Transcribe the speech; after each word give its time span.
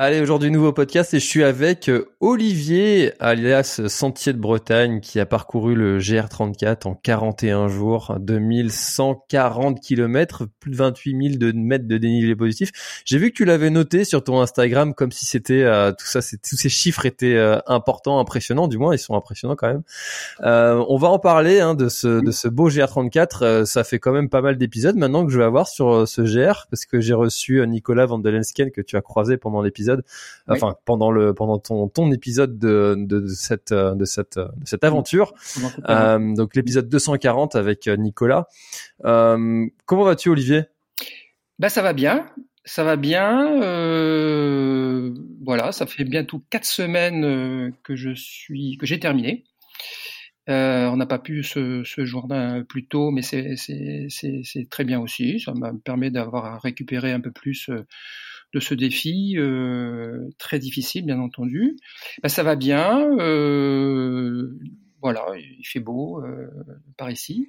Allez, 0.00 0.20
aujourd'hui, 0.20 0.52
nouveau 0.52 0.72
podcast 0.72 1.12
et 1.12 1.18
je 1.18 1.26
suis 1.26 1.42
avec 1.42 1.88
euh, 1.88 2.04
Olivier, 2.20 3.14
alias 3.18 3.80
Sentier 3.88 4.32
de 4.32 4.38
Bretagne, 4.38 5.00
qui 5.00 5.18
a 5.18 5.26
parcouru 5.26 5.74
le 5.74 5.98
GR34 5.98 6.86
en 6.86 6.94
41 6.94 7.66
jours, 7.66 8.14
2140 8.20 9.80
km, 9.80 10.46
plus 10.60 10.70
de 10.70 10.76
28 10.76 11.30
000 11.30 11.38
de 11.38 11.50
mètres 11.50 11.88
de 11.88 11.98
dénivelé 11.98 12.36
positif. 12.36 13.02
J'ai 13.04 13.18
vu 13.18 13.32
que 13.32 13.36
tu 13.38 13.44
l'avais 13.44 13.70
noté 13.70 14.04
sur 14.04 14.22
ton 14.22 14.40
Instagram 14.40 14.94
comme 14.94 15.10
si 15.10 15.26
c'était 15.26 15.64
euh, 15.64 15.90
tout 15.90 16.06
ça, 16.06 16.20
tous 16.20 16.54
ces 16.54 16.68
chiffres 16.68 17.04
étaient 17.04 17.34
euh, 17.34 17.58
importants, 17.66 18.20
impressionnants, 18.20 18.68
du 18.68 18.78
moins 18.78 18.94
ils 18.94 19.00
sont 19.00 19.16
impressionnants 19.16 19.56
quand 19.56 19.66
même. 19.66 19.82
on 20.44 20.96
va 20.96 21.08
en 21.08 21.18
parler 21.18 21.58
hein, 21.58 21.74
de 21.74 21.88
ce 21.88 22.20
de 22.20 22.30
ce 22.30 22.46
beau 22.46 22.70
GR34. 22.70 23.64
ça 23.64 23.82
fait 23.82 23.98
quand 23.98 24.12
même 24.12 24.28
pas 24.28 24.42
mal 24.42 24.58
d'épisodes 24.58 24.94
maintenant 24.94 25.26
que 25.26 25.32
je 25.32 25.38
vais 25.38 25.44
avoir 25.44 25.66
sur 25.66 26.06
ce 26.06 26.22
GR 26.22 26.68
parce 26.70 26.86
que 26.86 27.00
j'ai 27.00 27.14
reçu 27.14 27.66
Nicolas 27.66 28.06
Vandelensken 28.06 28.70
que 28.70 28.80
tu 28.80 28.96
as 28.96 29.02
croisé 29.02 29.36
pendant 29.38 29.60
l'épisode 29.60 29.87
enfin 30.48 30.76
pendant 30.84 31.10
le 31.10 31.34
pendant 31.34 31.58
ton 31.58 31.88
ton 31.88 32.10
épisode 32.12 32.58
de 32.58 32.94
de, 32.98 33.26
cette 33.28 33.72
de 33.72 34.04
cette 34.04 34.38
de 34.38 34.66
cette 34.66 34.84
aventure. 34.84 35.34
Euh, 35.88 36.34
donc 36.34 36.54
l'épisode 36.56 36.88
240 36.88 37.56
avec 37.56 37.86
euh, 37.86 37.96
Nicolas. 37.96 38.48
Euh, 39.04 39.66
comment 39.86 40.04
vas-tu 40.04 40.28
Olivier? 40.28 40.64
Bah 41.58 41.68
ça 41.68 41.82
va 41.82 41.92
bien. 41.92 42.26
Ça 42.64 42.84
va 42.84 42.96
bien. 42.96 43.62
Euh, 43.62 45.14
voilà, 45.44 45.72
ça 45.72 45.86
fait 45.86 46.04
bientôt 46.04 46.42
quatre 46.50 46.66
semaines 46.66 47.72
que 47.82 47.96
je 47.96 48.14
suis 48.14 48.76
que 48.78 48.86
j'ai 48.86 49.00
terminé. 49.00 49.44
Euh, 50.48 50.86
on 50.86 50.96
n'a 50.96 51.06
pas 51.06 51.18
pu 51.18 51.42
se, 51.42 51.84
se 51.84 52.04
joindre 52.06 52.62
plus 52.62 52.86
tôt, 52.86 53.10
mais 53.10 53.22
c'est 53.22 53.56
très 54.70 54.84
bien 54.84 55.00
aussi. 55.00 55.40
Ça 55.40 55.52
me 55.52 55.78
permet 55.78 56.10
d'avoir 56.10 56.60
récupéré 56.62 57.12
un 57.12 57.20
peu 57.20 57.30
plus 57.30 57.70
de 58.54 58.60
ce 58.60 58.74
défi 58.74 59.34
euh, 59.36 60.28
très 60.38 60.58
difficile, 60.58 61.04
bien 61.04 61.20
entendu. 61.20 61.76
Ben, 62.22 62.28
ça 62.28 62.42
va 62.42 62.56
bien. 62.56 63.06
Euh, 63.18 64.50
voilà, 65.02 65.24
il 65.36 65.64
fait 65.64 65.80
beau 65.80 66.22
euh, 66.24 66.48
par 66.96 67.10
ici. 67.10 67.48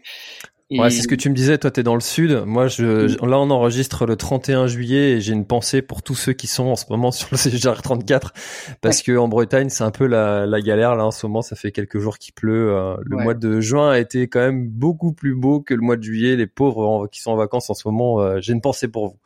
Ouais, 0.71 0.91
c'est 0.91 1.01
ce 1.01 1.07
que 1.07 1.15
tu 1.15 1.31
me 1.31 1.33
disais. 1.33 1.57
Toi, 1.57 1.71
t'es 1.71 1.81
dans 1.81 1.95
le 1.95 2.01
sud. 2.01 2.43
Moi, 2.45 2.67
je, 2.67 3.07
là, 3.25 3.39
on 3.39 3.49
enregistre 3.49 4.05
le 4.05 4.15
31 4.15 4.67
juillet 4.67 5.13
et 5.13 5.21
j'ai 5.21 5.33
une 5.33 5.47
pensée 5.47 5.81
pour 5.81 6.03
tous 6.03 6.13
ceux 6.13 6.33
qui 6.33 6.45
sont 6.45 6.67
en 6.67 6.75
ce 6.75 6.85
moment 6.91 7.09
sur 7.11 7.27
le 7.31 7.37
CGR 7.37 7.81
34 7.81 8.33
parce 8.79 9.01
que 9.01 9.17
en 9.17 9.27
Bretagne, 9.27 9.69
c'est 9.69 9.83
un 9.83 9.89
peu 9.89 10.05
la, 10.05 10.45
la, 10.45 10.61
galère. 10.61 10.95
Là, 10.95 11.07
en 11.07 11.11
ce 11.11 11.25
moment, 11.25 11.41
ça 11.41 11.55
fait 11.55 11.71
quelques 11.71 11.97
jours 11.97 12.19
qu'il 12.19 12.35
pleut. 12.35 12.71
le 13.03 13.17
mois 13.17 13.33
de 13.33 13.59
juin 13.61 13.89
a 13.89 13.97
été 13.97 14.27
quand 14.27 14.41
même 14.41 14.67
beaucoup 14.67 15.11
plus 15.11 15.33
beau 15.33 15.59
que 15.59 15.73
le 15.73 15.81
mois 15.81 15.95
de 15.95 16.03
juillet. 16.03 16.35
Les 16.35 16.45
pauvres 16.45 17.07
qui 17.07 17.19
sont 17.19 17.31
en 17.31 17.35
vacances 17.35 17.71
en 17.71 17.73
ce 17.73 17.87
moment, 17.87 18.39
j'ai 18.39 18.53
une 18.53 18.61
pensée 18.61 18.89
pour 18.89 19.07
vous. 19.07 19.17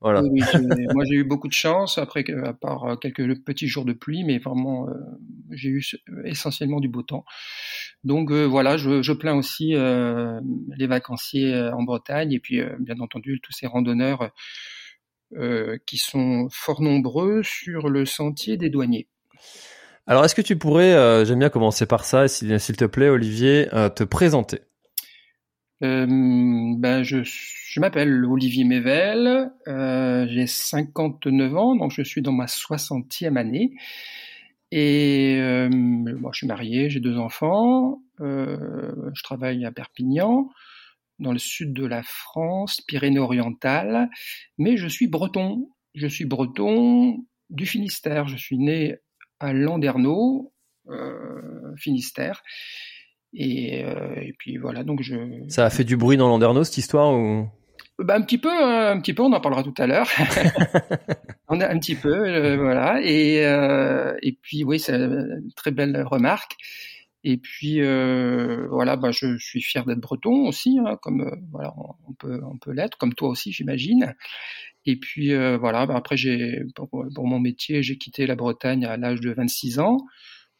Voilà. 0.00 0.22
Oui, 0.22 0.40
moi 0.94 1.04
j'ai 1.04 1.16
eu 1.16 1.24
beaucoup 1.24 1.48
de 1.48 1.52
chance, 1.52 1.98
après 1.98 2.24
à 2.42 2.54
part 2.54 2.84
euh, 2.84 2.96
quelques 2.96 3.38
petits 3.42 3.68
jours 3.68 3.84
de 3.84 3.92
pluie, 3.92 4.24
mais 4.24 4.38
vraiment 4.38 4.88
euh, 4.88 4.92
j'ai 5.50 5.68
eu 5.68 5.84
essentiellement 6.24 6.80
du 6.80 6.88
beau 6.88 7.02
temps. 7.02 7.24
Donc 8.02 8.30
euh, 8.30 8.44
voilà, 8.44 8.78
je, 8.78 9.02
je, 9.02 9.12
plains 9.12 9.34
aussi 9.34 9.74
les 9.74 10.86
vacanciers 10.86 11.54
en 11.54 11.82
Bretagne 11.82 12.32
et 12.32 12.40
puis 12.40 12.62
bien 12.78 12.98
entendu 13.00 13.40
tous 13.42 13.52
ces 13.52 13.66
randonneurs 13.66 14.30
qui 15.86 15.98
sont 15.98 16.48
fort 16.50 16.80
nombreux 16.80 17.42
sur 17.42 17.88
le 17.88 18.06
sentier 18.06 18.56
des 18.56 18.70
douaniers. 18.70 19.06
Alors 20.06 20.24
est-ce 20.24 20.34
que 20.34 20.42
tu 20.42 20.56
pourrais, 20.56 21.24
j'aime 21.26 21.40
bien 21.40 21.50
commencer 21.50 21.84
par 21.84 22.04
ça, 22.06 22.26
s'il 22.26 22.58
te 22.58 22.84
plaît 22.86 23.10
Olivier, 23.10 23.68
te 23.94 24.04
présenter? 24.04 24.60
Euh, 25.82 26.06
ben 26.76 27.02
je, 27.02 27.80
m'appelle 27.80 28.24
Olivier 28.24 28.64
Mével, 28.64 29.50
euh, 29.66 30.26
j'ai 30.28 30.46
59 30.46 31.56
ans, 31.56 31.76
donc 31.76 31.92
je 31.92 32.02
suis 32.02 32.20
dans 32.22 32.32
ma 32.32 32.46
60e 32.46 33.36
année. 33.36 33.72
Et 34.72 35.36
euh, 35.40 35.68
je 35.70 36.36
suis 36.36 36.46
marié, 36.46 36.90
j'ai 36.90 37.00
deux 37.00 37.18
enfants, 37.18 38.02
euh, 38.20 39.10
je 39.14 39.22
travaille 39.22 39.64
à 39.64 39.72
Perpignan, 39.72 40.50
dans 41.18 41.32
le 41.32 41.38
sud 41.38 41.72
de 41.72 41.86
la 41.86 42.02
France, 42.02 42.80
Pyrénées-Orientales, 42.82 44.10
mais 44.58 44.76
je 44.76 44.86
suis 44.86 45.08
breton. 45.08 45.70
Je 45.94 46.06
suis 46.06 46.24
breton 46.24 47.24
du 47.48 47.66
Finistère. 47.66 48.28
Je 48.28 48.36
suis 48.36 48.58
né 48.58 48.96
à 49.40 49.52
Landerneau, 49.52 50.52
Finistère. 51.76 52.42
Et, 53.32 53.84
euh, 53.84 54.14
et, 54.16 54.34
puis 54.38 54.56
voilà, 54.56 54.82
donc 54.82 55.02
je. 55.02 55.14
Ça 55.48 55.64
a 55.64 55.70
fait 55.70 55.84
du 55.84 55.96
bruit 55.96 56.16
dans 56.16 56.28
Landerneau 56.28 56.64
cette 56.64 56.78
histoire 56.78 57.12
ou? 57.12 57.48
Bah, 58.00 58.14
un 58.16 58.22
petit 58.22 58.38
peu, 58.38 58.50
hein, 58.50 58.92
un 58.92 59.00
petit 59.00 59.12
peu. 59.12 59.22
On 59.22 59.32
en 59.32 59.40
parlera 59.40 59.62
tout 59.62 59.74
à 59.76 59.86
l'heure. 59.86 60.08
on 61.48 61.60
a 61.60 61.68
un 61.68 61.78
petit 61.78 61.94
peu, 61.94 62.08
euh, 62.12 62.56
voilà. 62.56 63.00
Et 63.02 63.44
euh, 63.44 64.16
et 64.22 64.32
puis 64.32 64.64
oui, 64.64 64.80
c'est 64.80 64.94
une 64.94 65.52
très 65.54 65.70
belle 65.70 66.02
remarque. 66.04 66.56
Et 67.24 67.36
puis 67.36 67.82
euh, 67.82 68.66
voilà, 68.70 68.96
bah, 68.96 69.10
je 69.12 69.36
suis 69.38 69.60
fier 69.60 69.84
d'être 69.84 70.00
breton 70.00 70.48
aussi, 70.48 70.78
hein, 70.84 70.96
comme 71.02 71.30
voilà, 71.52 71.74
on 72.08 72.14
peut 72.14 72.40
on 72.42 72.56
peut 72.56 72.72
l'être, 72.72 72.96
comme 72.96 73.12
toi 73.14 73.28
aussi, 73.28 73.52
j'imagine. 73.52 74.14
Et 74.86 74.96
puis 74.96 75.34
voilà, 75.58 75.84
bah, 75.84 75.96
après 75.96 76.16
j'ai 76.16 76.62
pour, 76.74 76.88
pour, 76.88 77.26
mon 77.26 77.38
métier, 77.38 77.82
j'ai 77.82 77.98
quitté 77.98 78.26
la 78.26 78.34
Bretagne 78.36 78.86
à 78.86 78.96
l'âge 78.96 79.20
de 79.20 79.30
26 79.30 79.78
ans. 79.78 79.98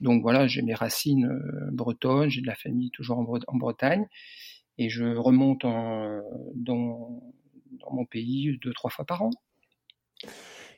Donc 0.00 0.22
voilà, 0.22 0.46
j'ai 0.46 0.62
mes 0.62 0.74
racines 0.74 1.26
euh, 1.26 1.70
bretonnes, 1.72 2.30
j'ai 2.30 2.40
de 2.40 2.46
la 2.46 2.54
famille 2.54 2.90
toujours 2.90 3.18
en, 3.18 3.56
Bretagne, 3.56 4.06
et 4.78 4.88
je 4.88 5.04
remonte 5.16 5.62
dans, 5.62 6.22
dans, 6.54 7.20
mon 7.90 8.04
pays 8.06 8.58
deux, 8.62 8.72
trois 8.72 8.90
fois 8.90 9.04
par 9.04 9.22
an. 9.22 9.30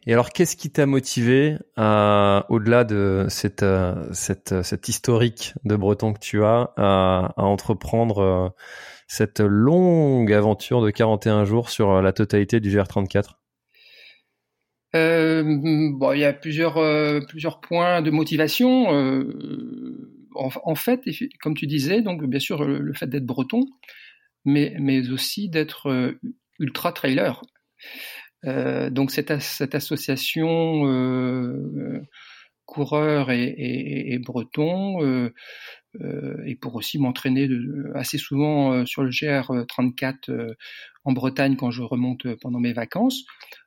Et 0.05 0.13
alors, 0.13 0.31
qu'est-ce 0.31 0.57
qui 0.57 0.71
t'a 0.71 0.87
motivé, 0.87 1.57
au-delà 1.77 2.83
de 2.83 3.27
cette, 3.29 3.63
euh, 3.63 4.13
historique 4.89 5.55
de 5.65 5.77
breton 5.77 6.13
que 6.13 6.19
tu 6.19 6.43
as, 6.43 6.73
à, 6.77 7.33
entreprendre 7.37 8.19
euh, 8.19 8.49
cette 9.07 9.39
longue 9.39 10.33
aventure 10.33 10.83
de 10.83 10.91
41 10.91 11.45
jours 11.45 11.71
sur 11.71 12.03
la 12.03 12.13
totalité 12.13 12.59
du 12.59 12.77
GR34 12.77 13.42
euh, 14.95 15.43
il 16.15 16.19
y 16.19 16.25
a 16.25 16.33
plusieurs 16.33 16.77
euh, 16.79 17.21
points 17.63 18.03
de 18.03 18.11
motivation. 18.11 18.95
Euh, 18.95 20.09
en, 20.35 20.75
fait, 20.75 21.03
comme 21.41 21.55
tu 21.55 21.67
disais, 21.67 22.01
donc 22.01 22.25
bien 22.25 22.41
sûr 22.41 22.65
le, 22.65 22.93
fait 22.95 23.07
d'être 23.07 23.27
breton, 23.27 23.67
mais 24.45 25.11
aussi 25.11 25.51
d'être 25.51 26.15
ultra 26.59 26.93
trailer. 26.93 27.43
donc 28.43 29.11
cette 29.11 29.31
association 29.31 30.85
coureur 32.65 33.31
et, 33.31 33.45
et, 33.45 34.15
et 34.15 34.19
breton 34.19 35.31
et 36.47 36.57
pour 36.57 36.77
aussi 36.77 36.99
m'entraîner 36.99 37.47
assez 37.95 38.17
souvent 38.17 38.87
sur 38.87 39.03
le 39.03 39.11
GR 39.11 39.53
34 39.69 40.31
en 41.05 41.13
Bretagne 41.13 41.57
quand 41.57 41.71
je 41.71 41.83
remonte 41.83 42.27
pendant 42.37 42.59
mes 42.59 42.73
vacances 42.73 43.23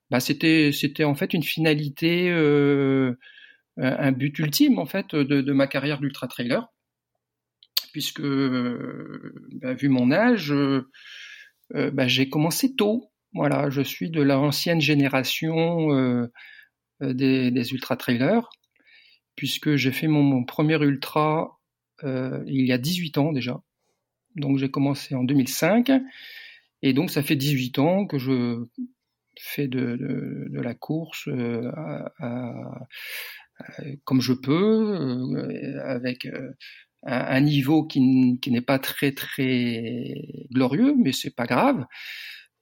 bah, 0.09 0.19
c'était 0.19 0.71
c'était 0.71 1.03
en 1.03 1.15
fait 1.15 1.33
une 1.33 1.43
finalité, 1.43 2.29
euh, 2.29 3.15
un 3.77 4.11
but 4.11 4.37
ultime 4.39 4.79
en 4.79 4.85
fait 4.85 5.15
de, 5.15 5.51
ma 5.53 5.67
carrière 5.67 5.99
d'ultra 5.99 6.27
trailer, 6.27 6.67
puisque 7.91 8.21
bah, 8.21 9.73
vu 9.73 9.89
mon 9.89 10.11
âge, 10.11 10.53
euh, 11.73 11.91
bah, 11.91 12.07
j'ai 12.07 12.29
commencé 12.29 12.75
tôt. 12.75 13.11
Voilà, 13.33 13.69
je 13.69 13.81
suis 13.81 14.09
de 14.09 14.21
l'ancienne 14.21 14.81
génération 14.81 15.91
euh, 15.93 16.31
des, 17.01 17.51
des, 17.51 17.73
ultra 17.73 17.97
trailers, 17.97 18.49
puisque 19.35 19.75
j'ai 19.75 19.91
fait 19.91 20.07
mon, 20.07 20.23
mon, 20.23 20.45
premier 20.45 20.81
ultra 20.81 21.59
euh, 22.03 22.43
il 22.47 22.65
y 22.65 22.71
a 22.71 22.77
18 22.77 23.17
ans 23.17 23.31
déjà. 23.33 23.61
Donc 24.35 24.57
j'ai 24.57 24.69
commencé 24.69 25.15
en 25.15 25.23
2005. 25.23 25.91
Et 26.81 26.93
donc 26.93 27.09
ça 27.09 27.23
fait 27.23 27.35
18 27.35 27.79
ans 27.79 28.05
que 28.05 28.17
je 28.17 28.65
fait 29.39 29.67
de, 29.67 30.47
la 30.53 30.73
course 30.73 31.27
euh, 31.27 31.71
à, 31.75 32.87
comme 34.03 34.21
je 34.21 34.33
peux, 34.33 34.97
euh, 35.37 35.81
avec 35.83 36.25
euh, 36.25 36.51
un, 37.03 37.41
niveau 37.41 37.85
qui, 37.85 38.39
qui 38.41 38.51
n'est 38.51 38.61
pas 38.61 38.79
très 38.79 39.11
très 39.11 40.15
glorieux, 40.51 40.95
mais 40.97 41.11
c'est 41.11 41.35
pas 41.35 41.45
grave. 41.45 41.85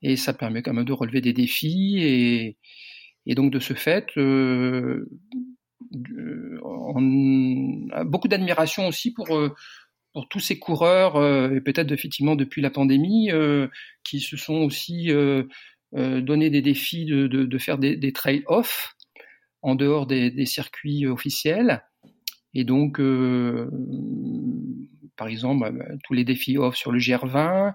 Et 0.01 0.17
ça 0.17 0.33
permet 0.33 0.61
quand 0.61 0.73
même 0.73 0.85
de 0.85 0.93
relever 0.93 1.21
des 1.21 1.33
défis 1.33 1.97
et, 1.99 2.57
et 3.25 3.35
donc 3.35 3.51
de 3.51 3.59
ce 3.59 3.73
fait, 3.73 4.07
euh, 4.17 5.09
on 6.63 7.87
a 7.91 8.03
beaucoup 8.03 8.27
d'admiration 8.27 8.87
aussi 8.87 9.13
pour 9.13 9.27
pour 10.13 10.29
tous 10.29 10.39
ces 10.39 10.59
coureurs 10.59 11.15
et 11.51 11.61
peut-être 11.61 11.91
effectivement 11.91 12.35
depuis 12.35 12.61
la 12.61 12.69
pandémie 12.69 13.31
qui 14.03 14.19
se 14.19 14.37
sont 14.37 14.55
aussi 14.55 15.11
euh, 15.11 15.43
donner 15.93 16.49
des 16.49 16.61
défis 16.61 17.05
de, 17.05 17.57
faire 17.57 17.77
des, 17.77 17.95
des 17.95 18.13
trail-off. 18.13 18.95
en 19.61 19.75
dehors 19.75 20.07
des, 20.07 20.45
circuits 20.45 21.07
officiels. 21.07 21.83
Et 22.53 22.63
donc, 22.63 22.99
par 25.15 25.27
exemple, 25.27 25.71
bah, 25.71 25.85
tous 26.03 26.13
les 26.13 26.23
défis 26.23 26.57
off 26.57 26.75
sur 26.75 26.91
le 26.91 26.99
GR20, 26.99 27.73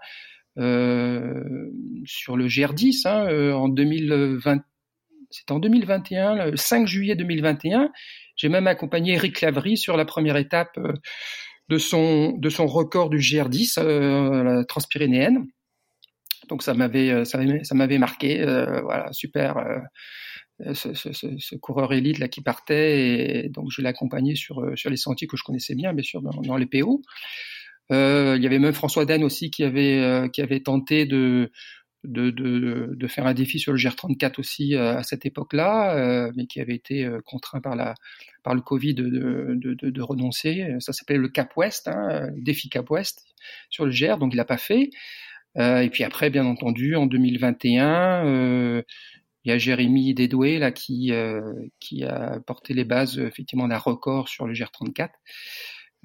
sur 2.05 2.37
le 2.37 2.47
GR10 2.47 3.09
hein, 3.09 3.55
en 3.55 3.69
2020. 3.69 4.62
C'est 5.31 5.50
en 5.50 5.59
2021, 5.59 6.50
le 6.50 6.56
5 6.56 6.87
juillet 6.87 7.15
2021. 7.15 7.91
J'ai 8.37 8.49
même 8.49 8.67
accompagné 8.67 9.15
Eric 9.15 9.41
Lavry 9.41 9.76
sur 9.76 9.97
la 9.97 10.05
première 10.05 10.37
étape 10.37 10.79
de 11.69 11.79
son, 11.79 12.38
record 12.67 13.11
du 13.11 13.19
GR10, 13.19 13.79
euh, 13.79 14.43
la 14.43 14.65
transpyrénéenne. 14.65 15.47
Donc 16.49 16.62
ça 16.62 16.75
m'avait, 16.75 17.11
euh, 17.11 17.25
ça 17.25 17.75
m'avait 17.75 17.99
marqué. 17.99 18.41
Euh, 18.41 18.81
voilà, 18.83 19.12
super. 19.12 19.56
Ce, 20.73 20.93
ce, 20.93 21.55
coureur 21.55 21.93
élite 21.93 22.19
là 22.19 22.27
qui 22.27 22.41
partait 22.41 23.45
et 23.45 23.49
donc 23.49 23.69
je 23.71 23.81
l'ai 23.81 23.87
accompagné 23.87 24.35
sur 24.35 24.77
sur 24.77 24.91
les 24.91 24.97
sentiers 24.97 25.29
que 25.29 25.37
je 25.37 25.45
connaissais 25.45 25.77
bien 25.77 25.93
bien 25.93 26.03
sûr 26.03 26.21
dans, 26.21 26.56
les 26.56 26.67
PO. 26.67 27.00
Euh, 27.93 28.35
il 28.37 28.43
y 28.43 28.47
avait 28.47 28.59
même 28.59 28.73
François 28.73 29.05
Den 29.05 29.23
aussi 29.23 29.53
qui 29.53 29.62
avait 29.62 30.29
qui 30.33 30.43
avait 30.43 30.59
tenté 30.59 31.06
de 31.06 31.53
de, 32.03 32.31
de, 32.31 33.06
faire 33.06 33.27
un 33.27 33.35
défi 33.35 33.59
sur 33.59 33.73
le 33.73 33.79
GR34 33.79 34.41
aussi 34.41 34.75
à 34.75 35.03
cette 35.03 35.27
époque-là, 35.27 35.97
euh, 35.97 36.33
mais 36.37 36.47
qui 36.47 36.61
avait 36.61 36.75
été 36.75 37.09
contraint 37.25 37.61
par 37.61 37.77
la 37.77 37.94
par 38.43 38.55
le 38.55 38.61
Covid 38.61 38.94
de, 38.94 39.59
de, 39.61 40.03
renoncer. 40.03 40.75
Ça 40.81 40.93
s'appelait 40.93 41.19
le 41.19 41.29
Cap 41.29 41.56
West, 41.56 41.87
hein, 41.87 42.31
défi 42.37 42.69
Cap 42.69 42.91
West 42.91 43.25
sur 43.71 43.87
le 43.87 43.93
GR, 43.93 44.19
donc 44.19 44.33
il 44.33 44.37
l'a 44.37 44.44
pas 44.44 44.59
fait. 44.59 44.91
Euh, 45.56 45.81
et 45.81 45.91
puis 45.91 46.05
après, 46.05 46.31
bien 46.31 46.47
entendu, 46.47 46.95
en 46.97 47.06
2021, 47.06 48.27
euh, 48.27 48.83
il 49.45 49.50
y 49.50 49.53
a 49.53 49.59
Jérémy 49.59 50.15
Dédoué 50.15 50.59
là 50.59 50.73
qui 50.73 51.12
euh, 51.12 51.41
qui 51.81 52.05
a 52.05 52.41
porté 52.47 52.75
les 52.75 52.85
bases 52.85 53.19
effectivement 53.19 53.69
d'un 53.69 53.79
record 53.79 54.29
sur 54.29 54.47
le 54.47 54.53
GR34. 54.53 55.11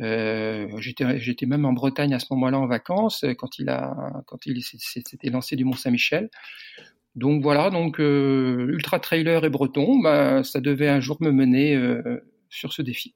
Euh, 0.01 0.67
j'étais, 0.79 1.45
même 1.45 1.65
en 1.65 1.73
Bretagne 1.73 2.13
à 2.13 2.19
ce 2.19 2.27
moment-là 2.31 2.57
en 2.57 2.67
vacances 2.67 3.25
quand 3.37 3.59
il 3.59 3.69
a 3.69 3.95
quand 4.27 4.45
il 4.45 4.63
s'était 4.63 5.29
lancé 5.29 5.55
du 5.55 5.65
Mont 5.65 5.73
Saint-Michel. 5.73 6.29
Donc 7.15 7.43
voilà, 7.43 7.69
donc 7.69 7.99
ultra 7.99 8.99
trailer 8.99 9.45
et 9.45 9.49
breton, 9.49 9.99
bah, 10.01 10.43
ça 10.43 10.61
devait 10.61 10.89
un 10.89 10.99
jour 10.99 11.17
me 11.21 11.31
mener 11.31 11.79
sur 12.49 12.73
ce 12.73 12.81
défi. 12.81 13.13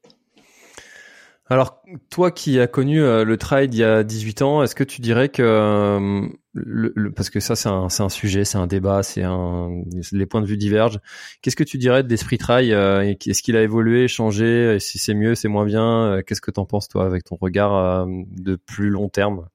Alors, 1.50 1.82
toi 2.10 2.30
qui 2.30 2.60
as 2.60 2.66
connu 2.66 3.00
euh, 3.00 3.24
le 3.24 3.38
trail 3.38 3.68
il 3.72 3.78
y 3.78 3.84
a 3.84 4.04
18 4.04 4.42
ans, 4.42 4.62
est-ce 4.62 4.74
que 4.74 4.84
tu 4.84 5.00
dirais 5.00 5.30
que, 5.30 5.42
euh, 5.42 7.10
parce 7.16 7.30
que 7.30 7.40
ça 7.40 7.56
c'est 7.56 7.70
un, 7.70 8.08
sujet, 8.10 8.44
c'est 8.44 8.58
un 8.58 8.66
débat, 8.66 9.02
c'est 9.02 9.22
un, 9.22 9.70
les 10.12 10.26
points 10.26 10.42
de 10.42 10.46
vue 10.46 10.58
divergent. 10.58 10.98
Qu'est-ce 11.40 11.56
que 11.56 11.64
tu 11.64 11.78
dirais 11.78 12.02
de 12.02 12.08
l'esprit 12.10 12.36
trail 12.36 12.74
euh, 12.74 13.14
Est-ce 13.26 13.42
qu'il 13.42 13.56
a 13.56 13.62
évolué, 13.62 14.08
changé 14.08 14.74
et 14.74 14.78
Si 14.78 14.98
c'est 14.98 15.14
mieux, 15.14 15.34
c'est 15.34 15.48
moins 15.48 15.64
bien 15.64 16.20
Qu'est-ce 16.26 16.42
que 16.42 16.50
t'en 16.50 16.66
penses 16.66 16.86
toi 16.88 17.06
avec 17.06 17.24
ton 17.24 17.36
regard 17.40 18.06
de 18.06 18.56
plus 18.56 18.90
long 18.90 19.08
terme? 19.08 19.48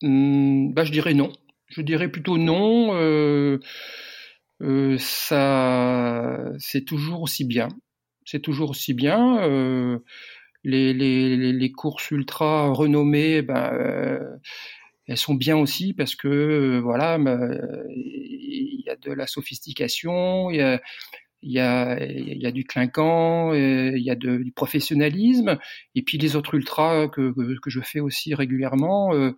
Hmm, 0.00 0.72
bah, 0.72 0.84
Je 0.84 0.92
dirais 0.92 1.14
non. 1.14 1.32
Je 1.66 1.82
dirais 1.82 2.08
plutôt 2.08 2.38
non. 2.38 2.92
Ça, 4.98 6.52
c'est 6.58 6.84
toujours 6.84 7.22
aussi 7.22 7.44
bien. 7.44 7.68
C'est 8.30 8.40
toujours 8.40 8.70
aussi 8.70 8.92
bien. 8.92 9.38
Euh, 9.42 10.00
les, 10.64 11.72
courses 11.74 12.10
ultra 12.10 12.68
renommées, 12.68 13.40
ben, 13.40 13.72
euh, 13.72 14.36
elles 15.06 15.16
sont 15.16 15.34
bien 15.34 15.56
aussi 15.56 15.94
parce 15.94 16.14
que 16.14 16.78
voilà, 16.82 17.18
il 17.88 18.82
y 18.84 18.90
a 18.90 18.96
de 18.96 19.12
la 19.12 19.26
sophistication, 19.26 20.50
il 20.50 20.80
y 21.42 21.58
a, 21.58 22.52
du 22.52 22.64
clinquant, 22.64 23.54
il 23.54 24.02
y 24.02 24.10
a 24.10 24.14
du 24.14 24.52
professionnalisme, 24.54 25.58
et 25.94 26.02
puis 26.02 26.18
les 26.18 26.36
autres 26.36 26.54
ultras 26.54 27.08
que, 27.08 27.32
que, 27.32 27.70
je 27.70 27.80
fais 27.80 28.00
aussi 28.00 28.34
régulièrement. 28.34 29.14
Euh, 29.14 29.32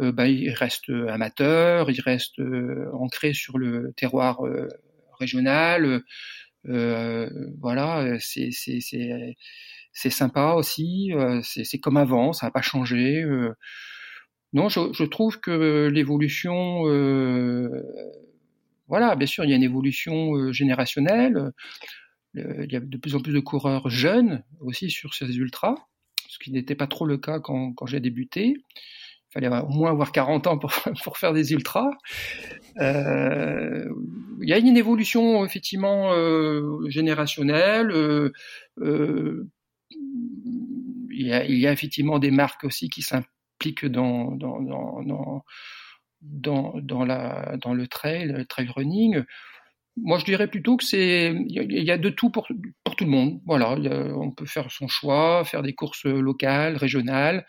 euh, 0.00 0.12
bah, 0.12 0.26
il 0.28 0.50
reste 0.50 0.90
amateur, 1.08 1.90
il 1.90 2.00
reste 2.00 2.40
euh, 2.40 2.90
ancré 2.94 3.32
sur 3.32 3.58
le 3.58 3.92
terroir 3.96 4.44
euh, 4.44 4.68
régional. 5.20 6.02
Voilà, 6.64 8.18
c'est 8.20 8.50
c'est 8.52 10.10
sympa 10.10 10.54
aussi. 10.54 11.12
c'est 11.42 11.78
comme 11.78 11.96
avant, 11.96 12.32
ça 12.32 12.46
n'a 12.46 12.50
pas 12.50 12.62
changé. 12.62 13.24
non, 14.52 14.68
je, 14.68 15.04
trouve 15.04 15.40
que 15.40 15.88
l'évolution, 15.88 16.82
voilà, 18.88 19.16
bien 19.16 19.26
sûr, 19.26 19.44
il 19.44 19.50
y 19.50 19.52
a 19.52 19.56
une 19.56 19.62
évolution 19.62 20.52
générationnelle. 20.52 21.52
il 22.34 22.72
y 22.72 22.76
a 22.76 22.80
de 22.80 22.96
plus 22.96 23.14
en 23.14 23.20
plus 23.20 23.32
de 23.32 23.40
coureurs 23.40 23.88
jeunes 23.88 24.42
aussi 24.60 24.90
sur 24.90 25.14
ces 25.14 25.36
ultras, 25.36 25.76
ce 26.28 26.38
qui 26.38 26.50
n'était 26.52 26.74
pas 26.74 26.86
trop 26.86 27.06
le 27.06 27.18
cas 27.18 27.40
quand 27.40 27.86
j'ai 27.86 28.00
débuté 28.00 28.56
fallait 29.34 29.48
au 29.48 29.68
moins 29.68 29.90
avoir 29.90 30.12
40 30.12 30.46
ans 30.46 30.58
pour, 30.58 30.72
pour 31.04 31.18
faire 31.18 31.32
des 31.32 31.52
ultras. 31.52 31.90
Euh, 32.80 33.88
il 34.40 34.48
y 34.48 34.52
a 34.52 34.58
une 34.58 34.76
évolution 34.76 35.44
effectivement 35.44 36.12
euh, 36.12 36.88
générationnelle. 36.88 37.90
Euh, 37.92 39.50
il, 41.10 41.26
y 41.26 41.66
a, 41.66 41.72
effectivement 41.72 42.18
des 42.18 42.30
marques 42.30 42.64
aussi 42.64 42.88
qui 42.88 43.02
s'impliquent 43.02 43.86
dans 43.86 44.32
dans, 44.32 44.60
dans, 44.60 45.44
dans, 46.22 46.74
dans, 46.80 47.04
la, 47.04 47.56
dans 47.58 47.74
le 47.74 47.86
trail, 47.86 48.28
le 48.28 48.44
trail 48.44 48.68
running. 48.74 49.22
Moi, 49.96 50.18
je 50.18 50.24
dirais 50.24 50.48
plutôt 50.48 50.76
que 50.76 50.82
c'est 50.82 51.32
il 51.48 51.84
y, 51.84 51.90
a 51.92 51.98
de 51.98 52.08
tout 52.08 52.30
pour, 52.30 52.48
pour 52.82 52.96
tout 52.96 53.04
le 53.04 53.10
monde. 53.10 53.40
Voilà, 53.46 53.76
on 54.16 54.32
peut 54.32 54.46
faire 54.46 54.72
son 54.72 54.88
choix, 54.88 55.44
faire 55.44 55.62
des 55.62 55.74
courses 55.74 56.04
locales, 56.04 56.76
régionales. 56.76 57.46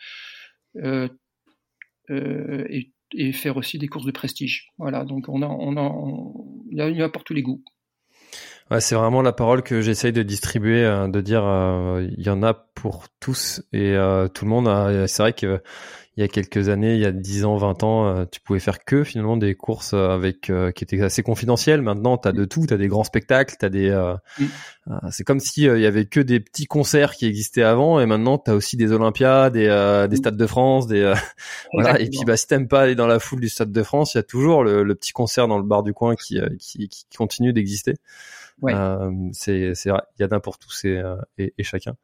Et, 2.09 2.91
et, 3.13 3.31
faire 3.31 3.57
aussi 3.57 3.77
des 3.77 3.87
courses 3.87 4.05
de 4.05 4.11
prestige. 4.11 4.69
Voilà, 4.77 5.05
donc 5.05 5.25
on 5.27 5.41
a, 5.41 5.47
on 5.47 5.77
a, 5.77 6.89
il 6.89 6.97
y 6.97 7.01
a, 7.01 7.09
pour 7.09 7.23
tous 7.23 7.33
les 7.33 7.41
goûts. 7.41 7.63
C'est 8.79 8.95
vraiment 8.95 9.21
la 9.21 9.31
parole 9.31 9.61
que 9.61 9.81
j'essaye 9.81 10.11
de 10.11 10.23
distribuer, 10.23 10.83
euh, 10.83 11.07
de 11.07 11.21
dire 11.21 11.45
euh, 11.45 12.07
il 12.17 12.25
y 12.25 12.29
en 12.29 12.41
a 12.41 12.55
pour 12.55 13.05
tous 13.19 13.61
et 13.73 13.95
tout 14.33 14.45
le 14.45 14.49
monde. 14.49 15.07
C'est 15.07 15.21
vrai 15.21 15.33
que 15.33 15.61
il 16.17 16.21
y 16.21 16.23
a 16.23 16.29
quelques 16.29 16.69
années, 16.69 16.93
il 16.93 17.01
y 17.01 17.05
a 17.05 17.11
10 17.11 17.43
ans, 17.43 17.57
20 17.57 17.83
ans, 17.83 18.07
euh, 18.07 18.25
tu 18.25 18.39
pouvais 18.39 18.61
faire 18.61 18.85
que 18.85 19.03
finalement 19.03 19.35
des 19.35 19.53
courses 19.53 19.93
euh, 19.93 20.11
avec 20.11 20.49
euh, 20.49 20.71
qui 20.71 20.85
étaient 20.85 21.01
assez 21.01 21.23
confidentielles. 21.23 21.81
Maintenant, 21.81 22.17
tu 22.17 22.29
as 22.29 22.31
de 22.31 22.45
tout, 22.45 22.65
tu 22.65 22.73
as 22.73 22.77
des 22.77 22.87
grands 22.87 23.03
spectacles, 23.03 23.55
tu 23.59 23.69
des 23.69 24.15
c'est 25.11 25.23
comme 25.25 25.39
si 25.39 25.63
il 25.63 25.79
y 25.79 25.85
avait 25.85 26.05
que 26.05 26.21
des 26.21 26.39
petits 26.39 26.67
concerts 26.67 27.15
qui 27.15 27.25
existaient 27.25 27.63
avant 27.63 27.99
et 27.99 28.05
maintenant 28.05 28.37
tu 28.37 28.51
as 28.51 28.55
aussi 28.55 28.77
des 28.77 28.91
Olympiades, 28.91 29.53
des 29.53 30.07
des 30.09 30.15
stades 30.15 30.37
de 30.37 30.47
France, 30.47 30.87
des 30.87 31.13
voilà 31.73 31.99
et 31.99 32.09
puis 32.09 32.19
bah 32.25 32.37
si 32.37 32.47
t'aimes 32.47 32.67
pas 32.67 32.81
aller 32.81 32.95
dans 32.95 33.07
la 33.07 33.19
foule 33.19 33.41
du 33.41 33.49
stade 33.49 33.71
de 33.71 33.83
France, 33.83 34.13
il 34.13 34.17
y 34.17 34.19
a 34.19 34.23
toujours 34.23 34.63
le, 34.63 34.95
petit 34.95 35.11
concert 35.11 35.47
dans 35.47 35.57
le 35.57 35.63
bar 35.63 35.83
du 35.83 35.93
coin 35.93 36.15
qui 36.15 36.39
qui, 36.59 36.87
qui 36.87 37.05
continue 37.17 37.51
d'exister. 37.51 37.95
Ouais. 38.61 38.73
c'est 39.33 39.73
c'est 39.75 39.89
il 39.89 40.21
y 40.21 40.23
a 40.23 40.27
d'un 40.27 40.39
pour 40.39 40.59
tous 40.59 40.85
et, 40.85 41.01
et, 41.37 41.53
et 41.57 41.63
chacun. 41.63 41.95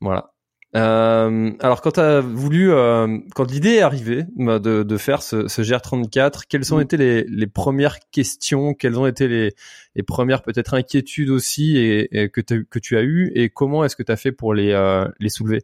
voilà. 0.00 0.32
Euh, 0.76 1.52
alors 1.60 1.80
quand 1.80 1.92
tu 1.92 2.00
as 2.00 2.20
voulu, 2.20 2.70
euh, 2.70 3.18
quand 3.34 3.50
l'idée 3.50 3.76
est 3.76 3.80
arrivée 3.80 4.24
bah, 4.36 4.58
de, 4.58 4.82
de 4.82 4.96
faire 4.98 5.22
ce, 5.22 5.48
ce 5.48 5.62
GR34, 5.62 6.42
quelles 6.46 6.74
ont 6.74 6.78
mm. 6.78 6.82
été 6.82 6.96
les, 6.98 7.24
les, 7.24 7.46
premières 7.46 7.98
questions, 8.10 8.74
quelles 8.74 8.98
ont 8.98 9.06
été 9.06 9.28
les, 9.28 9.54
les 9.94 10.02
premières 10.02 10.42
peut-être 10.42 10.74
inquiétudes 10.74 11.30
aussi 11.30 11.78
et, 11.78 12.28
que, 12.28 12.40
que 12.42 12.78
tu 12.78 12.98
as 12.98 13.02
eues? 13.02 13.32
Et 13.34 13.48
comment 13.48 13.84
est-ce 13.84 13.96
que 13.96 14.02
tu 14.02 14.12
as 14.12 14.16
fait 14.16 14.32
pour 14.32 14.52
les, 14.52 14.72
euh, 14.72 15.08
les 15.20 15.30
soulever? 15.30 15.62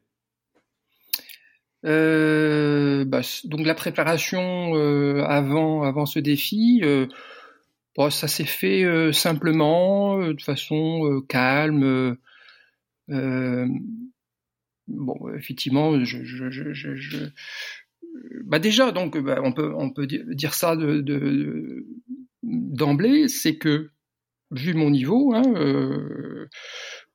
Bah, 1.82 3.20
donc 3.44 3.66
la 3.66 3.74
préparation 3.74 4.72
avant 5.22 5.82
avant 5.82 6.06
ce 6.06 6.18
défi, 6.18 6.82
bon, 7.94 8.08
ça 8.08 8.26
s'est 8.26 8.44
fait 8.44 9.12
simplement, 9.12 10.16
de 10.18 10.40
façon 10.40 11.22
calme. 11.28 12.16
Euh, 13.10 13.66
bon, 14.88 15.16
effectivement, 15.34 16.04
je, 16.04 17.30
bah 18.44 18.58
déjà, 18.58 18.92
donc, 18.92 19.18
bah, 19.18 19.40
on 19.42 19.52
peut, 19.90 20.06
dire 20.06 20.54
ça 20.54 20.76
de, 20.76 21.00
de, 21.00 21.86
d'emblée, 22.42 23.28
c'est 23.28 23.56
que 23.56 23.90
vu 24.50 24.74
mon 24.74 24.90
niveau, 24.90 25.34
hein, 25.34 25.42
euh, 25.56 26.48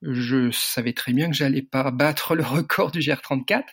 je 0.01 0.51
savais 0.51 0.93
très 0.93 1.13
bien 1.13 1.29
que 1.29 1.35
j'allais 1.35 1.61
pas 1.61 1.91
battre 1.91 2.35
le 2.35 2.43
record 2.43 2.91
du 2.91 2.99
GR34. 2.99 3.63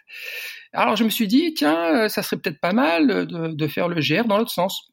Alors 0.72 0.96
je 0.96 1.04
me 1.04 1.10
suis 1.10 1.26
dit, 1.26 1.54
tiens, 1.54 2.08
ça 2.08 2.22
serait 2.22 2.36
peut-être 2.36 2.60
pas 2.60 2.72
mal 2.72 3.26
de, 3.26 3.68
faire 3.68 3.88
le 3.88 4.00
GR 4.00 4.26
dans 4.26 4.38
l'autre 4.38 4.52
sens. 4.52 4.88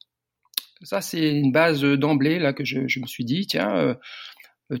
Ça, 0.82 1.00
c'est 1.00 1.30
une 1.30 1.52
base 1.52 1.82
d'emblée 1.82 2.38
là 2.38 2.52
que 2.52 2.64
je, 2.64 2.78
me 2.80 3.06
suis 3.06 3.24
dit, 3.24 3.46
tiens, 3.46 3.74
euh, 3.76 3.94
euh, 3.94 3.94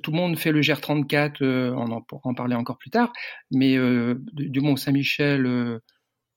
tout 0.02 0.10
le 0.10 0.16
monde 0.16 0.38
fait 0.38 0.52
le 0.52 0.60
GR34, 0.60 1.42
euh, 1.42 1.74
on 1.76 1.90
en 1.90 2.00
pourra 2.00 2.30
en 2.30 2.34
parler 2.34 2.54
encore 2.54 2.78
plus 2.78 2.90
tard, 2.90 3.12
mais 3.50 3.76
euh, 3.76 4.14
du, 4.32 4.60
Mont 4.60 4.76
Saint-Michel 4.76 5.80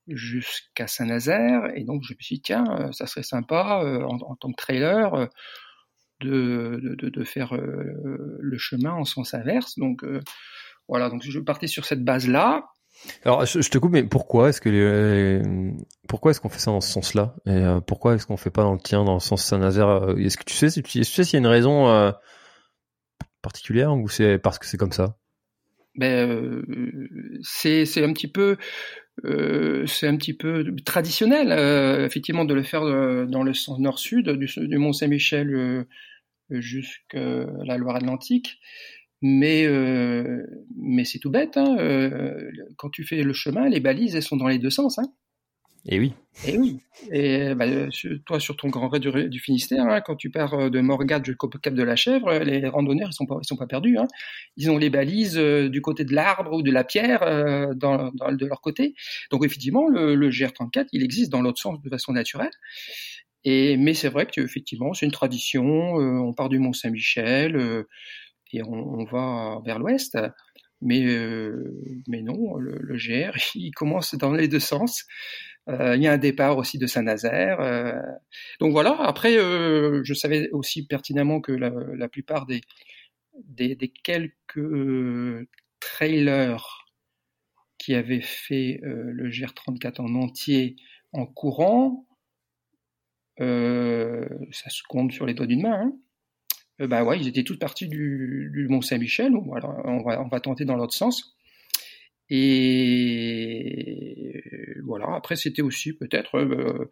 jusqu'à 0.06 0.86
Saint-Nazaire, 0.86 1.70
et 1.74 1.84
donc 1.84 2.02
je 2.04 2.14
me 2.14 2.18
suis 2.20 2.36
dit, 2.36 2.42
tiens, 2.42 2.90
ça 2.92 3.06
serait 3.06 3.22
sympa 3.22 3.82
en, 4.06 4.36
tant 4.36 4.50
que 4.50 4.56
trailer 4.56 5.28
de, 6.20 6.96
de, 6.96 7.24
faire 7.24 7.54
le 7.54 8.58
chemin 8.58 8.92
en 8.92 9.04
sens 9.04 9.34
inverse. 9.34 9.78
Donc 9.78 10.02
voilà, 10.88 11.10
donc 11.10 11.22
je 11.22 11.38
partais 11.40 11.66
sur 11.66 11.84
cette 11.84 12.04
base-là. 12.04 12.64
Alors, 13.24 13.46
je, 13.46 13.68
te 13.68 13.78
coupe, 13.78 13.92
mais 13.92 14.02
pourquoi 14.02 14.48
est-ce 14.48 14.60
que 14.60 15.42
pourquoi 16.08 16.30
est-ce 16.30 16.40
qu'on 16.40 16.48
fait 16.48 16.58
ça 16.58 16.70
dans 16.70 16.80
ce 16.80 16.90
sens-là? 16.90 17.36
Et 17.46 17.50
euh, 17.50 17.80
pourquoi 17.80 18.14
est-ce 18.14 18.26
qu'on 18.26 18.36
fait 18.36 18.50
pas 18.50 18.62
dans 18.62 18.72
le 18.72 18.80
tien, 18.80 19.04
dans 19.04 19.14
le 19.14 19.20
sens 19.20 19.44
Saint-Nazaire? 19.44 19.88
Euh, 19.88 20.16
Est-ce 20.16 20.36
que 20.36 20.44
tu 20.44 20.54
sais, 20.54 20.70
si 20.70 20.82
tu, 20.82 21.04
sais 21.04 21.24
s'il 21.24 21.34
y 21.34 21.36
a 21.36 21.40
une 21.40 21.46
raison 21.46 21.88
euh, 21.88 22.10
particulière 23.48 23.94
ou 23.94 24.08
c'est 24.08 24.38
parce 24.38 24.58
que 24.58 24.66
c'est 24.66 24.76
comme 24.76 24.92
ça? 24.92 25.16
Ben, 25.94 26.62
c'est 27.42 27.86
c'est 27.86 28.04
un 28.04 28.12
petit 28.12 28.28
peu 28.28 28.56
c'est 29.86 30.06
un 30.06 30.16
petit 30.16 30.34
peu 30.34 30.76
traditionnel, 30.84 31.52
effectivement, 32.04 32.44
de 32.44 32.54
le 32.54 32.62
faire 32.62 32.82
dans 33.26 33.42
le 33.42 33.52
sens 33.52 33.78
nord-sud, 33.80 34.28
du, 34.30 34.78
Mont 34.78 34.92
Saint-Michel 34.92 35.86
jusqu'à 36.50 37.46
la 37.64 37.76
Loire-Atlantique. 37.78 38.60
Mais, 39.20 39.66
euh, 39.66 40.44
mais 40.76 41.04
c'est 41.04 41.18
tout 41.18 41.30
bête. 41.30 41.56
Hein, 41.56 41.76
euh, 41.78 42.50
quand 42.76 42.90
tu 42.90 43.04
fais 43.04 43.22
le 43.22 43.32
chemin, 43.32 43.68
les 43.68 43.80
balises, 43.80 44.14
elles 44.14 44.22
sont 44.22 44.36
dans 44.36 44.48
les 44.48 44.58
deux 44.58 44.70
sens. 44.70 44.98
Hein. 44.98 45.12
Et 45.90 45.98
oui. 45.98 46.12
Et 46.46 46.58
oui. 46.58 46.80
Et 47.10 47.54
bah, 47.54 47.64
toi, 48.26 48.38
sur 48.38 48.56
ton 48.56 48.68
grand 48.68 48.88
raid 48.88 49.02
du, 49.02 49.40
Finistère, 49.40 49.86
hein, 49.86 50.00
quand 50.02 50.16
tu 50.16 50.30
pars 50.30 50.54
euh, 50.54 50.70
de 50.70 50.80
Morgade 50.80 51.24
jusqu'au 51.24 51.48
Cap 51.48 51.72
de 51.72 51.82
la 51.82 51.96
Chèvre, 51.96 52.38
les 52.40 52.68
randonneurs, 52.68 53.08
ils 53.10 53.14
sont 53.14 53.26
pas, 53.26 53.38
sont 53.42 53.56
pas 53.56 53.66
perdus. 53.66 53.96
Hein. 53.96 54.06
Ils 54.56 54.70
ont 54.70 54.76
les 54.76 54.90
balises 54.90 55.36
du 55.36 55.80
côté 55.80 56.04
de 56.04 56.14
l'arbre 56.14 56.52
ou 56.52 56.62
de 56.62 56.70
la 56.70 56.84
pierre 56.84 57.20
de 57.20 58.46
leur 58.46 58.60
côté. 58.60 58.94
Donc 59.30 59.44
effectivement, 59.44 59.88
le, 59.88 60.14
le 60.14 60.30
GR34, 60.30 60.86
il 60.92 61.02
existe 61.02 61.32
dans 61.32 61.40
l'autre 61.40 61.60
sens 61.60 61.80
de 61.80 61.88
façon 61.88 62.12
naturelle. 62.12 62.50
Et 63.44 63.76
mais 63.76 63.94
c'est 63.94 64.10
vrai 64.10 64.26
que 64.26 64.42
effectivement, 64.42 64.92
c'est 64.92 65.06
une 65.06 65.12
tradition. 65.12 65.64
on 65.64 66.34
part 66.34 66.50
du 66.50 66.58
Mont 66.58 66.74
Saint-Michel 66.74 67.86
et 68.52 68.62
on, 68.62 69.04
va 69.04 69.60
vers 69.64 69.78
l'ouest. 69.78 70.18
Mais, 70.80 71.04
euh, 71.06 71.74
mais 72.06 72.22
non, 72.22 72.56
le, 72.56 72.96
GR, 72.96 73.36
il 73.54 73.72
commence 73.72 74.14
dans 74.14 74.32
les 74.32 74.48
deux 74.48 74.60
sens. 74.60 75.04
Euh, 75.68 75.96
il 75.96 76.02
y 76.02 76.06
a 76.06 76.12
un 76.12 76.18
départ 76.18 76.56
aussi 76.56 76.78
de 76.78 76.86
Saint-Nazaire. 76.86 77.60
Euh. 77.60 77.92
donc 78.60 78.72
voilà, 78.72 78.96
après, 79.00 79.34
je 79.34 80.14
savais 80.14 80.48
aussi 80.50 80.86
pertinemment 80.86 81.40
que 81.40 81.52
la, 81.52 82.08
plupart 82.08 82.46
des, 82.46 82.62
quelques 84.02 85.46
trailers 85.80 86.86
qui 87.78 87.94
avaient 87.94 88.22
fait 88.22 88.80
le 88.82 89.28
GR34 89.28 90.00
en 90.00 90.14
entier 90.14 90.76
en 91.12 91.26
courant, 91.26 92.06
ça 93.38 94.70
se 94.70 94.82
compte 94.88 95.12
sur 95.12 95.26
les 95.26 95.34
doigts 95.34 95.46
d'une 95.46 95.62
main. 95.62 95.80
Hein. 95.82 95.92
Euh, 96.80 96.86
bah 96.86 97.04
ouais, 97.04 97.18
ils 97.18 97.28
étaient 97.28 97.44
tous 97.44 97.58
partis 97.58 97.88
du, 97.88 98.66
Mont 98.68 98.82
Saint-Michel. 98.82 99.32
Voilà, 99.44 99.68
on 99.84 100.02
va, 100.02 100.22
on 100.22 100.28
va 100.28 100.40
tenter 100.40 100.64
dans 100.64 100.76
l'autre 100.76 100.94
sens. 100.94 101.36
Et 102.30 104.42
voilà. 104.84 105.14
Après, 105.14 105.36
c'était 105.36 105.62
aussi 105.62 105.94
peut-être 105.94 106.36
euh, 106.36 106.90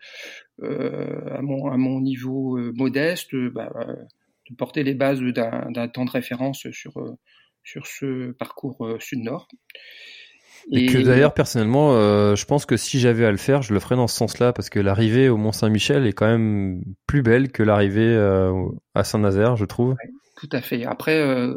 euh, 0.62 1.34
à, 1.34 1.42
mon, 1.42 1.70
à 1.70 1.76
mon 1.76 2.00
niveau 2.00 2.58
euh, 2.58 2.72
modeste, 2.74 3.34
euh, 3.34 3.50
bah, 3.50 3.70
de 4.50 4.54
porter 4.54 4.82
les 4.82 4.94
bases 4.94 5.20
d'un 5.20 5.88
temps 5.88 6.04
de 6.04 6.10
référence 6.10 6.70
sur 6.70 6.92
sur 7.64 7.86
ce 7.86 8.30
parcours 8.32 8.96
sud-nord. 9.00 9.48
Et, 10.72 10.86
que 10.86 10.98
d'ailleurs 10.98 11.32
personnellement, 11.32 11.92
euh, 11.92 12.34
je 12.34 12.44
pense 12.44 12.66
que 12.66 12.76
si 12.76 12.98
j'avais 12.98 13.24
à 13.24 13.30
le 13.30 13.36
faire, 13.36 13.62
je 13.62 13.72
le 13.72 13.78
ferais 13.78 13.94
dans 13.94 14.08
ce 14.08 14.16
sens-là 14.16 14.52
parce 14.52 14.68
que 14.68 14.80
l'arrivée 14.80 15.28
au 15.28 15.36
Mont 15.36 15.52
Saint-Michel 15.52 16.06
est 16.06 16.12
quand 16.12 16.26
même 16.26 16.82
plus 17.06 17.22
belle 17.22 17.52
que 17.52 17.62
l'arrivée 17.62 18.02
euh, 18.02 18.52
à 18.94 19.04
Saint-Nazaire, 19.04 19.56
je 19.56 19.64
trouve. 19.64 19.94
tout 20.36 20.48
à 20.50 20.60
fait. 20.60 20.84
Après, 20.84 21.18
euh, 21.18 21.54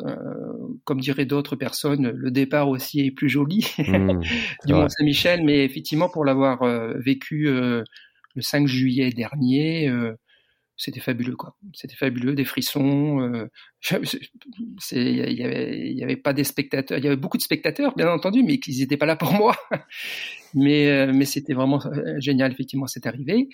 comme 0.83 0.99
diraient 0.99 1.25
d'autres 1.25 1.55
personnes, 1.55 2.11
le 2.11 2.29
départ 2.29 2.69
aussi 2.69 3.01
est 3.01 3.11
plus 3.11 3.29
joli 3.29 3.65
mmh, 3.79 4.21
du 4.65 4.73
Mont 4.73 4.89
Saint-Michel, 4.89 5.43
mais 5.43 5.65
effectivement 5.65 6.09
pour 6.09 6.23
l'avoir 6.23 6.63
vécu 6.95 7.45
le 7.45 7.83
5 8.37 8.67
juillet 8.67 9.09
dernier 9.09 9.91
c'était 10.79 11.01
fabuleux 11.01 11.35
quoi. 11.35 11.55
C'était 11.73 11.95
fabuleux, 11.95 12.33
des 12.33 12.45
frissons. 12.45 13.49
Il 14.91 15.33
y 15.33 16.03
avait, 16.03 16.15
pas 16.15 16.33
des 16.33 16.45
spectateurs, 16.45 16.97
il 16.97 17.03
y 17.03 17.07
avait 17.07 17.17
beaucoup 17.17 17.37
de 17.37 17.43
spectateurs 17.43 17.93
bien 17.95 18.09
entendu, 18.09 18.43
mais 18.43 18.55
ils 18.55 18.79
n'étaient 18.79 18.97
pas 18.97 19.05
là 19.05 19.17
pour 19.17 19.33
moi. 19.33 19.55
mais 20.53 20.87
euh, 20.89 21.11
mais 21.13 21.25
c'était 21.25 21.53
vraiment 21.53 21.85
euh, 21.85 22.19
génial 22.19 22.51
effectivement 22.51 22.87
cette 22.87 23.05
arrivée. 23.05 23.49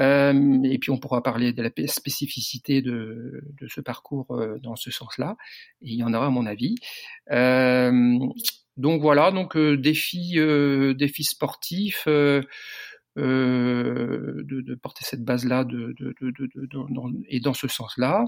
Euh, 0.00 0.62
et 0.64 0.78
puis 0.78 0.90
on 0.90 0.98
pourra 0.98 1.22
parler 1.22 1.52
de 1.52 1.62
la 1.62 1.70
spécificité 1.86 2.82
de, 2.82 3.44
de 3.60 3.68
ce 3.68 3.80
parcours 3.80 4.26
euh, 4.30 4.58
dans 4.62 4.74
ce 4.74 4.90
sens-là. 4.90 5.36
Et 5.82 5.90
il 5.90 5.98
y 5.98 6.02
en 6.02 6.14
aura 6.14 6.26
à 6.26 6.30
mon 6.30 6.46
avis. 6.46 6.76
donc 8.76 9.02
voilà, 9.02 9.30
donc 9.30 9.56
défi 9.58 10.38
défi 10.96 11.24
sportif. 11.24 12.08
Euh, 13.16 14.42
de, 14.44 14.74
porter 14.74 15.04
cette 15.04 15.24
base-là 15.24 15.64
et 17.28 17.38
dans 17.38 17.54
ce 17.54 17.68
sens-là. 17.68 18.24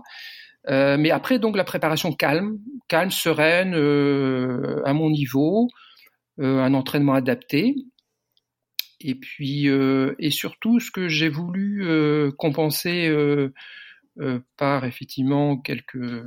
Euh, 0.69 0.97
mais 0.97 1.11
après, 1.11 1.41
donc 1.41 1.57
la 1.57 1.65
préparation 1.65 2.13
calme, 2.13 2.59
calme, 2.87 3.11
sereine, 3.11 3.75
euh, 3.75 4.83
à 4.85 4.93
mon 4.93 5.11
niveau, 5.11 5.69
un 6.39 6.73
entraînement 6.73 7.15
adapté. 7.15 7.75
Et 9.01 9.17
puis, 9.17 9.67
et 9.67 10.31
surtout, 10.31 10.79
ce 10.79 10.93
que 10.93 11.09
j'ai 11.09 11.29
voulu 11.29 11.85
compenser 12.39 13.13
par 14.57 14.85
effectivement 14.85 15.57
quelques 15.59 16.23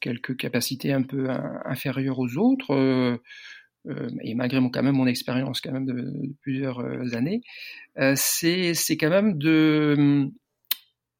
quelques 0.00 0.36
capacités 0.36 0.92
un 0.92 1.02
peu 1.02 1.28
inférieures 1.64 2.18
aux 2.18 2.36
autres 2.36 3.20
et 4.22 4.34
malgré 4.34 4.60
mon, 4.60 4.70
quand 4.70 4.82
même 4.82 4.96
mon 4.96 5.06
expérience 5.06 5.60
quand 5.60 5.72
même 5.72 5.86
de, 5.86 6.12
plusieurs 6.42 6.80
euh, 6.80 7.14
années, 7.14 7.40
euh, 7.98 8.14
c'est 8.16 8.74
quand 8.98 9.10
même 9.10 9.38
de, 9.38 10.30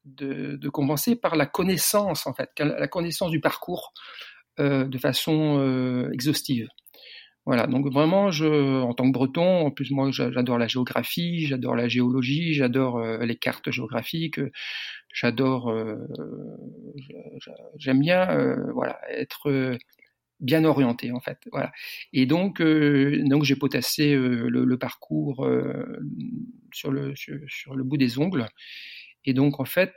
de, 0.05 0.69
compenser 0.69 1.15
par 1.15 1.35
la 1.35 1.45
connaissance 1.45 2.27
en 2.27 2.33
fait, 2.33 2.49
la 2.59 2.87
connaissance 2.87 3.31
du 3.31 3.39
parcours 3.39 3.93
de 4.59 4.97
façon 4.99 6.09
exhaustive. 6.13 6.67
Voilà, 7.47 7.65
donc 7.65 7.91
vraiment, 7.91 8.25
en 8.25 8.93
tant 8.93 9.07
que 9.07 9.11
breton, 9.11 9.65
en 9.65 9.71
plus 9.71 9.89
moi 9.89 10.11
j'adore 10.11 10.59
la 10.59 10.67
géographie, 10.67 11.47
j'adore 11.47 11.75
la 11.75 11.87
géologie, 11.87 12.53
j'adore 12.53 13.01
les 13.01 13.35
cartes 13.35 13.71
géographiques, 13.71 14.39
j'adore, 15.11 15.73
j'aime 17.77 18.01
bien, 18.01 18.55
voilà, 18.73 18.99
être 19.09 19.77
bien 20.41 20.65
orienté 20.65 21.11
en 21.11 21.19
fait. 21.19 21.37
Voilà. 21.51 21.71
Et 22.13 22.25
donc, 22.25 22.59
euh, 22.59 23.21
donc 23.25 23.43
j'ai 23.43 23.55
potassé 23.55 24.13
euh, 24.13 24.49
le, 24.49 24.77
parcours 24.77 25.45
euh, 25.45 25.99
sur, 26.73 26.91
le, 26.91 27.13
sur, 27.15 27.75
le 27.75 27.83
bout 27.83 27.97
des 27.97 28.19
ongles. 28.19 28.47
Et 29.23 29.33
donc 29.33 29.59
en 29.59 29.65
fait, 29.65 29.93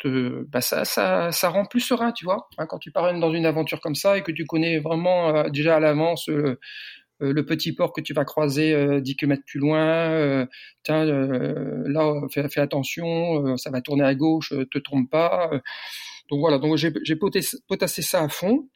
bah 0.48 0.60
ça, 0.60 0.84
ça, 0.84 1.32
ça 1.32 1.48
rend 1.48 1.64
plus 1.64 1.80
serein, 1.80 2.12
tu 2.12 2.26
vois. 2.26 2.46
Hein, 2.58 2.66
quand 2.66 2.78
tu 2.78 2.90
pars 2.90 3.18
dans 3.18 3.32
une 3.32 3.46
aventure 3.46 3.80
comme 3.80 3.94
ça 3.94 4.18
et 4.18 4.22
que 4.22 4.32
tu 4.32 4.44
connais 4.44 4.78
vraiment 4.78 5.48
déjà 5.48 5.76
à 5.76 5.80
l'avance 5.80 6.28
le 7.20 7.46
petit 7.46 7.72
port 7.72 7.94
que 7.94 8.02
tu 8.02 8.12
vas 8.12 8.26
croiser 8.26 9.00
10 9.00 9.16
km 9.16 9.42
plus 9.46 9.60
loin, 9.60 10.46
tiens, 10.82 11.06
là, 11.06 12.12
fais, 12.30 12.46
fais 12.50 12.60
attention, 12.60 13.56
ça 13.56 13.70
va 13.70 13.80
tourner 13.80 14.04
à 14.04 14.14
gauche, 14.14 14.52
te 14.70 14.78
trompe 14.78 15.10
pas. 15.10 15.48
donc 16.28 16.40
voilà, 16.40 16.58
donc 16.58 16.76
j'ai 16.76 17.16
potassé 17.16 18.02
ça 18.02 18.22
à 18.22 18.28
fond 18.28 18.68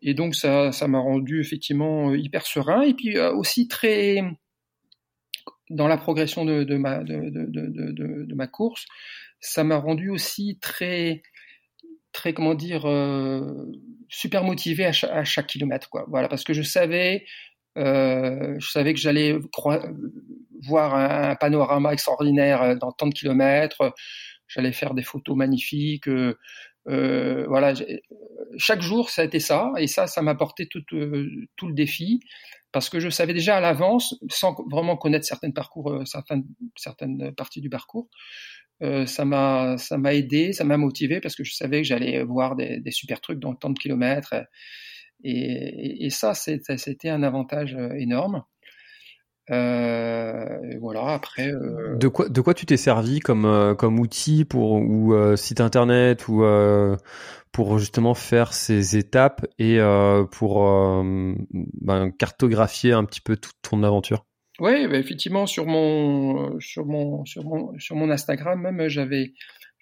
et 0.00 0.14
donc 0.14 0.34
ça, 0.34 0.70
m'a 0.88 0.98
rendu 0.98 1.40
effectivement 1.40 2.10
euh, 2.10 2.18
hyper 2.18 2.46
serein 2.46 2.82
et 2.82 2.94
puis 2.94 3.16
euh, 3.16 3.32
aussi 3.32 3.68
très 3.68 4.22
dans 5.70 5.88
la 5.88 5.96
progression 5.96 6.44
de, 6.44 6.74
ma 8.34 8.46
course, 8.46 8.84
ça 9.40 9.64
m'a 9.64 9.78
rendu 9.78 10.10
aussi 10.10 10.58
très 10.60 11.22
très 12.12 12.34
comment 12.34 12.54
dire 12.54 12.86
euh, 12.86 13.70
super 14.08 14.44
motivé 14.44 14.84
à 14.84 14.92
chaque, 14.92 15.46
kilomètre 15.46 15.88
quoi. 15.88 16.04
Voilà 16.08 16.28
parce 16.28 16.44
que 16.44 16.52
je 16.52 16.62
savais 16.62 17.24
je 17.74 18.68
savais 18.70 18.92
que 18.92 19.00
j'allais 19.00 19.38
voir 20.66 20.94
un, 20.94 21.34
panorama 21.36 21.92
extraordinaire 21.94 22.76
dans 22.76 22.92
tant 22.92 23.06
de 23.06 23.14
kilomètres. 23.14 23.94
J'allais 24.46 24.72
faire 24.72 24.92
des 24.92 25.02
photos 25.02 25.34
magnifiques. 25.34 26.10
Voilà, 26.86 27.74
chaque 28.56 28.82
jour 28.82 29.10
ça 29.10 29.22
a 29.22 29.24
été 29.24 29.40
ça, 29.40 29.72
et 29.78 29.86
ça, 29.86 30.06
ça 30.06 30.22
m'a 30.22 30.34
porté 30.34 30.66
tout, 30.66 30.82
euh, 30.92 31.28
tout 31.56 31.68
le 31.68 31.74
défi 31.74 32.20
parce 32.72 32.88
que 32.88 33.00
je 33.00 33.10
savais 33.10 33.34
déjà 33.34 33.58
à 33.58 33.60
l'avance, 33.60 34.14
sans 34.30 34.56
vraiment 34.70 34.96
connaître 34.96 35.26
certaines 35.26 35.52
parcours, 35.52 35.90
euh, 35.92 36.04
certaines, 36.06 36.44
certaines 36.76 37.32
parties 37.34 37.60
du 37.60 37.68
parcours, 37.68 38.08
euh, 38.82 39.06
ça 39.06 39.24
m'a 39.26 39.76
ça 39.78 39.98
m'a 39.98 40.14
aidé, 40.14 40.52
ça 40.52 40.64
m'a 40.64 40.78
motivé 40.78 41.20
parce 41.20 41.36
que 41.36 41.44
je 41.44 41.54
savais 41.54 41.82
que 41.82 41.88
j'allais 41.88 42.22
voir 42.24 42.56
des, 42.56 42.80
des, 42.80 42.90
super 42.90 43.20
trucs 43.20 43.38
dans 43.38 43.54
tant 43.54 43.70
de 43.70 43.78
kilomètres, 43.78 44.34
et, 45.24 45.32
et, 45.32 46.06
et 46.06 46.10
ça 46.10 46.34
c'était 46.34 47.10
un 47.10 47.22
avantage 47.22 47.76
énorme. 47.96 48.42
Euh, 49.50 50.78
voilà, 50.80 51.08
après. 51.08 51.48
Euh... 51.48 51.96
De 51.96 52.08
quoi, 52.08 52.28
de 52.28 52.40
quoi 52.40 52.54
tu 52.54 52.66
t'es 52.66 52.76
servi 52.76 53.20
comme 53.20 53.44
euh, 53.44 53.74
comme 53.74 53.98
outil 53.98 54.44
pour 54.44 54.72
ou 54.72 55.14
euh, 55.14 55.36
site 55.36 55.60
internet 55.60 56.28
ou 56.28 56.44
pour 57.50 57.78
justement 57.78 58.14
faire 58.14 58.52
ces 58.52 58.96
étapes 58.96 59.46
et 59.58 59.78
pour 60.30 60.64
ben, 61.80 62.10
cartographier 62.10 62.92
un 62.92 63.04
petit 63.04 63.20
peu 63.20 63.36
toute 63.36 63.56
ton 63.62 63.82
aventure? 63.82 64.24
Oui, 64.60 64.86
bah, 64.86 64.96
effectivement 64.96 65.46
sur 65.46 65.66
mon 65.66 66.58
sur 66.60 66.86
mon 66.86 67.24
sur 67.24 67.44
mon 67.44 67.78
sur 67.78 67.96
mon 67.96 68.10
Instagram 68.10 68.60
même 68.60 68.88
j'avais 68.88 69.32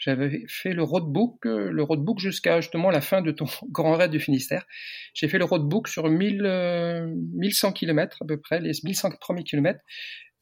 j'avais 0.01 0.45
fait 0.49 0.73
le 0.73 0.83
roadbook, 0.83 1.47
euh, 1.47 1.71
le 1.71 1.83
roadbook 1.85 2.19
jusqu'à 2.19 2.61
justement 2.61 2.91
la 2.91 3.01
fin 3.01 3.23
de 3.23 3.31
ton 3.31 3.45
grand 3.71 3.95
raid 3.97 4.11
du 4.11 4.19
Finistère. 4.19 4.67
J'ai 5.15 5.29
fait 5.29 5.39
le 5.39 5.45
roadbook 5.45 5.87
sur 5.87 6.09
1000, 6.09 6.43
1100 7.35 7.73
km 7.73 8.19
à 8.23 8.27
peu 8.27 8.41
près, 8.41 8.61
les 8.61 8.73
1100 8.83 9.11
premiers 9.21 9.45
kilomètres, 9.45 9.81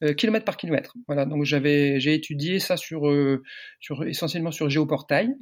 euh, 0.03 0.13
kilomètre 0.13 0.45
par 0.45 0.55
kilomètre. 0.55 0.95
Voilà, 1.07 1.25
donc 1.25 1.43
j'avais, 1.43 1.99
j'ai 1.99 2.13
étudié 2.13 2.59
ça 2.59 2.77
sur, 2.77 3.09
euh, 3.09 3.43
sur 3.81 4.05
essentiellement 4.05 4.51
sur 4.51 4.69
Géoportail, 4.69 5.35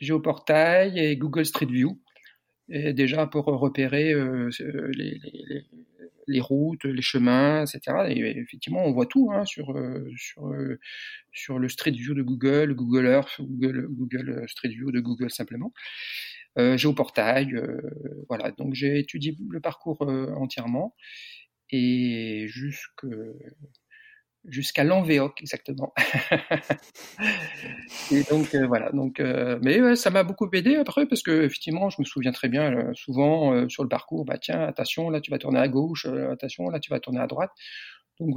Géoportail 0.00 0.98
et 0.98 1.16
Google 1.16 1.46
Street 1.46 1.66
View. 1.66 2.00
Et 2.68 2.92
déjà 2.92 3.26
pour 3.28 3.44
repérer 3.44 4.12
euh, 4.12 4.50
les, 4.96 5.20
les, 5.22 5.64
les 6.26 6.40
routes, 6.40 6.84
les 6.84 7.02
chemins, 7.02 7.64
etc. 7.64 8.06
Et 8.08 8.20
effectivement, 8.38 8.84
on 8.84 8.92
voit 8.92 9.06
tout 9.06 9.30
hein, 9.32 9.44
sur, 9.44 9.76
euh, 9.76 10.08
sur, 10.16 10.46
euh, 10.48 10.78
sur 11.32 11.58
le 11.58 11.68
Street 11.68 11.92
View 11.92 12.14
de 12.14 12.22
Google, 12.22 12.74
Google 12.74 13.06
Earth, 13.06 13.40
Google, 13.40 14.44
Street 14.48 14.68
View 14.70 14.90
de 14.92 15.00
Google 15.00 15.30
simplement. 15.30 15.72
Euh, 16.58 16.76
Géoportail, 16.76 17.54
euh, 17.54 17.80
voilà. 18.28 18.52
Donc 18.52 18.74
j'ai 18.74 18.98
étudié 18.98 19.36
le 19.50 19.60
parcours 19.60 20.02
entièrement 20.36 20.94
et 21.70 22.46
jusque 22.48 23.06
jusqu'à 24.44 24.84
l'Envéoc 24.84 25.40
exactement. 25.40 25.92
et 28.10 28.22
donc 28.24 28.54
euh, 28.54 28.66
voilà, 28.66 28.90
donc 28.90 29.20
euh, 29.20 29.58
mais 29.62 29.96
ça 29.96 30.10
m'a 30.10 30.24
beaucoup 30.24 30.48
aidé 30.52 30.76
après 30.76 31.06
parce 31.06 31.22
que 31.22 31.44
effectivement, 31.44 31.90
je 31.90 32.00
me 32.00 32.04
souviens 32.04 32.32
très 32.32 32.48
bien 32.48 32.72
euh, 32.72 32.94
souvent 32.94 33.68
sur 33.68 33.82
le 33.82 33.88
parcours, 33.88 34.24
bah 34.24 34.38
tiens, 34.38 34.62
attention, 34.62 35.10
là 35.10 35.20
tu 35.20 35.30
vas 35.30 35.38
tourner 35.38 35.60
à 35.60 35.68
gauche, 35.68 36.06
attention, 36.06 36.68
là 36.68 36.80
tu 36.80 36.90
vas 36.90 37.00
tourner 37.00 37.20
à 37.20 37.26
droite. 37.26 37.50
Donc 38.20 38.36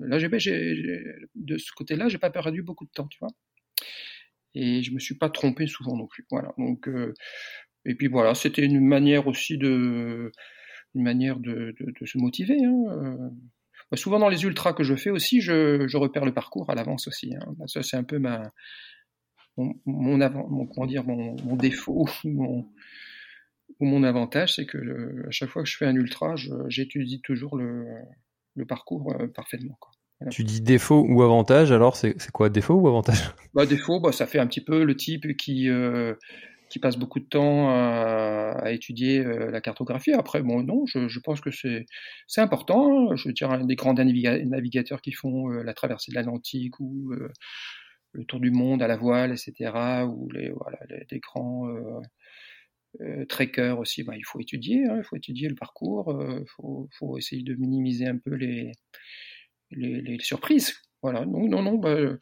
là 0.00 0.18
j'ai 0.18 0.28
de 1.34 1.58
ce 1.58 1.72
côté-là, 1.72 2.08
j'ai 2.08 2.18
pas 2.18 2.30
perdu 2.30 2.62
beaucoup 2.62 2.84
de 2.84 2.90
temps, 2.90 3.08
tu 3.08 3.18
vois. 3.20 3.30
Et 4.54 4.82
je 4.82 4.92
me 4.92 4.98
suis 4.98 5.16
pas 5.16 5.28
trompé 5.28 5.66
souvent 5.66 5.96
non 5.96 6.06
plus. 6.06 6.26
Voilà. 6.30 6.52
Donc 6.58 6.88
et 7.84 7.94
puis 7.94 8.08
voilà, 8.08 8.34
c'était 8.34 8.64
une 8.64 8.80
manière 8.80 9.26
aussi 9.26 9.58
de 9.58 10.32
une 10.94 11.02
manière 11.02 11.38
de, 11.38 11.74
de, 11.78 12.06
se 12.06 12.16
motiver. 12.16 12.56
Hein, 12.64 12.84
bah, 12.88 13.30
souvent 13.94 14.18
dans 14.18 14.28
les 14.28 14.42
ultras 14.44 14.72
que 14.72 14.82
je 14.82 14.96
fais 14.96 15.10
aussi, 15.10 15.40
je, 15.40 15.86
je 15.86 15.96
repère 15.96 16.24
le 16.24 16.34
parcours 16.34 16.70
à 16.70 16.74
l'avance 16.74 17.06
aussi. 17.06 17.34
Hein. 17.34 17.54
Bah, 17.56 17.66
ça 17.68 17.82
c'est 17.82 17.96
un 17.96 18.04
peu 18.04 18.18
ma 18.18 18.52
mon, 19.56 19.74
mon, 19.86 20.20
avant, 20.20 20.48
mon 20.48 20.66
comment 20.66 20.86
dire 20.86 21.04
mon, 21.04 21.36
mon 21.44 21.56
défaut 21.56 22.08
ou 22.24 22.64
mon 23.80 24.02
avantage, 24.02 24.56
c'est 24.56 24.66
que 24.66 25.26
à 25.26 25.30
chaque 25.30 25.50
fois 25.50 25.62
que 25.62 25.68
je 25.68 25.76
fais 25.76 25.86
un 25.86 25.94
ultra, 25.94 26.34
j'étudie 26.68 27.20
toujours 27.20 27.56
le, 27.56 27.86
le 28.54 28.66
parcours 28.66 29.12
euh, 29.12 29.28
parfaitement. 29.28 29.76
Quoi. 29.80 29.92
Tu 30.30 30.44
dis 30.44 30.62
défaut 30.62 31.04
ou 31.06 31.22
avantage, 31.22 31.72
alors 31.72 31.96
c'est 31.96 32.16
quoi 32.32 32.48
défaut 32.48 32.74
ou 32.74 32.88
avantage? 32.88 33.30
Bah, 33.54 33.66
Défaut, 33.66 34.00
bah, 34.00 34.12
ça 34.12 34.26
fait 34.26 34.38
un 34.38 34.46
petit 34.46 34.62
peu 34.62 34.84
le 34.84 34.96
type 34.96 35.36
qui, 35.36 35.68
euh, 35.68 36.14
qui 36.68 36.78
passe 36.78 36.96
beaucoup 36.96 37.20
de 37.20 37.26
temps 37.26 37.68
à, 37.70 38.72
étudier 38.72 39.20
euh, 39.20 39.50
la 39.50 39.60
cartographie. 39.60 40.12
Après, 40.12 40.42
bon, 40.42 40.62
non, 40.62 40.84
je, 40.86 41.18
pense 41.20 41.40
que 41.40 41.50
c'est 41.50 41.86
important. 42.40 43.14
Je 43.16 43.28
veux 43.28 43.32
dire, 43.32 43.64
des 43.64 43.76
grands 43.76 43.94
navigateurs 43.94 45.00
qui 45.00 45.12
font 45.12 45.50
euh, 45.50 45.62
la 45.62 45.74
traversée 45.74 46.10
de 46.10 46.16
l'Atlantique 46.16 46.78
ou 46.80 47.12
euh, 47.12 47.30
le 48.12 48.24
tour 48.24 48.40
du 48.40 48.50
monde 48.50 48.82
à 48.82 48.88
la 48.88 48.96
voile, 48.96 49.32
etc., 49.32 49.72
ou 50.08 50.28
les 50.30 50.52
des 51.10 51.20
grands 51.20 51.68
euh, 53.00 53.26
trekkers 53.26 53.78
aussi, 53.78 54.02
bah, 54.04 54.16
il 54.16 54.24
faut 54.24 54.40
étudier, 54.40 54.84
hein, 54.86 54.96
il 54.98 55.04
faut 55.04 55.16
étudier 55.16 55.48
le 55.48 55.54
parcours, 55.54 56.18
il 56.20 56.88
faut, 56.98 57.18
essayer 57.18 57.42
de 57.42 57.54
minimiser 57.54 58.06
un 58.06 58.18
peu 58.18 58.34
les, 58.34 58.72
surprises. 60.20 60.74
Voilà, 61.02 61.26
non, 61.26 61.46
non, 61.46 61.62
non, 61.62 61.74
bah, 61.74 62.16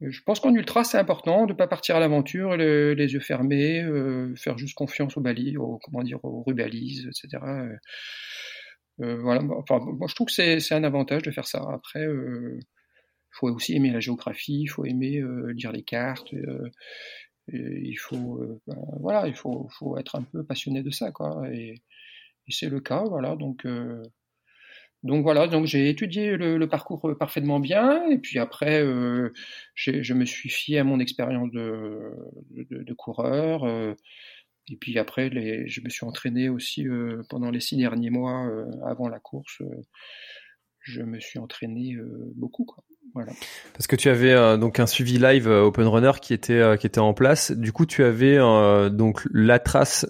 je 0.00 0.20
pense 0.22 0.40
qu'en 0.40 0.54
ultra, 0.54 0.84
c'est 0.84 0.98
important 0.98 1.46
de 1.46 1.52
ne 1.52 1.56
pas 1.56 1.66
partir 1.66 1.96
à 1.96 2.00
l'aventure 2.00 2.56
les, 2.56 2.94
yeux 2.94 3.20
fermés, 3.20 3.82
euh, 3.82 4.34
faire 4.36 4.58
juste 4.58 4.74
confiance 4.74 5.16
aux 5.16 5.20
balises, 5.20 5.56
aux, 5.56 5.78
comment 5.82 6.02
dire, 6.02 6.22
aux 6.22 6.42
rubalises, 6.42 7.08
etc. 7.08 7.42
Euh, 7.46 7.76
euh, 9.00 9.16
voilà. 9.20 9.42
Enfin, 9.42 9.78
moi, 9.78 10.06
je 10.08 10.14
trouve 10.14 10.28
que 10.28 10.32
c'est 10.32 10.74
un 10.74 10.84
avantage 10.84 11.22
de 11.22 11.30
faire 11.30 11.46
ça. 11.46 11.62
Après, 11.72 12.02
il 12.02 12.08
euh, 12.08 12.60
faut 13.30 13.48
aussi 13.48 13.74
aimer 13.74 13.90
la 13.90 14.00
géographie, 14.00 14.62
il 14.62 14.68
faut 14.68 14.84
aimer 14.84 15.18
euh, 15.18 15.52
lire 15.52 15.72
les 15.72 15.82
cartes. 15.82 16.32
il 17.48 17.96
faut, 17.98 18.40
ben, 18.66 18.76
voilà, 19.00 19.26
il 19.28 19.34
faut, 19.34 19.68
faut, 19.78 19.98
être 19.98 20.16
un 20.16 20.22
peu 20.22 20.44
passionné 20.44 20.82
de 20.82 20.90
ça, 20.90 21.12
quoi. 21.12 21.42
Et, 21.52 21.74
et 22.48 22.52
c'est 22.52 22.68
le 22.68 22.80
cas, 22.80 23.04
voilà. 23.04 23.36
Donc 23.36 23.66
donc 25.02 25.22
voilà, 25.22 25.46
donc 25.46 25.66
j'ai 25.66 25.88
étudié 25.88 26.36
le, 26.36 26.66
parcours 26.68 27.08
euh, 27.08 27.14
parfaitement 27.16 27.60
bien, 27.60 28.08
et 28.10 28.18
puis 28.18 28.38
après, 28.38 28.82
euh, 28.82 29.32
je 29.74 30.14
me 30.14 30.24
suis 30.24 30.48
fié 30.48 30.78
à 30.78 30.84
mon 30.84 30.98
expérience 31.00 31.50
de, 31.52 32.92
coureur, 32.94 33.64
euh, 33.64 33.94
et 34.68 34.76
puis 34.76 34.98
après, 34.98 35.28
les, 35.28 35.68
je 35.68 35.80
me 35.80 35.88
suis 35.90 36.04
entraîné 36.06 36.48
aussi 36.48 36.86
pendant 37.28 37.50
les 37.50 37.60
six 37.60 37.76
derniers 37.76 38.10
mois 38.10 38.50
avant 38.84 39.08
la 39.08 39.20
course. 39.20 39.62
Je 40.86 41.02
me 41.02 41.20
suis 41.20 41.38
entraîné 41.38 41.96
beaucoup, 42.36 42.64
quoi. 42.64 42.84
Voilà. 43.16 43.32
Parce 43.72 43.86
que 43.86 43.96
tu 43.96 44.10
avais 44.10 44.32
euh, 44.32 44.58
donc 44.58 44.78
un 44.78 44.86
suivi 44.86 45.18
live 45.18 45.48
euh, 45.48 45.62
Open 45.62 45.86
Runner 45.86 46.12
qui 46.20 46.34
était 46.34 46.52
euh, 46.52 46.76
qui 46.76 46.86
était 46.86 47.00
en 47.00 47.14
place. 47.14 47.50
Du 47.50 47.72
coup, 47.72 47.86
tu 47.86 48.04
avais 48.04 48.36
donc 48.90 49.22
la 49.32 49.58
trace 49.58 50.06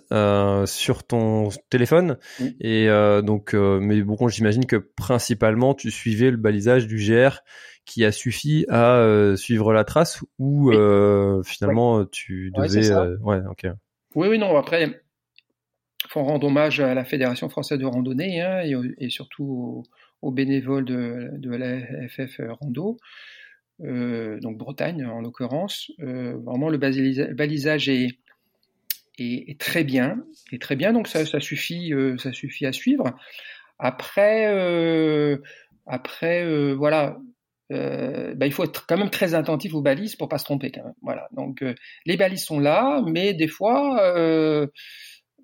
sur 0.67 1.05
ton 1.05 1.51
téléphone 1.71 2.19
oui. 2.41 2.57
et 2.61 2.89
donc 3.23 3.55
mais 3.55 4.03
bon, 4.03 4.29
j'imagine 4.29 4.67
que 4.67 4.77
principalement 4.77 5.75
tu 5.75 5.91
suivais 5.91 6.31
le 6.31 6.37
balisage 6.37 6.87
du 6.87 6.97
GR 6.97 7.39
qui 7.85 8.05
a 8.05 8.11
suffi 8.11 8.67
à 8.69 9.35
suivre 9.37 9.73
la 9.73 9.85
trace 9.85 10.23
ou 10.39 10.71
oui. 10.71 11.43
finalement 11.45 11.99
oui. 11.99 12.07
tu 12.11 12.51
devais 12.57 12.93
ouais, 13.23 13.41
OK. 13.49 13.67
Oui 14.17 14.29
oui 14.29 14.39
non, 14.39 14.57
après 14.57 15.01
faut 16.09 16.23
rendre 16.23 16.47
hommage 16.47 16.81
à 16.81 16.95
la 16.95 17.05
Fédération 17.05 17.49
française 17.49 17.79
de 17.79 17.85
randonnée 17.85 18.41
hein, 18.41 18.63
et, 18.65 18.75
et, 18.99 19.11
surtout 19.11 19.45
aux, 19.45 19.83
aux 20.27 20.33
bénévoles 20.33 20.85
de, 20.85 21.31
de 21.35 21.51
la 21.51 21.81
FF 22.09 22.41
Rando, 22.61 22.99
euh, 23.83 24.41
donc 24.41 24.57
Bretagne 24.57 25.05
en 25.05 25.21
l'occurrence. 25.21 25.93
Euh, 26.01 26.37
vraiment, 26.39 26.69
le 26.69 26.79
balisage 26.79 27.89
est, 27.89 28.19
très 29.59 29.85
bien, 29.85 30.25
est 30.53 30.61
très 30.61 30.75
bien, 30.75 30.93
donc 30.93 31.07
ça, 31.07 31.25
suffit, 31.41 31.93
euh, 31.93 32.19
ça 32.19 32.33
suffit 32.33 32.67
à 32.67 32.73
suivre. 32.73 33.17
Après, 33.79 34.47
après, 35.87 36.75
voilà. 36.75 37.19
Bah, 37.71 38.47
il 38.47 38.53
faut 38.53 38.65
être 38.65 38.87
quand 38.87 38.97
même 38.97 39.11
très 39.11 39.35
attentif 39.35 39.75
aux 39.75 39.83
balises 39.83 40.17
pour 40.17 40.29
pas 40.29 40.39
se 40.39 40.45
tromper. 40.45 40.73
Voilà. 41.03 41.29
Donc 41.33 41.65
les 42.05 42.17
balises 42.17 42.45
sont 42.45 42.59
là, 42.59 43.03
mais 43.07 43.33
des 43.35 43.49
fois, 43.49 44.69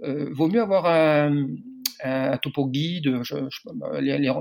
vaut 0.01 0.49
mieux 0.49 0.63
avoir 0.63 0.87
un, 0.87 1.47
un, 2.03 2.37
topo 2.39 2.67
guide. 2.67 3.23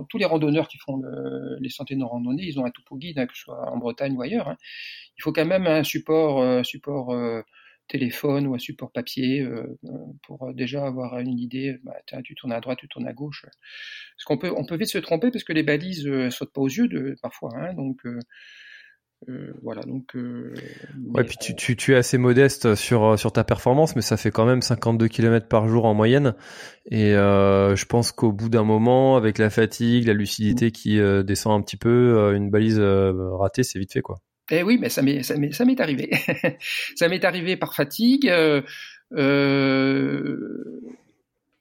Tous 0.09 0.17
les 0.17 0.25
randonneurs 0.25 0.67
qui 0.67 0.77
font 0.77 0.97
le, 0.97 1.57
les 1.59 1.69
sentiers 1.69 1.95
de 1.95 2.03
randonnée, 2.03 2.43
ils 2.43 2.59
ont 2.59 2.65
un 2.65 2.71
topo 2.71 2.97
guide, 2.97 3.19
hein, 3.19 3.27
que 3.27 3.35
ce 3.35 3.43
soit 3.43 3.71
en 3.71 3.77
Bretagne 3.77 4.13
ou 4.15 4.21
ailleurs. 4.21 4.49
Hein. 4.49 4.57
Il 5.17 5.21
faut 5.23 5.31
quand 5.31 5.45
même 5.45 5.67
un 5.67 5.83
support, 5.83 6.41
euh, 6.41 6.63
support 6.63 7.11
euh, 7.11 7.41
téléphone 7.87 8.47
ou 8.47 8.55
un 8.55 8.59
support 8.59 8.91
papier 8.91 9.41
euh, 9.41 9.77
pour 10.23 10.53
déjà 10.53 10.85
avoir 10.85 11.19
une 11.19 11.37
idée. 11.37 11.77
Bah, 11.83 11.93
tu 12.23 12.35
tournes 12.35 12.53
à 12.53 12.61
droite, 12.61 12.79
tu 12.79 12.87
tournes 12.87 13.07
à 13.07 13.13
gauche. 13.13 13.45
Parce 13.45 14.25
qu'on 14.25 14.37
peut, 14.37 14.53
on 14.55 14.65
peut 14.65 14.77
vite 14.77 14.89
se 14.89 14.97
tromper 14.97 15.29
parce 15.31 15.43
que 15.43 15.53
les 15.53 15.63
balises 15.63 16.07
euh, 16.07 16.29
sautent 16.29 16.53
pas 16.53 16.61
aux 16.61 16.69
yeux 16.69 17.15
parfois. 17.21 17.51
Hein, 17.55 17.73
donc 17.73 18.01
euh, 19.27 19.31
euh, 19.31 19.53
voilà, 19.61 19.81
donc. 19.83 20.15
Euh, 20.15 20.53
ouais, 21.13 21.23
puis 21.23 21.37
tu, 21.39 21.55
tu, 21.55 21.75
tu, 21.75 21.93
es 21.93 21.95
assez 21.95 22.17
modeste 22.17 22.75
sur 22.75 23.17
sur 23.19 23.31
ta 23.31 23.43
performance, 23.43 23.95
mais 23.95 24.01
ça 24.01 24.17
fait 24.17 24.31
quand 24.31 24.45
même 24.45 24.61
52 24.61 25.07
km 25.07 25.47
par 25.47 25.67
jour 25.67 25.85
en 25.85 25.93
moyenne. 25.93 26.33
Et 26.89 27.13
euh, 27.13 27.75
je 27.75 27.85
pense 27.85 28.11
qu'au 28.11 28.31
bout 28.31 28.49
d'un 28.49 28.63
moment, 28.63 29.17
avec 29.17 29.37
la 29.37 29.49
fatigue, 29.49 30.05
la 30.05 30.13
lucidité 30.13 30.71
qui 30.71 30.99
euh, 30.99 31.23
descend 31.23 31.59
un 31.59 31.63
petit 31.63 31.77
peu, 31.77 32.17
euh, 32.17 32.35
une 32.35 32.49
balise 32.49 32.79
ratée, 32.79 33.63
c'est 33.63 33.79
vite 33.79 33.93
fait, 33.93 34.01
quoi. 34.01 34.17
Eh 34.49 34.63
oui, 34.63 34.77
mais 34.79 34.89
ça 34.89 35.01
m'est 35.01 35.23
ça 35.23 35.37
m'est 35.37 35.51
ça 35.53 35.65
m'est 35.65 35.79
arrivé. 35.79 36.09
ça 36.95 37.07
m'est 37.07 37.23
arrivé 37.23 37.55
par 37.57 37.73
fatigue. 37.73 38.29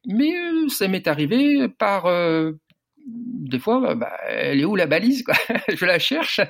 mais 0.06 0.32
ça 0.68 0.88
m'est 0.88 1.06
arrivé 1.06 1.68
par 1.68 2.08
des 3.06 3.58
fois, 3.58 3.94
bah, 3.94 4.12
elle 4.28 4.60
est 4.60 4.64
où 4.64 4.76
la 4.76 4.86
balise 4.86 5.22
quoi? 5.22 5.34
Je 5.68 5.84
la 5.84 5.98
cherche 5.98 6.40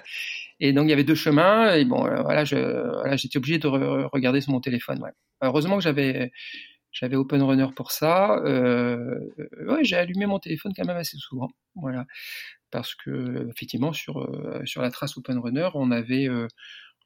et 0.61 0.73
donc 0.73 0.87
il 0.87 0.91
y 0.91 0.93
avait 0.93 1.05
deux 1.05 1.15
chemins 1.15 1.75
et 1.75 1.85
bon 1.85 2.07
euh, 2.07 2.23
voilà 2.23 2.45
j'étais 2.45 3.39
obligé 3.39 3.59
de 3.59 3.67
re 3.67 4.11
regarder 4.13 4.41
sur 4.41 4.53
mon 4.53 4.61
téléphone. 4.61 5.01
Heureusement 5.41 5.77
que 5.77 5.83
j'avais 5.83 6.33
j'avais 6.93 7.17
Open 7.17 7.43
Runner 7.43 7.69
pour 7.75 7.93
ça. 7.93 8.37
Euh, 8.45 9.19
j'ai 9.83 9.97
allumé 9.97 10.27
mon 10.27 10.39
téléphone 10.39 10.73
quand 10.77 10.85
même 10.85 10.97
assez 10.97 11.17
souvent. 11.17 11.49
Voilà. 11.77 12.05
parce 12.71 12.95
que 12.95 13.49
effectivement 13.49 13.93
sur 13.93 14.29
sur 14.65 14.83
la 14.83 14.91
trace 14.91 15.17
Open 15.17 15.39
Runner, 15.39 15.69
on 15.75 15.91
avait 15.91 16.29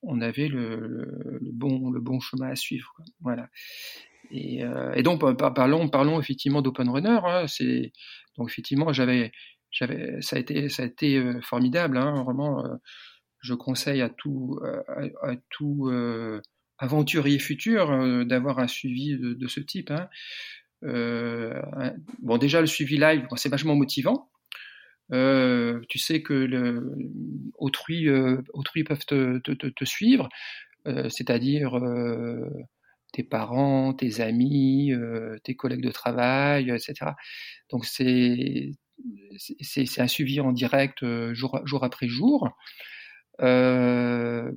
on 0.03 0.21
avait 0.21 0.49
le, 0.49 1.41
bon 1.53 1.91
le 1.91 2.01
bon 2.01 2.19
chemin 2.21 2.51
à 2.51 2.57
suivre. 2.57 2.93
Voilà. 3.21 3.49
Et, 4.31 4.65
donc 5.05 5.21
parlons 5.55 5.89
parlons 5.89 6.21
effectivement 6.21 6.61
d'Open 6.61 6.89
Runner. 6.89 7.21
Hein, 7.25 7.47
donc 8.37 8.51
effectivement 8.51 8.93
j'avais 8.93 9.31
j'avais 9.71 10.21
ça 10.23 10.37
a 10.37 10.39
été 10.41 10.69
ça 10.69 10.83
a 10.83 10.87
été 10.87 11.23
formidable. 11.43 11.99
Hein, 11.99 12.25
vraiment, 12.25 12.65
je 13.45 13.55
conseille 13.55 14.01
à 14.01 14.09
tout 14.09 14.59
à 15.23 15.37
tout 15.51 15.91
aventurier 16.79 17.39
futur 17.39 17.91
euh, 17.91 18.25
d'avoir 18.25 18.59
un 18.59 18.69
suivi 18.69 19.17
de, 19.17 19.49
ce 19.49 19.61
type. 19.61 19.91
Hein. 19.91 20.09
Euh, 20.85 21.61
bon, 22.21 22.39
déjà 22.39 22.61
le 22.61 22.67
suivi 22.67 22.99
live, 22.99 23.27
c'est 23.37 23.49
vachement 23.49 23.75
motivant. 23.75 24.31
Euh, 25.13 25.81
tu 25.89 25.99
sais 25.99 26.23
que 26.23 26.49
autrui, 27.59 28.07
peuvent 28.85 29.07
te, 29.07 29.85
suivre, 29.85 30.29
c'est-à-dire 30.87 31.79
tes 33.13 33.23
parents, 33.23 33.93
tes 33.93 34.21
amis, 34.21 34.93
tes 35.45 35.55
collègues 35.55 35.85
de 35.85 35.91
travail, 35.91 36.71
etc. 36.71 37.13
Donc 37.71 37.85
c'est 37.85 38.71
un 39.99 40.09
suivi 40.09 40.41
en 40.41 40.53
direct 40.53 41.05
jour 41.33 41.85
après 41.85 42.09
jour. 42.09 42.49
Euh, 43.41 44.51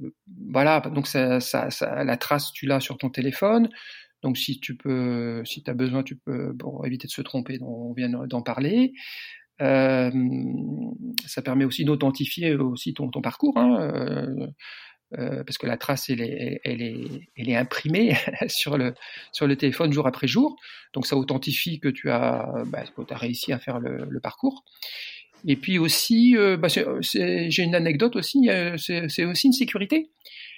voilà, 0.51 0.81
donc 0.81 1.07
ça, 1.07 1.39
ça, 1.39 1.69
ça, 1.71 2.03
la 2.03 2.17
trace, 2.17 2.51
tu 2.51 2.65
l'as 2.65 2.79
sur 2.79 2.97
ton 2.97 3.09
téléphone. 3.09 3.69
Donc 4.23 4.37
si 4.37 4.59
tu 4.59 4.75
peux, 4.75 5.43
si 5.45 5.63
tu 5.63 5.69
as 5.69 5.73
besoin, 5.73 6.03
tu 6.03 6.15
peux, 6.15 6.55
éviter 6.85 7.07
de 7.07 7.11
se 7.11 7.21
tromper, 7.21 7.59
on 7.61 7.93
vient 7.93 8.09
d'en 8.09 8.41
parler. 8.41 8.93
Euh, 9.61 10.11
ça 11.25 11.41
permet 11.41 11.65
aussi 11.65 11.83
d'authentifier 11.85 12.55
aussi 12.55 12.93
ton, 12.93 13.09
ton 13.09 13.21
parcours, 13.21 13.57
hein, 13.57 13.79
euh, 13.81 14.47
euh, 15.17 15.43
parce 15.43 15.57
que 15.57 15.65
la 15.65 15.77
trace, 15.77 16.09
elle 16.09 16.21
est, 16.21 16.61
elle 16.63 16.81
est, 16.81 17.29
elle 17.35 17.49
est 17.49 17.55
imprimée 17.55 18.15
sur 18.47 18.77
le, 18.77 18.93
sur 19.31 19.47
le 19.47 19.55
téléphone 19.55 19.91
jour 19.91 20.07
après 20.07 20.27
jour. 20.27 20.57
Donc 20.93 21.07
ça 21.07 21.15
authentifie 21.15 21.79
que 21.79 21.87
tu 21.87 22.09
as, 22.11 22.63
bah, 22.67 22.83
que 22.83 23.13
as 23.13 23.17
réussi 23.17 23.53
à 23.53 23.59
faire 23.59 23.79
le, 23.79 24.05
le 24.09 24.19
parcours. 24.19 24.63
Et 25.47 25.55
puis 25.55 25.79
aussi, 25.79 26.35
euh, 26.35 26.57
bah 26.57 26.67
j'ai 26.67 27.63
une 27.63 27.73
anecdote 27.73 28.17
aussi, 28.17 28.49
c'est 28.77 29.25
aussi 29.25 29.47
une 29.47 29.53
sécurité. 29.53 30.11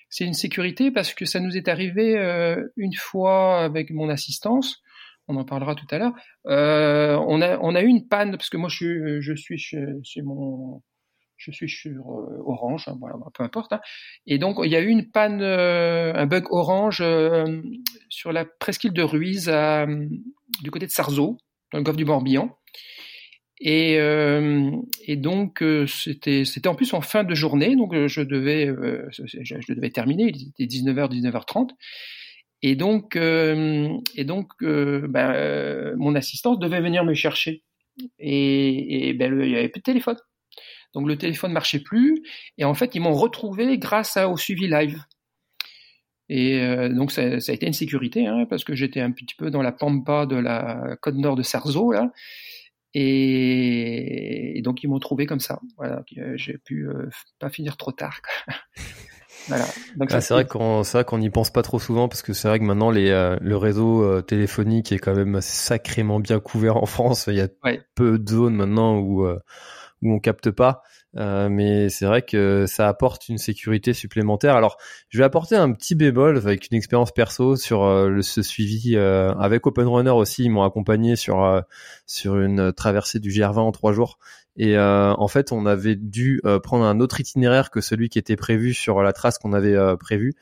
C'est 0.09 0.25
une 0.25 0.33
sécurité 0.33 0.89
parce 0.89 1.13
que 1.13 1.25
ça 1.25 1.39
nous 1.39 1.55
est 1.55 1.67
arrivé 1.67 2.17
euh, 2.17 2.59
une 2.75 2.95
fois 2.95 3.63
avec 3.63 3.91
mon 3.91 4.09
assistance, 4.09 4.81
on 5.27 5.35
en 5.35 5.45
parlera 5.45 5.75
tout 5.75 5.85
à 5.91 5.99
l'heure. 5.99 6.13
Euh, 6.47 7.15
on, 7.27 7.39
a, 7.41 7.59
on 7.59 7.75
a 7.75 7.83
eu 7.83 7.85
une 7.85 8.07
panne, 8.07 8.31
parce 8.31 8.49
que 8.49 8.57
moi 8.57 8.69
je 8.69 8.75
suis, 8.75 9.21
je 9.21 9.33
suis 9.35 9.59
chez, 9.59 10.21
mon, 10.23 10.81
je 11.37 11.51
suis 11.51 11.69
sur 11.69 12.07
Orange, 12.47 12.87
hein, 12.87 12.97
voilà, 12.99 13.15
peu 13.35 13.43
importe. 13.43 13.73
Hein. 13.73 13.81
Et 14.25 14.39
donc 14.39 14.57
il 14.63 14.71
y 14.71 14.75
a 14.75 14.81
eu 14.81 14.87
une 14.87 15.11
panne, 15.11 15.43
un 15.43 16.25
bug 16.25 16.45
Orange 16.49 17.03
sur 18.09 18.31
la 18.31 18.45
presqu'île 18.45 18.93
de 18.93 19.03
Ruiz, 19.03 19.51
du 20.63 20.71
côté 20.71 20.87
de 20.87 20.91
Sarzeau, 20.91 21.37
dans 21.71 21.77
le 21.77 21.83
golfe 21.83 21.97
du 21.97 22.05
Morbihan. 22.05 22.57
Et, 23.61 23.97
euh, 23.99 24.71
et 25.05 25.17
donc 25.17 25.61
euh, 25.61 25.85
c'était 25.85 26.45
c'était 26.45 26.69
en 26.69 26.75
plus 26.75 26.93
en 26.93 27.01
fin 27.01 27.25
de 27.25 27.35
journée, 27.35 27.75
donc 27.75 27.93
euh, 27.93 28.07
je 28.07 28.21
devais 28.21 28.67
euh, 28.67 29.09
je, 29.11 29.73
devais 29.73 29.89
terminer, 29.89 30.31
il 30.33 30.49
était 30.49 30.63
19h 30.63 31.09
19h30. 31.11 31.71
Et 32.61 32.75
donc 32.75 33.15
et 33.15 34.25
donc 34.25 34.51
ben, 34.61 35.95
mon 35.97 36.15
assistante 36.15 36.61
devait 36.61 36.81
venir 36.81 37.05
me 37.05 37.13
chercher. 37.13 37.63
Et, 38.17 39.13
ben, 39.13 39.41
il 39.41 39.49
y 39.49 39.55
avait 39.55 39.69
plus 39.69 39.79
de 39.79 39.83
téléphone. 39.83 40.17
Donc 40.93 41.07
le 41.07 41.17
téléphone 41.17 41.53
marchait 41.53 41.79
plus 41.79 42.21
et 42.57 42.65
en 42.65 42.73
fait 42.73 42.95
ils 42.95 42.99
m'ont 42.99 43.13
retrouvé 43.13 43.77
grâce 43.77 44.17
au 44.17 44.35
suivi 44.35 44.67
live. 44.67 45.01
Et 46.27 46.59
donc 46.89 47.11
ça, 47.11 47.39
ça, 47.39 47.53
a 47.53 47.55
été 47.55 47.65
une 47.65 47.73
sécurité 47.73 48.27
hein, 48.27 48.45
parce 48.49 48.65
que 48.65 48.75
j'étais 48.75 48.99
un 48.99 49.11
petit 49.11 49.35
peu 49.37 49.51
dans 49.51 49.61
la 49.61 49.71
pampa 49.71 50.25
de 50.25 50.35
la 50.35 50.97
côte 51.01 51.15
nord 51.15 51.37
de 51.37 51.43
Sarzeau 51.43 51.93
là 51.93 52.11
et, 52.93 54.61
donc 54.63 54.83
ils 54.83 54.87
m'ont 54.87 54.99
trouvé 54.99 55.25
comme 55.25 55.39
ça. 55.39 55.59
Voilà, 55.77 56.03
euh, 56.17 56.33
j'ai 56.35 56.57
pu 56.57 56.87
euh, 56.87 57.09
pas 57.39 57.49
finir 57.49 57.77
trop 57.77 57.91
tard. 57.91 58.21
voilà. 59.47 59.65
Ah, 60.09 60.21
c'est 60.21 60.33
vrai 60.33 60.45
qu'on 60.45 60.83
c'est 60.83 60.97
vrai 60.97 61.05
qu'on 61.05 61.19
n'y 61.19 61.29
pense 61.29 61.51
pas 61.51 61.61
trop 61.61 61.79
souvent 61.79 62.07
parce 62.07 62.21
que 62.21 62.33
c'est 62.33 62.47
vrai 62.47 62.59
que 62.59 62.63
maintenant 62.63 62.91
les 62.91 63.09
euh, 63.09 63.37
le 63.41 63.57
réseau 63.57 64.21
téléphonique 64.21 64.91
est 64.91 64.99
quand 64.99 65.15
même 65.15 65.39
sacrément 65.41 66.19
bien 66.19 66.39
couvert 66.39 66.77
en 66.77 66.85
France. 66.85 67.27
Il 67.27 67.35
y 67.35 67.41
a 67.41 67.47
peu 67.95 68.17
de 68.19 68.29
zones 68.29 68.55
maintenant 68.55 68.97
où 68.97 69.27
où 70.01 70.13
on 70.13 70.19
capte 70.19 70.51
pas. 70.51 70.81
Euh, 71.17 71.49
mais 71.49 71.89
c'est 71.89 72.05
vrai 72.05 72.21
que 72.21 72.65
ça 72.67 72.87
apporte 72.87 73.29
une 73.29 73.39
sécurité 73.39 73.93
supplémentaire. 73.93 74.55
Alors, 74.55 74.77
je 75.09 75.17
vais 75.17 75.23
apporter 75.23 75.55
un 75.55 75.71
petit 75.71 75.95
bémol 75.95 76.37
avec 76.37 76.69
une 76.71 76.77
expérience 76.77 77.11
perso 77.11 77.55
sur 77.55 77.83
euh, 77.83 78.09
le, 78.09 78.21
ce 78.21 78.43
suivi 78.43 78.95
euh, 78.95 79.33
avec 79.33 79.65
Open 79.65 79.87
Runner 79.87 80.11
aussi. 80.11 80.43
Ils 80.43 80.49
m'ont 80.49 80.63
accompagné 80.63 81.15
sur 81.15 81.63
sur 82.05 82.39
une 82.39 82.71
traversée 82.73 83.19
du 83.19 83.29
GR20 83.29 83.59
en 83.59 83.71
trois 83.71 83.93
jours. 83.93 84.19
Et 84.61 84.77
en 84.77 85.27
fait, 85.29 85.53
on 85.53 85.65
avait 85.65 85.95
dû 85.95 86.41
prendre 86.63 86.83
un 86.83 86.99
autre 86.99 87.21
itinéraire 87.21 87.71
que 87.71 87.79
celui 87.79 88.09
qui 88.09 88.19
était 88.19 88.35
prévu 88.35 88.73
sur 88.73 89.01
la 89.01 89.13
trace 89.13 89.37
qu'on 89.37 89.53
avait 89.53 89.77
prévu 89.97 90.33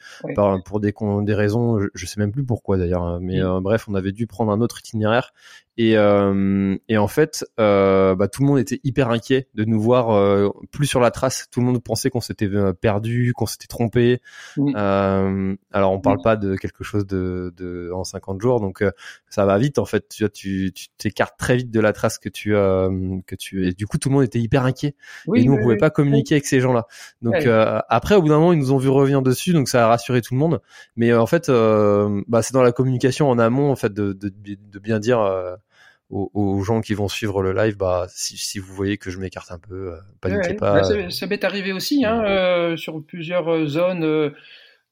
pour 0.66 0.80
des, 0.80 0.92
des 1.22 1.34
raisons, 1.36 1.78
je, 1.94 2.06
sais 2.08 2.20
même 2.20 2.32
plus 2.32 2.44
pourquoi 2.44 2.78
d'ailleurs. 2.78 3.04
Hein, 3.04 3.20
mais 3.22 3.40
bref, 3.62 3.86
on 3.88 3.94
avait 3.94 4.14
dû 4.14 4.26
prendre 4.26 4.52
un 4.52 4.60
autre 4.60 4.80
itinéraire 4.80 5.34
et, 5.80 5.96
euh, 5.96 6.76
et 6.90 6.98
en 6.98 7.08
fait, 7.08 7.46
euh, 7.60 8.16
bah, 8.16 8.28
tout 8.28 8.42
le 8.42 8.48
monde 8.48 8.58
était 8.58 8.80
hyper 8.84 9.12
inquiet 9.12 9.48
de 9.54 9.64
nous 9.64 9.80
voir 9.80 10.10
euh, 10.10 10.50
plus 10.72 10.88
sur 10.88 11.00
la 11.00 11.12
trace. 11.12 11.48
Tout 11.52 11.60
le 11.60 11.68
monde 11.68 11.84
pensait 11.84 12.10
qu'on 12.10 12.20
s'était 12.20 12.48
euh, 12.48 12.74
perdu, 12.74 13.32
qu'on 13.36 13.46
s'était 13.46 13.68
trompé. 13.68 14.20
Euh, 14.58 15.56
alors, 15.72 15.92
on 15.92 16.00
parle 16.00 16.20
pas 16.24 16.36
de 16.36 16.56
quelque 16.56 16.84
chose 16.84 17.06
de, 17.06 17.54
de 17.56 17.92
en 17.94 18.04
50 18.04 18.42
jours, 18.42 18.60
donc 18.60 18.82
euh, 18.82 18.90
ça 19.30 19.46
va 19.46 19.60
vite 19.60 19.78
en 19.78 19.86
fait. 19.86 20.10
Tu 20.10 20.28
tu 20.32 20.72
tu 20.74 20.88
t'écartes 20.98 21.38
très 21.38 21.58
vite 21.58 21.70
de 21.70 21.80
la 21.80 21.94
trace 21.94 22.18
que 22.18 22.30
tu 22.30 22.54
que 22.54 23.36
tu 23.36 23.68
et 23.68 23.74
du 23.74 23.86
coup 23.86 24.00
tout 24.00 24.10
le 24.10 24.16
monde 24.16 24.24
était 24.24 24.40
hyper 24.40 24.66
inquiet. 24.66 24.96
et 25.36 25.44
nous 25.44 25.54
on 25.54 25.62
pouvait 25.62 25.78
pas 25.78 25.92
communiquer 25.92 26.36
avec 26.36 26.46
ces 26.48 26.60
gens-là. 26.60 26.88
Donc 27.22 27.46
après, 27.46 28.16
au 28.16 28.22
bout 28.24 28.30
d'un 28.30 28.40
moment, 28.40 28.54
ils 28.54 28.60
nous 28.60 28.72
ont 28.72 28.78
vu 28.78 28.90
revenir 28.90 29.22
dessus, 29.22 29.54
donc 29.54 29.70
ça 29.70 29.86
a 29.86 29.88
rassuré 29.88 30.22
tout 30.22 30.34
le 30.34 30.40
monde. 30.40 30.60
Mais 30.96 31.14
en 31.14 31.28
fait, 31.28 31.50
bah, 31.50 32.42
c'est 32.42 32.54
dans 32.54 32.64
la 32.64 32.72
communication 32.72 33.30
en 33.30 33.38
amont 33.38 33.70
en 33.70 33.76
fait 33.76 33.94
de, 33.94 34.14
de, 34.14 34.34
de 34.34 34.80
bien 34.80 35.00
dire 35.00 35.20
aux, 36.10 36.64
gens 36.64 36.82
qui 36.82 36.94
vont 36.94 37.08
suivre 37.08 37.42
le 37.42 37.54
live, 37.54 37.76
bah, 37.76 38.08
si, 38.10 38.38
si 38.38 38.60
vous 38.60 38.74
voyez 38.74 38.98
que 38.98 39.10
je 39.10 39.20
m'écarte 39.20 39.52
un 39.52 39.60
peu, 39.60 39.94
euh, 39.94 39.98
paniquez 40.22 40.54
pas. 40.54 40.82
Bah, 40.82 41.10
ça, 41.10 41.28
m'est 41.28 41.44
arrivé 41.44 41.74
aussi 41.74 42.06
hein, 42.06 42.24
euh, 42.24 42.78
sur 42.78 43.04
plusieurs 43.06 43.50
euh, 43.50 43.68
zones. 43.68 44.34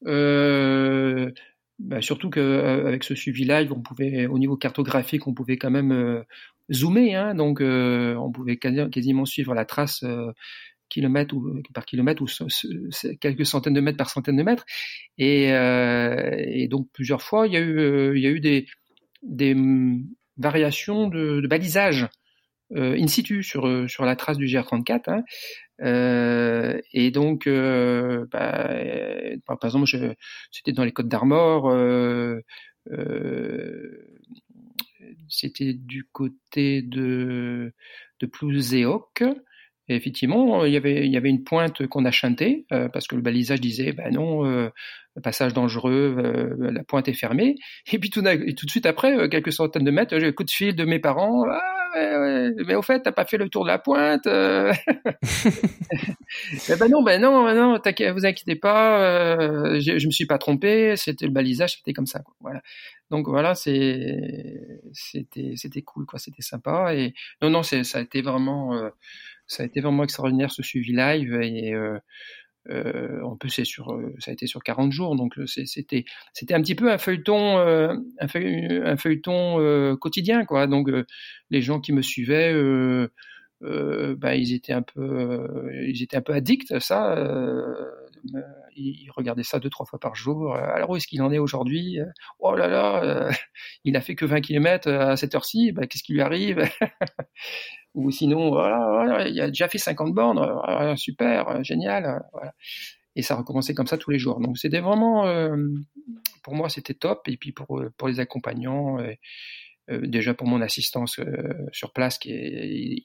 Euh, 0.05 1.31
bah, 1.79 2.01
surtout 2.01 2.29
qu'avec 2.29 3.03
ce 3.03 3.15
suivi 3.15 3.45
live, 3.45 3.71
on 3.71 3.81
pouvait, 3.81 4.27
au 4.27 4.37
niveau 4.37 4.57
cartographique, 4.57 5.27
on 5.27 5.33
pouvait 5.33 5.57
quand 5.57 5.71
même 5.71 6.23
zoomer, 6.71 7.15
hein, 7.15 7.35
donc 7.35 7.61
on 7.61 8.31
pouvait 8.31 8.57
quasiment 8.57 9.25
suivre 9.25 9.53
la 9.53 9.65
trace 9.65 10.03
kilomètre 10.87 11.35
ou 11.35 11.61
par 11.73 11.85
kilomètre 11.85 12.21
ou 12.21 12.27
quelques 13.19 13.45
centaines 13.45 13.73
de 13.73 13.81
mètres 13.81 13.97
par 13.97 14.09
centaines 14.09 14.37
de 14.37 14.43
mètres. 14.43 14.65
Et, 15.17 15.47
et 15.49 16.67
donc 16.69 16.87
plusieurs 16.93 17.21
fois, 17.21 17.47
il 17.47 17.53
y 17.53 17.57
a 17.57 17.61
eu, 17.61 18.15
il 18.15 18.21
y 18.21 18.27
a 18.27 18.29
eu 18.29 18.39
des, 18.39 18.67
des 19.23 19.53
variation 20.37 21.07
de, 21.07 21.45
balisage 21.47 22.07
euh, 22.75 22.97
in 22.99 23.07
situ 23.07 23.43
sur, 23.43 23.67
euh, 23.67 23.87
sur 23.87 24.05
la 24.05 24.15
trace 24.15 24.37
du 24.37 24.45
GR34. 24.45 25.01
Hein. 25.07 25.23
Euh, 25.81 26.79
et 26.93 27.11
donc, 27.11 27.47
bah, 27.47 28.69
par 29.45 29.63
exemple, 29.63 29.87
c'était 30.51 30.71
dans 30.71 30.83
les 30.83 30.91
Côtes 30.91 31.07
d'Armor, 31.07 31.71
c'était 35.27 35.73
du 35.73 36.05
côté 36.05 36.81
de, 36.81 37.73
de 38.19 38.25
et 39.87 39.95
effectivement, 39.95 40.65
il 40.65 40.73
y 40.73 40.77
avait, 40.77 41.05
il 41.05 41.11
y 41.11 41.17
avait 41.17 41.29
une 41.29 41.43
pointe 41.43 41.85
qu'on 41.87 42.05
a 42.05 42.11
chantée, 42.11 42.65
euh, 42.73 42.89
parce 42.89 43.07
que 43.07 43.15
le 43.15 43.21
balisage 43.21 43.61
disait, 43.61 43.91
ben 43.91 44.11
non, 44.11 44.43
euh, 44.45 44.71
passage 45.23 45.53
dangereux, 45.53 46.15
euh, 46.17 46.71
la 46.71 46.83
pointe 46.83 47.07
est 47.07 47.13
fermée. 47.13 47.55
Et 47.91 47.99
puis 47.99 48.09
tout, 48.09 48.23
tout 48.23 48.65
de 48.65 48.71
suite 48.71 48.87
après, 48.87 49.29
quelques 49.29 49.53
centaines 49.53 49.83
de 49.83 49.91
mètres, 49.91 50.17
j'ai 50.17 50.25
un 50.27 50.31
coup 50.31 50.43
de 50.43 50.49
fil 50.49 50.75
de 50.75 50.85
mes 50.85 50.97
parents. 50.97 51.45
Ah, 51.47 51.61
mais 52.65 52.73
au 52.73 52.81
fait, 52.81 53.01
t'as 53.01 53.11
pas 53.11 53.25
fait 53.25 53.37
le 53.37 53.47
tour 53.47 53.63
de 53.63 53.69
la 53.69 53.77
pointe. 53.77 54.25
ben 54.25 54.73
non, 56.89 57.03
ben 57.03 57.21
non, 57.21 57.53
non, 57.53 57.79
vous 57.79 58.25
inquiétez 58.25 58.55
pas, 58.55 59.77
je, 59.79 59.99
je 59.99 60.07
me 60.07 60.11
suis 60.11 60.25
pas 60.25 60.39
trompé, 60.39 60.95
c'était 60.97 61.25
le 61.25 61.31
balisage, 61.31 61.77
c'était 61.77 61.93
comme 61.93 62.07
ça. 62.07 62.21
Quoi. 62.21 62.33
Voilà. 62.41 62.61
Donc 63.11 63.27
voilà, 63.29 63.53
c'était, 63.53 64.57
c'était 65.55 65.83
cool, 65.83 66.07
quoi, 66.07 66.17
c'était 66.17 66.41
sympa. 66.41 66.95
Et 66.95 67.13
non, 67.43 67.51
non, 67.51 67.61
ça 67.61 67.77
a 67.77 68.01
été 68.01 68.23
vraiment 68.23 68.89
ça 69.47 69.63
a 69.63 69.65
été 69.65 69.81
vraiment 69.81 70.03
extraordinaire 70.03 70.51
ce 70.51 70.63
suivi 70.63 70.93
live 70.93 71.33
et 71.41 71.73
euh, 71.73 71.97
euh, 72.69 73.21
en 73.23 73.35
plus 73.35 73.49
c'est 73.49 73.65
sur 73.65 73.93
euh, 73.93 74.13
ça 74.19 74.31
a 74.31 74.33
été 74.33 74.47
sur 74.47 74.63
40 74.63 74.91
jours 74.91 75.15
donc 75.15 75.35
c'était 75.45 76.05
c'était 76.33 76.53
un 76.53 76.61
petit 76.61 76.75
peu 76.75 76.91
un 76.91 76.97
feuilleton 76.97 77.57
un, 77.57 78.27
feuilleton, 78.27 78.85
un 78.85 78.97
feuilleton 78.97 79.97
quotidien 79.97 80.45
quoi 80.45 80.67
donc 80.67 80.89
les 81.49 81.61
gens 81.61 81.79
qui 81.79 81.93
me 81.93 82.01
suivaient 82.01 82.53
bah, 83.61 84.35
ils 84.35 84.53
étaient 84.53 84.73
un 84.73 84.83
peu, 84.83 85.47
ils 85.87 86.03
étaient 86.03 86.17
un 86.17 86.21
peu 86.21 86.33
addicts 86.33 86.71
à 86.71 86.79
ça. 86.79 87.15
ils 88.75 89.09
regardaient 89.15 89.43
ça 89.43 89.59
deux 89.59 89.69
trois 89.69 89.85
fois 89.85 89.99
par 89.99 90.15
jour. 90.15 90.53
Alors 90.55 90.91
où 90.91 90.95
est-ce 90.95 91.07
qu'il 91.07 91.21
en 91.23 91.31
est 91.31 91.39
aujourd'hui 91.39 91.99
Oh 92.39 92.55
là 92.55 92.67
là, 92.67 93.29
il 93.85 93.95
a 93.95 94.01
fait 94.01 94.15
que 94.15 94.25
20 94.25 94.41
km 94.41 94.91
à 94.91 95.17
cette 95.17 95.33
heure-ci. 95.33 95.71
Bah, 95.71 95.87
qu'est-ce 95.87 96.03
qui 96.03 96.13
lui 96.13 96.21
arrive? 96.21 96.63
Ou 97.95 98.11
sinon, 98.11 98.51
il 99.25 99.41
a 99.41 99.47
déjà 99.47 99.67
fait 99.67 99.77
50 99.77 100.13
bornes. 100.13 100.95
super, 100.97 101.63
génial. 101.63 102.21
Voilà 102.31 102.53
et 103.15 103.21
ça 103.21 103.35
recommençait 103.35 103.73
comme 103.73 103.87
ça 103.87 103.97
tous 103.97 104.11
les 104.11 104.19
jours. 104.19 104.39
Donc 104.39 104.57
c'était 104.57 104.81
vraiment, 104.81 105.25
euh, 105.25 105.55
pour 106.43 106.53
moi, 106.55 106.69
c'était 106.69 106.93
top. 106.93 107.27
Et 107.27 107.37
puis 107.37 107.51
pour, 107.51 107.79
euh, 107.79 107.91
pour 107.97 108.07
les 108.07 108.19
accompagnants, 108.19 108.99
euh, 108.99 110.01
déjà 110.01 110.33
pour 110.33 110.47
mon 110.47 110.61
assistance 110.61 111.19
sur 111.71 111.93
place, 111.93 112.17
qui, 112.17 112.31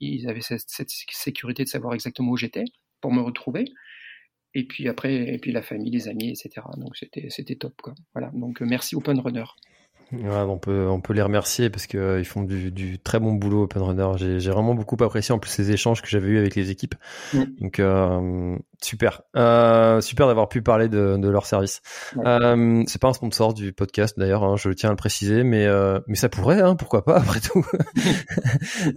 ils 0.00 0.28
avaient 0.28 0.40
cette, 0.40 0.68
cette, 0.68 0.90
sécurité 0.90 1.64
de 1.64 1.68
savoir 1.68 1.94
exactement 1.94 2.30
où 2.32 2.36
j'étais 2.36 2.64
pour 3.00 3.12
me 3.12 3.20
retrouver. 3.20 3.66
Et 4.54 4.66
puis 4.66 4.88
après, 4.88 5.14
et 5.34 5.38
puis 5.38 5.52
la 5.52 5.62
famille, 5.62 5.90
les 5.90 6.08
amis, 6.08 6.30
etc. 6.30 6.66
Donc 6.76 6.96
c'était 6.96 7.28
c'était 7.30 7.54
top 7.54 7.74
quoi. 7.82 7.94
Voilà. 8.14 8.32
Donc 8.34 8.60
merci 8.62 8.96
Open 8.96 9.20
Runner. 9.20 9.44
Ouais, 10.12 10.28
on 10.28 10.58
peut 10.58 10.88
on 10.88 11.00
peut 11.00 11.12
les 11.12 11.22
remercier 11.22 11.70
parce 11.70 11.86
que 11.86 11.96
euh, 11.96 12.20
ils 12.20 12.24
font 12.24 12.42
du, 12.42 12.72
du, 12.72 12.98
très 12.98 13.20
bon 13.20 13.32
boulot 13.34 13.62
Open 13.64 13.82
Runner. 13.82 14.08
J'ai, 14.16 14.40
j'ai 14.40 14.50
vraiment 14.50 14.74
beaucoup 14.74 14.96
apprécié 15.02 15.32
en 15.32 15.38
plus 15.38 15.50
ces 15.50 15.70
échanges 15.70 16.02
que 16.02 16.08
j'avais 16.08 16.28
eu 16.28 16.38
avec 16.38 16.56
les 16.56 16.70
équipes. 16.70 16.96
Mm. 17.32 17.42
Donc 17.60 17.78
euh, 17.78 18.56
super, 18.82 19.22
euh, 19.36 20.00
super 20.00 20.26
d'avoir 20.26 20.48
pu 20.48 20.62
parler 20.62 20.88
de, 20.88 21.16
de 21.16 21.28
leur 21.28 21.46
service. 21.46 21.82
Euh, 22.24 22.82
c'est 22.86 23.00
pas 23.00 23.08
un 23.08 23.12
sponsor 23.12 23.54
du 23.54 23.72
podcast 23.72 24.18
d'ailleurs, 24.18 24.42
hein, 24.42 24.56
je 24.56 24.70
tiens 24.70 24.88
à 24.88 24.92
le 24.92 24.96
préciser, 24.96 25.44
mais 25.44 25.66
euh, 25.66 26.00
mais 26.06 26.16
ça 26.16 26.28
pourrait, 26.28 26.60
hein, 26.60 26.74
pourquoi 26.74 27.04
pas 27.04 27.16
après 27.18 27.40
tout. 27.40 27.64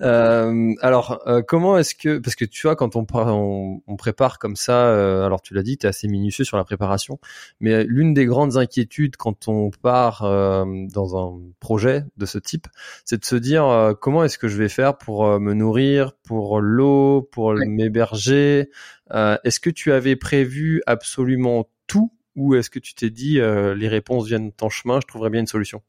Euh, 0.02 0.74
alors 0.82 1.24
comment 1.48 1.78
est-ce 1.78 1.96
que 1.96 2.18
parce 2.18 2.36
que 2.36 2.46
tu 2.46 2.68
vois 2.68 2.76
quand 2.76 2.96
on, 2.96 3.06
on, 3.14 3.82
on 3.86 3.96
prépare 3.96 4.40
comme 4.40 4.56
ça, 4.56 5.26
alors 5.26 5.42
tu 5.42 5.54
l'as 5.54 5.62
dit, 5.62 5.78
tu 5.78 5.86
es 5.86 5.90
assez 5.90 6.08
minutieux 6.08 6.46
sur 6.46 6.58
la 6.58 6.64
préparation, 6.64 7.20
mais 7.60 7.84
l'une 7.84 8.14
des 8.14 8.26
grandes 8.26 8.58
inquiétudes 8.58 9.16
quand 9.18 9.48
on 9.48 9.72
part 9.72 10.22
dans 10.24 11.04
dans 11.04 11.18
un 11.18 11.40
projet 11.60 12.06
de 12.18 12.26
ce 12.26 12.38
type, 12.38 12.68
c'est 13.06 13.20
de 13.20 13.26
se 13.26 13.36
dire 13.36 13.66
euh, 13.66 13.94
comment 13.94 14.24
est-ce 14.24 14.38
que 14.38 14.48
je 14.48 14.58
vais 14.58 14.70
faire 14.70 14.98
pour 14.98 15.40
me 15.40 15.54
nourrir, 15.54 16.14
pour 16.24 16.62
l'eau, 16.62 17.28
pour 17.32 17.54
m'héberger. 17.54 18.70
Euh, 19.12 19.38
est-ce 19.44 19.60
que 19.60 19.70
tu 19.70 19.92
avais 19.92 20.16
prévu 20.16 20.82
absolument 20.88 21.70
tout 21.88 22.14
ou 22.36 22.56
est-ce 22.56 22.70
que 22.70 22.80
tu 22.80 22.96
t'es 22.96 23.10
dit 23.10 23.36
les 23.36 23.88
réponses 23.88 24.28
viennent 24.28 24.52
en 24.62 24.70
chemin, 24.70 25.00
je 25.00 25.08
trouverai 25.08 25.30
bien 25.30 25.42
une 25.42 25.48
solution? 25.48 25.84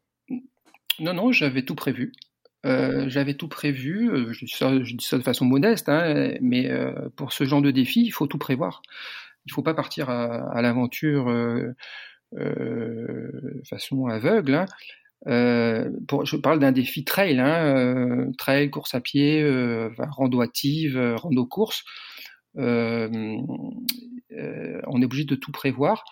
Non, 1.00 1.14
non, 1.14 1.32
j'avais 1.32 1.62
tout 1.62 1.74
prévu. 1.74 2.12
j'avais 2.64 3.34
tout 3.34 3.48
prévu, 3.48 4.10
je 4.32 4.44
dis, 4.44 5.04
ça, 5.04 5.16
de 5.16 5.22
façon 5.22 5.46
modeste, 5.46 5.88
hein, 5.88 6.34
mais 6.42 6.70
pour 7.16 7.32
ce 7.32 7.44
genre 7.44 7.62
de 7.62 7.70
défi, 7.70 8.02
il 8.04 8.10
faut 8.10 8.26
tout 8.26 8.36
prévoir. 8.36 8.82
Il 9.46 9.52
ne 9.52 9.54
faut 9.54 9.62
pas 9.62 9.72
partir 9.72 10.10
à, 10.10 10.60
l'aventure 10.60 11.32
de 12.32 13.62
façon 13.64 14.04
aveugle. 14.06 14.54
Hein. 14.54 14.66
Euh, 15.26 15.90
je 16.24 16.36
parle 16.36 16.58
d'un 16.58 16.72
défi 16.72 17.04
trail, 17.04 17.38
hein, 17.40 17.64
euh, 17.76 18.32
trail, 18.36 18.70
course 18.70 18.94
à 18.94 19.00
pied, 19.00 19.42
euh, 19.42 19.90
rando 19.98 20.40
active, 20.40 20.96
euh, 20.96 21.16
rando 21.16 21.46
course. 21.46 21.84
Euh, 22.56 23.08
on 24.86 25.00
est 25.00 25.04
obligé 25.04 25.24
de 25.24 25.34
tout 25.34 25.52
prévoir 25.52 26.04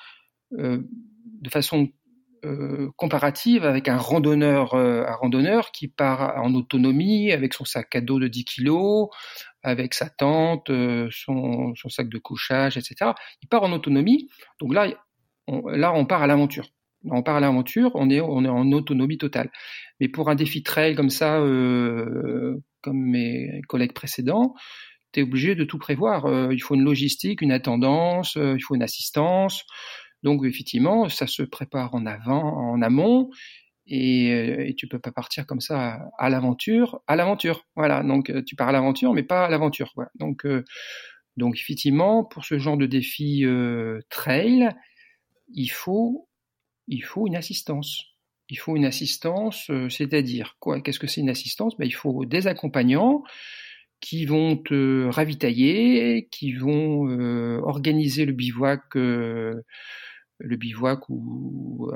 de 0.53 1.49
façon 1.51 1.89
comparative 2.97 3.65
avec 3.65 3.89
un 3.89 3.97
randonneur, 3.97 5.71
qui 5.73 5.89
part 5.89 6.35
en 6.43 6.55
autonomie 6.55 7.33
avec 7.33 7.55
son 7.55 7.65
sac 7.65 7.95
à 7.97 8.01
dos 8.01 8.19
de 8.19 8.29
10 8.29 8.45
kg, 8.45 9.09
avec 9.63 9.95
sa 9.95 10.11
tente, 10.11 10.71
son, 11.11 11.75
sac 11.89 12.09
de 12.09 12.19
couchage, 12.19 12.77
etc. 12.77 13.13
Il 13.43 13.49
part 13.49 13.63
en 13.63 13.73
autonomie. 13.73 14.29
Donc 14.61 14.75
là, 14.75 14.89
on, 15.47 16.05
part 16.05 16.23
à 16.23 16.27
l'aventure 16.27 16.69
on 17.11 17.23
part 17.23 17.37
à 17.37 17.41
l'aventure, 17.41 17.91
on 17.95 18.11
est, 18.11 18.21
on 18.21 18.45
est 18.45 18.49
en 18.49 18.71
autonomie 18.73 19.19
totale. 19.19 19.51
Mais 20.01 20.09
pour 20.09 20.31
un 20.31 20.35
défi 20.35 20.63
trail 20.63 20.95
comme 20.95 21.11
ça, 21.11 21.41
euh, 21.41 22.57
comme 22.81 22.99
mes 22.99 23.63
collègues 23.69 23.93
précédents, 23.93 24.55
tu 25.13 25.21
es 25.21 25.23
obligé 25.23 25.55
de 25.55 25.65
tout 25.65 25.79
prévoir. 25.79 26.27
Euh, 26.27 26.53
il 26.53 26.61
faut 26.61 26.75
une 26.75 26.85
logistique, 26.85 27.43
une 27.43 27.53
attendance, 27.53 28.37
euh, 28.37 28.55
il 28.57 28.61
faut 28.61 28.75
une 28.75 28.83
assistance. 28.83 29.65
Donc 30.23 30.45
effectivement, 30.45 31.09
ça 31.09 31.27
se 31.27 31.43
prépare 31.43 31.95
en 31.95 32.07
avant, 32.07 32.43
en 32.43 32.83
amont, 32.83 33.31
et, 33.87 34.69
et 34.69 34.75
tu 34.77 34.87
peux 34.87 35.01
pas 35.01 35.11
partir 35.11 35.47
comme 35.47 35.61
ça 35.61 35.99
à, 36.17 36.31
l'aventure, 36.31 37.03
à 37.09 37.17
l'aventure. 37.17 37.67
Voilà. 37.75 38.03
Donc 38.05 38.33
tu 38.47 38.55
pars 38.55 38.69
à 38.69 38.73
l'aventure, 38.73 39.13
mais 39.15 39.25
pas 39.25 39.47
à 39.47 39.51
l'aventure. 39.51 39.93
Donc 40.15 40.47
donc 41.37 41.57
effectivement, 41.59 42.23
pour 42.25 42.45
ce 42.45 42.59
genre 42.61 42.77
de 42.77 42.87
défi 42.87 43.45
trail, 44.11 44.69
il 45.53 45.69
faut 45.69 46.29
il 46.87 47.03
faut 47.03 47.27
une 47.27 47.37
assistance. 47.37 48.13
Il 48.49 48.59
faut 48.59 48.77
une 48.77 48.85
assistance, 48.85 49.71
euh, 49.71 49.89
c'est-à-dire 49.89 50.57
quoi? 50.61 50.81
Qu'est-ce 50.81 50.99
que 50.99 51.07
c'est 51.07 51.21
une 51.21 51.31
assistance? 51.31 51.77
Ben, 51.79 51.87
Il 51.87 51.95
faut 51.95 52.25
des 52.25 52.47
accompagnants 52.47 53.23
qui 54.03 54.27
vont 54.27 54.59
te 54.59 55.07
ravitailler, 55.09 56.29
qui 56.31 56.53
vont 56.53 57.09
euh, 57.09 57.59
organiser 57.63 58.27
le 58.27 58.35
bivouac, 58.35 58.83
euh, 58.97 59.63
le 60.39 60.57
bivouac 60.57 61.09
ou 61.09 61.91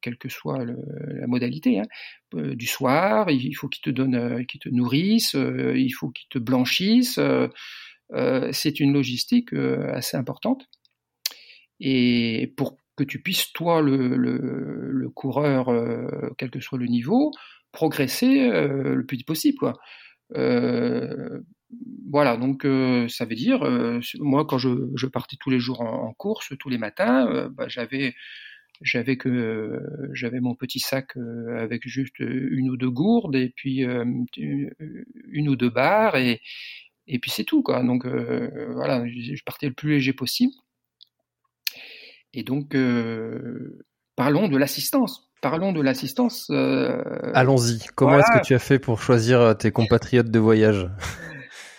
quelle, 0.00 0.16
que 0.16 0.28
soit 0.30 0.64
la 0.64 1.26
modalité 1.26 1.80
hein, 1.80 1.86
du 2.32 2.66
soir. 2.66 3.28
Il 3.30 3.52
faut 3.54 3.68
qu'ils 3.68 3.82
te 3.82 3.90
donnent, 3.90 4.46
qu'ils 4.46 4.60
te 4.60 4.70
nourrissent, 4.70 5.34
il 5.34 5.90
faut 5.90 6.08
qu'ils 6.10 6.28
te 6.30 6.38
blanchissent. 6.38 7.20
c'est 8.52 8.80
une 8.80 8.94
logistique 8.94 9.52
assez 9.52 10.16
importante. 10.16 10.68
Et 11.80 12.54
pour 12.56 12.78
que 12.96 13.04
tu 13.04 13.20
puisses, 13.20 13.52
toi, 13.52 13.80
le, 13.82 14.16
le, 14.16 15.10
coureur, 15.10 15.68
euh, 15.68 16.30
quel 16.38 16.50
que 16.50 16.60
soit 16.60 16.78
le 16.78 16.86
niveau, 16.86 17.32
progresser 17.72 18.50
euh, 18.50 18.94
le 18.94 19.04
plus 19.06 19.18
vite 19.18 19.26
possible. 19.26 19.72
Euh, 20.36 21.40
voilà, 22.10 22.36
donc 22.36 22.66
ça 23.10 23.24
veut 23.24 23.34
dire, 23.34 23.64
moi, 24.20 24.44
quand 24.46 24.58
je, 24.58 25.06
partais 25.06 25.36
tous 25.40 25.50
les 25.50 25.58
jours 25.58 25.80
en, 25.80 26.12
course, 26.12 26.52
tous 26.58 26.68
les 26.68 26.78
matins, 26.78 27.48
bah, 27.50 27.68
j'avais 27.68 28.14
j'avais 28.82 29.16
que 29.16 29.80
j'avais 30.12 30.40
mon 30.40 30.54
petit 30.54 30.80
sac 30.80 31.16
avec 31.56 31.86
juste 31.86 32.18
une 32.18 32.68
ou 32.70 32.76
deux 32.76 32.90
gourdes 32.90 33.36
et 33.36 33.52
puis 33.54 33.80
une 33.80 35.48
ou 35.48 35.56
deux 35.56 35.70
barres 35.70 36.16
et 36.16 36.40
et 37.06 37.18
puis 37.18 37.30
c'est 37.30 37.44
tout 37.44 37.62
quoi 37.62 37.82
donc 37.82 38.06
voilà 38.06 39.06
je 39.06 39.42
partais 39.44 39.68
le 39.68 39.74
plus 39.74 39.90
léger 39.92 40.12
possible 40.12 40.52
et 42.34 42.42
donc, 42.42 42.74
euh, 42.74 43.84
parlons 44.16 44.48
de 44.48 44.56
l'assistance. 44.56 45.31
Parlons 45.42 45.72
de 45.72 45.80
l'assistance. 45.80 46.46
Euh, 46.50 47.02
Allons-y. 47.34 47.80
Comment 47.96 48.20
est-ce 48.20 48.38
que 48.38 48.44
tu 48.44 48.54
as 48.54 48.60
fait 48.60 48.78
pour 48.78 49.02
choisir 49.02 49.40
euh, 49.40 49.54
tes 49.54 49.72
compatriotes 49.72 50.30
de 50.30 50.38
voyage? 50.38 50.88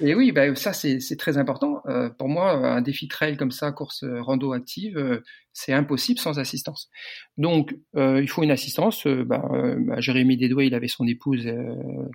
Et 0.01 0.15
oui, 0.15 0.33
bah, 0.33 0.53
ça 0.55 0.73
c'est 0.73 1.15
très 1.17 1.37
important. 1.37 1.81
pour 2.17 2.27
moi, 2.27 2.51
un 2.51 2.81
défi 2.81 3.07
trail 3.07 3.37
comme 3.37 3.51
ça, 3.51 3.71
course 3.71 4.03
rando 4.03 4.51
active, 4.51 5.21
c'est 5.53 5.71
impossible 5.71 6.19
sans 6.19 6.39
assistance. 6.39 6.89
Donc, 7.37 7.73
il 7.95 8.27
faut 8.27 8.43
une 8.43 8.51
assistance. 8.51 9.07
Bah, 9.07 9.47
bah, 9.77 10.01
Jérémy 10.01 10.35
Desdoué, 10.35 10.65
il 10.65 10.73
avait 10.73 10.87
son 10.89 11.07
épouse 11.07 11.47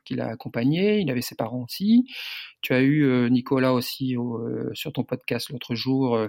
qui 0.05 0.17
l'a 0.17 0.27
accompagné, 0.27 0.99
il 0.99 1.11
avait 1.11 1.23
ses 1.23 1.37
parents 1.37 1.63
aussi. 1.63 2.05
Tu 2.63 2.75
as 2.75 2.83
eu 2.83 3.31
Nicolas 3.31 3.73
aussi 3.73 4.17
sur 4.75 4.93
ton 4.93 5.05
podcast 5.05 5.49
l'autre 5.49 5.77
jour 5.77 6.29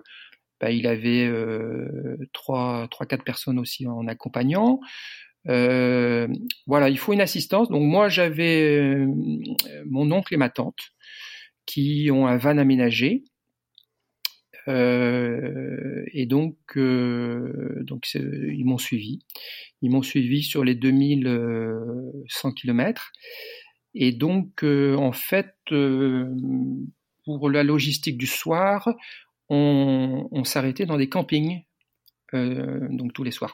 bah, 0.59 0.71
il 0.71 0.87
avait 0.87 1.25
euh, 1.25 2.17
trois, 2.33 2.87
trois, 2.89 3.05
quatre 3.05 3.23
personnes 3.23 3.59
aussi 3.59 3.87
en 3.87 4.07
accompagnant. 4.07 4.79
Euh, 5.47 6.27
voilà, 6.67 6.89
il 6.89 6.97
faut 6.97 7.13
une 7.13 7.21
assistance. 7.21 7.69
Donc 7.69 7.83
moi, 7.83 8.09
j'avais 8.09 8.79
euh, 8.79 9.07
mon 9.85 10.11
oncle 10.11 10.33
et 10.33 10.37
ma 10.37 10.49
tante 10.49 10.91
qui 11.65 12.09
ont 12.11 12.27
un 12.27 12.37
van 12.37 12.57
aménagé. 12.57 13.23
Et 14.67 16.27
donc, 16.27 16.55
donc 16.77 18.13
ils 18.13 18.63
m'ont 18.65 18.77
suivi. 18.77 19.25
Ils 19.81 19.89
m'ont 19.89 20.03
suivi 20.03 20.43
sur 20.43 20.63
les 20.63 20.75
2100 20.75 22.51
km. 22.53 23.11
Et 23.95 24.11
donc, 24.11 24.63
en 24.63 25.11
fait, 25.11 25.55
pour 27.25 27.49
la 27.49 27.63
logistique 27.63 28.17
du 28.19 28.27
soir, 28.27 28.93
on, 29.49 30.43
s'arrêtait 30.43 30.85
dans 30.85 30.97
des 30.97 31.09
campings, 31.09 31.63
euh, 32.33 32.87
donc 32.89 33.13
tous 33.13 33.23
les 33.23 33.31
soirs. 33.31 33.53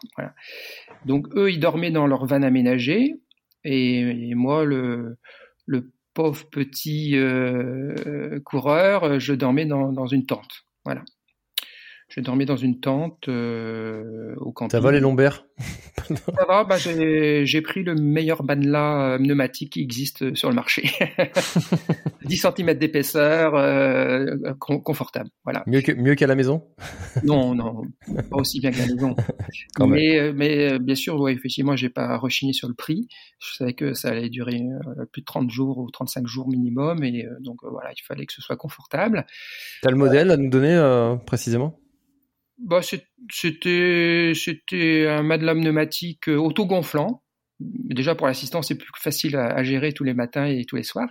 Donc 1.06 1.28
eux, 1.36 1.52
ils 1.52 1.60
dormaient 1.60 1.92
dans 1.92 2.08
leur 2.08 2.26
van 2.26 2.42
aménagé, 2.42 3.16
et, 3.64 4.36
moi, 4.36 4.64
le, 4.66 5.18
pauvre 6.14 6.50
petit 6.50 7.18
euh, 7.18 8.40
coureur, 8.46 9.20
je 9.20 9.34
dormais 9.34 9.66
dans, 9.66 10.08
une 10.08 10.26
tente. 10.26 10.66
Voilà. 10.86 11.04
Je 12.16 12.22
dormais 12.22 12.46
dans 12.46 12.56
une 12.56 12.80
tente 12.80 13.28
euh, 13.28 14.36
au 14.38 14.54
camping. 14.54 14.72
Ça 14.72 14.80
va 14.80 14.94
les 14.94 15.02
lombaires 15.02 15.46
Ça 15.98 16.46
va, 16.48 16.64
bah, 16.64 16.78
j'ai 16.78 17.62
pris 17.62 17.84
le 17.84 17.96
meilleur 17.96 18.42
bandelas 18.42 19.18
pneumatique 19.18 19.74
qui 19.74 19.82
existe 19.82 20.34
sur 20.34 20.48
le 20.48 20.56
marché. 20.56 20.90
10 22.24 22.38
cm 22.38 22.74
d'épaisseur, 22.76 23.56
euh, 23.56 24.38
confortable. 24.60 25.30
Voilà. 25.44 25.64
Mieux 25.68 25.82
que 25.82 25.92
mieux 25.92 26.16
qu'à 26.16 26.26
la 26.26 26.36
maison? 26.36 26.64
Non, 27.26 27.54
non, 27.54 27.82
pas 28.32 28.38
aussi 28.38 28.62
bien 28.62 28.72
qu'à 28.72 28.86
la 28.86 28.94
maison. 28.94 29.14
mais, 29.86 30.18
euh, 30.18 30.34
mais 30.34 30.72
euh, 30.72 30.80
bien 30.80 30.96
sûr, 30.96 31.20
ouais, 31.20 31.34
effectivement, 31.34 31.76
j'ai 31.76 31.90
pas 31.90 32.18
rechigné 32.18 32.54
sur 32.54 32.70
le 32.70 32.76
prix. 32.76 33.10
Je 33.40 33.56
savais 33.58 33.74
que 33.74 33.94
ça 33.94 34.08
allait 34.10 34.30
durer 34.30 34.62
euh, 34.62 35.06
plus 35.12 35.22
de 35.22 35.26
30 35.26 35.50
jours 35.50 35.80
ou 35.80 35.92
35 35.92 36.28
jours 36.28 36.48
minimum, 36.48 37.04
et 37.04 37.28
donc 37.42 37.58
voilà, 37.64 37.92
il 37.92 38.02
fallait 38.04 38.26
que 38.26 38.34
ce 38.34 38.42
soit 38.42 38.56
confortable. 38.56 39.26
T'as 39.82 39.92
le 39.92 39.98
modèle 39.98 40.32
à 40.32 40.38
nous 40.38 40.50
donner 40.50 40.76
précisément? 41.26 41.78
Bah, 42.58 42.82
c'était 42.82 44.32
c'était 44.34 45.08
un 45.08 45.24
matelas 45.24 45.56
pneumatique 45.56 46.30
euh, 46.30 46.38
auto-gonflant. 46.38 47.22
Déjà 47.60 48.16
pour 48.16 48.28
l'assistance, 48.28 48.68
c'est 48.68 48.78
plus 48.78 48.90
facile 48.98 49.36
à, 49.38 49.64
gérer 49.64 49.94
tous 49.94 50.04
les 50.04 50.14
matins 50.14 50.46
et 50.46 50.66
tous 50.66 50.76
les 50.76 50.84
soirs. 50.84 51.10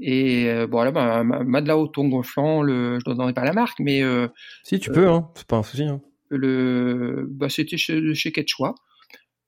Et 0.00 0.48
euh, 0.48 0.66
bon 0.68 0.82
là, 0.82 0.92
bah, 0.92 1.76
auto-gonflant, 1.76 2.62
le, 2.62 2.98
je 3.00 3.10
ne 3.10 3.14
donnerai 3.14 3.32
pas 3.32 3.44
la 3.44 3.52
marque, 3.52 3.80
mais 3.80 4.02
euh, 4.02 4.28
si 4.62 4.78
tu 4.78 4.90
peux, 4.90 5.08
hein, 5.08 5.28
c'est 5.34 5.46
pas 5.46 5.56
un 5.56 5.62
souci. 5.64 5.82
Hein. 5.82 6.00
Le, 6.28 7.26
bah, 7.30 7.48
c'était 7.48 7.76
chez, 7.76 8.14
chez 8.14 8.30
Quechua. 8.30 8.74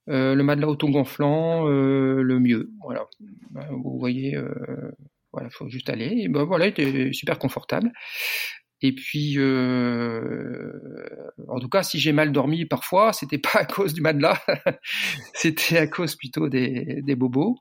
Euh, 0.08 0.34
le 0.34 0.42
matelas 0.42 0.68
auto-gonflant, 0.68 1.66
le 1.66 2.38
mieux. 2.40 2.70
Voilà, 2.82 3.04
bah, 3.50 3.68
vous 3.70 3.98
voyez, 3.98 4.36
voilà, 5.32 5.50
faut 5.50 5.68
juste 5.68 5.88
aller. 5.88 6.22
Et 6.22 6.28
bah, 6.28 6.42
voilà, 6.42 6.66
il 6.66 6.70
était 6.70 7.12
super 7.12 7.38
confortable. 7.38 7.92
Et 8.82 8.94
puis, 8.94 9.34
euh, 9.36 10.72
en 11.48 11.60
tout 11.60 11.68
cas, 11.68 11.82
si 11.82 11.98
j'ai 11.98 12.12
mal 12.12 12.32
dormi 12.32 12.64
parfois, 12.64 13.12
c'était 13.12 13.38
pas 13.38 13.60
à 13.60 13.64
cause 13.64 13.92
du 13.92 14.00
matelas, 14.00 14.40
c'était 15.34 15.78
à 15.78 15.86
cause 15.86 16.16
plutôt 16.16 16.48
des, 16.48 17.02
des 17.02 17.14
bobos. 17.14 17.58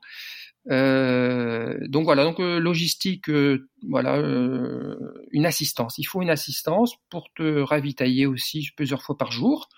Euh, 0.70 1.78
donc 1.88 2.04
voilà, 2.04 2.24
donc 2.24 2.38
euh, 2.40 2.58
logistique, 2.58 3.28
euh, 3.30 3.68
voilà, 3.88 4.16
euh, 4.16 4.96
une 5.32 5.46
assistance. 5.46 5.98
Il 5.98 6.04
faut 6.04 6.22
une 6.22 6.30
assistance 6.30 6.94
pour 7.08 7.28
te 7.34 7.60
ravitailler 7.60 8.26
aussi 8.26 8.68
plusieurs 8.76 9.02
fois 9.02 9.16
par 9.16 9.32
jour. 9.32 9.68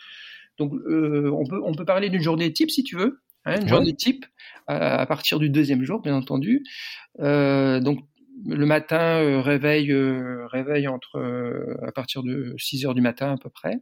Donc 0.58 0.72
on 0.74 1.46
peut 1.48 1.60
on 1.64 1.74
peut 1.74 1.84
parler 1.84 2.10
d'une 2.10 2.20
journée 2.20 2.52
type 2.52 2.70
si 2.70 2.84
tu 2.84 2.96
veux, 2.96 3.22
hein, 3.46 3.60
une 3.60 3.68
journée 3.68 3.94
type 3.94 4.26
à, 4.66 5.06
partir 5.06 5.38
du 5.38 5.48
deuxième 5.48 5.82
jour, 5.82 6.02
bien 6.02 6.14
entendu. 6.14 6.62
donc 7.18 8.00
le 8.46 8.66
matin, 8.66 9.22
euh, 9.22 9.40
réveil, 9.40 9.92
euh, 9.92 10.46
réveil 10.48 10.88
entre 10.88 11.16
euh, 11.16 11.76
à 11.86 11.92
partir 11.92 12.22
de 12.22 12.54
6 12.58 12.86
heures 12.86 12.94
du 12.94 13.00
matin 13.00 13.32
à 13.32 13.36
peu 13.36 13.50
près. 13.50 13.80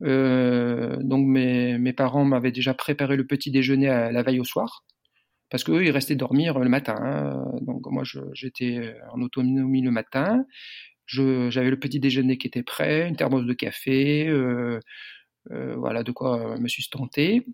donc 0.00 1.26
mes, 1.26 1.92
parents 1.92 2.24
m'avaient 2.24 2.52
déjà 2.52 2.74
préparé 2.74 3.16
le 3.16 3.26
petit 3.26 3.50
déjeuner 3.50 3.88
à 3.88 4.12
la 4.12 4.22
veille 4.22 4.40
au 4.40 4.44
soir, 4.44 4.84
parce 5.50 5.64
qu'eux 5.64 5.84
ils 5.84 5.90
restaient 5.90 6.16
dormir 6.16 6.58
le 6.58 6.68
matin. 6.68 6.96
Hein. 7.00 7.44
Donc 7.62 7.86
moi 7.86 8.04
j'étais 8.32 8.94
en 9.12 9.20
autonomie 9.20 9.82
le 9.82 9.90
matin. 9.90 10.44
J'avais 11.06 11.70
le 11.70 11.78
petit 11.78 12.00
déjeuner 12.00 12.38
qui 12.38 12.46
était 12.46 12.62
prêt, 12.62 13.08
une 13.08 13.16
thermos 13.16 13.44
de 13.44 13.52
café, 13.52 14.28
euh, 15.50 15.74
voilà 15.76 16.02
de 16.02 16.12
quoi 16.12 16.58
me 16.58 16.68
sustenter. 16.68 17.46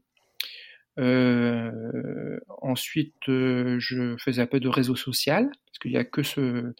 Euh, 0.98 2.38
ensuite, 2.62 3.28
euh, 3.28 3.78
je 3.78 4.16
faisais 4.18 4.42
un 4.42 4.46
peu 4.46 4.61
de 4.61 4.68
réseau 4.68 4.96
social, 4.96 5.50
parce 5.66 5.78
qu'il 5.80 5.90
n'y 5.92 5.96
a 5.98 6.04
que 6.04 6.22
ce, 6.22 6.74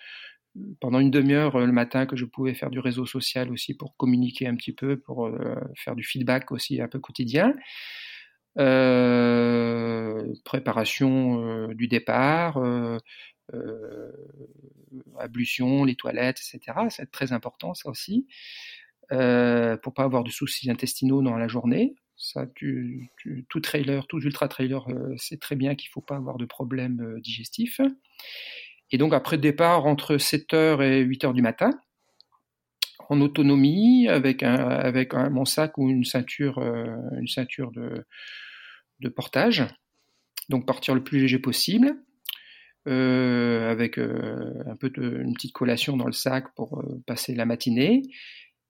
pendant 0.81 1.01
une 1.01 1.11
demi-heure 1.11 1.59
le 1.59 1.73
matin 1.73 2.07
que 2.07 2.17
je 2.17 2.25
pouvais 2.25 2.55
faire 2.55 2.71
du 2.71 2.79
réseau 2.81 3.07
social 3.07 3.51
aussi 3.53 3.75
pour 3.75 3.97
communiquer 3.97 4.47
un 4.47 4.57
petit 4.57 4.73
peu, 4.73 4.99
pour 4.99 5.27
euh, 5.27 5.55
faire 5.77 5.97
du 5.97 6.05
feedback 6.05 6.53
aussi 6.53 6.81
un 6.81 6.89
peu 6.89 6.99
quotidien. 6.99 7.55
Euh, 8.59 10.33
préparation 10.45 11.69
du 11.75 11.89
départ, 11.89 12.59
ablution, 15.19 15.85
les 15.85 15.95
toilettes, 15.95 16.41
etc. 16.41 16.79
C'est 16.91 17.11
très 17.11 17.33
important 17.33 17.75
ça 17.75 17.91
aussi, 17.91 18.27
pour 19.11 19.95
pas 19.95 20.05
avoir 20.05 20.25
de 20.25 20.31
soucis 20.31 20.71
intestinaux 20.71 21.23
dans 21.23 21.37
la 21.37 21.49
journée. 21.49 21.97
Tout 23.49 23.61
trailer, 23.61 24.07
ultra 24.13 24.49
trailer 24.49 24.89
euh, 24.89 25.15
sait 25.19 25.37
très 25.37 25.55
bien 25.55 25.75
qu'il 25.75 25.89
ne 25.91 25.93
faut 25.93 26.01
pas 26.01 26.17
avoir 26.17 26.39
de 26.39 26.47
problème 26.47 27.01
euh, 27.03 27.21
digestif. 27.21 27.81
Et 28.91 28.99
donc 28.99 29.13
après 29.13 29.37
départ 29.37 29.85
entre 29.85 30.17
7h 30.17 30.83
et 30.83 31.05
8h 31.05 31.35
du 31.35 31.43
matin, 31.43 31.71
en 33.11 33.21
autonomie, 33.21 34.09
avec, 34.09 34.43
un, 34.43 34.55
avec 34.55 35.15
un, 35.15 35.29
mon 35.29 35.45
sac 35.45 35.77
ou 35.79 35.91
une 35.91 36.05
ceinture, 36.05 36.59
euh, 36.59 36.87
une 37.21 37.29
ceinture 37.29 37.71
de, 37.73 38.05
portage. 39.11 39.67
Donc 40.49 40.67
partir 40.67 40.95
le 40.95 41.05
plus 41.05 41.21
léger 41.21 41.39
possible, 41.39 41.95
avec 42.87 43.99
un 43.99 44.77
peu 44.79 44.93
une 44.97 45.35
petite 45.35 45.53
collation 45.53 45.97
dans 45.97 46.07
le 46.07 46.13
sac 46.13 46.55
pour 46.55 46.85
passer 47.07 47.35
la 47.35 47.45
matinée. 47.45 48.03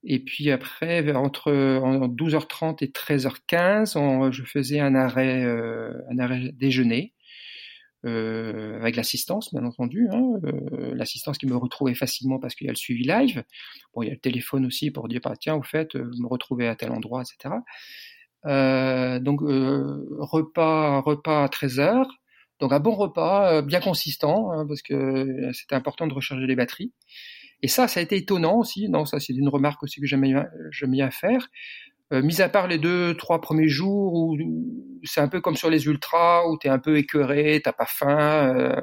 Et 0.09 0.19
puis 0.19 0.51
après, 0.51 1.11
entre 1.11 1.51
12h30 1.51 2.77
et 2.81 2.87
13h15, 2.87 4.31
je 4.31 4.43
faisais 4.43 4.79
un 4.79 4.95
arrêt, 4.95 5.43
euh, 5.43 5.91
un 6.09 6.17
arrêt 6.17 6.53
déjeuner. 6.53 7.13
Euh, 8.05 8.77
avec 8.79 8.95
l'assistance, 8.95 9.53
bien 9.53 9.65
entendu, 9.65 10.07
hein, 10.11 10.39
euh, 10.45 10.93
l'assistance 10.95 11.37
qui 11.37 11.45
me 11.45 11.57
retrouvait 11.57 11.95
facilement 11.95 12.39
parce 12.39 12.55
qu'il 12.55 12.67
y 12.67 12.69
a 12.69 12.71
le 12.71 12.77
suivi 12.77 13.03
live. 13.03 13.43
Bon, 13.93 14.01
il 14.01 14.05
y 14.05 14.09
a 14.09 14.13
le 14.13 14.19
téléphone 14.19 14.65
aussi 14.65 14.91
pour 14.91 15.09
dire, 15.09 15.19
bah, 15.21 15.33
tiens, 15.37 15.55
au 15.55 15.63
fait, 15.63 15.97
vous 15.97 16.21
me 16.21 16.27
retrouvez 16.27 16.69
à 16.69 16.75
tel 16.75 16.91
endroit, 16.91 17.23
etc. 17.23 17.55
donc, 19.19 19.41
repas, 19.41 21.01
repas 21.01 21.43
à 21.43 21.47
13h. 21.47 22.05
Donc, 22.61 22.71
un 22.71 22.79
bon 22.79 22.95
repas, 22.95 23.61
bien 23.61 23.81
consistant, 23.81 24.51
hein, 24.51 24.65
parce 24.65 24.81
que 24.81 25.51
c'était 25.51 25.75
important 25.75 26.07
de 26.07 26.13
recharger 26.13 26.47
les 26.47 26.55
batteries. 26.55 26.93
Et 27.63 27.67
ça, 27.67 27.87
ça 27.87 27.99
a 27.99 28.03
été 28.03 28.17
étonnant 28.17 28.57
aussi. 28.59 28.87
Non, 28.89 29.05
ça 29.05 29.19
c'est 29.19 29.33
une 29.33 29.49
remarque 29.49 29.83
aussi 29.83 29.99
que 29.99 30.07
j'aime 30.07 30.21
bien, 30.21 31.11
faire. 31.11 31.49
Euh, 32.13 32.21
mis 32.21 32.41
à 32.41 32.49
part 32.49 32.67
les 32.67 32.77
deux, 32.77 33.15
trois 33.17 33.41
premiers 33.41 33.67
jours 33.67 34.13
où, 34.13 34.37
c'est 35.03 35.19
un 35.19 35.27
peu 35.27 35.41
comme 35.41 35.57
sur 35.57 35.69
les 35.69 35.85
ultras, 35.87 36.45
où 36.47 36.57
tu 36.57 36.67
es 36.67 36.69
un 36.69 36.79
peu 36.79 36.97
écœuré, 36.97 37.61
t'as 37.63 37.73
pas 37.73 37.85
faim, 37.85 38.55
euh, 38.55 38.81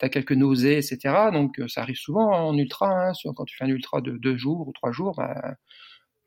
tu 0.00 0.06
as 0.06 0.08
quelques 0.08 0.32
nausées, 0.32 0.78
etc. 0.78 1.30
Donc 1.32 1.60
euh, 1.60 1.68
ça 1.68 1.82
arrive 1.82 1.96
souvent 1.96 2.32
hein, 2.32 2.40
en 2.40 2.56
ultra. 2.56 2.88
Hein, 2.88 3.12
quand 3.36 3.44
tu 3.44 3.56
fais 3.56 3.64
un 3.64 3.68
ultra 3.68 4.00
de 4.00 4.12
deux 4.12 4.36
jours 4.36 4.66
ou 4.66 4.72
trois 4.72 4.90
jours, 4.92 5.14
bah, 5.16 5.54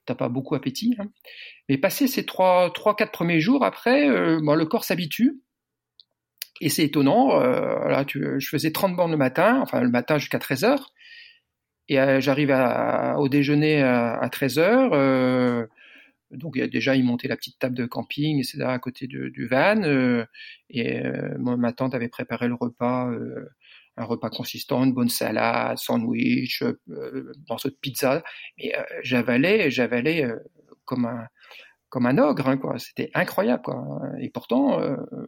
t'as 0.06 0.16
pas 0.16 0.30
beaucoup 0.30 0.56
appétit. 0.56 0.96
Hein. 1.00 1.08
Mais 1.70 1.78
passer 1.78 2.08
ces 2.08 2.26
trois, 2.26 2.72
trois, 2.74 2.96
quatre 2.96 3.12
premiers 3.12 3.42
jours 3.42 3.66
après, 3.66 4.10
euh, 4.10 4.40
le 4.40 4.66
corps 4.66 4.86
s'habitue. 4.86 5.42
Et 6.62 6.70
c'est 6.70 6.84
étonnant. 6.84 7.40
Là, 7.40 8.06
je 8.08 8.48
faisais 8.48 8.72
30 8.72 8.96
bornes 8.96 9.10
le 9.10 9.18
matin, 9.18 9.60
enfin 9.64 9.82
le 9.82 9.90
matin 9.90 10.20
jusqu'à 10.20 10.38
13 10.38 10.64
heures. 10.64 10.94
Et 11.92 12.00
euh, 12.00 12.22
j'arrive 12.22 12.52
au 13.18 13.28
déjeuner 13.28 13.84
à, 13.84 14.26
13h. 14.30 14.92
Euh, 14.94 15.68
donc 16.32 16.58
déjà, 16.58 16.96
il 16.96 17.04
montait 17.04 17.28
la 17.28 17.36
petite 17.36 17.60
table 17.60 17.76
de 17.76 17.86
camping, 17.86 18.40
etc., 18.40 18.62
à 18.62 18.80
côté 18.80 19.08
du 19.08 19.46
van. 19.46 19.84
Euh, 19.84 20.26
et 20.70 21.02
ma 21.38 21.74
tante 21.74 21.94
avait 21.94 22.08
préparé 22.08 22.48
le 22.48 22.54
repas, 22.54 23.12
un 23.98 24.06
repas 24.06 24.30
consistant, 24.30 24.86
une 24.86 24.94
bonne 24.94 25.10
salade, 25.10 25.78
sandwich, 25.80 26.64
morceau 27.50 27.68
de 27.68 27.76
pizza. 27.82 28.24
Et 28.58 28.72
j'avalais, 29.04 29.70
j'avalais 29.70 30.26
comme 30.86 31.06
un 31.06 31.28
comme 31.90 32.06
un 32.06 32.18
ogre, 32.20 32.48
hein, 32.48 32.56
quoi. 32.56 32.80
C'était 32.80 33.12
incroyable, 33.14 33.64
quoi. 33.64 33.84
Et 34.22 34.30
pourtant, 34.30 34.80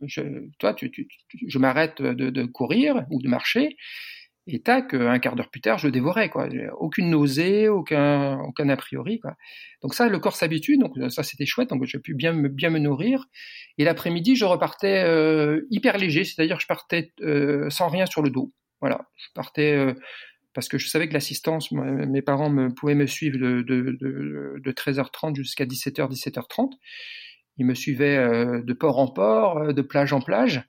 je, 0.03 0.21
toi, 0.59 0.73
tu, 0.73 1.09
je 1.45 1.59
m'arrête 1.59 2.01
de, 2.01 2.45
courir 2.45 3.05
ou 3.09 3.21
de 3.21 3.27
marcher, 3.27 3.75
et 4.45 4.61
tac, 4.61 4.93
un 4.93 5.19
quart 5.19 5.35
d'heure 5.35 5.49
plus 5.49 5.61
tard, 5.61 5.77
je 5.77 5.87
dévorais, 5.87 6.29
quoi. 6.29 6.49
Aucune 6.77 7.09
nausée, 7.09 7.69
aucun, 7.69 8.39
aucun 8.39 8.67
a 8.67 8.75
priori, 8.75 9.19
quoi. 9.19 9.35
Donc 9.81 9.93
ça, 9.93 10.09
le 10.09 10.19
corps 10.19 10.35
s'habitue, 10.35 10.77
donc 10.77 10.97
ça 11.09 11.23
c'était 11.23 11.45
chouette, 11.45 11.69
donc 11.69 11.85
j'ai 11.85 11.99
pu 11.99 12.13
bien 12.13 12.33
me, 12.33 12.49
bien 12.49 12.69
me 12.69 12.79
nourrir. 12.79 13.25
Et 13.77 13.85
l'après-midi, 13.85 14.35
je 14.35 14.45
repartais 14.45 15.03
euh, 15.05 15.61
hyper 15.69 15.97
léger, 15.97 16.25
c'est-à-dire 16.25 16.59
je 16.59 16.67
partais 16.67 17.13
euh, 17.21 17.69
sans 17.69 17.87
rien 17.87 18.05
sur 18.05 18.21
le 18.21 18.29
dos. 18.29 18.53
Voilà, 18.81 19.07
je 19.15 19.27
partais 19.33 19.71
euh, 19.77 19.93
parce 20.53 20.67
que 20.67 20.77
je 20.77 20.89
savais 20.89 21.07
que 21.07 21.13
l'assistance, 21.13 21.71
mes 21.71 22.21
parents 22.21 22.49
me, 22.49 22.73
pouvaient 22.73 22.95
me 22.95 23.07
suivre 23.07 23.39
de, 23.39 23.61
de, 23.61 23.97
de, 23.99 24.55
de 24.59 24.71
13h30 24.71 25.35
jusqu'à 25.35 25.65
17h, 25.65 26.11
17h30. 26.11 26.71
Ils 27.57 27.65
me 27.65 27.73
suivaient 27.75 28.17
de 28.17 28.73
port 28.73 28.99
en 28.99 29.07
port, 29.07 29.73
de 29.73 29.81
plage 29.81 30.11
en 30.11 30.21
plage. 30.21 30.63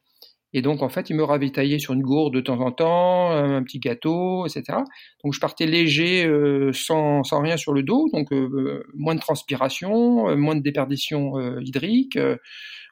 Et 0.57 0.63
donc, 0.63 0.83
en 0.83 0.89
fait, 0.89 1.11
il 1.11 1.17
me 1.17 1.25
ravitaillait 1.25 1.81
sur 1.81 1.95
une 1.95 2.03
gourde 2.03 2.33
de 2.33 2.41
temps 2.41 2.61
en 2.61 2.71
temps, 2.71 3.33
un 3.33 3.63
petit 3.65 3.81
gâteau, 3.81 4.47
etc. 4.47 4.79
Donc, 5.25 5.35
je 5.35 5.41
partais 5.41 5.67
léger, 5.67 6.25
euh, 6.25 6.73
sans, 6.73 7.25
sans, 7.25 7.41
rien 7.41 7.57
sur 7.57 7.73
le 7.73 7.83
dos, 7.83 8.09
donc 8.13 8.33
euh, 8.33 8.85
moins 8.95 9.17
de 9.17 9.21
transpiration, 9.21 10.29
euh, 10.29 10.37
moins 10.37 10.55
de 10.55 10.63
déperdition 10.63 11.33
hydrique, 11.61 12.17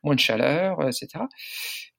moins 0.03 0.17
de 0.17 0.21
chaleur, 0.21 0.83
etc. 0.83 1.25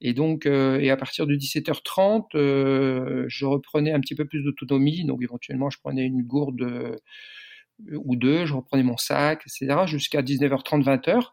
Et 0.02 0.14
donc, 0.14 0.46
et 0.46 0.90
à 0.90 0.98
partir 0.98 1.28
de 1.28 1.36
17h30, 1.36 3.28
je 3.28 3.46
reprenais 3.46 3.94
un 3.94 4.02
petit 4.02 4.16
peu 4.16 4.26
plus 4.26 4.44
d'autonomie. 4.44 5.06
Donc, 5.06 5.22
éventuellement, 5.24 5.70
je 5.70 5.80
prenais 5.80 6.04
une 6.04 6.24
gourde 6.24 7.00
ou 7.90 8.18
deux, 8.18 8.46
je 8.46 8.54
reprenais 8.54 8.84
mon 8.84 8.98
sac, 8.98 9.44
etc. 9.48 9.84
jusqu'à 9.86 10.22
19h30, 10.22 10.84
20h, 10.84 11.32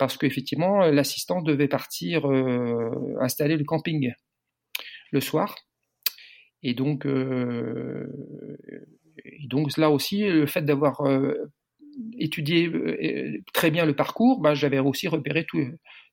parce 0.00 0.16
qu'effectivement, 0.16 0.80
l'assistant 0.86 1.42
devait 1.42 1.68
partir 1.68 2.24
installer 3.20 3.58
le 3.58 3.64
camping 3.64 4.10
le 5.12 5.20
soir. 5.20 5.54
Et 6.62 6.72
donc, 6.72 7.06
et 9.24 9.46
donc 9.46 9.76
là 9.76 9.90
aussi, 9.90 10.22
le 10.22 10.46
fait 10.46 10.62
d'avoir 10.62 11.02
étudié 12.18 12.72
très 13.52 13.70
bien 13.70 13.84
le 13.84 13.94
parcours, 13.94 14.40
bah, 14.40 14.54
j'avais 14.54 14.78
aussi 14.78 15.06
repéré 15.06 15.46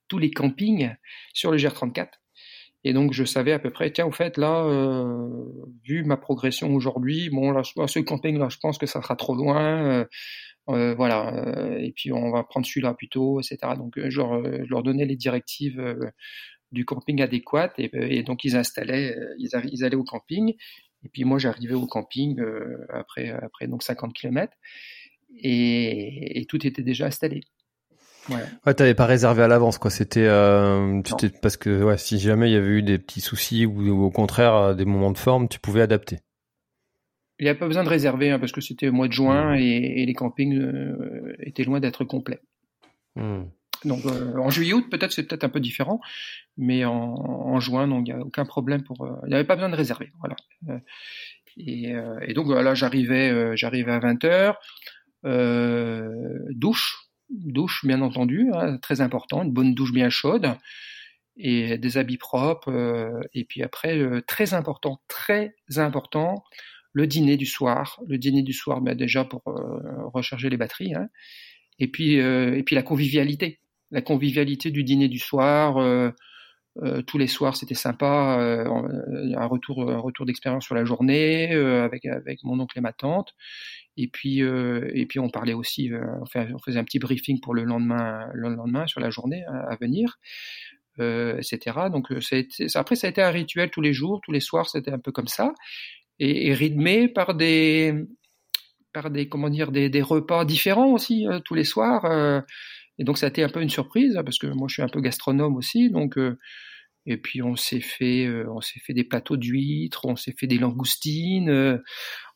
tous 0.08 0.18
les 0.18 0.30
campings 0.30 0.94
sur 1.32 1.50
le 1.50 1.56
GR34. 1.56 2.08
Et 2.84 2.92
donc 2.92 3.12
je 3.12 3.24
savais 3.24 3.52
à 3.52 3.58
peu 3.58 3.70
près, 3.70 3.90
tiens, 3.90 4.06
au 4.06 4.12
fait, 4.12 4.36
là, 4.36 4.64
euh, 4.64 5.28
vu 5.84 6.04
ma 6.04 6.16
progression 6.16 6.74
aujourd'hui, 6.74 7.28
bon, 7.30 7.50
là, 7.50 7.62
ce 7.64 7.98
camping, 7.98 8.38
là, 8.38 8.48
je 8.48 8.58
pense 8.58 8.78
que 8.78 8.86
ça 8.86 9.02
sera 9.02 9.16
trop 9.16 9.34
loin. 9.34 9.82
Euh, 9.82 10.04
euh, 10.68 10.94
voilà, 10.94 11.32
et 11.78 11.92
puis 11.92 12.12
on 12.12 12.30
va 12.30 12.44
prendre 12.44 12.66
celui-là 12.66 12.94
plutôt, 12.94 13.40
etc. 13.40 13.58
Donc 13.76 13.94
je 13.96 14.16
leur, 14.18 14.44
je 14.44 14.70
leur 14.70 14.82
donnais 14.82 15.06
les 15.06 15.16
directives 15.16 15.82
du 16.72 16.84
camping 16.84 17.22
adéquat, 17.22 17.72
et, 17.78 18.22
donc 18.22 18.44
ils 18.44 18.56
installaient, 18.56 19.16
ils, 19.38 19.50
ils, 19.72 19.84
allaient 19.84 19.96
au 19.96 20.04
camping, 20.04 20.54
et 21.04 21.08
puis 21.08 21.24
moi 21.24 21.38
j'arrivais 21.38 21.74
au 21.74 21.86
camping 21.86 22.40
après, 22.90 23.30
après 23.30 23.66
donc 23.66 23.82
50 23.82 24.12
km, 24.12 24.52
et, 25.36 26.40
et 26.40 26.44
tout 26.44 26.66
était 26.66 26.82
déjà 26.82 27.06
installé. 27.06 27.40
Ouais. 28.30 28.44
ouais 28.66 28.74
t'avais 28.74 28.94
pas 28.94 29.06
réservé 29.06 29.42
à 29.42 29.48
l'avance, 29.48 29.78
quoi. 29.78 29.90
C'était, 29.90 30.26
euh, 30.26 31.00
parce 31.42 31.56
que 31.56 31.82
ouais, 31.82 31.98
si 31.98 32.18
jamais 32.18 32.50
il 32.50 32.52
y 32.52 32.56
avait 32.56 32.68
eu 32.68 32.82
des 32.82 32.98
petits 32.98 33.20
soucis 33.20 33.66
ou, 33.66 34.04
au 34.04 34.10
contraire 34.10 34.54
euh, 34.54 34.74
des 34.74 34.84
moments 34.84 35.10
de 35.10 35.18
forme, 35.18 35.48
tu 35.48 35.58
pouvais 35.58 35.82
adapter. 35.82 36.18
Il 37.38 37.44
n'y 37.44 37.50
a 37.50 37.54
pas 37.54 37.66
besoin 37.66 37.84
de 37.84 37.88
réserver 37.88 38.30
hein, 38.30 38.38
parce 38.38 38.52
que 38.52 38.60
c'était 38.60 38.88
au 38.88 38.92
mois 38.92 39.06
de 39.06 39.12
juin 39.12 39.54
mmh. 39.54 39.58
et, 39.58 40.06
les 40.06 40.14
campings 40.14 40.58
euh, 40.58 41.36
étaient 41.40 41.64
loin 41.64 41.80
d'être 41.80 42.04
complets. 42.04 42.40
Mmh. 43.16 43.44
Donc 43.84 44.04
euh, 44.06 44.36
en 44.38 44.50
juillet-août, 44.50 44.86
peut-être 44.90 45.12
c'est 45.12 45.22
peut-être 45.22 45.44
un 45.44 45.48
peu 45.48 45.60
différent, 45.60 46.00
mais 46.56 46.84
en, 46.84 46.92
en 46.94 47.60
juin, 47.60 47.88
il 47.88 48.02
n'y 48.02 48.12
a 48.12 48.18
aucun 48.18 48.44
problème 48.44 48.82
pour. 48.82 49.04
Euh, 49.04 49.12
il 49.24 49.28
n'y 49.28 49.34
avait 49.34 49.44
pas 49.44 49.54
besoin 49.54 49.68
de 49.70 49.76
réserver, 49.76 50.10
voilà. 50.18 50.34
Et, 51.56 51.92
et, 52.22 52.34
donc 52.34 52.48
là, 52.48 52.74
j'arrivais, 52.74 53.56
j'arrivais 53.56 53.90
à 53.90 53.98
20 53.98 54.24
heures, 54.24 54.58
douche, 56.50 57.08
douche 57.30 57.84
bien 57.84 58.00
entendu, 58.00 58.48
hein, 58.52 58.78
très 58.78 59.00
important, 59.00 59.42
une 59.42 59.52
bonne 59.52 59.74
douche 59.74 59.92
bien 59.92 60.08
chaude 60.08 60.54
et 61.36 61.78
des 61.78 61.98
habits 61.98 62.16
propres. 62.16 62.72
Et 63.32 63.44
puis 63.44 63.64
après, 63.64 64.22
très 64.22 64.54
important, 64.54 65.00
très 65.08 65.54
important, 65.76 66.44
le 66.92 67.06
dîner 67.06 67.36
du 67.36 67.46
soir. 67.46 68.00
Le 68.06 68.18
dîner 68.18 68.42
du 68.42 68.52
soir, 68.52 68.80
ben 68.80 68.96
déjà 68.96 69.24
pour 69.24 69.42
euh, 69.46 70.08
recharger 70.12 70.50
les 70.50 70.56
batteries. 70.56 70.94
Hein. 70.94 71.08
Et 71.78 71.88
puis 71.88 72.14
et 72.14 72.62
puis 72.64 72.74
la 72.74 72.82
convivialité, 72.82 73.60
la 73.92 74.02
convivialité 74.02 74.70
du 74.70 74.82
dîner 74.82 75.08
du 75.08 75.20
soir. 75.20 75.76
tous 77.06 77.18
les 77.18 77.28
soirs, 77.28 77.56
c'était 77.56 77.76
sympa. 77.76 78.36
un 78.66 79.46
retour, 79.46 79.88
un 79.88 79.98
retour 79.98 80.26
d'expérience 80.26 80.64
sur 80.64 80.74
la 80.74 80.84
journée 80.84 81.52
avec 81.54 82.04
avec 82.04 82.42
mon 82.42 82.58
oncle 82.58 82.76
et 82.78 82.80
ma 82.80 82.92
tante. 82.92 83.36
Et 83.98 84.06
puis, 84.06 84.42
euh, 84.42 84.88
et 84.94 85.06
puis 85.06 85.18
on 85.18 85.28
parlait 85.28 85.54
aussi, 85.54 85.92
euh, 85.92 86.00
on, 86.20 86.58
faisait 86.58 86.78
un 86.78 86.84
petit 86.84 87.00
briefing 87.00 87.40
pour 87.40 87.52
le 87.52 87.64
lendemain, 87.64 88.28
le 88.32 88.48
lendemain 88.54 88.86
sur 88.86 89.00
la 89.00 89.10
journée 89.10 89.44
à, 89.44 89.74
venir, 89.80 90.20
euh, 91.00 91.36
etc. 91.36 91.76
Donc 91.90 92.06
ça 92.20 92.36
après, 92.78 92.94
ça 92.94 93.08
a 93.08 93.10
été 93.10 93.20
un 93.20 93.30
rituel 93.30 93.70
tous 93.70 93.80
les 93.80 93.92
jours, 93.92 94.20
tous 94.22 94.30
les 94.30 94.38
soirs, 94.38 94.68
c'était 94.68 94.92
un 94.92 95.00
peu 95.00 95.10
comme 95.10 95.26
ça, 95.26 95.52
et, 96.18 96.52
rythmé 96.54 97.08
par 97.08 97.34
des, 97.34 97.94
par 98.92 99.10
des, 99.10 99.28
comment 99.28 99.50
dire, 99.50 99.72
des, 99.72 99.90
des 99.90 100.02
repas 100.02 100.44
différents 100.44 100.92
aussi 100.92 101.26
tous 101.44 101.54
les 101.54 101.64
soirs. 101.64 102.04
et 102.98 103.04
donc 103.04 103.18
ça 103.18 103.26
a 103.26 103.28
été 103.28 103.42
un 103.42 103.48
peu 103.48 103.62
une 103.62 103.70
surprise 103.70 104.18
parce 104.24 104.38
que 104.38 104.46
moi 104.46 104.68
je 104.68 104.74
suis 104.74 104.82
un 104.82 104.88
peu 104.88 105.00
gastronome 105.00 105.56
aussi, 105.56 105.90
donc 105.90 106.18
et 107.06 107.16
puis 107.16 107.42
on 107.42 107.56
s'est 107.56 107.80
fait, 107.80 108.28
on 108.48 108.60
s'est 108.60 108.80
fait 108.80 108.94
des 108.94 109.04
plateaux 109.04 109.36
d'huîtres, 109.36 110.04
on 110.04 110.16
s'est 110.16 110.34
fait 110.36 110.46
des 110.46 110.58
langoustines, 110.58 111.78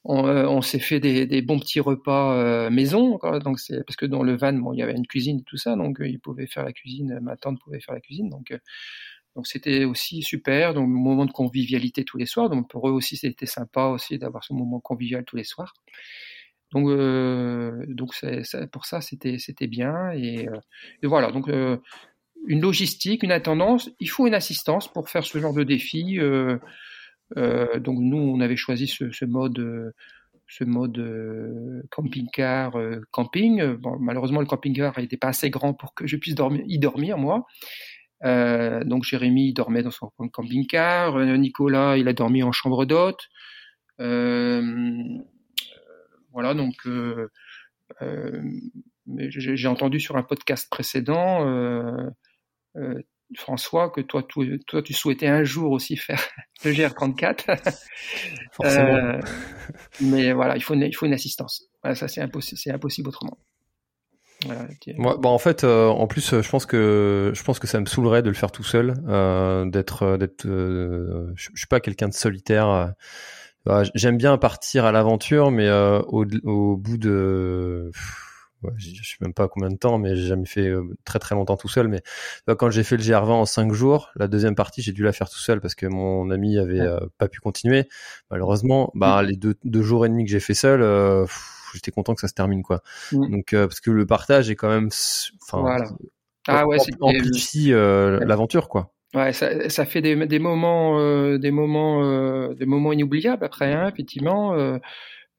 euh, 0.08 0.46
on, 0.48 0.62
s'est 0.62 0.80
fait 0.80 0.98
des, 0.98 1.42
bons 1.42 1.60
petits 1.60 1.78
repas 1.78 2.34
euh, 2.34 2.70
maison, 2.70 3.20
donc 3.44 3.60
c'est 3.60 3.84
parce 3.86 3.96
que 3.96 4.06
dans 4.06 4.24
le 4.24 4.36
van, 4.36 4.52
bon, 4.52 4.72
il 4.72 4.78
y 4.80 4.82
avait 4.82 4.96
une 4.96 5.06
cuisine 5.06 5.38
et 5.38 5.44
tout 5.44 5.56
ça, 5.56 5.76
donc 5.76 6.00
euh, 6.00 6.08
il 6.08 6.18
pouvait 6.18 6.48
faire 6.48 6.64
la 6.64 6.72
cuisine, 6.72 7.20
ma 7.22 7.36
tante 7.36 7.60
pouvait 7.60 7.80
faire 7.80 7.94
la 7.94 8.00
cuisine, 8.00 8.28
donc 8.28 8.52
donc 9.36 9.46
c'était 9.46 9.84
aussi 9.84 10.22
super, 10.22 10.74
donc 10.74 10.88
moment 10.88 11.26
de 11.26 11.32
convivialité 11.32 12.04
tous 12.04 12.18
les 12.18 12.26
soirs, 12.26 12.50
donc 12.50 12.68
pour 12.68 12.88
eux 12.88 12.92
aussi 12.92 13.16
c'était 13.16 13.46
sympa 13.46 13.86
aussi 13.86 14.18
d'avoir 14.18 14.44
ce 14.44 14.52
moment 14.52 14.80
convivial 14.80 15.24
tous 15.24 15.36
les 15.36 15.44
soirs. 15.44 15.74
Donc 16.72 16.88
donc 17.88 18.14
c'est, 18.14 18.70
pour 18.70 18.86
ça 18.86 19.00
c'était 19.00 19.38
c'était 19.38 19.66
bien 19.66 20.12
et, 20.12 20.48
et 21.02 21.06
voilà 21.06 21.30
donc 21.30 21.48
une 22.46 22.60
logistique, 22.60 23.22
une 23.22 23.32
attendance, 23.32 23.90
il 24.00 24.08
faut 24.08 24.26
une 24.26 24.34
assistance 24.34 24.92
pour 24.92 25.08
faire 25.08 25.24
ce 25.24 25.38
genre 25.38 25.54
de 25.54 25.64
défi. 25.64 26.18
Euh, 26.18 26.58
donc 27.78 27.98
nous, 28.00 28.18
on 28.18 28.40
avait 28.40 28.56
choisi 28.56 28.86
ce, 28.86 29.24
mode 29.24 29.92
ce 30.48 30.64
mode 30.64 30.98
euh, 30.98 31.82
camping-car 31.90 32.76
camping. 33.10 33.62
Malheureusement, 34.00 34.40
le 34.40 34.46
camping-car 34.46 34.98
n'était 34.98 35.16
pas 35.16 35.28
assez 35.28 35.50
grand 35.50 35.72
pour 35.74 35.94
que 35.94 36.06
je 36.06 36.16
puisse 36.16 36.34
y 36.66 36.78
dormir, 36.78 37.18
moi. 37.18 37.46
Euh, 38.24 38.84
donc 38.84 39.04
Jérémy 39.04 39.52
dormait 39.52 39.82
dans 39.82 39.90
son 39.90 40.10
camping-car. 40.32 41.18
Nicolas, 41.18 41.96
il 41.96 42.08
a 42.08 42.12
dormi 42.12 42.42
en 42.42 42.52
chambre 42.52 42.84
d'hôte. 42.84 43.28
voilà, 43.98 44.14
donc 46.54 46.74
j'ai 49.16 49.68
entendu 49.68 50.00
sur 50.00 50.16
un 50.16 50.22
podcast 50.22 50.68
précédent 50.70 52.12
François, 53.36 53.90
que 53.90 54.00
toi, 54.00 54.26
toi, 54.66 54.82
tu 54.82 54.92
souhaitais 54.92 55.26
un 55.26 55.44
jour 55.44 55.72
aussi 55.72 55.96
faire 55.96 56.20
le 56.64 56.72
GR34. 56.72 57.80
euh, 58.64 59.20
mais 60.00 60.32
voilà, 60.32 60.56
il 60.56 60.62
faut 60.62 60.74
une, 60.74 60.82
il 60.82 60.94
faut 60.94 61.06
une 61.06 61.14
assistance. 61.14 61.64
Voilà, 61.82 61.94
ça, 61.94 62.08
c'est 62.08 62.20
impossible, 62.20 62.60
c'est 62.62 62.72
impossible 62.72 63.08
autrement. 63.08 63.38
Voilà, 64.46 64.66
bon, 65.18 65.28
en 65.28 65.38
fait, 65.38 65.64
euh, 65.64 65.88
en 65.88 66.06
plus, 66.06 66.40
je 66.40 66.48
pense 66.48 66.66
que 66.66 67.32
je 67.34 67.42
pense 67.42 67.58
que 67.58 67.66
ça 67.66 67.80
me 67.80 67.86
saoulerait 67.86 68.22
de 68.22 68.28
le 68.28 68.34
faire 68.34 68.50
tout 68.50 68.64
seul, 68.64 68.94
euh, 69.08 69.64
d'être, 69.66 70.02
euh, 70.02 70.16
d'être. 70.16 70.44
je, 70.44 71.48
je 71.52 71.58
suis 71.58 71.66
pas 71.68 71.80
quelqu'un 71.80 72.08
de 72.08 72.14
solitaire. 72.14 72.92
Bah, 73.64 73.82
j'aime 73.94 74.16
bien 74.16 74.36
partir 74.38 74.84
à 74.84 74.92
l'aventure, 74.92 75.50
mais 75.50 75.70
au, 75.70 76.24
au 76.44 76.76
bout 76.76 76.98
de 76.98 77.90
ouais, 78.62 78.72
je 78.76 79.02
sais 79.02 79.16
même 79.20 79.34
pas 79.34 79.48
combien 79.48 79.70
de 79.70 79.76
temps, 79.76 79.98
mais 79.98 80.16
j'ai 80.16 80.26
jamais 80.26 80.46
fait 80.46 80.68
euh, 80.68 80.82
très 81.04 81.18
très 81.18 81.34
longtemps 81.34 81.56
tout 81.56 81.68
seul. 81.68 81.88
Mais 81.88 82.02
bah, 82.46 82.54
quand 82.54 82.70
j'ai 82.70 82.84
fait 82.84 82.96
le 82.96 83.02
GR20 83.02 83.30
en 83.30 83.44
5 83.44 83.72
jours, 83.72 84.10
la 84.16 84.28
deuxième 84.28 84.54
partie, 84.54 84.82
j'ai 84.82 84.92
dû 84.92 85.02
la 85.02 85.12
faire 85.12 85.28
tout 85.28 85.38
seul 85.38 85.60
parce 85.60 85.74
que 85.74 85.86
mon 85.86 86.30
ami 86.30 86.58
avait 86.58 86.80
euh, 86.80 87.00
pas 87.18 87.28
pu 87.28 87.40
continuer. 87.40 87.88
Malheureusement, 88.30 88.90
bah, 88.94 89.22
les 89.22 89.36
deux, 89.36 89.54
deux 89.64 89.82
jours 89.82 90.06
et 90.06 90.08
demi 90.08 90.24
que 90.24 90.30
j'ai 90.30 90.40
fait 90.40 90.54
seul, 90.54 90.82
euh, 90.82 91.26
j'étais 91.74 91.90
content 91.90 92.14
que 92.14 92.20
ça 92.20 92.28
se 92.28 92.34
termine 92.34 92.62
quoi. 92.62 92.82
Donc 93.12 93.50
parce 93.50 93.80
que 93.80 93.90
le 93.90 94.06
partage 94.06 94.50
est 94.50 94.56
quand 94.56 94.68
même, 94.68 94.88
enfin, 95.42 95.60
voilà. 95.60 95.90
ah 96.48 96.66
ouais, 96.66 96.78
amplifie 97.00 97.70
l'aventure 97.70 98.68
quoi. 98.68 98.92
Ouais, 99.14 99.34
ça, 99.34 99.68
ça 99.68 99.84
fait 99.84 100.00
des, 100.00 100.26
des 100.26 100.38
moments, 100.38 100.98
des 101.36 101.50
moments, 101.50 102.48
des 102.54 102.66
moments 102.66 102.92
inoubliables 102.92 103.44
après, 103.44 103.72
hein, 103.72 103.88
effectivement 103.88 104.78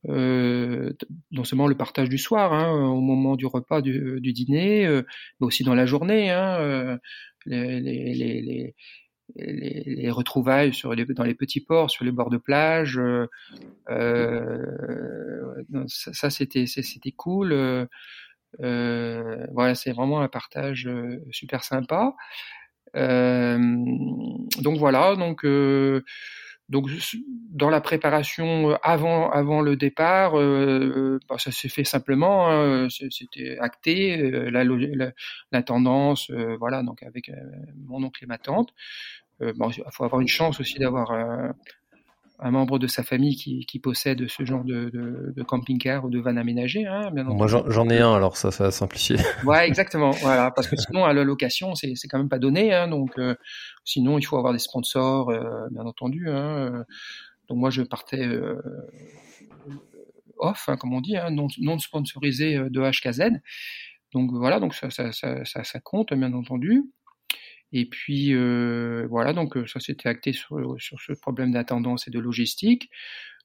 euh, 0.09 0.91
non 1.31 1.43
seulement 1.43 1.67
le 1.67 1.77
partage 1.77 2.09
du 2.09 2.17
soir, 2.17 2.53
hein, 2.53 2.71
au 2.89 2.99
moment 3.01 3.36
du 3.36 3.45
repas, 3.45 3.81
du, 3.81 4.19
du 4.19 4.34
dîner, 4.34 4.86
euh, 4.86 5.03
mais 5.39 5.47
aussi 5.47 5.63
dans 5.63 5.75
la 5.75 5.86
journée, 5.86 6.29
hein, 6.29 6.57
euh, 6.59 6.97
les, 7.45 7.79
les, 7.79 8.41
les, 8.41 8.75
les, 9.36 10.09
retrouvailles 10.11 10.71
dans 11.09 11.23
les 11.23 11.36
petits 11.36 11.61
ports, 11.61 11.89
sur 11.89 12.05
les 12.05 12.11
bords 12.11 12.29
de 12.29 12.38
plage. 12.38 12.99
ça, 15.88 16.13
ça 16.13 16.29
c'était 16.29 17.11
cool. 17.15 17.88
voilà, 18.59 19.75
c'est 19.75 19.91
vraiment 19.91 20.21
un 20.21 20.27
partage 20.27 20.89
super 21.31 21.63
sympa. 21.63 22.15
donc 22.93 24.77
voilà, 24.77 25.15
donc 25.15 25.45
donc 26.69 26.89
dans 27.51 27.69
la 27.69 27.81
préparation 27.81 28.71
euh, 28.71 28.75
avant 28.84 29.29
avant 29.29 29.61
le 29.61 29.75
départ, 29.75 30.39
euh, 30.39 31.19
bah, 31.27 31.36
ça 31.38 31.51
s'est 31.51 31.69
fait 31.69 31.84
simplement. 31.84 32.49
Hein, 32.49 32.88
c'était 32.89 33.57
acté 33.59 34.19
euh, 34.19 34.49
la, 34.49 34.63
la, 35.51 35.63
tendance, 35.63 36.31
voilà. 36.59 36.81
Donc 36.84 37.03
avec 37.03 37.31
mon 37.88 38.03
oncle 38.03 38.23
et 38.23 38.27
ma 38.27 38.38
tante. 38.38 38.73
Bon, 39.39 39.69
il 39.69 39.84
faut 39.91 40.03
avoir 40.03 40.21
une 40.21 40.27
chance 40.27 40.59
aussi 40.59 40.79
d'avoir 40.79 41.11
un 42.43 42.51
membre 42.51 42.77
de 42.77 42.88
sa 42.88 43.03
famille 43.03 43.36
qui, 43.36 43.65
qui 43.65 43.79
possède 43.79 44.27
ce 44.27 44.43
genre 44.43 44.63
de, 44.65 44.89
de, 44.89 45.34
de 45.36 45.43
camping-car 45.43 46.03
ou 46.03 46.09
de 46.09 46.19
van 46.19 46.36
aménagé. 46.36 46.86
Hein, 46.86 47.09
Moi, 47.13 47.47
j'en 47.47 47.89
ai 47.89 47.99
un, 47.99 48.13
alors 48.13 48.36
ça, 48.36 48.51
ça 48.51 48.65
va 48.65 48.71
simplifier. 48.71 49.15
ouais, 49.45 49.65
exactement. 49.67 50.11
voilà, 50.11 50.51
parce 50.51 50.67
que 50.67 50.75
sinon, 50.75 51.05
à 51.05 51.13
la 51.13 51.23
location, 51.23 51.73
c'est 51.75 51.95
quand 52.09 52.17
même 52.17 52.29
pas 52.29 52.39
donné. 52.39 52.73
Hein, 52.73 52.89
donc, 52.89 53.17
euh, 53.17 53.36
sinon, 53.86 54.17
il 54.17 54.23
faut 54.23 54.38
avoir 54.38 54.51
des 54.51 54.59
sponsors, 54.59 55.29
euh, 55.29 55.67
bien 55.71 55.86
entendu. 55.86 56.29
Hein, 56.29 56.57
euh. 56.57 56.84
donc, 57.47 57.59
moi, 57.59 57.69
je 57.69 57.81
partais 57.81 58.27
off, 60.38 60.69
comme 60.79 60.93
on 60.93 61.01
dit, 61.01 61.15
non, 61.31 61.47
non 61.59 61.79
sponsorisé 61.79 62.57
de 62.57 62.81
HKZ. 62.81 63.39
Donc 64.11 64.31
voilà, 64.31 64.59
donc 64.59 64.75
ça, 64.75 64.89
ça, 64.89 65.11
ça, 65.11 65.43
ça, 65.45 65.79
compte 65.79 66.13
bien 66.13 66.34
entendu. 66.34 66.84
Et 67.74 67.86
puis 67.86 68.34
voilà, 69.09 69.34
donc 69.34 69.57
ça 69.67 69.80
s'était 69.80 70.07
acté 70.07 70.32
sur, 70.32 70.76
sur 70.80 71.01
ce 71.01 71.13
problème 71.13 71.51
d'attendance 71.51 72.07
et 72.07 72.11
de 72.11 72.19
logistique. 72.19 72.89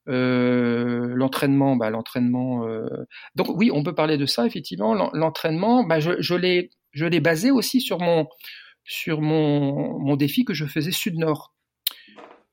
Euh, 0.09 1.13
l'entraînement, 1.15 1.77
bah, 1.77 1.91
l'entraînement. 1.91 2.67
Euh... 2.67 2.87
Donc 3.35 3.49
oui, 3.51 3.71
on 3.73 3.83
peut 3.83 3.95
parler 3.95 4.17
de 4.17 4.25
ça 4.27 4.47
effectivement. 4.47 4.95
L'entraînement, 5.13 5.85
bah, 5.85 6.01
je, 6.01 6.13
je 6.21 6.35
l'ai, 6.35 6.71
je 6.93 7.05
l'ai 7.05 7.21
basé 7.21 7.51
aussi 7.51 7.81
sur 7.81 7.99
mon, 7.99 8.27
sur 8.85 9.21
mon, 9.21 9.99
mon 9.99 10.17
défi 10.17 10.45
que 10.45 10.55
je 10.55 10.65
faisais 10.65 10.93
sud-nord, 10.93 11.55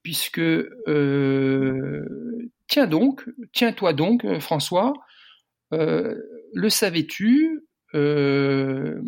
puisque 0.03 0.39
euh, 0.39 2.05
tiens 2.67 2.87
donc, 2.87 3.23
tiens-toi 3.53 3.93
donc, 3.93 4.25
euh, 4.25 4.41
François, 4.41 4.91
euh, 5.73 6.15
le 6.53 6.69
savais-tu 6.69 7.61
euh, 7.93 9.01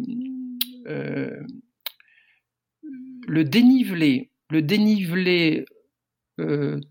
Le 3.28 3.43
dénivelé, 3.43 4.32
dénivelé 4.51 5.65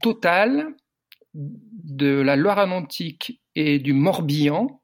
total 0.01 0.75
de 1.35 2.21
la 2.21 2.37
Loire-Atlantique 2.37 3.41
et 3.55 3.79
du 3.79 3.93
Morbihan, 3.93 4.83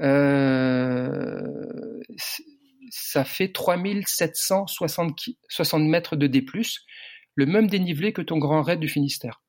euh, 0.00 2.00
ça 2.90 3.24
fait 3.24 3.52
3760 3.52 5.20
mètres 5.80 6.16
de 6.16 6.26
D+, 6.26 6.44
le 7.34 7.46
même 7.46 7.68
dénivelé 7.68 8.12
que 8.12 8.22
ton 8.22 8.38
grand 8.38 8.62
raid 8.62 8.80
du 8.80 8.88
Finistère. 8.88 9.42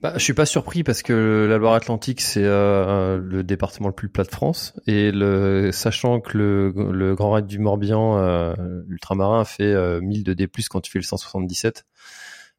Bah, 0.00 0.12
je 0.14 0.22
suis 0.22 0.34
pas 0.34 0.46
surpris 0.46 0.84
parce 0.84 1.02
que 1.02 1.46
la 1.48 1.58
Loire-Atlantique 1.58 2.20
c'est 2.20 2.44
euh, 2.44 3.18
le 3.18 3.42
département 3.42 3.88
le 3.88 3.94
plus 3.94 4.08
plat 4.08 4.22
de 4.22 4.30
France 4.30 4.74
et 4.86 5.10
le, 5.10 5.72
sachant 5.72 6.20
que 6.20 6.38
le, 6.38 7.14
Grand 7.16 7.32
Raid 7.32 7.46
du 7.46 7.58
Morbihan, 7.58 8.16
euh, 8.18 8.54
l'ultramarin, 8.86 9.44
fait 9.44 10.00
1000 10.00 10.22
de 10.22 10.34
D+ 10.34 10.48
quand 10.70 10.80
tu 10.80 10.92
fais 10.92 11.00
le 11.00 11.04
177. 11.04 11.84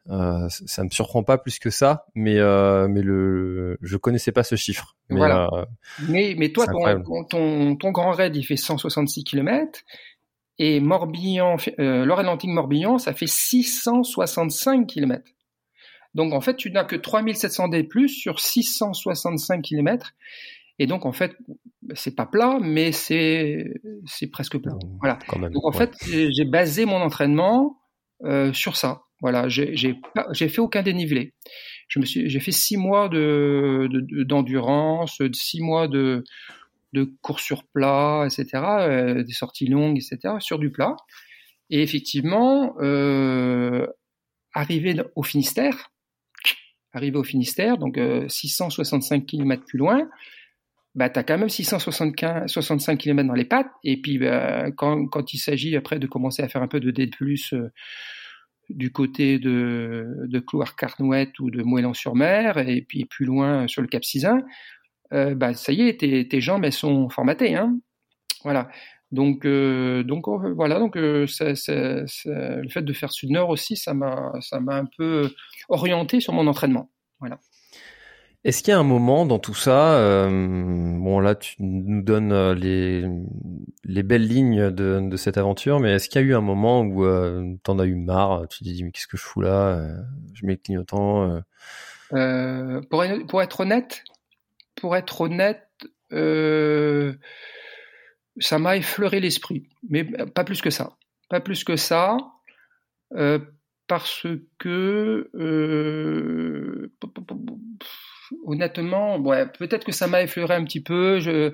Euh, 0.10 0.48
ça 0.50 0.84
me 0.84 0.90
surprend 0.90 1.24
pas 1.24 1.38
plus 1.38 1.60
que 1.60 1.70
ça, 1.70 2.06
mais 2.16 2.40
euh, 2.40 2.88
mais 2.88 3.02
le 3.02 3.78
je 3.82 3.96
connaissais 3.96 4.32
pas 4.32 4.44
ce 4.44 4.56
chiffre. 4.56 4.96
Mais, 5.10 5.18
voilà. 5.18 5.50
Euh, 5.54 5.66
mais, 6.08 6.34
mais 6.38 6.52
toi 6.52 6.66
ton, 6.66 7.24
ton, 7.26 7.76
ton 7.76 7.92
grand 7.92 8.12
raid 8.12 8.36
il 8.36 8.44
fait 8.44 8.56
166 8.56 9.24
km 9.24 9.82
et 10.58 10.80
Morbihan 10.80 11.58
euh, 11.80 12.10
Atlantique 12.10 12.50
Morbihan 12.50 12.98
ça 12.98 13.14
fait 13.14 13.28
665 13.28 14.88
km. 14.88 15.24
Donc 16.20 16.34
en 16.34 16.41
fait 16.41 16.57
tu 16.57 16.70
n'as 16.70 16.84
que 16.84 16.97
3700 16.97 17.70
D+ 17.70 17.88
sur 18.09 18.41
665 18.41 19.61
km 19.61 20.11
et 20.78 20.86
donc 20.86 21.05
en 21.05 21.13
fait 21.13 21.38
c'est 21.95 22.13
pas 22.13 22.26
plat 22.26 22.59
mais 22.61 22.91
c'est 22.91 23.74
c'est 24.05 24.28
presque 24.28 24.57
plat. 24.57 24.74
Voilà. 24.99 25.17
donc 25.49 25.63
en 25.63 25.72
fait 25.72 25.93
j'ai 26.03 26.43
basé 26.43 26.84
mon 26.84 26.97
entraînement 26.97 27.80
euh, 28.26 28.51
sur 28.51 28.76
ça. 28.76 29.03
Voilà, 29.22 29.47
j'ai 29.47 29.78
j'ai 29.78 30.49
fait 30.49 30.59
aucun 30.59 30.84
dénivelé. 30.84 31.34
Je 31.88 31.99
me 31.99 32.05
suis, 32.05 32.30
j'ai 32.30 32.39
fait 32.41 32.51
six 32.51 32.76
mois 32.76 33.07
de 33.07 33.88
d'endurance, 34.26 35.22
six 35.32 35.61
mois 35.61 35.88
de 35.88 36.26
de 36.91 37.05
course 37.22 37.43
sur 37.43 37.63
plat, 37.63 38.26
etc., 38.26 38.49
euh, 38.55 39.24
des 39.24 39.32
sorties 39.32 39.67
longues, 39.67 39.97
etc., 39.97 40.36
sur 40.39 40.59
du 40.59 40.70
plat. 40.70 40.97
Et 41.70 41.82
effectivement, 41.82 42.76
euh, 42.82 43.88
arrivé 44.53 45.01
au 45.15 45.24
Finistère, 45.24 45.91
arrivé 46.94 47.18
au 47.18 47.24
Finistère, 47.24 47.78
donc 47.78 48.00
665 48.28 49.26
km 49.26 49.64
plus 49.66 49.78
loin, 49.78 50.08
bah 50.96 51.10
t'as 51.10 51.24
quand 51.24 51.38
même 51.38 51.50
665 51.50 52.50
65 52.50 52.98
km 52.98 53.28
dans 53.28 53.34
les 53.34 53.46
pattes. 53.46 53.72
Et 53.84 54.02
puis 54.02 54.18
bah, 54.18 54.72
quand, 54.72 55.34
il 55.34 55.38
s'agit 55.38 55.76
après 55.76 56.00
de 56.00 56.08
commencer 56.08 56.42
à 56.44 56.50
faire 56.50 56.62
un 56.62 56.68
peu 56.68 56.80
de 56.80 56.92
D+, 56.92 57.10
euh, 57.54 57.70
du 58.70 58.92
côté 58.92 59.40
de, 59.40 60.06
de 60.28 60.40
Clouard-Carnouette 60.40 61.40
ou 61.40 61.50
de 61.52 61.64
Moëlan-sur-Mer, 61.64 62.58
et 62.58 62.82
puis 62.82 63.06
plus 63.06 63.26
loin 63.26 63.68
sur 63.68 63.82
le 63.82 63.88
Cap 63.88 64.04
Sizun, 64.04 64.42
euh, 65.14 65.36
bah, 65.36 65.54
ça 65.54 65.72
y 65.72 65.82
est, 65.88 66.02
tes, 66.02 66.28
tes 66.28 66.42
jambes 66.42 66.66
elles 66.66 66.74
sont 66.74 67.10
formatées. 67.10 67.56
Hein 67.56 67.78
voilà. 68.44 68.70
Donc, 69.12 69.45
euh, 69.45 70.03
donc 70.03 70.26
voilà, 70.28 70.78
donc 70.80 70.95
euh, 70.95 71.26
le 71.26 72.70
fait 72.70 72.82
de 72.82 72.93
faire 72.93 73.12
Sud-Nord 73.12 73.49
aussi, 73.49 73.76
ça 73.76 73.93
m'a, 73.93 74.34
ça 74.41 74.60
m'a 74.60 74.76
un 74.76 74.86
peu 74.86 75.32
orienté 75.68 76.20
sur 76.20 76.34
mon 76.34 76.45
entraînement. 76.47 76.89
Voilà. 77.20 77.39
Est-ce 78.45 78.64
qu'il 78.64 78.72
y 78.72 78.76
a 78.76 78.80
un 78.80 78.84
moment 78.84 79.26
dans 79.26 79.39
tout 79.39 79.53
ça, 79.53 79.95
euh, 79.95 80.30
bon 80.30 81.20
là 81.20 81.36
tu 81.36 81.55
nous 81.60 82.01
donnes 82.01 82.32
euh, 82.32 82.55
les, 82.55 83.03
les 83.84 84.01
belles 84.01 84.26
lignes 84.26 84.72
de, 84.72 85.01
de 85.01 85.18
cette 85.18 85.38
aventure, 85.38 85.82
mais 85.82 85.91
est-ce 85.95 86.07
qu'il 86.07 86.22
y 86.22 86.24
a 86.24 86.28
eu 86.28 86.34
un 86.34 86.41
moment 86.41 86.80
où 86.80 87.03
euh, 87.03 87.55
t'en 87.64 87.80
as 87.80 87.86
eu 87.86 87.95
marre, 87.95 88.47
tu 88.47 88.60
te 88.60 88.64
dis 88.64 88.82
mais 88.82 88.91
qu'est-ce 88.91 89.07
que 89.07 89.18
je 89.18 89.24
fous 89.24 89.41
là, 89.41 89.78
euh, 89.78 89.93
je 90.34 90.45
mets 90.45 90.53
le 90.53 90.60
clignotant 90.60 91.41
euh... 92.14 92.82
pour, 92.89 93.03
pour 93.28 93.41
être 93.41 93.60
honnête, 93.60 94.05
pour 94.76 94.95
être 94.95 95.20
honnête, 95.20 95.68
ça 98.40 98.60
m'a 98.60 98.78
effleuré 98.78 99.20
l'esprit, 99.20 99.68
mais 99.90 100.04
pas 100.04 100.44
plus 100.44 100.62
que 100.62 100.70
ça, 100.70 100.98
pas 101.30 101.40
plus 101.40 101.64
que 101.64 101.76
ça, 101.76 102.18
parce 103.88 104.28
que 104.58 105.30
honnêtement, 108.46 109.18
ouais, 109.20 109.46
peut-être 109.58 109.86
que 109.86 109.92
ça 109.92 110.08
m'a 110.08 110.22
effleuré 110.22 110.56
un 110.56 110.64
petit 110.64 110.82
peu. 110.82 111.20
Je, 111.20 111.52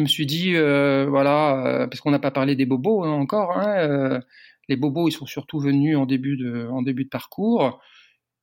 me 0.00 0.06
suis 0.06 0.26
dit, 0.26 0.54
euh, 0.54 1.06
voilà, 1.08 1.66
euh, 1.66 1.86
parce 1.86 2.00
qu'on 2.00 2.10
n'a 2.10 2.18
pas 2.18 2.30
parlé 2.30 2.56
des 2.56 2.66
bobos 2.66 3.04
hein, 3.04 3.10
encore. 3.10 3.58
Hein, 3.58 3.78
euh, 3.78 4.20
les 4.68 4.76
bobos, 4.76 5.08
ils 5.08 5.12
sont 5.12 5.26
surtout 5.26 5.60
venus 5.60 5.96
en 5.96 6.06
début 6.06 6.36
de, 6.36 6.68
en 6.68 6.82
début 6.82 7.04
de 7.04 7.08
parcours. 7.08 7.80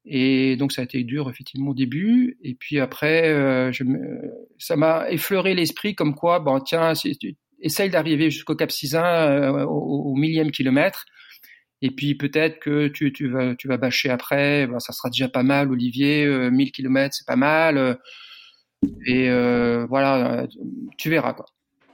Et 0.09 0.55
donc 0.55 0.71
ça 0.71 0.81
a 0.81 0.85
été 0.85 1.03
dur 1.03 1.29
effectivement 1.29 1.71
au 1.71 1.73
début. 1.73 2.37
Et 2.41 2.55
puis 2.55 2.79
après, 2.79 3.71
ça 4.57 4.75
m'a 4.77 5.09
effleuré 5.09 5.53
l'esprit 5.53 5.95
comme 5.95 6.15
quoi, 6.15 6.39
bon 6.39 6.59
tiens, 6.61 6.93
essaye 7.61 7.89
d'arriver 7.89 8.29
jusqu'au 8.29 8.55
Cap 8.55 8.71
Sizun 8.71 9.63
au, 9.63 10.11
au, 10.11 10.15
millième 10.15 10.51
kilomètre. 10.51 11.05
Et 11.81 11.91
puis 11.91 12.15
peut-être 12.15 12.59
que 12.59 12.87
tu, 12.87 13.27
vas, 13.29 13.77
bâcher 13.77 14.09
après, 14.09 14.67
ben, 14.67 14.79
ça 14.79 14.93
sera 14.93 15.09
déjà 15.09 15.29
pas 15.29 15.43
mal, 15.43 15.71
Olivier, 15.71 16.25
1000 16.25 16.67
euh, 16.67 16.71
km 16.71 17.15
c'est 17.15 17.27
pas 17.27 17.35
mal. 17.35 17.77
Euh, 17.77 17.95
et 19.05 19.29
euh, 19.29 19.85
voilà, 19.87 20.47
tu 20.97 21.09
verras 21.09 21.33
quoi. 21.33 21.45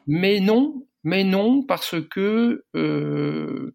Mais 0.08 0.40
non, 0.40 0.86
mais 1.04 1.24
non, 1.24 1.64
parce 1.64 1.96
que 2.10 2.64
euh, 2.76 3.74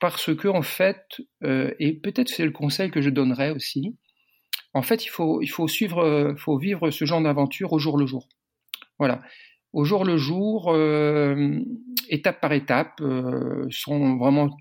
parce 0.00 0.34
que 0.34 0.48
en 0.48 0.62
fait, 0.62 1.22
et 1.42 1.94
peut-être 1.94 2.28
c'est 2.28 2.44
le 2.44 2.50
conseil 2.50 2.90
que 2.90 3.00
je 3.02 3.10
donnerais 3.10 3.50
aussi. 3.50 3.96
En 4.74 4.82
fait, 4.82 5.04
il 5.04 5.08
faut 5.08 5.40
il 5.42 5.48
faut 5.48 5.68
suivre, 5.68 6.34
faut 6.38 6.58
vivre 6.58 6.90
ce 6.90 7.04
genre 7.04 7.22
d'aventure 7.22 7.72
au 7.72 7.78
jour 7.78 7.98
le 7.98 8.06
jour. 8.06 8.28
Voilà 8.98 9.22
au 9.74 9.84
jour 9.84 10.04
le 10.04 10.16
jour, 10.16 10.72
euh, 10.72 11.58
étape 12.08 12.40
par 12.40 12.52
étape, 12.52 13.00
euh, 13.00 13.66
sont 13.70 14.16
vraiment. 14.16 14.56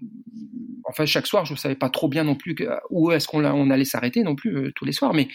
Enfin, 0.85 1.05
chaque 1.05 1.27
soir, 1.27 1.45
je 1.45 1.53
ne 1.53 1.57
savais 1.57 1.75
pas 1.75 1.89
trop 1.89 2.09
bien 2.09 2.23
non 2.23 2.35
plus 2.35 2.55
où 2.89 3.11
est-ce 3.11 3.27
qu'on 3.27 3.45
on 3.45 3.69
allait 3.69 3.85
s'arrêter 3.85 4.23
non 4.23 4.35
plus 4.35 4.57
euh, 4.57 4.71
tous 4.75 4.85
les 4.85 4.91
soirs, 4.91 5.13
mais 5.13 5.27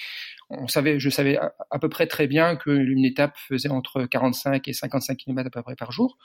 on 0.51 0.67
savait, 0.67 0.99
je 0.99 1.09
savais 1.11 1.39
à, 1.71 1.79
peu 1.79 1.89
près 1.89 2.07
très 2.07 2.27
bien 2.27 2.57
qu'une 2.57 3.05
étape 3.05 3.35
faisait 3.37 3.69
entre 3.69 4.05
45 4.05 4.67
et 4.67 4.73
55 4.73 5.17
km 5.17 5.47
à 5.47 5.51
peu 5.51 5.63
près 5.63 5.77
par 5.77 5.93
jour. 5.93 6.19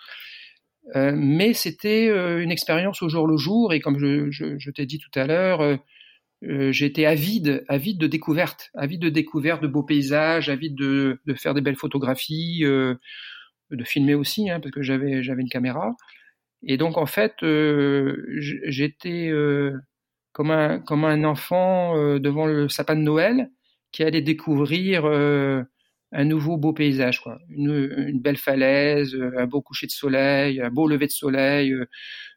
mais 0.96 1.54
c'était 1.54 2.08
une 2.42 2.52
expérience 2.52 3.02
au 3.02 3.10
jour 3.10 3.28
le 3.28 3.38
jour, 3.38 3.74
et 3.74 3.82
comme 3.82 4.00
je, 4.00 4.70
t'ai 4.72 4.86
dit 4.86 5.00
tout 5.00 5.20
à 5.20 5.28
l'heure, 5.28 5.78
j'étais 6.42 7.06
avide, 7.06 7.66
avide 7.68 7.98
de 7.98 8.08
découvertes, 8.08 8.72
avide 8.76 9.02
de 9.02 9.10
découvertes, 9.10 9.62
de 9.62 9.68
beaux 9.68 9.84
paysages, 9.84 10.48
avide 10.48 10.76
de, 10.76 11.20
de 11.26 11.34
faire 11.34 11.54
des 11.54 11.62
belles 11.62 11.76
photographies 11.76 12.64
de 13.76 13.84
filmer 13.84 14.16
aussi, 14.16 14.50
hein, 14.50 14.60
parce 14.60 14.72
que 14.72 14.82
j'avais 14.82 15.22
une 15.22 15.50
caméra. 15.50 15.96
Et 16.66 16.78
donc 16.78 16.98
en 16.98 17.06
fait, 17.06 17.34
euh, 17.44 18.26
j'étais 18.38 19.30
euh, 19.30 19.74
comme 20.32 20.52
un 20.52 20.80
comme 20.80 21.06
un 21.06 21.24
enfant 21.26 21.98
euh, 21.98 22.20
devant 22.20 22.46
le 22.46 22.70
sapin 22.70 22.96
de 22.96 23.02
Noël 23.02 23.50
qui 23.92 24.04
allait 24.04 24.22
découvrir 24.22 25.06
un 25.06 26.26
nouveau 26.26 26.58
beau 26.58 26.74
paysage, 26.74 27.22
quoi. 27.22 27.38
Une, 27.50 28.20
belle 28.20 28.38
falaise, 28.38 29.16
un 29.38 29.46
beau 29.46 29.62
coucher 29.62 29.86
de 29.86 29.92
soleil, 29.92 30.62
un 30.62 30.72
beau 30.72 30.88
lever 30.88 31.06
de 31.06 31.12
soleil, 31.12 31.76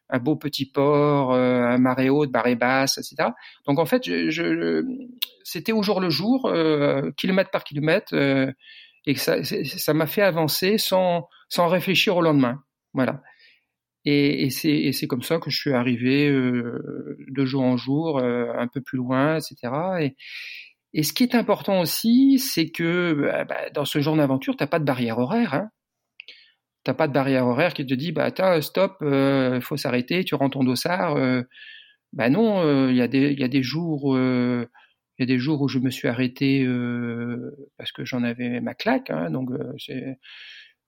un 0.09 0.19
beau 0.19 0.35
petit 0.35 0.69
port, 0.69 1.33
un 1.33 1.79
marée 1.79 2.11
haute, 2.11 2.31
marée 2.31 2.55
basse, 2.55 2.99
etc. 2.99 3.29
Donc 3.65 3.79
en 3.79 3.87
fait, 3.87 4.03
c'était 5.43 5.71
au 5.71 5.81
jour 5.81 5.99
le 5.99 6.11
jour, 6.11 6.53
kilomètre 7.17 7.49
par 7.49 7.63
kilomètre 7.63 8.13
et 9.07 9.15
ça, 9.15 9.41
ça 9.43 9.93
m'a 9.93 10.05
fait 10.05 10.21
avancer 10.21 10.77
sans, 10.77 11.29
sans 11.47 11.67
réfléchir 11.67 12.17
au 12.17 12.21
lendemain. 12.21 12.61
Voilà. 12.93 13.23
Et, 14.03 14.47
et 14.47 14.91
c'est 14.91 15.07
comme 15.07 15.23
ça 15.23 15.39
que 15.39 15.49
je 15.49 15.57
suis 15.57 15.73
arrivé 15.73 16.29
euh, 16.29 17.17
de 17.29 17.45
jour 17.45 17.63
en 17.63 17.77
jour, 17.77 18.19
euh, 18.19 18.51
un 18.57 18.67
peu 18.67 18.81
plus 18.81 18.97
loin, 18.97 19.37
etc. 19.37 20.13
Et, 20.93 21.03
ce 21.03 21.13
qui 21.13 21.23
est 21.23 21.35
important 21.35 21.79
aussi, 21.79 22.37
c'est 22.37 22.69
que 22.69 23.13
bah, 23.13 23.45
bah, 23.45 23.69
dans 23.73 23.85
ce 23.85 23.99
genre 23.99 24.17
d'aventure, 24.17 24.57
tu 24.57 24.63
n'as 24.63 24.67
pas 24.67 24.79
de 24.79 24.85
barrière 24.85 25.19
horaire. 25.19 25.53
Hein. 25.53 25.69
T'as 26.83 26.93
pas 26.93 27.07
de 27.07 27.13
barrière 27.13 27.45
horaire 27.47 27.73
qui 27.73 27.85
te 27.85 27.93
dit 27.93 28.11
bah 28.11 28.25
attends 28.25 28.61
stop, 28.61 28.97
euh, 29.01 29.61
faut 29.61 29.77
s'arrêter, 29.77 30.23
tu 30.23 30.35
rends 30.35 30.49
ton 30.49 30.63
dossard. 30.63 31.15
Euh. 31.17 31.43
bah 32.13 32.29
non, 32.29 32.89
il 32.89 32.95
y 32.95 32.99
y 32.99 33.43
a 33.43 33.47
des 33.47 33.63
jours 33.63 34.17
il 35.17 35.21
y 35.21 35.23
a 35.23 35.25
des 35.25 35.39
jours 35.39 35.61
où 35.61 35.67
je 35.67 35.79
me 35.79 35.89
suis 35.89 36.07
arrêté 36.07 36.67
parce 37.77 37.91
que 37.91 38.05
j'en 38.05 38.23
avais 38.23 38.61
ma 38.61 38.73
claque. 38.73 39.09
Hein, 39.09 39.31
donc 39.31 39.49
c'est 39.79 40.19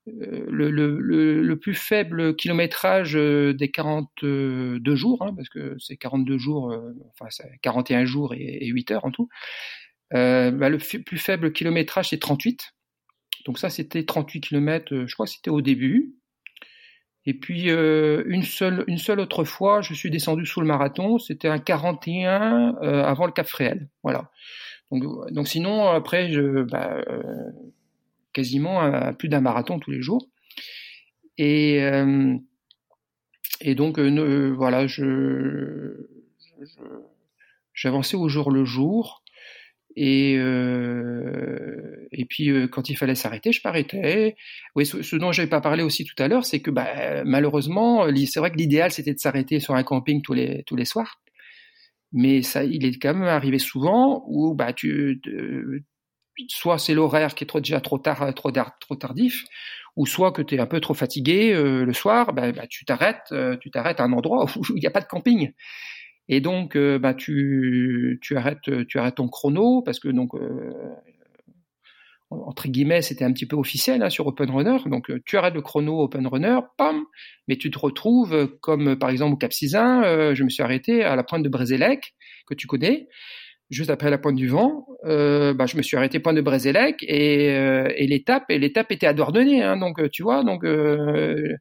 le, 0.05 0.69
le, 0.69 1.59
plus 1.59 1.73
faible 1.73 2.35
kilométrage 2.35 3.13
des 3.13 3.71
42 3.71 4.95
jours, 4.95 5.21
hein, 5.21 5.33
parce 5.35 5.49
que 5.49 5.75
c'est 5.79 5.97
42 5.97 6.37
jours, 6.37 6.75
enfin 7.19 7.27
41 7.61 8.05
jours 8.05 8.33
et, 8.33 8.65
8 8.67 8.91
heures 8.91 9.05
en 9.05 9.11
tout. 9.11 9.29
Euh, 10.13 10.51
bah, 10.51 10.69
le 10.69 10.77
plus 10.77 11.17
faible 11.17 11.51
kilométrage, 11.53 12.09
c'est 12.09 12.19
38. 12.19 12.73
Donc 13.45 13.59
ça, 13.59 13.69
c'était 13.69 14.05
38 14.05 14.41
km, 14.41 15.05
je 15.05 15.13
crois 15.13 15.25
que 15.25 15.31
c'était 15.31 15.49
au 15.49 15.61
début. 15.61 16.15
Et 17.29 17.35
puis 17.35 17.69
euh, 17.69 18.23
une 18.25 18.41
seule 18.41 18.83
une 18.87 18.97
seule 18.97 19.19
autre 19.19 19.43
fois, 19.43 19.81
je 19.81 19.93
suis 19.93 20.09
descendu 20.09 20.47
sous 20.47 20.61
le 20.61 20.65
marathon, 20.65 21.19
c'était 21.19 21.47
un 21.47 21.59
41 21.59 22.77
euh, 22.81 23.03
avant 23.03 23.27
le 23.27 23.31
Cap 23.31 23.45
Fréhel. 23.45 23.87
Voilà. 24.01 24.31
Donc, 24.89 25.03
donc 25.31 25.47
sinon 25.47 25.89
après 25.89 26.31
je 26.31 26.63
bah, 26.63 27.03
euh, 27.07 27.21
quasiment 28.33 29.13
plus 29.13 29.29
d'un 29.29 29.41
marathon 29.41 29.77
tous 29.77 29.91
les 29.91 30.01
jours. 30.01 30.27
Et 31.37 31.83
euh, 31.83 32.35
donc 33.75 33.99
voilà, 33.99 34.87
j'avançais 37.75 38.17
au 38.17 38.27
jour 38.27 38.49
le 38.49 38.65
jour. 38.65 39.23
Et, 39.95 40.35
euh, 40.37 42.07
et 42.11 42.25
puis 42.25 42.49
euh, 42.49 42.67
quand 42.67 42.89
il 42.89 42.95
fallait 42.95 43.15
s'arrêter, 43.15 43.51
je 43.51 43.61
m'arrêtais. 43.63 44.35
Oui, 44.75 44.85
ce, 44.85 45.15
dont 45.15 45.31
je 45.31 45.41
n'avais 45.41 45.49
pas 45.49 45.61
parlé 45.61 45.83
aussi 45.83 46.05
tout 46.05 46.21
à 46.21 46.27
l'heure, 46.27 46.45
c'est 46.45 46.61
que 46.61 46.71
bah, 46.71 47.23
malheureusement, 47.25 48.05
c'est 48.27 48.39
vrai 48.39 48.51
que 48.51 48.57
l'idéal 48.57 48.91
c'était 48.91 49.13
de 49.13 49.19
s'arrêter 49.19 49.59
sur 49.59 49.75
un 49.75 49.83
camping 49.83 50.21
tous 50.21 50.33
les 50.33 50.63
tous 50.63 50.75
les 50.75 50.85
soirs, 50.85 51.21
mais 52.13 52.41
ça, 52.43 52.63
il 52.63 52.85
est 52.85 52.97
quand 52.99 53.13
même 53.13 53.23
arrivé 53.23 53.59
souvent 53.59 54.23
où 54.27 54.55
bah 54.55 54.73
tu 54.73 55.21
soit 56.47 56.79
c'est 56.79 56.93
l'horaire 56.93 57.35
qui 57.35 57.43
est 57.43 57.47
trop, 57.47 57.59
déjà 57.59 57.81
trop 57.81 57.97
tard, 57.97 58.33
trop, 58.33 58.51
trop 58.51 58.95
tardif, 58.95 59.43
ou 59.97 60.05
soit 60.05 60.31
que 60.31 60.41
tu 60.41 60.55
es 60.55 60.59
un 60.59 60.67
peu 60.67 60.79
trop 60.79 60.93
fatigué 60.93 61.51
euh, 61.53 61.83
le 61.83 61.93
soir, 61.93 62.33
bah, 62.33 62.51
bah, 62.53 62.67
tu 62.67 62.85
t'arrêtes, 62.85 63.33
tu 63.59 63.71
t'arrêtes 63.71 63.99
à 63.99 64.03
un 64.03 64.13
endroit 64.13 64.45
où 64.55 64.63
il 64.75 64.79
n'y 64.79 64.87
a 64.87 64.91
pas 64.91 65.01
de 65.01 65.07
camping. 65.07 65.51
Et 66.29 66.41
donc, 66.41 66.75
euh, 66.75 66.99
bah, 66.99 67.15
tu, 67.15 68.19
tu, 68.21 68.37
arrêtes, 68.37 68.85
tu 68.87 68.99
arrêtes 68.99 69.15
ton 69.15 69.27
chrono 69.27 69.81
parce 69.81 69.99
que 69.99 70.09
donc 70.09 70.35
euh, 70.35 70.71
entre 72.29 72.67
guillemets, 72.67 73.01
c'était 73.01 73.25
un 73.25 73.33
petit 73.33 73.47
peu 73.47 73.55
officiel 73.55 74.03
hein, 74.03 74.11
sur 74.11 74.27
Open 74.27 74.51
Runner. 74.51 74.77
Donc, 74.85 75.09
euh, 75.09 75.19
tu 75.25 75.37
arrêtes 75.37 75.55
le 75.55 75.63
chrono 75.63 76.03
Open 76.03 76.27
Runner, 76.27 76.59
pam, 76.77 77.01
mais 77.47 77.57
tu 77.57 77.71
te 77.71 77.79
retrouves 77.79 78.47
comme 78.61 78.95
par 78.95 79.09
exemple 79.09 79.33
au 79.33 79.37
Cap 79.37 79.51
Cisin, 79.51 80.03
je 80.35 80.43
me 80.43 80.49
suis 80.49 80.61
arrêté 80.61 81.03
à 81.03 81.15
la 81.15 81.23
pointe 81.23 81.41
de 81.41 81.49
Brézélec, 81.49 82.13
que 82.45 82.53
tu 82.53 82.67
connais, 82.67 83.07
juste 83.71 83.89
après 83.89 84.11
la 84.11 84.19
pointe 84.19 84.35
du 84.35 84.47
vent. 84.47 84.85
bah, 85.03 85.65
je 85.65 85.77
me 85.77 85.81
suis 85.81 85.97
arrêté 85.97 86.19
pointe 86.19 86.35
de 86.35 86.41
Brézélec 86.41 86.97
et, 87.01 87.45
et 87.45 88.05
l'étape 88.05 88.45
et 88.49 88.59
l'étape 88.59 88.91
était 88.91 89.07
à 89.07 89.13
Douarnenez. 89.13 89.63
Hein, 89.63 89.77
donc, 89.77 89.99
tu 90.11 90.21
vois, 90.21 90.43
donc 90.43 90.63
je 90.63 91.55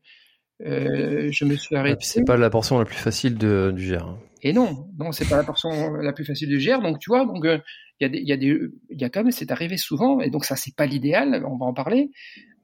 me 0.61 1.57
suis 1.57 1.77
arrêté. 1.77 2.01
c'est 2.03 2.27
pas 2.27 2.37
la 2.37 2.51
portion 2.51 2.79
la 2.79 2.85
plus 2.85 2.99
facile 2.99 3.39
de, 3.39 3.73
du 3.75 3.93
GR. 3.93 4.03
Hein. 4.03 4.19
Et 4.43 4.53
non, 4.53 4.89
non, 4.99 5.13
c'est 5.13 5.29
pas 5.29 5.37
la 5.37 5.45
portion 5.45 5.95
la 5.95 6.13
plus 6.13 6.25
facile 6.25 6.49
de 6.49 6.59
gérer. 6.59 6.81
Donc 6.81 6.99
tu 6.99 7.11
vois, 7.11 7.25
donc 7.27 7.45
euh, 7.45 7.59
il 8.01 8.15
y 8.15 8.97
y 8.97 9.05
a 9.05 9.09
quand 9.09 9.23
même, 9.23 9.33
c'est 9.33 9.51
arrivé 9.51 9.77
souvent, 9.77 10.21
et 10.21 10.31
donc 10.31 10.45
ça 10.45 10.57
c'est 10.57 10.75
pas 10.75 10.87
l'idéal. 10.87 11.45
On 11.47 11.57
va 11.57 11.67
en 11.67 11.75
parler. 11.75 12.11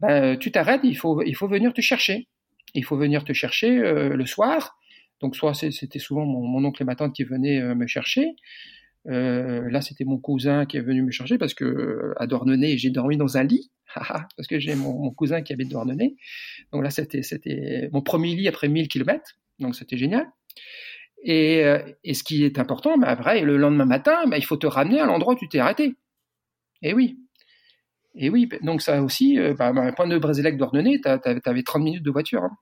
Ben, 0.00 0.38
tu 0.38 0.52
t'arrêtes, 0.52 0.82
il 0.84 0.96
faut, 0.96 1.22
il 1.22 1.34
faut 1.34 1.48
venir 1.48 1.72
te 1.72 1.80
chercher. 1.80 2.28
Il 2.74 2.84
faut 2.84 2.96
venir 2.96 3.24
te 3.24 3.32
chercher 3.32 3.78
euh, 3.78 4.16
le 4.16 4.26
soir. 4.26 4.78
Donc 5.20 5.36
soit 5.36 5.54
c'était 5.54 5.98
souvent 5.98 6.26
mon, 6.26 6.64
oncle 6.64 6.82
et 6.82 6.84
ma 6.84 6.96
tante 6.96 7.14
qui 7.14 7.24
venaient 7.24 7.60
euh, 7.60 7.74
me 7.74 7.86
chercher. 7.86 8.34
là, 9.06 9.80
c'était 9.80 10.04
mon 10.04 10.18
cousin 10.18 10.66
qui 10.66 10.76
est 10.76 10.80
venu 10.80 11.02
me 11.02 11.10
chercher 11.10 11.38
parce 11.38 11.54
que 11.54 12.14
à 12.18 12.26
Dornenay, 12.26 12.78
j'ai 12.78 12.90
dormi 12.90 13.16
dans 13.16 13.36
un 13.36 13.42
lit 13.42 13.70
parce 13.94 14.48
que 14.48 14.58
j'ai 14.58 14.74
mon, 14.74 14.98
mon, 14.98 15.10
cousin 15.10 15.42
qui 15.42 15.52
habite 15.52 15.70
Dornenay. 15.70 16.14
Donc 16.72 16.82
là, 16.84 16.90
c'était 16.90 17.22
c'était 17.22 17.88
mon 17.92 18.02
premier 18.02 18.34
lit 18.34 18.48
après 18.48 18.68
1000 18.68 18.88
km. 18.88 19.38
Donc 19.58 19.74
c'était 19.74 19.96
génial. 19.96 20.26
Et, 21.24 21.64
euh, 21.64 21.78
et, 22.04 22.14
ce 22.14 22.22
qui 22.22 22.44
est 22.44 22.58
important, 22.58 22.98
bah, 22.98 23.08
après, 23.08 23.40
le 23.40 23.56
lendemain 23.56 23.86
matin, 23.86 24.26
bah, 24.26 24.36
il 24.36 24.44
faut 24.44 24.58
te 24.58 24.66
ramener 24.66 25.00
à 25.00 25.06
l'endroit 25.06 25.34
où 25.34 25.38
tu 25.38 25.48
t'es 25.48 25.58
arrêté. 25.58 25.96
Et 26.82 26.92
oui. 26.92 27.18
Et 28.14 28.30
oui, 28.30 28.48
donc 28.62 28.80
ça 28.80 29.02
aussi, 29.02 29.38
euh, 29.38 29.54
bah, 29.54 29.72
bah, 29.72 29.90
point 29.92 30.06
de 30.06 30.18
Brésilec 30.18 30.56
d'Ornenay, 30.56 31.00
tu 31.02 31.08
avais 31.08 31.62
30 31.62 31.82
minutes 31.82 32.04
de 32.04 32.10
voiture. 32.10 32.42
Hein. 32.44 32.56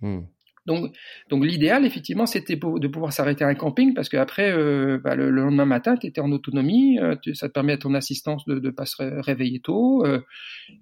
Hmm. 0.00 0.20
Donc, 0.64 0.94
donc 1.28 1.44
l'idéal, 1.44 1.84
effectivement, 1.84 2.26
c'était 2.26 2.54
de 2.54 2.86
pouvoir 2.86 3.12
s'arrêter 3.12 3.42
à 3.42 3.48
un 3.48 3.54
camping 3.56 3.94
parce 3.94 4.08
qu'après, 4.08 4.52
euh, 4.52 4.98
bah, 5.02 5.16
le, 5.16 5.30
lendemain 5.30 5.64
matin, 5.64 5.96
tu 5.96 6.06
étais 6.06 6.20
en 6.20 6.30
autonomie, 6.30 7.00
euh, 7.00 7.16
ça 7.34 7.48
te 7.48 7.52
permet 7.52 7.72
à 7.72 7.78
ton 7.78 7.94
assistance 7.94 8.44
de 8.44 8.60
ne 8.60 8.70
pas 8.70 8.86
se 8.86 9.02
réveiller 9.22 9.58
tôt 9.58 10.04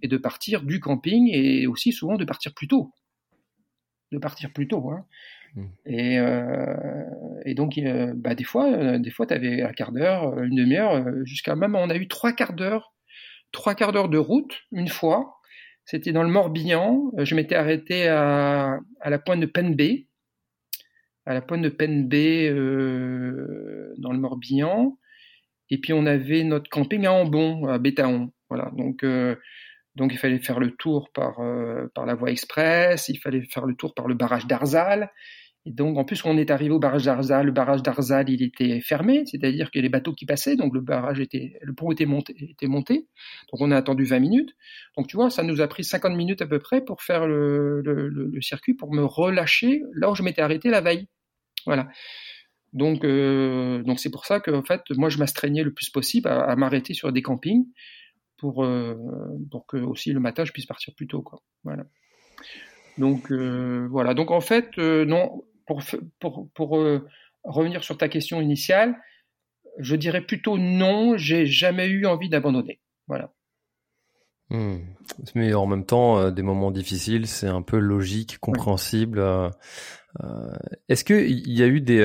et 0.02 0.08
de 0.08 0.16
partir 0.18 0.64
du 0.64 0.80
camping 0.80 1.30
et 1.32 1.66
aussi 1.66 1.92
souvent 1.92 2.16
de 2.16 2.24
partir 2.26 2.52
plus 2.52 2.68
tôt. 2.68 2.92
De 4.12 4.18
partir 4.18 4.52
plus 4.52 4.68
tôt. 4.68 4.90
Hein. 4.90 5.06
Mm. 5.54 5.64
Et, 5.86 6.18
euh, 6.18 7.40
et 7.44 7.54
donc, 7.54 7.78
euh, 7.78 8.12
bah, 8.14 8.34
des 8.34 8.44
fois, 8.44 8.70
euh, 8.72 8.98
des 8.98 9.10
fois, 9.10 9.26
tu 9.26 9.34
avais 9.34 9.62
un 9.62 9.72
quart 9.72 9.92
d'heure, 9.92 10.38
une 10.42 10.56
demi-heure, 10.56 11.04
jusqu'à 11.24 11.56
même, 11.56 11.74
on 11.74 11.90
a 11.90 11.96
eu 11.96 12.08
trois 12.08 12.32
quarts 12.32 12.52
d'heure, 12.52 12.94
trois 13.52 13.74
quarts 13.74 13.92
d'heure 13.92 14.08
de 14.08 14.18
route, 14.18 14.62
une 14.72 14.88
fois. 14.88 15.36
C'était 15.84 16.12
dans 16.12 16.22
le 16.22 16.28
Morbihan. 16.28 17.10
Je 17.18 17.34
m'étais 17.34 17.56
arrêté 17.56 18.06
à, 18.06 18.78
la 19.04 19.18
pointe 19.18 19.40
de 19.40 19.46
Penbe, 19.46 19.80
à 21.26 21.34
la 21.34 21.40
pointe 21.40 21.62
de 21.62 22.48
euh, 22.48 23.94
dans 23.98 24.12
le 24.12 24.18
Morbihan. 24.18 24.96
Et 25.70 25.78
puis 25.78 25.92
on 25.92 26.06
avait 26.06 26.44
notre 26.44 26.68
camping 26.68 27.06
à 27.06 27.12
Ambon, 27.12 27.66
à 27.66 27.78
Bétaon. 27.78 28.32
Voilà. 28.48 28.70
Donc 28.76 29.04
donc 30.00 30.14
il 30.14 30.18
fallait 30.18 30.38
faire 30.38 30.58
le 30.58 30.70
tour 30.70 31.10
par, 31.12 31.40
euh, 31.40 31.86
par 31.94 32.06
la 32.06 32.14
voie 32.14 32.30
express, 32.30 33.10
il 33.10 33.18
fallait 33.18 33.42
faire 33.42 33.66
le 33.66 33.74
tour 33.74 33.92
par 33.94 34.08
le 34.08 34.14
barrage 34.14 34.46
d'Arzal. 34.46 35.10
Et 35.66 35.72
donc 35.72 35.98
en 35.98 36.04
plus, 36.04 36.24
on 36.24 36.38
est 36.38 36.50
arrivé 36.50 36.70
au 36.70 36.78
barrage 36.78 37.04
d'Arzal, 37.04 37.44
le 37.44 37.52
barrage 37.52 37.82
d'Arzal 37.82 38.30
il 38.30 38.42
était 38.42 38.80
fermé, 38.80 39.24
c'est-à-dire 39.26 39.70
que 39.70 39.78
les 39.78 39.90
bateaux 39.90 40.14
qui 40.14 40.24
passaient, 40.24 40.56
donc 40.56 40.72
le 40.72 40.80
barrage 40.80 41.20
était, 41.20 41.58
le 41.60 41.74
pont 41.74 41.90
était 41.92 42.06
monté, 42.06 42.34
était 42.38 42.66
monté. 42.66 43.08
Donc 43.52 43.60
on 43.60 43.70
a 43.70 43.76
attendu 43.76 44.04
20 44.04 44.20
minutes. 44.20 44.56
Donc 44.96 45.06
tu 45.06 45.16
vois, 45.16 45.28
ça 45.28 45.42
nous 45.42 45.60
a 45.60 45.68
pris 45.68 45.84
50 45.84 46.16
minutes 46.16 46.40
à 46.40 46.46
peu 46.46 46.60
près 46.60 46.82
pour 46.82 47.02
faire 47.02 47.26
le, 47.26 47.82
le, 47.82 48.08
le 48.08 48.40
circuit, 48.40 48.72
pour 48.72 48.94
me 48.94 49.04
relâcher 49.04 49.82
là 49.94 50.10
où 50.10 50.14
je 50.14 50.22
m'étais 50.22 50.40
arrêté 50.40 50.70
la 50.70 50.80
veille. 50.80 51.08
Voilà. 51.66 51.88
Donc 52.72 53.04
euh, 53.04 53.82
donc 53.82 54.00
c'est 54.00 54.10
pour 54.10 54.24
ça 54.24 54.40
que 54.40 54.50
en 54.50 54.62
fait, 54.62 54.80
moi 54.96 55.10
je 55.10 55.18
m'astreignais 55.18 55.62
le 55.62 55.74
plus 55.74 55.90
possible 55.90 56.26
à, 56.26 56.40
à 56.44 56.56
m'arrêter 56.56 56.94
sur 56.94 57.12
des 57.12 57.20
campings 57.20 57.66
pour, 58.40 58.64
euh, 58.64 58.96
pour 59.50 59.66
que 59.66 59.76
aussi 59.76 60.12
le 60.12 60.20
matin 60.20 60.44
je 60.44 60.52
puisse 60.52 60.66
partir 60.66 60.94
plus 60.94 61.06
tôt. 61.06 61.22
Quoi. 61.22 61.42
Voilà. 61.62 61.84
Donc 62.98 63.30
euh, 63.30 63.86
voilà. 63.90 64.14
Donc 64.14 64.30
en 64.30 64.40
fait, 64.40 64.70
euh, 64.78 65.04
non, 65.04 65.44
pour, 65.66 65.82
pour, 66.18 66.48
pour 66.54 66.70
revenir 67.44 67.84
sur 67.84 67.98
ta 67.98 68.08
question 68.08 68.40
initiale, 68.40 68.96
je 69.78 69.94
dirais 69.94 70.22
plutôt 70.22 70.58
non, 70.58 71.16
j'ai 71.16 71.46
jamais 71.46 71.86
eu 71.86 72.06
envie 72.06 72.30
d'abandonner. 72.30 72.80
Voilà. 73.06 73.32
Hmm. 74.48 74.78
Mais 75.34 75.54
en 75.54 75.66
même 75.66 75.86
temps, 75.86 76.30
des 76.30 76.42
moments 76.42 76.72
difficiles, 76.72 77.28
c'est 77.28 77.46
un 77.46 77.62
peu 77.62 77.78
logique, 77.78 78.38
compréhensible. 78.38 79.22
Est-ce 80.88 81.04
qu'il 81.04 81.52
y 81.52 81.62
a 81.62 81.68
eu 81.68 81.80
des, 81.80 82.04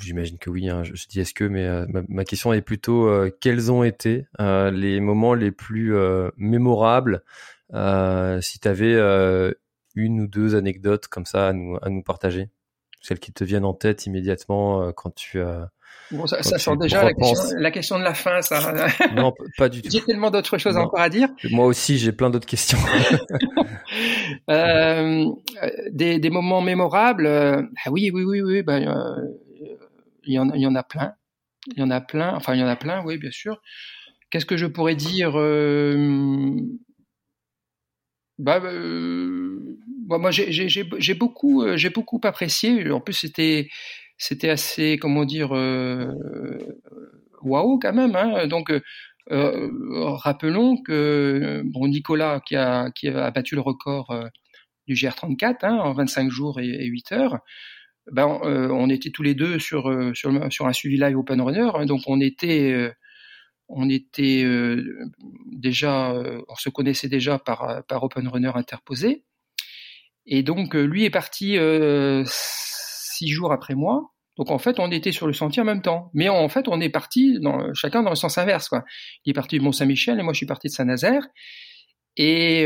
J'imagine 0.00 0.38
que 0.38 0.50
oui, 0.50 0.68
hein, 0.68 0.82
je, 0.82 1.06
dis 1.06 1.20
est-ce 1.20 1.34
que, 1.34 1.44
mais 1.44 1.64
euh, 1.66 1.86
ma, 2.08 2.24
question 2.24 2.52
est 2.52 2.62
plutôt 2.62 3.06
euh, 3.06 3.30
quels 3.40 3.70
ont 3.70 3.84
été 3.84 4.26
euh, 4.40 4.70
les 4.72 4.98
moments 4.98 5.34
les 5.34 5.52
plus 5.52 5.94
mémorables 6.36 7.22
Si 8.40 8.58
tu 8.58 8.68
avais 8.68 8.94
une 9.94 10.20
ou 10.20 10.26
deux 10.26 10.56
anecdotes 10.56 11.06
comme 11.06 11.26
ça 11.26 11.48
à 11.48 11.52
nous, 11.52 11.78
à 11.80 11.90
nous 11.90 12.02
partager, 12.02 12.48
celles 13.00 13.20
qui 13.20 13.32
te 13.32 13.44
viennent 13.44 13.64
en 13.64 13.74
tête 13.74 14.06
immédiatement 14.06 14.92
quand 14.92 15.14
tu 15.14 15.40
as. 15.40 15.70
Bon, 16.10 16.26
ça, 16.26 16.42
ça 16.42 16.58
sort 16.58 16.76
déjà 16.76 17.02
la 17.02 17.14
question, 17.14 17.56
la 17.58 17.70
question, 17.70 17.98
de 17.98 18.04
la 18.04 18.14
fin, 18.14 18.42
ça. 18.42 18.74
Non, 19.14 19.32
pas 19.56 19.68
du 19.68 19.80
tout. 19.80 19.88
J'ai 19.90 20.02
tellement 20.02 20.30
d'autres 20.30 20.58
choses 20.58 20.76
encore 20.76 21.00
à 21.00 21.08
dire. 21.08 21.28
Moi 21.50 21.66
aussi, 21.66 21.98
j'ai 21.98 22.12
plein 22.12 22.30
d'autres 22.30 22.46
questions. 22.46 22.78
euh, 24.50 25.24
des, 25.90 26.18
des, 26.18 26.30
moments 26.30 26.60
mémorables. 26.60 27.26
ah 27.26 27.90
oui, 27.90 28.10
oui, 28.12 28.24
oui, 28.24 28.42
oui. 28.42 28.62
Ben, 28.62 29.16
il 30.26 30.34
y, 30.34 30.38
en, 30.38 30.50
il 30.50 30.60
y 30.60 30.66
en 30.66 30.74
a 30.74 30.82
plein. 30.82 31.14
Il 31.68 31.78
y 31.78 31.82
en 31.82 31.90
a 31.90 32.00
plein. 32.00 32.34
Enfin, 32.34 32.54
il 32.54 32.60
y 32.60 32.62
en 32.62 32.68
a 32.68 32.76
plein, 32.76 33.04
oui, 33.04 33.18
bien 33.18 33.30
sûr. 33.30 33.60
Qu'est-ce 34.30 34.46
que 34.46 34.56
je 34.56 34.66
pourrais 34.66 34.96
dire 34.96 35.32
euh, 35.36 36.58
bah, 38.38 38.60
euh, 38.64 39.78
bah, 40.08 40.18
moi, 40.18 40.30
j'ai 40.32 41.14
beaucoup, 41.14 41.62
euh, 41.62 41.76
j'ai 41.76 41.90
beaucoup 41.90 42.20
apprécié. 42.24 42.90
En 42.90 43.00
plus, 43.00 43.12
c'était, 43.14 43.68
c'était 44.18 44.50
assez, 44.50 44.98
comment 44.98 45.24
dire, 45.24 45.50
waouh 47.42 47.78
quand 47.78 47.92
même. 47.92 48.16
Hein. 48.16 48.46
Donc 48.48 48.72
rappelons 49.30 50.82
que 50.82 51.62
bon 51.66 51.88
Nicolas 51.88 52.40
qui 52.44 52.56
a 52.56 52.90
qui 52.90 53.08
a 53.08 53.30
battu 53.30 53.54
le 53.54 53.60
record 53.60 54.14
du 54.86 54.94
GR34 54.94 55.56
hein, 55.62 55.76
en 55.76 55.92
25 55.92 56.30
jours 56.30 56.60
et, 56.60 56.68
et 56.68 56.86
8 56.86 57.12
heures 57.12 57.38
ben, 58.12 58.26
on 58.26 58.90
était 58.90 59.10
tous 59.10 59.22
les 59.22 59.34
deux 59.34 59.58
sur, 59.58 59.90
sur, 60.14 60.52
sur 60.52 60.66
un 60.66 60.72
suivi 60.72 60.96
live 60.98 61.16
Open 61.16 61.40
Runner, 61.40 61.70
hein, 61.74 61.86
donc 61.86 62.02
on 62.06 62.20
était 62.20 62.92
on 63.68 63.88
était 63.88 64.42
euh, 64.44 65.10
déjà, 65.46 66.12
euh, 66.12 66.42
on 66.48 66.54
se 66.54 66.68
connaissait 66.68 67.08
déjà 67.08 67.38
par, 67.38 67.82
par 67.88 68.02
Open 68.02 68.28
Runner 68.28 68.50
interposé. 68.54 69.24
Et 70.26 70.42
donc, 70.42 70.74
euh, 70.74 70.84
lui 70.84 71.04
est 71.04 71.10
parti 71.10 71.58
six 72.26 73.28
jours 73.28 73.52
après 73.52 73.74
moi. 73.74 74.10
Donc, 74.36 74.50
en 74.50 74.58
fait, 74.58 74.80
on 74.80 74.90
était 74.90 75.12
sur 75.12 75.26
le 75.26 75.32
sentier 75.32 75.62
en 75.62 75.64
même 75.64 75.82
temps. 75.82 76.10
Mais 76.12 76.28
en 76.28 76.48
fait, 76.48 76.66
on 76.66 76.80
est 76.80 76.88
parti 76.88 77.38
dans, 77.40 77.72
chacun 77.72 78.02
dans 78.02 78.10
le 78.10 78.16
sens 78.16 78.36
inverse. 78.36 78.68
Quoi. 78.68 78.84
Il 79.24 79.30
est 79.30 79.34
parti 79.34 79.58
de 79.58 79.62
Mont-Saint-Michel 79.62 80.18
et 80.18 80.22
moi, 80.22 80.32
je 80.32 80.38
suis 80.38 80.46
parti 80.46 80.66
de 80.68 80.72
Saint-Nazaire. 80.72 81.22
Et, 82.16 82.62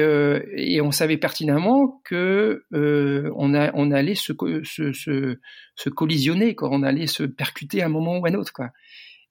et, 0.56 0.80
on 0.82 0.90
savait 0.90 1.16
pertinemment 1.16 2.02
que 2.04 2.64
on, 2.70 3.54
a, 3.54 3.70
on 3.72 3.90
allait 3.90 4.14
se, 4.14 4.34
se, 4.64 4.92
se, 4.92 5.38
se 5.74 5.88
collisionner, 5.88 6.54
quoi. 6.54 6.68
on 6.70 6.82
allait 6.82 7.06
se 7.06 7.22
percuter 7.22 7.80
à 7.82 7.86
un 7.86 7.88
moment 7.88 8.18
ou 8.18 8.26
à 8.26 8.28
un 8.28 8.34
autre. 8.34 8.52
Quoi. 8.52 8.70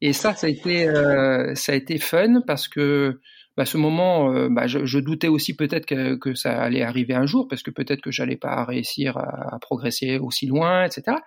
Et 0.01 0.13
ça, 0.13 0.33
ça 0.35 0.47
a 0.47 0.49
été, 0.49 0.87
euh, 0.87 1.55
ça 1.55 1.71
a 1.71 1.75
été 1.75 1.97
fun 1.97 2.41
parce 2.45 2.67
que 2.67 3.19
bah, 3.55 3.65
ce 3.65 3.77
moment, 3.77 4.31
euh, 4.31 4.47
bah, 4.49 4.67
je, 4.67 4.85
je, 4.85 4.99
doutais 4.99 5.27
aussi 5.27 5.55
peut-être 5.55 5.87
que, 5.87 6.15
que, 6.15 6.35
ça 6.35 6.61
allait 6.61 6.83
arriver 6.83 7.15
un 7.15 7.25
jour 7.25 7.47
parce 7.47 7.63
que 7.63 7.71
peut-être 7.71 8.01
que 8.01 8.11
j'allais 8.11 8.35
pas 8.37 8.63
réussir 8.63 9.17
à, 9.17 9.55
à, 9.55 9.59
progresser 9.59 10.19
aussi 10.19 10.45
loin, 10.45 10.85
etc. 10.85 11.17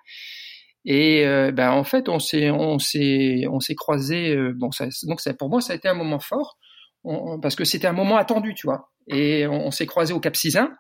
Et 0.84 1.26
euh, 1.26 1.50
bah, 1.50 1.74
en 1.74 1.82
fait, 1.82 2.08
on 2.08 2.20
s'est, 2.20 2.50
on 2.50 2.78
s'est, 2.78 3.44
on 3.50 3.58
s'est 3.58 3.74
croisé. 3.74 4.36
Euh, 4.36 4.52
bon, 4.54 4.70
ça, 4.70 4.86
donc 5.04 5.20
ça, 5.20 5.34
pour 5.34 5.50
moi, 5.50 5.60
ça 5.60 5.72
a 5.72 5.76
été 5.76 5.88
un 5.88 5.94
moment 5.94 6.20
fort 6.20 6.56
parce 7.04 7.54
que 7.54 7.64
c'était 7.64 7.86
un 7.86 7.92
moment 7.92 8.16
attendu, 8.16 8.54
tu 8.54 8.66
vois. 8.66 8.90
Et 9.08 9.46
on, 9.46 9.70
s'est 9.70 9.86
croisé 9.86 10.12
au 10.12 10.20
Cap 10.20 10.36
Sizun. 10.36 10.70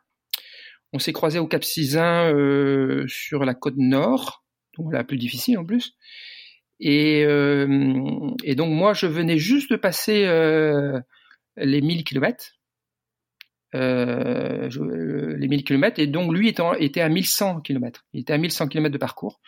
On 0.92 0.98
s'est 0.98 1.12
croisé 1.12 1.38
au 1.38 1.46
Cap 1.46 1.64
Sizun 1.64 2.32
euh, 2.32 3.04
sur 3.08 3.44
la 3.44 3.54
côte 3.54 3.76
nord, 3.76 4.44
donc 4.76 4.92
la 4.92 5.04
plus 5.04 5.18
difficile 5.18 5.58
en 5.58 5.64
plus. 5.64 5.96
Et, 6.80 7.24
euh, 7.24 8.30
et, 8.42 8.54
donc 8.54 8.70
moi, 8.70 8.94
je 8.94 9.06
venais 9.06 9.38
juste 9.38 9.70
de 9.70 9.76
passer 9.76 10.24
euh, 10.26 10.98
les 11.56 11.80
1000 11.80 12.04
km. 12.04 12.54
Euh, 13.76 14.68
les 15.36 15.46
1000 15.46 15.62
km 15.62 16.00
et 16.00 16.08
donc 16.08 16.34
lui 16.34 16.48
était 16.48 17.00
à 17.00 17.08
1100 17.08 17.60
km. 17.60 18.04
Il 18.12 18.22
était 18.22 18.32
à 18.32 18.38
1100 18.38 18.68
km 18.68 18.92
de 18.92 18.98
parcours. 18.98 19.40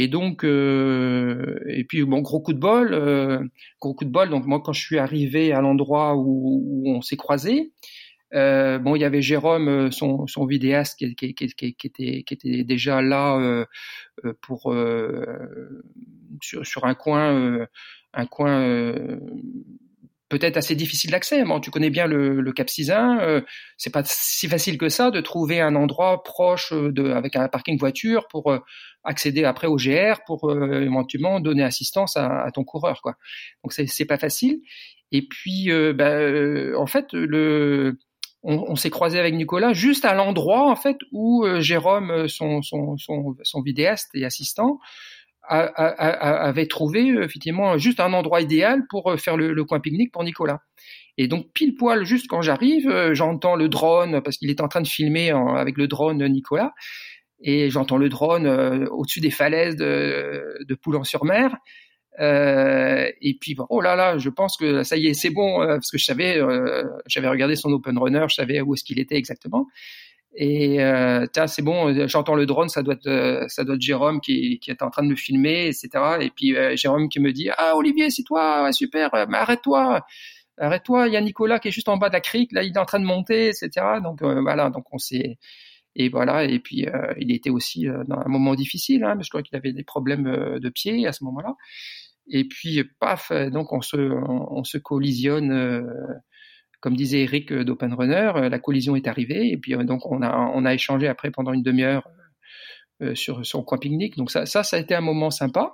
Et 0.00 0.06
donc, 0.06 0.44
euh, 0.44 1.58
et 1.66 1.82
puis 1.82 2.04
bon, 2.04 2.20
gros 2.20 2.38
coup 2.38 2.52
de 2.52 2.58
bol, 2.60 2.94
euh, 2.94 3.42
gros 3.80 3.94
coup 3.94 4.04
de 4.04 4.10
bol. 4.10 4.30
Donc 4.30 4.46
moi, 4.46 4.62
quand 4.64 4.72
je 4.72 4.80
suis 4.80 4.96
arrivé 4.96 5.52
à 5.52 5.60
l'endroit 5.60 6.14
où, 6.16 6.84
on 6.86 7.02
s'est 7.02 7.16
croisés, 7.16 7.72
euh, 8.32 8.78
bon, 8.78 8.94
il 8.94 9.00
y 9.00 9.04
avait 9.04 9.22
Jérôme, 9.22 9.90
son, 9.90 10.46
vidéaste, 10.46 10.98
qui, 10.98 11.34
était, 11.34 12.62
déjà 12.62 13.02
là 13.02 13.66
pour 14.40 14.72
sur, 16.42 16.84
un 16.84 16.94
coin, 16.94 17.66
un 18.14 18.26
coin 18.26 19.18
peut-être 20.28 20.56
assez 20.56 20.74
difficile 20.74 21.10
d'accès. 21.10 21.44
Bon, 21.44 21.60
tu 21.60 21.70
connais 21.70 21.90
bien 21.90 22.06
le, 22.06 22.40
le 22.40 22.52
Cap 22.52 22.68
Sizun, 22.68 23.18
euh, 23.20 23.40
c'est 23.76 23.92
pas 23.92 24.02
si 24.04 24.48
facile 24.48 24.78
que 24.78 24.88
ça 24.88 25.10
de 25.10 25.20
trouver 25.20 25.60
un 25.60 25.74
endroit 25.74 26.22
proche 26.22 26.72
de, 26.72 27.10
avec 27.10 27.36
un 27.36 27.48
parking 27.48 27.78
voiture 27.78 28.28
pour 28.28 28.52
accéder 29.08 29.44
après 29.44 29.66
au 29.66 29.76
GR 29.76 30.20
pour 30.26 30.52
éventuellement 30.52 31.40
donner 31.40 31.64
assistance 31.64 32.16
à, 32.16 32.50
ton 32.52 32.64
coureur, 32.64 33.00
quoi. 33.02 33.14
Donc 33.64 33.72
c'est 33.72 34.04
pas 34.04 34.18
facile. 34.18 34.60
Et 35.10 35.26
puis, 35.26 35.70
bah, 35.94 36.20
en 36.76 36.86
fait, 36.86 37.14
on, 38.42 38.76
s'est 38.76 38.90
croisé 38.90 39.18
avec 39.18 39.34
Nicolas 39.34 39.72
juste 39.72 40.04
à 40.04 40.14
l'endroit 40.14 40.70
en 40.70 40.76
fait 40.76 40.96
où 41.12 41.44
euh, 41.44 41.60
Jérôme, 41.60 42.10
euh, 42.10 42.28
son, 42.28 43.62
vidéaste 43.62 44.10
et 44.14 44.24
assistant, 44.24 44.78
avait 45.50 46.66
trouvé 46.66 47.10
euh, 47.10 47.24
effectivement 47.24 47.78
juste 47.78 48.00
un 48.00 48.12
endroit 48.12 48.40
idéal 48.40 48.82
pour 48.88 49.14
faire 49.18 49.36
le, 49.36 49.64
coin 49.64 49.80
pique-nique 49.80 50.12
pour 50.12 50.24
Nicolas. 50.24 50.60
Et 51.16 51.26
donc 51.26 51.46
pile 51.52 51.74
poil, 51.74 52.04
juste 52.04 52.28
quand 52.28 52.42
j'arrive, 52.42 53.12
j'entends 53.12 53.56
le 53.56 53.68
drone 53.68 54.20
parce 54.22 54.36
qu'il 54.36 54.50
est 54.50 54.60
en 54.60 54.68
train 54.68 54.82
de 54.82 54.86
filmer 54.86 55.30
avec 55.30 55.76
le 55.76 55.88
drone 55.88 56.24
Nicolas, 56.28 56.74
et 57.40 57.70
j'entends 57.70 57.98
le 57.98 58.08
drone 58.08 58.46
au-dessus 58.90 59.20
des 59.20 59.30
falaises 59.30 59.76
de, 59.76 60.58
de 60.66 60.74
Poulan-sur-Mer. 60.74 61.56
Euh, 62.20 63.10
et 63.20 63.34
puis 63.34 63.56
oh 63.68 63.80
là 63.80 63.94
là, 63.94 64.18
je 64.18 64.28
pense 64.28 64.56
que 64.56 64.82
ça 64.82 64.96
y 64.96 65.06
est, 65.06 65.14
c'est 65.14 65.30
bon 65.30 65.62
euh, 65.62 65.74
parce 65.74 65.90
que 65.90 65.98
je 65.98 66.04
savais, 66.04 66.38
euh, 66.38 66.84
j'avais 67.06 67.28
regardé 67.28 67.54
son 67.54 67.70
open 67.70 67.96
runner, 67.98 68.26
je 68.28 68.34
savais 68.34 68.60
où 68.60 68.74
est-ce 68.74 68.84
qu'il 68.84 68.98
était 68.98 69.16
exactement. 69.16 69.66
Et 70.34 70.82
euh, 70.82 71.26
c'est 71.46 71.62
bon, 71.62 72.06
j'entends 72.06 72.34
le 72.34 72.46
drone, 72.46 72.68
ça 72.68 72.82
doit 72.82 72.94
être, 72.94 73.46
ça 73.48 73.64
doit 73.64 73.76
être 73.76 73.80
Jérôme 73.80 74.20
qui, 74.20 74.58
qui 74.60 74.70
est 74.70 74.82
en 74.82 74.90
train 74.90 75.02
de 75.02 75.08
me 75.08 75.16
filmer, 75.16 75.68
etc. 75.68 75.88
Et 76.20 76.30
puis 76.30 76.54
Jérôme 76.76 77.08
qui 77.08 77.20
me 77.20 77.32
dit 77.32 77.50
ah 77.56 77.76
Olivier, 77.76 78.10
c'est 78.10 78.24
toi, 78.24 78.70
super, 78.72 79.10
mais 79.28 79.38
arrête-toi, 79.38 80.04
arrête-toi, 80.58 81.08
il 81.08 81.14
y 81.14 81.16
a 81.16 81.20
Nicolas 81.20 81.58
qui 81.58 81.68
est 81.68 81.72
juste 81.72 81.88
en 81.88 81.96
bas 81.96 82.08
de 82.08 82.14
la 82.14 82.20
crique, 82.20 82.52
là 82.52 82.62
il 82.62 82.72
est 82.72 82.78
en 82.78 82.84
train 82.84 83.00
de 83.00 83.04
monter, 83.04 83.48
etc. 83.48 83.70
Donc 84.02 84.22
voilà, 84.22 84.70
donc 84.70 84.84
on 84.92 84.98
s'est 84.98 85.38
et 85.96 86.08
voilà, 86.08 86.44
et 86.44 86.58
puis 86.58 86.86
il 87.18 87.32
était 87.32 87.50
aussi 87.50 87.86
dans 88.06 88.18
un 88.18 88.28
moment 88.28 88.54
difficile, 88.54 89.04
hein, 89.04 89.16
je 89.20 89.28
crois 89.28 89.42
qu'il 89.42 89.56
avait 89.56 89.72
des 89.72 89.82
problèmes 89.82 90.58
de 90.60 90.68
pied 90.68 91.06
à 91.06 91.12
ce 91.12 91.24
moment-là. 91.24 91.56
Et 92.30 92.44
puis, 92.44 92.84
paf, 93.00 93.32
donc 93.32 93.72
on 93.72 93.80
se, 93.80 93.96
on, 93.96 94.62
se 94.64 94.76
collisionne, 94.78 95.50
euh, 95.50 95.82
comme 96.80 96.94
disait 96.94 97.22
Eric 97.22 97.52
d'Open 97.52 97.94
Runner, 97.94 98.32
euh, 98.36 98.48
la 98.48 98.58
collision 98.58 98.96
est 98.96 99.08
arrivée, 99.08 99.50
et 99.50 99.56
puis 99.56 99.74
euh, 99.74 99.82
donc 99.84 100.04
on 100.06 100.22
a, 100.22 100.50
on 100.54 100.64
a 100.64 100.74
échangé 100.74 101.08
après 101.08 101.30
pendant 101.30 101.52
une 101.52 101.62
demi-heure 101.62 102.08
sur 103.14 103.46
son 103.46 103.62
coin 103.62 103.78
pique-nique. 103.78 104.16
Donc 104.16 104.28
ça, 104.32 104.44
ça 104.44 104.62
a 104.72 104.78
été 104.80 104.92
un 104.92 105.00
moment 105.00 105.30
sympa. 105.30 105.72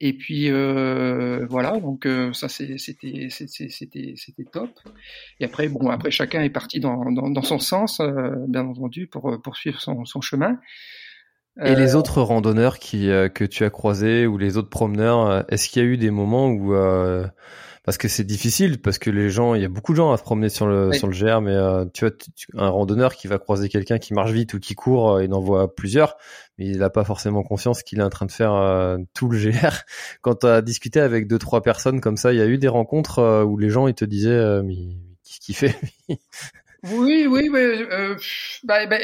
Et 0.00 0.12
puis 0.12 0.50
euh, 0.50 1.46
voilà, 1.48 1.78
donc 1.80 2.06
ça 2.32 2.48
c'était 2.48 3.28
top. 4.52 4.70
Et 5.40 5.44
après 5.44 5.68
bon 5.68 5.88
après 5.88 6.10
chacun 6.10 6.42
est 6.42 6.50
parti 6.50 6.80
dans 6.80 7.10
dans, 7.10 7.42
son 7.42 7.58
sens, 7.58 8.00
bien 8.48 8.66
entendu, 8.66 9.06
pour 9.06 9.40
poursuivre 9.42 9.80
son, 9.80 10.04
son 10.04 10.20
chemin. 10.20 10.58
Et 11.64 11.74
les 11.74 11.94
euh, 11.94 11.98
autres 11.98 12.20
randonneurs 12.20 12.78
qui 12.78 13.10
euh, 13.10 13.28
que 13.28 13.44
tu 13.44 13.64
as 13.64 13.70
croisés 13.70 14.26
ou 14.26 14.36
les 14.36 14.56
autres 14.56 14.68
promeneurs, 14.68 15.26
euh, 15.26 15.42
est-ce 15.48 15.68
qu'il 15.68 15.82
y 15.82 15.86
a 15.86 15.88
eu 15.88 15.96
des 15.96 16.10
moments 16.10 16.48
où 16.48 16.74
parce 17.84 17.98
que 17.98 18.08
c'est 18.08 18.24
difficile 18.24 18.82
parce 18.82 18.98
que 18.98 19.10
les 19.10 19.30
gens, 19.30 19.54
il 19.54 19.62
y 19.62 19.64
a 19.64 19.68
beaucoup 19.68 19.92
de 19.92 19.98
gens 19.98 20.10
à 20.10 20.16
se 20.16 20.22
promener 20.24 20.48
sur 20.48 20.66
le 20.66 20.92
sur 20.92 21.06
le 21.06 21.12
GR, 21.12 21.40
mais 21.40 21.54
tu 21.92 22.04
vois 22.04 22.12
un 22.56 22.68
randonneur 22.68 23.14
qui 23.14 23.28
va 23.28 23.38
croiser 23.38 23.68
quelqu'un 23.68 23.98
qui 23.98 24.12
marche 24.12 24.32
vite 24.32 24.54
ou 24.54 24.58
qui 24.58 24.74
court, 24.74 25.20
il 25.22 25.32
en 25.32 25.38
voit 25.38 25.72
plusieurs, 25.72 26.16
mais 26.58 26.66
il 26.66 26.78
n'a 26.78 26.90
pas 26.90 27.04
forcément 27.04 27.44
conscience 27.44 27.84
qu'il 27.84 28.00
est 28.00 28.02
en 28.02 28.10
train 28.10 28.26
de 28.26 28.32
faire 28.32 28.96
tout 29.14 29.28
le 29.28 29.38
GR. 29.38 29.76
Quand 30.20 30.40
tu 30.40 30.46
as 30.48 30.62
discuté 30.62 30.98
avec 30.98 31.28
deux 31.28 31.38
trois 31.38 31.62
personnes 31.62 32.00
comme 32.00 32.16
ça, 32.16 32.32
il 32.32 32.40
y 32.40 32.42
a 32.42 32.46
eu 32.46 32.58
des 32.58 32.66
rencontres 32.66 33.44
où 33.44 33.56
les 33.56 33.70
gens 33.70 33.86
ils 33.86 33.94
te 33.94 34.04
disaient 34.04 34.62
mais 34.64 34.74
qu'est-ce 35.22 35.38
qu'il 35.38 35.54
fait 35.54 35.76
oui, 36.92 37.26
oui, 37.26 37.48
oui. 37.50 37.60
Euh, 37.60 38.16
bah, 38.64 38.86
bah, 38.86 38.98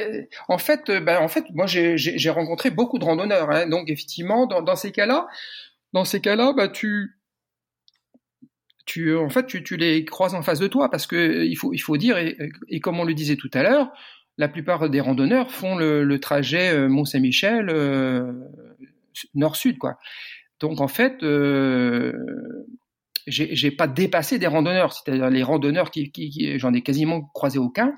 en 0.48 0.58
fait, 0.58 0.88
euh, 0.90 1.00
bah, 1.00 1.20
en 1.20 1.28
fait, 1.28 1.44
moi 1.50 1.66
j'ai 1.66 2.30
rencontré 2.30 2.70
beaucoup 2.70 2.98
de 2.98 3.04
randonneurs, 3.04 3.50
hein, 3.50 3.66
donc 3.66 3.90
effectivement, 3.90 4.46
dans, 4.46 4.76
ces 4.76 4.92
cas-là, 4.92 5.26
dans 5.92 6.04
ces 6.04 6.20
cas-là, 6.20 6.52
bah 6.56 6.68
tu, 6.68 7.18
tu, 8.86 9.16
en 9.16 9.28
fait, 9.30 9.46
tu, 9.46 9.62
tu 9.62 9.76
les 9.76 10.04
croises 10.04 10.34
en 10.34 10.42
face 10.42 10.58
de 10.58 10.68
toi 10.68 10.90
parce 10.90 11.06
que 11.06 11.44
il 11.44 11.56
faut, 11.56 11.72
il 11.72 11.78
faut 11.78 11.96
dire 11.96 12.18
et, 12.18 12.36
et 12.68 12.80
comme 12.80 13.00
on 13.00 13.04
le 13.04 13.14
disait 13.14 13.36
tout 13.36 13.50
à 13.54 13.62
l'heure, 13.62 13.92
la 14.38 14.48
plupart 14.48 14.88
des 14.88 15.00
randonneurs 15.00 15.50
font 15.50 15.76
le, 15.76 16.04
le 16.04 16.20
trajet 16.20 16.72
euh, 16.72 16.88
Mont 16.88 17.04
Saint-Michel 17.04 17.68
euh, 17.68 18.32
nord-sud, 19.34 19.78
quoi. 19.78 19.98
Donc 20.60 20.80
en 20.80 20.88
fait, 20.88 21.22
euh, 21.22 22.12
j'ai 23.26 23.70
pas 23.70 23.86
dépassé 23.86 24.38
des 24.38 24.46
randonneurs, 24.46 24.92
c'est-à-dire 24.92 25.30
les 25.30 25.42
randonneurs 25.42 25.90
qui, 25.90 26.58
j'en 26.58 26.72
ai 26.72 26.82
quasiment 26.82 27.22
croisé 27.34 27.58
aucun, 27.58 27.96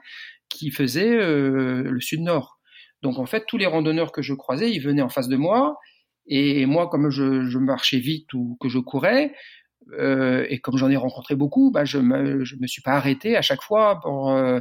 qui 0.49 0.71
faisaient 0.71 1.15
euh, 1.15 1.83
le 1.85 2.01
sud-nord. 2.01 2.59
Donc 3.03 3.19
en 3.19 3.27
fait, 3.27 3.45
tous 3.47 3.59
les 3.59 3.67
randonneurs 3.67 4.13
que 4.13 4.23
je 4.23 4.35
croisais, 4.35 4.71
ils 4.71 4.81
venaient 4.81 5.03
en 5.03 5.09
face 5.09 5.29
de 5.29 5.37
moi, 5.37 5.77
et 6.27 6.65
moi, 6.67 6.89
comme 6.89 7.11
je, 7.11 7.59
marchais 7.59 7.99
vite 7.99 8.33
ou 8.33 8.57
que 8.61 8.69
je 8.69 8.79
courais, 8.79 9.35
euh, 9.99 10.47
et 10.49 10.59
comme 10.61 10.79
j'en 10.79 10.91
ai 10.91 10.97
rencontré 10.97 11.35
beaucoup, 11.35 11.71
bah, 11.71 11.85
je 11.85 11.99
me, 11.99 12.45
je 12.45 12.57
me 12.57 12.67
suis 12.67 12.83
pas 12.83 12.93
arrêté 12.93 13.37
à 13.37 13.43
chaque 13.43 13.63
fois 13.63 14.01
pour 14.01 14.31
euh, 14.33 14.61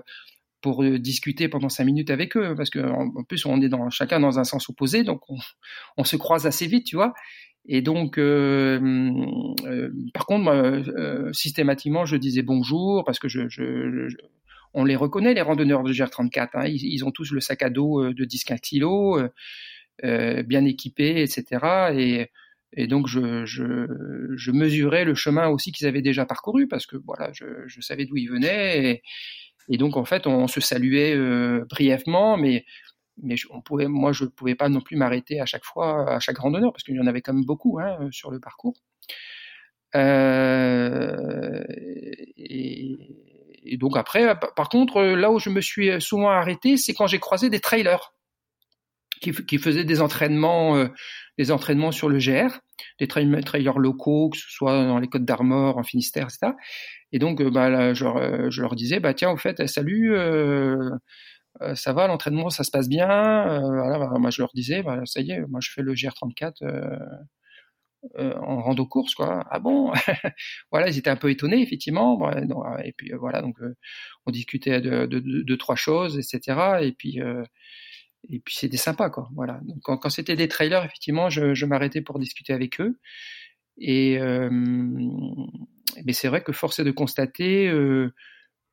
pour 0.61 0.81
discuter 0.97 1.49
pendant 1.49 1.67
cinq 1.67 1.83
minutes 1.83 2.09
avec 2.09 2.37
eux, 2.37 2.55
parce 2.55 2.69
que 2.69 2.79
en, 2.79 3.23
plus 3.25 3.45
on 3.45 3.61
est 3.61 3.67
dans 3.67 3.89
chacun 3.89 4.21
dans 4.21 4.39
un 4.39 4.45
sens 4.45 4.69
opposé, 4.69 5.03
donc 5.03 5.21
on, 5.29 5.37
on 5.97 6.05
se 6.05 6.15
croise 6.15 6.47
assez 6.47 6.67
vite, 6.67 6.85
tu 6.85 6.95
vois. 6.95 7.13
Et 7.65 7.81
donc, 7.81 8.17
euh, 8.17 8.79
euh, 9.65 9.89
par 10.13 10.25
contre, 10.25 10.49
euh, 10.49 11.31
systématiquement, 11.31 12.05
je 12.05 12.17
disais 12.17 12.41
bonjour 12.41 13.05
parce 13.05 13.19
que 13.19 13.29
je, 13.29 14.09
on 14.73 14.83
les 14.83 14.95
reconnaît, 14.95 15.33
les 15.33 15.41
randonneurs 15.41 15.83
de 15.83 15.93
GR34. 15.93 16.49
Hein, 16.55 16.65
ils, 16.67 17.05
ont 17.05 17.11
tous 17.11 17.31
le 17.31 17.39
sac 17.39 17.61
à 17.61 17.69
dos 17.69 18.11
de 18.11 18.25
10-15 18.25 18.59
kilos, 18.59 19.23
bien 20.03 20.65
équipés, 20.65 21.21
etc. 21.21 22.29
Et, 22.75 22.87
donc 22.87 23.07
je, 23.07 24.51
mesurais 24.51 25.05
le 25.05 25.15
chemin 25.15 25.47
aussi 25.47 25.71
qu'ils 25.71 25.87
avaient 25.87 26.01
déjà 26.01 26.25
parcouru 26.25 26.67
parce 26.67 26.85
que 26.85 26.97
voilà, 26.97 27.31
je, 27.33 27.81
savais 27.81 28.05
d'où 28.05 28.17
ils 28.17 28.29
venaient. 28.29 29.01
Et, 29.69 29.77
donc 29.77 29.95
en 29.95 30.03
fait, 30.03 30.27
on, 30.27 30.47
se 30.47 30.59
saluait 30.59 31.15
brièvement, 31.69 32.35
mais 32.35 32.65
mais 33.21 33.35
on 33.51 33.61
pouvait, 33.61 33.87
moi 33.87 34.11
je 34.11 34.25
pouvais 34.25 34.55
pas 34.55 34.69
non 34.69 34.81
plus 34.81 34.95
m'arrêter 34.95 35.39
à 35.39 35.45
chaque 35.45 35.65
fois, 35.65 36.15
à 36.15 36.19
chaque 36.19 36.37
randonneur 36.37 36.71
parce 36.73 36.83
qu'il 36.83 36.95
y 36.95 36.99
en 36.99 37.07
avait 37.07 37.21
quand 37.21 37.33
même 37.33 37.45
beaucoup 37.45 37.79
hein, 37.79 38.09
sur 38.11 38.31
le 38.31 38.39
parcours. 38.39 38.75
Euh, 39.95 41.63
et, 42.37 42.97
donc 43.77 43.97
après, 43.97 44.37
par 44.55 44.69
contre, 44.69 45.01
là 45.01 45.31
où 45.31 45.39
je 45.39 45.49
me 45.49 45.61
suis 45.61 46.01
souvent 46.01 46.29
arrêté, 46.29 46.77
c'est 46.77 46.93
quand 46.93 47.07
j'ai 47.07 47.19
croisé 47.19 47.49
des 47.49 47.59
trailers 47.59 48.13
qui, 49.31 49.57
faisaient 49.57 49.85
des 49.85 50.01
entraînements, 50.01 50.75
euh, 50.75 50.87
des 51.37 51.51
entraînements 51.51 51.91
sur 51.91 52.09
le 52.09 52.17
GR, 52.17 52.59
des 52.99 53.07
trailers 53.07 53.79
locaux, 53.79 54.29
que 54.29 54.37
ce 54.37 54.49
soit 54.49 54.85
dans 54.85 54.99
les 54.99 55.07
Côtes 55.07 55.25
d'Armor, 55.25 55.77
en 55.77 55.83
Finistère, 55.83 56.25
etc. 56.25 56.53
Et 57.11 57.19
donc, 57.19 57.41
euh, 57.41 57.49
bah, 57.49 57.93
je, 57.93 58.61
leur, 58.61 58.75
disais, 58.75 58.99
bah 58.99 59.13
tiens, 59.13 59.31
au 59.31 59.37
fait, 59.37 59.65
salut. 59.67 60.15
Euh, 60.15 60.89
ça 61.75 61.93
va, 61.93 62.07
l'entraînement, 62.07 62.49
ça 62.49 62.63
se 62.63 62.71
passe 62.71 62.89
bien. 62.89 63.07
voilà, 63.07 63.99
bah, 63.99 64.11
moi, 64.19 64.29
je 64.29 64.41
leur 64.41 64.51
disais, 64.53 64.83
bah, 64.83 65.01
ça 65.05 65.21
y 65.21 65.31
est, 65.31 65.39
moi, 65.47 65.59
je 65.61 65.71
fais 65.71 65.81
le 65.81 65.93
GR34 65.93 66.53
euh, 68.19 68.33
en 68.35 68.61
rando 68.61 68.85
course 68.85 69.15
quoi. 69.15 69.45
Ah 69.49 69.59
bon? 69.59 69.93
Voilà 70.71 70.89
ils 70.89 70.97
étaient 70.97 71.09
un 71.09 71.15
peu 71.15 71.29
étonnés 71.29 71.61
effectivement. 71.61 72.19
Et 72.83 72.91
puis 72.91 73.13
euh, 73.13 73.17
voilà 73.17 73.41
donc 73.41 73.61
euh, 73.61 73.75
on 74.25 74.31
discutait 74.31 74.81
de, 74.81 75.55
trois 75.55 75.75
choses 75.75 76.17
etc 76.17 76.79
et 76.81 76.91
puis 76.91 77.19
et 78.29 78.39
puis 78.39 78.55
c'était 78.55 78.77
sympa 78.77 79.09
quoi 79.09 79.29
voilà. 79.33 79.61
Donc 79.63 79.79
quand, 79.83 80.09
c'était 80.09 80.35
des 80.35 80.49
trailers 80.49 80.83
effectivement 80.83 81.29
je, 81.29 81.53
je 81.53 81.65
m'arrêtais 81.65 82.01
pour 82.01 82.19
discuter 82.19 82.53
avec 82.53 82.81
eux. 82.81 82.99
Et 83.77 84.19
mais 86.03 86.13
c'est 86.13 86.27
vrai 86.27 86.43
que 86.43 86.51
force 86.51 86.79
est 86.79 86.83
de 86.83 86.91
constater 86.91 87.71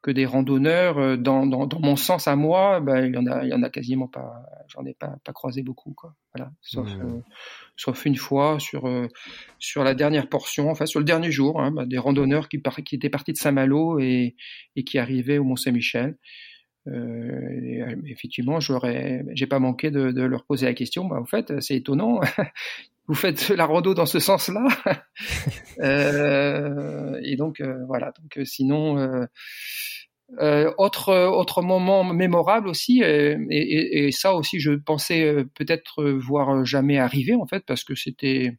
que 0.02 0.10
des 0.10 0.24
randonneurs 0.24 0.98
euh, 0.98 1.16
dans, 1.16 1.46
dans, 1.46 1.66
dans, 1.66 1.80
mon 1.80 1.96
sens 1.96 2.26
à 2.26 2.36
moi, 2.36 2.80
ben, 2.80 3.06
il 3.06 3.14
y 3.14 3.18
en 3.18 3.26
a, 3.26 3.44
il 3.44 3.50
y 3.50 3.54
en 3.54 3.62
a 3.62 3.68
quasiment 3.68 4.08
pas, 4.08 4.42
j'en 4.68 4.84
ai 4.86 4.94
pas, 4.94 5.16
pas 5.24 5.32
croisé 5.32 5.62
beaucoup, 5.62 5.92
quoi. 5.92 6.14
Voilà, 6.34 6.52
sauf, 6.62 6.88
mmh. 6.88 7.00
euh, 7.00 7.20
sauf 7.76 8.06
une 8.06 8.16
fois 8.16 8.58
sur 8.58 8.86
euh, 8.86 9.08
sur 9.58 9.84
la 9.84 9.94
dernière 9.94 10.28
portion, 10.28 10.70
enfin 10.70 10.86
sur 10.86 11.00
le 11.00 11.04
dernier 11.04 11.30
jour, 11.30 11.60
hein, 11.60 11.70
ben, 11.70 11.86
des 11.86 11.98
randonneurs 11.98 12.48
qui, 12.48 12.58
par, 12.58 12.76
qui 12.76 12.94
étaient 12.94 13.10
partis 13.10 13.32
de 13.32 13.38
Saint-Malo 13.38 13.98
et, 13.98 14.36
et 14.76 14.84
qui 14.84 14.98
arrivaient 14.98 15.38
au 15.38 15.44
Mont 15.44 15.56
Saint-Michel. 15.56 16.16
Euh, 16.88 17.94
effectivement, 18.06 18.58
j'aurais, 18.58 19.22
j'ai 19.34 19.46
pas 19.46 19.58
manqué 19.58 19.90
de, 19.90 20.12
de, 20.12 20.22
leur 20.22 20.44
poser 20.44 20.64
la 20.64 20.72
question. 20.72 21.04
Bah, 21.04 21.18
en 21.20 21.26
fait, 21.26 21.60
c'est 21.60 21.76
étonnant. 21.76 22.20
Vous 23.10 23.16
faites 23.16 23.48
la 23.48 23.66
rando 23.66 23.92
dans 23.92 24.06
ce 24.06 24.20
sens-là. 24.20 24.68
euh, 25.80 27.20
et 27.24 27.34
donc 27.34 27.60
voilà. 27.88 28.12
Donc 28.20 28.46
sinon, 28.46 29.26
euh, 30.38 30.72
autre 30.78 31.12
autre 31.12 31.60
moment 31.60 32.04
mémorable 32.04 32.68
aussi, 32.68 33.02
et, 33.02 34.12
ça 34.12 34.34
aussi 34.34 34.60
je 34.60 34.70
pensais 34.72 35.24
euh, 35.24 35.44
peut-être 35.56 36.04
voir 36.04 36.64
jamais 36.64 36.98
arriver 36.98 37.34
en 37.34 37.46
fait 37.46 37.64
parce 37.66 37.82
que 37.82 37.96
c'était 37.96 38.54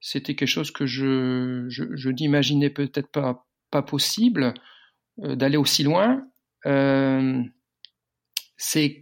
c'était 0.00 0.34
quelque 0.34 0.48
chose 0.48 0.72
que 0.72 0.84
je 0.84 1.66
je, 1.68 1.84
je 1.94 2.10
n'imaginais 2.10 2.70
peut-être 2.70 3.12
pas 3.12 3.46
pas 3.70 3.82
possible 3.82 4.52
euh, 5.20 5.36
d'aller 5.36 5.56
aussi 5.56 5.84
loin. 5.84 6.26
Euh, 6.66 7.40
c'est 8.56 9.01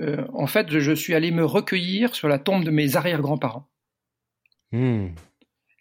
euh, 0.00 0.26
en 0.32 0.46
fait 0.46 0.78
je 0.78 0.92
suis 0.92 1.14
allé 1.14 1.30
me 1.30 1.44
recueillir 1.44 2.14
sur 2.14 2.28
la 2.28 2.38
tombe 2.38 2.64
de 2.64 2.70
mes 2.70 2.96
arrière-grands-parents. 2.96 3.68
Mmh. 4.72 5.08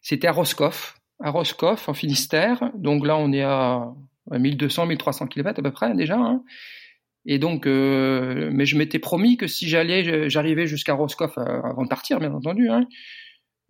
C'était 0.02 0.28
à 0.28 0.32
Roscoff, 0.32 1.00
à 1.20 1.32
Roscoff 1.32 1.90
en 1.90 1.94
Finistère. 1.94 2.72
Donc 2.76 3.06
là 3.06 3.18
on 3.18 3.32
est 3.32 3.44
à 3.44 3.94
1200, 4.32 4.86
1300 4.88 5.28
km 5.28 5.60
à 5.60 5.64
peu 5.64 5.72
près 5.72 5.94
déjà. 5.96 6.18
Hein. 6.18 6.44
Et 7.26 7.40
donc, 7.40 7.68
euh, 7.68 8.50
mais 8.52 8.66
je 8.66 8.78
m'étais 8.78 9.00
promis 9.00 9.38
que 9.38 9.48
si 9.48 9.70
j'allais, 9.70 10.30
j'arrivais 10.30 10.68
jusqu'à 10.68 10.94
Roscoff 10.94 11.38
euh, 11.38 11.62
avant 11.64 11.84
de 11.84 11.88
partir, 11.88 12.20
bien 12.20 12.34
entendu, 12.34 12.70
hein, 12.70 12.86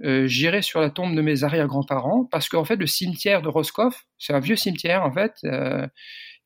euh, 0.03 0.25
j'irais 0.27 0.63
sur 0.63 0.81
la 0.81 0.89
tombe 0.89 1.15
de 1.15 1.21
mes 1.21 1.43
arrière-grands-parents, 1.43 2.25
parce 2.31 2.49
qu'en 2.49 2.65
fait, 2.65 2.77
le 2.77 2.87
cimetière 2.87 3.43
de 3.43 3.49
Roscoff, 3.49 4.05
c'est 4.17 4.33
un 4.33 4.39
vieux 4.39 4.55
cimetière 4.55 5.03
en 5.03 5.11
fait, 5.11 5.33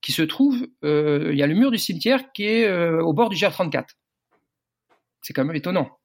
qui 0.02 0.12
se 0.12 0.22
trouve, 0.22 0.68
euh, 0.84 1.30
il 1.32 1.38
y 1.38 1.44
a 1.44 1.48
le 1.48 1.56
mur 1.56 1.72
du 1.72 1.78
cimetière 1.78 2.32
qui 2.34 2.46
est 2.46 2.70
au 3.00 3.14
bord 3.14 3.30
du 3.30 3.36
GR34. 3.36 3.86
C'est 5.22 5.34
quand 5.34 5.46
même 5.46 5.56
étonnant. 5.56 5.98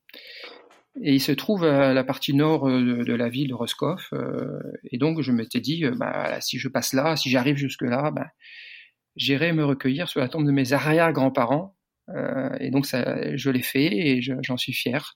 Et 1.00 1.14
il 1.14 1.20
se 1.20 1.32
trouve 1.32 1.64
à 1.64 1.94
la 1.94 2.04
partie 2.04 2.34
nord 2.34 2.68
euh, 2.68 3.02
de, 3.04 3.14
la 3.14 3.28
ville 3.28 3.48
de 3.48 3.54
Roscoff. 3.54 4.08
Euh, 4.12 4.60
et 4.90 4.98
donc, 4.98 5.22
je 5.22 5.32
m'étais 5.32 5.60
dit, 5.60 5.84
euh, 5.84 5.94
bah, 5.96 6.40
si 6.40 6.58
je 6.58 6.68
passe 6.68 6.92
là, 6.92 7.16
si 7.16 7.30
j'arrive 7.30 7.56
jusque-là, 7.56 8.10
bah, 8.10 8.28
j'irai 9.16 9.52
me 9.52 9.64
recueillir 9.64 10.08
sur 10.08 10.20
la 10.20 10.28
tombe 10.28 10.46
de 10.46 10.52
mes 10.52 10.72
arrière-grands-parents. 10.72 11.74
et 12.60 12.70
donc, 12.70 12.84
ça, 12.84 13.36
je 13.36 13.50
l'ai 13.50 13.62
fait 13.62 13.86
et 13.86 14.20
j'en 14.20 14.56
suis 14.58 14.72
fier. 14.72 15.14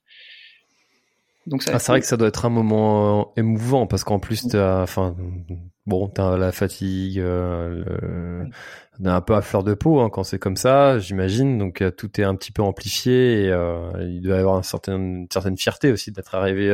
Donc 1.47 1.62
ah, 1.68 1.78
c'est 1.78 1.92
vrai 1.92 2.01
que 2.01 2.07
ça 2.07 2.16
doit 2.16 2.28
être 2.28 2.44
un 2.44 2.51
moment 2.51 3.32
émouvant 3.36 3.86
parce 3.86 4.03
qu'en 4.03 4.18
plus, 4.18 4.49
t'as, 4.49 4.82
enfin, 4.82 5.14
bon, 5.86 6.09
t'as 6.09 6.36
la 6.36 6.51
fatigue, 6.51 7.20
euh, 7.20 8.51
le, 8.99 9.09
un 9.09 9.20
peu 9.20 9.34
à 9.34 9.42
fleur 9.42 9.62
de 9.62 9.74
peau 9.74 10.01
hein, 10.01 10.11
quand 10.11 10.24
c'est 10.24 10.40
comme 10.40 10.57
ça, 10.57 10.99
j'imagine. 10.99 11.57
Donc 11.59 11.82
euh, 11.82 11.90
tout 11.92 12.20
est 12.20 12.24
un 12.24 12.34
petit 12.34 12.51
peu 12.51 12.62
amplifié 12.62 13.44
et 13.44 13.51
euh, 13.51 13.92
il 14.01 14.22
doit 14.22 14.36
y 14.36 14.40
avoir 14.40 14.57
une 14.57 14.64
certaine, 14.64 15.16
une 15.20 15.28
certaine 15.30 15.57
fierté 15.57 15.92
aussi 15.92 16.11
d'être 16.11 16.34
arrivé 16.34 16.72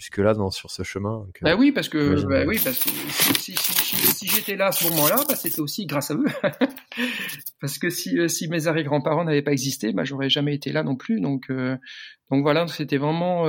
euh, 0.00 0.02
jusque 0.02 0.18
là 0.18 0.34
dans 0.34 0.50
sur 0.50 0.70
ce 0.70 0.82
chemin. 0.82 1.18
Donc, 1.18 1.38
bah 1.42 1.56
oui, 1.56 1.72
parce 1.72 1.88
que 1.88 2.24
bah 2.26 2.44
oui, 2.46 2.58
parce 2.62 2.78
que 2.78 2.90
si, 2.90 3.54
si, 3.54 3.56
si, 3.56 3.96
si 3.96 4.26
j'étais 4.26 4.56
là 4.56 4.68
à 4.68 4.72
ce 4.72 4.88
moment-là, 4.88 5.16
bah, 5.28 5.36
c'était 5.36 5.60
aussi 5.60 5.86
grâce 5.86 6.10
à 6.10 6.14
eux. 6.14 6.26
parce 7.60 7.78
que 7.78 7.90
si, 7.90 8.28
si 8.28 8.48
mes 8.48 8.66
arrière-grands-parents 8.66 9.24
n'avaient 9.24 9.42
pas 9.42 9.52
existé, 9.52 9.92
bah 9.92 10.04
j'aurais 10.04 10.30
jamais 10.30 10.54
été 10.54 10.72
là 10.72 10.82
non 10.82 10.96
plus. 10.96 11.20
Donc 11.20 11.50
donc 11.50 12.42
voilà, 12.42 12.66
c'était 12.68 12.98
vraiment 12.98 13.46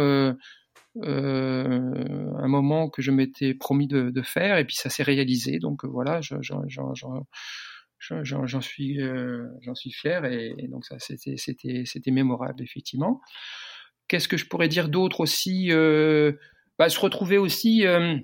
euh, 0.97 2.33
un 2.37 2.47
moment 2.47 2.89
que 2.89 3.01
je 3.01 3.11
m'étais 3.11 3.53
promis 3.53 3.87
de, 3.87 4.09
de, 4.09 4.21
faire 4.21 4.57
et 4.57 4.65
puis 4.65 4.75
ça 4.75 4.89
s'est 4.89 5.03
réalisé. 5.03 5.59
Donc 5.59 5.85
euh, 5.85 5.87
voilà, 5.87 6.19
j'en 6.21 6.31
suis 8.61 9.01
euh, 9.01 9.47
j'en 9.61 9.75
suis 9.75 9.91
fier 9.91 10.25
et, 10.25 10.53
donc 10.67 10.83
ça 10.85 10.99
c'était 10.99 11.37
c'était 11.37 11.83
c'était 11.85 12.11
mémorable 12.11 12.61
effectivement. 12.61 13.21
Qu'est-ce 14.11 14.27
que 14.27 14.35
je 14.35 14.45
pourrais 14.45 14.67
dire 14.67 14.89
d'autre 14.89 15.21
aussi 15.21 15.71
euh, 15.71 16.33
bah, 16.77 16.89
se 16.89 16.99
retrouver 16.99 17.37
aussi 17.37 17.87
euh, 17.87 18.17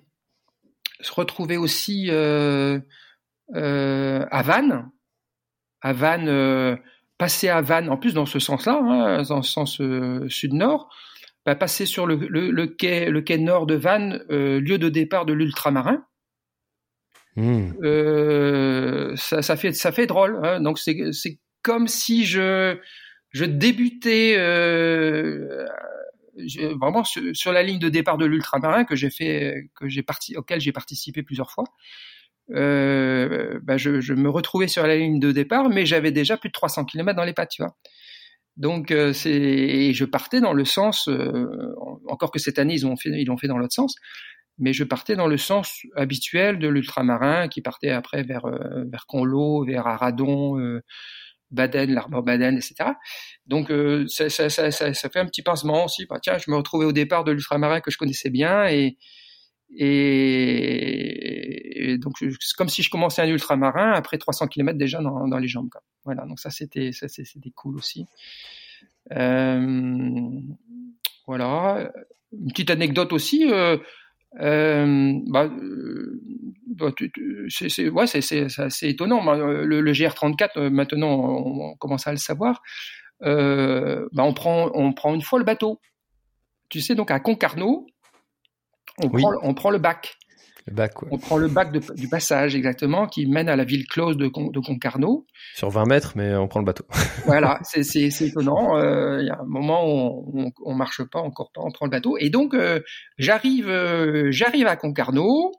se 0.99 1.13
retrouver 1.13 1.55
aussi 1.55 2.09
euh, 2.09 2.79
à 3.55 4.41
Vannes 4.43 4.89
à 5.79 5.93
Vannes 5.93 6.77
passer 7.17 7.47
à 7.47 7.61
Vannes 7.61 7.89
en 7.89 7.95
plus 7.95 8.13
dans 8.13 8.25
ce 8.25 8.37
sens-là 8.39 8.81
hein, 8.83 9.21
dans 9.23 9.37
le 9.37 9.43
sens 9.43 9.81
sud-nord 10.27 10.89
bah, 11.47 11.55
passer 11.55 11.85
sur 11.85 12.05
le, 12.05 12.17
le, 12.17 12.67
quai, 12.67 13.09
le 13.09 13.21
quai 13.21 13.37
nord 13.37 13.67
de 13.67 13.75
Vannes, 13.75 14.21
euh, 14.29 14.59
lieu 14.59 14.77
de 14.77 14.89
départ 14.89 15.25
de 15.25 15.31
l'ultramarin. 15.31 16.03
Euh, 17.37 19.15
ça, 19.15 19.41
ça, 19.41 19.55
fait, 19.55 19.71
ça 19.71 19.93
fait 19.93 20.07
drôle. 20.07 20.41
Hein. 20.43 20.59
Donc 20.59 20.77
c'est 20.77 21.39
comme 21.61 21.87
si 21.87 22.25
je, 22.25 22.77
je 23.37 23.45
débutais 23.45 24.35
euh, 24.37 25.67
vraiment 26.79 27.03
sur, 27.03 27.51
la 27.51 27.61
ligne 27.61 27.79
de 27.79 27.89
départ 27.89 28.17
de 28.17 28.25
l'ultramarin 28.25 28.83
que 28.83 28.95
j'ai 28.95 29.11
fait, 29.11 29.69
que 29.75 29.87
j'ai 29.87 30.01
parti, 30.01 30.35
auquel 30.35 30.59
j'ai 30.59 30.71
participé 30.71 31.21
plusieurs 31.21 31.51
fois. 31.51 31.65
Euh, 32.55 33.59
bah 33.61 33.77
je, 33.77 34.13
me 34.13 34.29
retrouvais 34.29 34.67
sur 34.67 34.87
la 34.87 34.95
ligne 34.95 35.19
de 35.19 35.31
départ, 35.31 35.69
mais 35.69 35.85
j'avais 35.85 36.11
déjà 36.11 36.37
plus 36.37 36.49
de 36.49 36.53
300 36.53 36.85
km 36.85 37.15
dans 37.15 37.25
les 37.25 37.33
pattes, 37.33 37.51
tu 37.51 37.61
vois. 37.61 37.75
Donc 38.55 38.89
euh, 38.89 39.13
et 39.25 39.93
je 39.93 40.05
partais 40.05 40.41
dans 40.41 40.53
le 40.53 40.65
sens 40.65 41.07
encore 42.07 42.31
que 42.31 42.39
cette 42.39 42.57
année 42.57 42.73
ils 42.73 42.87
ont 42.87 42.95
fait 42.97 43.09
ils 43.09 43.25
l'ont 43.25 43.37
fait 43.37 43.47
dans 43.47 43.59
l'autre 43.59 43.75
sens, 43.75 43.95
mais 44.57 44.73
je 44.73 44.83
partais 44.83 45.15
dans 45.15 45.27
le 45.27 45.37
sens 45.37 45.85
habituel 45.95 46.57
de 46.57 46.67
l'ultramarin 46.67 47.49
qui 47.49 47.61
partait 47.61 47.91
après 47.91 48.23
vers 48.23 48.47
vers 48.47 49.05
Conlo, 49.05 49.63
vers 49.63 49.85
Aradon, 49.85 50.79
Baden, 51.51 51.93
l'Arbor 51.93 52.23
Baden, 52.23 52.57
etc. 52.57 52.91
Donc 53.45 53.71
ça, 54.07 54.29
ça, 54.29 54.49
ça, 54.49 54.71
ça, 54.71 55.09
fait 55.09 55.19
un 55.19 55.25
petit 55.25 55.41
pincement 55.41 55.85
aussi. 55.85 56.05
Bah, 56.05 56.19
tiens, 56.21 56.37
je 56.37 56.51
me 56.51 56.57
retrouvais 56.57 56.85
au 56.85 56.91
départ 56.91 57.23
de 57.23 57.31
l'ultramarin 57.31 57.79
que 57.81 57.91
je 57.91 57.97
connaissais 57.97 58.29
bien 58.29 58.67
et 58.67 58.97
donc 61.97 62.15
c'est 62.19 62.55
comme 62.57 62.69
si 62.69 62.83
je 62.83 62.89
commençais 62.89 63.21
un 63.21 63.27
ultramarin 63.27 63.91
après 63.91 64.17
300 64.17 64.47
km 64.47 64.77
déjà 64.77 65.01
dans, 65.01 65.37
les 65.37 65.47
jambes. 65.47 65.69
Voilà, 66.05 66.25
donc 66.25 66.39
ça 66.39 66.49
c'était 66.49 66.91
ça 66.91 67.07
c'était 67.07 67.51
cool 67.51 67.75
aussi. 67.77 68.05
Euh, 69.13 70.41
voilà, 71.25 71.91
une 72.31 72.51
petite 72.51 72.69
anecdote 72.69 73.13
aussi. 73.13 73.51
Euh, 73.51 73.77
euh, 74.39 75.13
bah, 75.27 75.45
euh, 75.45 76.21
bah 76.67 76.91
c'est 77.49 77.89
ouais, 77.89 78.07
c'est 78.07 78.89
étonnant. 78.89 79.33
Le, 79.33 79.81
le 79.81 79.91
GR34 79.91 80.49
euh, 80.57 80.69
maintenant 80.69 81.09
on, 81.09 81.71
on, 81.71 81.75
commence 81.75 82.07
à 82.07 82.11
le 82.11 82.17
savoir. 82.17 82.61
Euh, 83.23 84.07
bah, 84.11 84.23
on 84.23 84.33
prend 84.33 84.69
on 84.73 84.93
prend 84.93 85.15
une 85.15 85.23
fois 85.23 85.39
le 85.39 85.45
bateau 85.45 85.79
tu 86.69 86.81
sais, 86.81 86.95
donc 86.95 87.11
à 87.11 87.19
Concarneau, 87.19 87.87
on, 89.01 89.09
prend, 89.09 89.33
on 89.41 89.53
prend 89.53 89.69
le 89.69 89.77
bac. 89.77 90.17
Le 90.67 90.73
bac, 90.73 91.01
ouais. 91.01 91.07
On 91.11 91.17
prend 91.17 91.37
le 91.37 91.47
bac 91.47 91.71
de, 91.71 91.81
du 91.95 92.07
passage, 92.07 92.55
exactement, 92.55 93.07
qui 93.07 93.25
mène 93.25 93.49
à 93.49 93.55
la 93.55 93.63
ville 93.63 93.87
close 93.87 94.17
de, 94.17 94.25
de 94.25 94.59
Concarneau. 94.59 95.25
Sur 95.55 95.69
20 95.69 95.85
mètres, 95.85 96.13
mais 96.15 96.35
on 96.35 96.47
prend 96.47 96.59
le 96.59 96.65
bateau. 96.65 96.85
voilà, 97.25 97.59
c'est 97.63 97.81
étonnant. 98.21 98.77
Il 99.19 99.25
y 99.25 99.29
a 99.29 99.39
un 99.39 99.45
moment 99.45 99.85
où 99.85 100.39
on, 100.39 100.51
on, 100.65 100.75
marche 100.75 101.03
pas, 101.03 101.21
on 101.21 101.31
court 101.31 101.51
pas, 101.53 101.61
on 101.63 101.71
prend 101.71 101.85
le 101.85 101.91
bateau. 101.91 102.17
Et 102.19 102.29
donc, 102.29 102.55
j'arrive 103.17 103.67
j'arrive 104.29 104.67
à 104.67 104.75
Concarneau. 104.75 105.53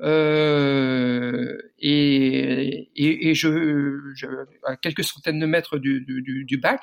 Euh, 0.00 1.56
et, 1.78 2.90
et, 2.96 3.28
et 3.28 3.34
je, 3.34 4.00
je, 4.14 4.26
à 4.64 4.76
quelques 4.76 5.04
centaines 5.04 5.38
de 5.38 5.46
mètres 5.46 5.78
du, 5.78 6.00
du, 6.00 6.44
du 6.44 6.56
bac, 6.58 6.82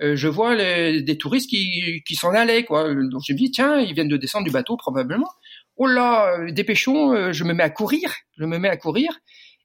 euh, 0.00 0.14
je 0.14 0.28
vois 0.28 0.54
les, 0.54 1.02
des 1.02 1.18
touristes 1.18 1.50
qui, 1.50 2.02
qui 2.06 2.14
s'en 2.14 2.32
allaient. 2.32 2.64
Quoi. 2.64 2.94
Donc 2.94 3.22
je 3.26 3.32
me 3.32 3.38
dis, 3.38 3.50
tiens, 3.50 3.80
ils 3.80 3.94
viennent 3.94 4.08
de 4.08 4.16
descendre 4.16 4.44
du 4.44 4.52
bateau 4.52 4.76
probablement. 4.76 5.30
Oh 5.78 5.86
là, 5.86 6.50
dépêchons, 6.50 7.14
euh, 7.14 7.32
je 7.32 7.44
me 7.44 7.54
mets 7.54 7.62
à 7.62 7.70
courir, 7.70 8.12
je 8.36 8.44
me 8.44 8.58
mets 8.58 8.68
à 8.68 8.76
courir, 8.76 9.20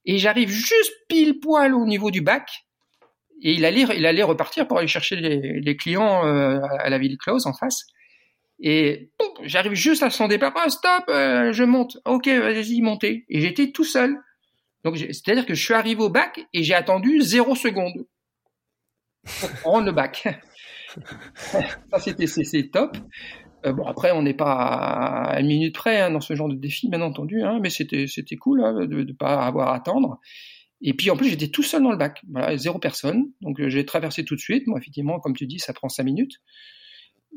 et 0.06 0.20
j'arrive 0.20 0.50
juste 0.50 0.94
pile 1.10 1.40
poil 1.40 1.74
au 1.74 1.86
niveau 1.86 2.12
du 2.12 2.22
bac. 2.22 2.48
Et 3.42 3.54
il 3.54 3.66
allait, 3.66 4.24
repartir 4.24 4.68
pour 4.68 4.78
aller 4.78 4.88
chercher 4.88 5.16
les, 5.18 5.76
clients 5.76 6.26
euh, 6.26 6.62
à 6.80 6.90
la 6.90 6.98
ville 6.98 7.18
close 7.18 7.46
en 7.46 7.54
face. 7.54 7.88
Et 8.62 9.10
j'arrive 9.42 9.74
juste 9.74 10.04
à 10.04 10.10
son 10.10 10.30
départ. 10.30 10.54
Oh, 10.56 10.70
stop, 10.70 11.04
euh, 11.10 11.52
je 11.52 11.64
monte. 11.64 11.98
Ok, 12.06 12.28
vas-y, 12.28 12.82
montez. 12.82 13.26
Et 13.28 13.42
j'étais 13.42 13.72
tout 13.72 13.84
seul. 13.84 14.16
Donc, 14.86 14.98
c'est-à-dire 14.98 15.46
que 15.46 15.56
je 15.56 15.64
suis 15.64 15.74
arrivé 15.74 16.02
au 16.02 16.10
bac 16.10 16.46
et 16.54 16.64
j'ai 16.64 16.74
attendu 16.74 17.22
zéro 17.22 17.56
seconde 17.56 18.06
pour 19.42 19.50
prendre 19.62 19.86
le 19.88 19.92
bac. 19.92 20.26
Ça, 21.36 22.00
c'était 22.00 22.70
top. 22.70 22.98
Euh, 23.66 23.74
bon, 23.74 23.86
après, 23.86 24.12
on 24.12 24.22
n'est 24.22 24.34
pas 24.34 24.54
à 24.54 25.40
une 25.40 25.48
minute 25.48 25.76
près 25.76 26.02
hein, 26.02 26.12
dans 26.12 26.22
ce 26.22 26.36
genre 26.36 26.50
de 26.50 26.56
défi, 26.56 26.90
bien 26.90 27.02
entendu, 27.02 27.42
hein, 27.44 27.60
mais 27.62 27.70
c'était 27.70 28.36
cool 28.38 28.64
hein, 28.64 28.86
de 28.86 29.04
ne 29.04 29.14
pas 29.14 29.46
avoir 29.46 29.70
à 29.70 29.76
attendre. 29.76 30.20
Et 30.82 30.94
puis 30.94 31.10
en 31.10 31.16
plus, 31.16 31.30
j'étais 31.30 31.48
tout 31.48 31.64
seul 31.64 31.82
dans 31.82 31.92
le 31.92 31.98
bac, 31.98 32.22
voilà, 32.30 32.58
zéro 32.58 32.78
personne. 32.78 33.32
Donc 33.42 33.60
euh, 33.60 33.70
j'ai 33.70 33.86
traversé 33.86 34.26
tout 34.26 34.36
de 34.36 34.40
suite. 34.42 34.68
Moi, 34.68 34.80
effectivement, 34.80 35.20
comme 35.20 35.36
tu 35.36 35.48
dis, 35.48 35.60
ça 35.60 35.74
prend 35.74 35.88
cinq 35.88 36.04
minutes. 36.04 36.42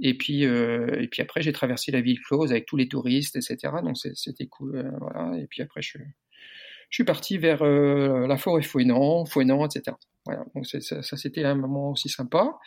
Et 0.03 0.15
puis, 0.15 0.45
euh, 0.45 1.01
et 1.01 1.07
puis 1.09 1.23
après, 1.23 1.43
j'ai 1.43 1.53
traversé 1.53 1.93
la 1.93 2.01
ville 2.01 2.21
close 2.21 2.51
avec 2.51 2.67
tous 2.67 2.77
les 2.77 2.89
touristes, 2.89 3.37
etc. 3.37 3.73
Donc 3.85 3.97
c'était 3.97 4.47
cool. 4.47 4.93
Voilà. 5.01 5.39
Et 5.39 5.47
puis 5.47 5.63
après, 5.63 5.81
je, 5.81 5.99
suis 6.91 7.05
parti 7.05 7.39
vers 7.39 7.65
la 7.65 8.37
forêt 8.37 8.63
Fouenant, 8.63 9.25
Fouenant, 9.25 9.67
etc. 9.67 9.97
Voilà. 10.25 10.45
Donc 10.55 10.67
ça 10.67 11.17
c'était 11.17 11.45
un 11.45 11.55
moment 11.55 11.93
aussi 11.93 12.09
sympa. 12.09 12.59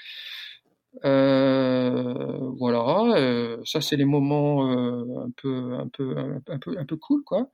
Euh, 1.06 2.52
voilà. 2.58 3.18
Euh, 3.18 3.58
ça, 3.66 3.82
c'est 3.82 3.96
les 3.96 4.06
moments 4.06 4.70
un 4.70 5.32
peu, 5.36 5.74
un 5.74 5.88
peu, 5.88 6.18
un 6.18 6.60
peu, 6.60 6.78
un 6.78 6.86
peu 6.86 6.98
cool, 6.98 7.24
quoi. 7.24 7.50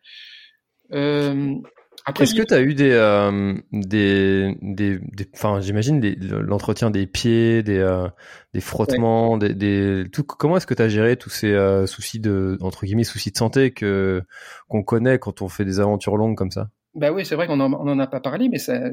Est-ce 2.20 2.36
que 2.36 2.44
tu 2.44 2.54
as 2.54 2.62
eu 2.62 2.76
des, 2.76 2.92
euh, 2.92 3.56
des, 3.72 4.56
des, 4.62 5.00
enfin, 5.34 5.60
j'imagine 5.60 6.00
l'entretien 6.22 6.92
des 6.92 7.08
pieds, 7.08 7.64
des, 7.64 7.80
euh, 7.80 8.08
des 8.54 8.62
frottements, 8.62 9.38
des, 9.38 9.56
des, 9.56 10.04
tout, 10.12 10.24
comment 10.24 10.58
est-ce 10.58 10.68
que 10.68 10.76
tu 10.76 10.84
as 10.84 10.90
géré 10.90 11.18
tous 11.18 11.32
ces 11.32 11.52
euh, 11.52 11.88
soucis 11.88 12.20
de, 12.20 12.60
entre 12.62 12.86
guillemets, 12.86 13.04
soucis 13.04 13.32
de 13.32 13.38
santé 13.38 13.72
que, 13.72 14.22
qu'on 14.68 14.84
connaît 14.84 15.18
quand 15.18 15.42
on 15.42 15.50
fait 15.50 15.66
des 15.66 15.80
aventures 15.80 16.16
longues 16.16 16.38
comme 16.38 16.52
ça? 16.52 16.70
Bah 16.96 17.12
oui, 17.12 17.26
c'est 17.26 17.36
vrai 17.36 17.46
qu'on 17.46 17.60
en, 17.60 17.74
on 17.74 17.88
en 17.88 18.00
a 18.00 18.08
pas 18.08 18.22
parlé, 18.22 18.48
mais 18.50 18.58
ça, 18.58 18.90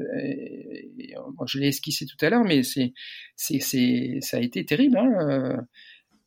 je 1.46 1.58
l'ai 1.58 1.68
esquissé 1.68 2.04
tout 2.06 2.22
à 2.24 2.30
l'heure, 2.30 2.44
mais 2.44 2.62
c'est, 2.62 2.92
ça 3.36 4.36
a 4.36 4.40
été 4.40 4.64
terrible, 4.64 4.98
hein. 4.98 5.64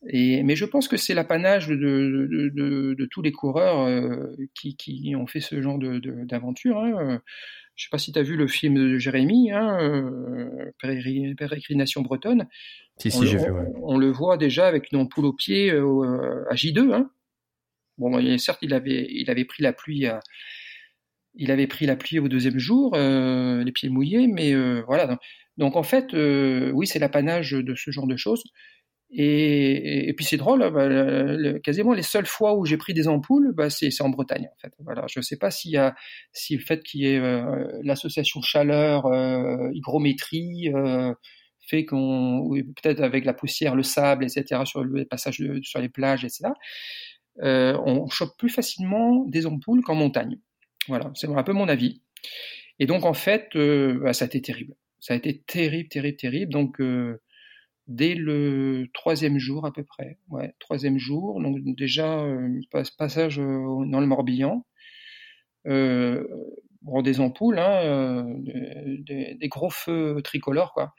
Et, 0.07 0.43
mais 0.43 0.55
je 0.55 0.65
pense 0.65 0.87
que 0.87 0.97
c'est 0.97 1.13
l'apanage 1.13 1.67
de, 1.67 1.75
de, 1.75 2.49
de, 2.53 2.93
de, 2.93 3.05
tous 3.05 3.21
les 3.21 3.31
coureurs 3.31 3.81
euh, 3.81 4.35
qui, 4.53 4.75
qui, 4.75 5.15
ont 5.15 5.25
fait 5.25 5.39
ce 5.39 5.59
genre 5.61 5.79
d'aventure. 5.79 6.77
Hein. 6.77 7.21
Je 7.75 7.85
sais 7.85 7.89
pas 7.89 7.97
si 7.97 8.11
tu 8.11 8.19
as 8.19 8.23
vu 8.23 8.37
le 8.37 8.47
film 8.47 8.75
de 8.75 8.97
Jérémy, 8.99 9.51
hein, 9.51 9.79
euh, 9.81 10.71
Pérégrination 10.79 12.01
bretonne. 12.01 12.47
Si, 12.97 13.09
si, 13.09 13.25
j'ai 13.25 13.37
vu. 13.37 13.49
Ouais. 13.49 13.65
On, 13.81 13.97
le 13.97 14.11
voit 14.11 14.37
déjà 14.37 14.67
avec 14.67 14.91
une 14.91 14.99
ampoule 14.99 15.25
au 15.25 15.33
pied 15.33 15.71
euh, 15.71 16.45
à 16.49 16.53
J2. 16.53 16.93
Hein. 16.93 17.09
Bon, 17.97 18.37
certes, 18.37 18.59
il 18.61 18.73
avait, 18.73 19.07
il 19.09 19.29
avait 19.31 19.45
pris 19.45 19.63
la 19.63 19.73
pluie 19.73 20.05
à, 20.05 20.19
il 21.37 21.51
avait 21.51 21.67
pris 21.67 21.85
la 21.85 21.95
pluie 21.95 22.19
au 22.19 22.27
deuxième 22.27 22.59
jour, 22.59 22.93
euh, 22.95 23.63
les 23.63 23.71
pieds 23.71 23.89
mouillés, 23.89 24.27
mais 24.27 24.53
euh, 24.53 24.81
voilà. 24.87 25.17
Donc, 25.57 25.75
en 25.75 25.83
fait, 25.83 26.13
euh, 26.13 26.71
oui, 26.71 26.87
c'est 26.87 26.99
l'apanage 26.99 27.51
de 27.51 27.75
ce 27.75 27.91
genre 27.91 28.07
de 28.07 28.17
choses. 28.17 28.43
Et, 29.11 30.09
et, 30.09 30.13
puis 30.13 30.25
c'est 30.25 30.37
drôle, 30.37 30.59
bah, 30.71 30.87
le, 30.87 31.59
quasiment 31.59 31.93
les 31.93 32.01
seules 32.01 32.25
fois 32.25 32.57
où 32.57 32.65
j'ai 32.65 32.75
pris 32.75 32.93
des 32.93 33.07
ampoules, 33.07 33.53
bah, 33.55 33.69
c'est 33.69 33.89
en 34.01 34.09
Bretagne 34.09 34.49
en 34.51 34.59
fait. 34.61 34.73
Voilà, 34.79 35.05
je 35.07 35.19
ne 35.19 35.23
sais 35.23 35.37
pas 35.37 35.51
s'il 35.51 35.71
y 35.71 35.77
a, 35.77 35.95
si 36.33 36.57
le 36.57 36.61
fait 36.61 36.83
qu'il 36.83 37.01
y 37.01 37.07
ait 37.07 37.19
euh, 37.19 37.79
l'association 37.83 38.41
chaleur, 38.41 39.05
euh, 39.05 39.69
hygrométrie 39.73 40.71
euh, 40.73 41.13
fait 41.69 41.85
qu'on, 41.85 42.49
peut-être 42.81 43.01
avec 43.01 43.25
la 43.25 43.33
poussière, 43.33 43.75
le 43.75 43.83
sable, 43.83 44.25
etc. 44.25 44.61
sur 44.65 44.83
le 44.83 45.05
passage 45.05 45.41
sur 45.61 45.79
les 45.79 45.89
plages, 45.89 46.25
etc. 46.25 46.49
Euh, 47.41 47.77
on 47.85 48.07
chope 48.09 48.37
plus 48.37 48.49
facilement 48.49 49.25
des 49.27 49.45
ampoules 49.45 49.81
qu'en 49.81 49.95
montagne. 49.95 50.39
Voilà, 50.87 51.11
c'est 51.15 51.27
un 51.27 51.43
peu 51.43 51.53
mon 51.53 51.67
avis. 51.67 52.01
Et 52.79 52.85
donc 52.85 53.05
en 53.05 53.13
fait, 53.13 53.49
euh, 53.55 53.99
bah, 54.01 54.13
ça 54.13 54.25
a 54.25 54.27
été 54.27 54.41
terrible. 54.41 54.75
Ça 54.99 55.13
a 55.13 55.17
été 55.17 55.41
terrible, 55.41 55.89
terrible, 55.89 56.17
terrible. 56.17 56.51
Donc 56.51 56.81
dès 57.87 58.15
le 58.15 58.87
troisième 58.93 59.37
jour 59.37 59.65
à 59.65 59.73
peu 59.73 59.83
près. 59.83 60.17
Ouais, 60.29 60.53
troisième 60.59 60.97
jour. 60.97 61.41
Donc 61.41 61.57
déjà 61.75 62.19
euh, 62.19 62.59
passage 62.97 63.39
euh, 63.39 63.85
dans 63.85 63.99
le 63.99 64.07
Morbihan. 64.07 64.65
Euh, 65.67 66.27
bon, 66.81 67.01
des 67.01 67.19
ampoules, 67.19 67.59
hein, 67.59 67.81
euh, 67.83 68.23
des, 69.37 69.47
gros 69.47 69.69
feux 69.69 70.21
tricolores 70.23 70.73
quoi. 70.73 70.93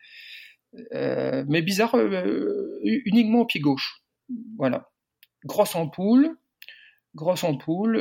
Euh, 0.93 1.45
mais 1.49 1.63
bizarre, 1.63 1.97
euh, 1.97 2.79
uniquement 2.83 3.41
au 3.41 3.47
pied 3.47 3.61
gauche. 3.61 4.03
Voilà. 4.59 4.91
Grosse 5.45 5.75
ampoule, 5.77 6.37
grosse 7.15 7.45
ampoule. 7.45 7.99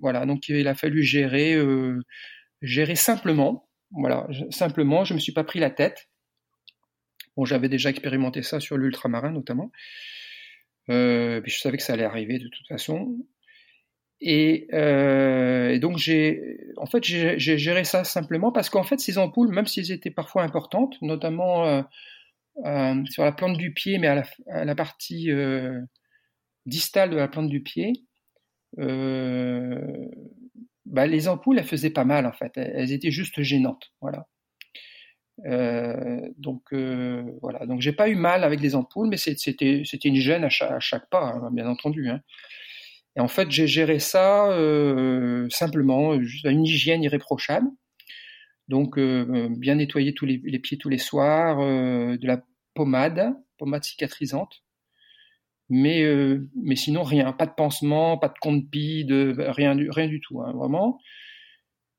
Voilà. 0.00 0.26
Donc 0.26 0.48
il 0.48 0.66
a 0.68 0.74
fallu 0.74 1.02
gérer, 1.02 1.58
gérer 2.62 2.94
simplement. 2.94 3.68
Voilà, 3.92 4.26
simplement. 4.50 5.04
Je 5.04 5.14
me 5.14 5.18
suis 5.18 5.32
pas 5.32 5.44
pris 5.44 5.60
la 5.60 5.70
tête. 5.70 6.08
Bon, 7.36 7.44
j'avais 7.44 7.68
déjà 7.68 7.90
expérimenté 7.90 8.42
ça 8.42 8.60
sur 8.60 8.76
l'ultramarin 8.76 9.30
notamment. 9.30 9.70
Euh, 10.90 11.40
je 11.44 11.58
savais 11.58 11.76
que 11.76 11.82
ça 11.82 11.92
allait 11.92 12.04
arriver 12.04 12.38
de 12.38 12.48
toute 12.48 12.66
façon. 12.68 13.16
Et, 14.20 14.68
euh, 14.74 15.78
donc 15.78 15.96
j'ai, 15.96 16.58
en 16.76 16.86
fait, 16.86 17.02
j'ai 17.04 17.38
géré 17.38 17.84
ça 17.84 18.04
simplement 18.04 18.52
parce 18.52 18.68
qu'en 18.68 18.82
fait, 18.82 19.00
ces 19.00 19.16
ampoules, 19.18 19.52
même 19.54 19.66
si 19.66 19.80
elles 19.80 19.92
étaient 19.92 20.10
parfois 20.10 20.42
importantes, 20.42 20.96
notamment 21.00 21.66
euh, 21.66 21.82
euh, 22.66 23.04
sur 23.06 23.24
la 23.24 23.32
plante 23.32 23.56
du 23.56 23.72
pied, 23.72 23.98
mais 23.98 24.08
à 24.08 24.64
la, 24.64 24.74
partie 24.74 25.30
euh, 25.30 25.80
distale 26.66 27.10
de 27.10 27.16
la 27.16 27.28
plante 27.28 27.48
du 27.48 27.62
pied, 27.62 27.92
euh, 27.92 28.09
bah, 28.76 28.86
les 31.06 31.28
ampoules, 31.28 31.58
elles 31.58 31.64
faisaient 31.64 31.90
pas 31.90 32.04
mal 32.04 32.26
en 32.26 32.32
fait. 32.32 32.52
Elles 32.56 32.92
étaient 32.92 33.10
juste 33.10 33.42
gênantes, 33.42 33.92
voilà. 34.00 34.26
Euh, 35.46 36.20
donc 36.36 36.62
euh, 36.72 37.22
voilà, 37.40 37.64
donc 37.64 37.80
j'ai 37.80 37.92
pas 37.92 38.10
eu 38.10 38.14
mal 38.14 38.44
avec 38.44 38.60
les 38.60 38.74
ampoules, 38.74 39.08
mais 39.08 39.16
c'était 39.16 39.82
une 40.04 40.16
gêne 40.16 40.44
à 40.44 40.50
chaque, 40.50 40.70
à 40.70 40.80
chaque 40.80 41.08
pas, 41.08 41.32
hein, 41.34 41.50
bien 41.52 41.66
entendu. 41.66 42.10
Hein. 42.10 42.20
Et 43.16 43.20
en 43.20 43.28
fait, 43.28 43.50
j'ai 43.50 43.66
géré 43.66 43.98
ça 43.98 44.50
euh, 44.52 45.48
simplement, 45.50 46.20
juste 46.20 46.46
à 46.46 46.50
une 46.50 46.64
hygiène 46.64 47.02
irréprochable. 47.02 47.68
Donc 48.68 48.98
euh, 48.98 49.48
bien 49.50 49.76
nettoyer 49.76 50.14
tous 50.14 50.26
les, 50.26 50.40
les, 50.44 50.58
pieds 50.60 50.78
tous 50.78 50.88
les 50.88 50.98
soirs, 50.98 51.58
euh, 51.60 52.16
de 52.16 52.26
la 52.26 52.44
pommade, 52.74 53.34
pommade 53.58 53.82
cicatrisante. 53.82 54.62
Mais 55.70 56.04
mais 56.60 56.76
sinon 56.76 57.02
rien, 57.04 57.32
pas 57.32 57.46
de 57.46 57.54
pansement, 57.54 58.18
pas 58.18 58.28
de 58.28 58.38
compte 58.40 58.68
de 58.70 59.34
rien 59.50 59.76
du 59.76 59.88
rien 59.90 60.08
du 60.08 60.20
tout, 60.20 60.42
hein, 60.42 60.52
vraiment. 60.52 60.98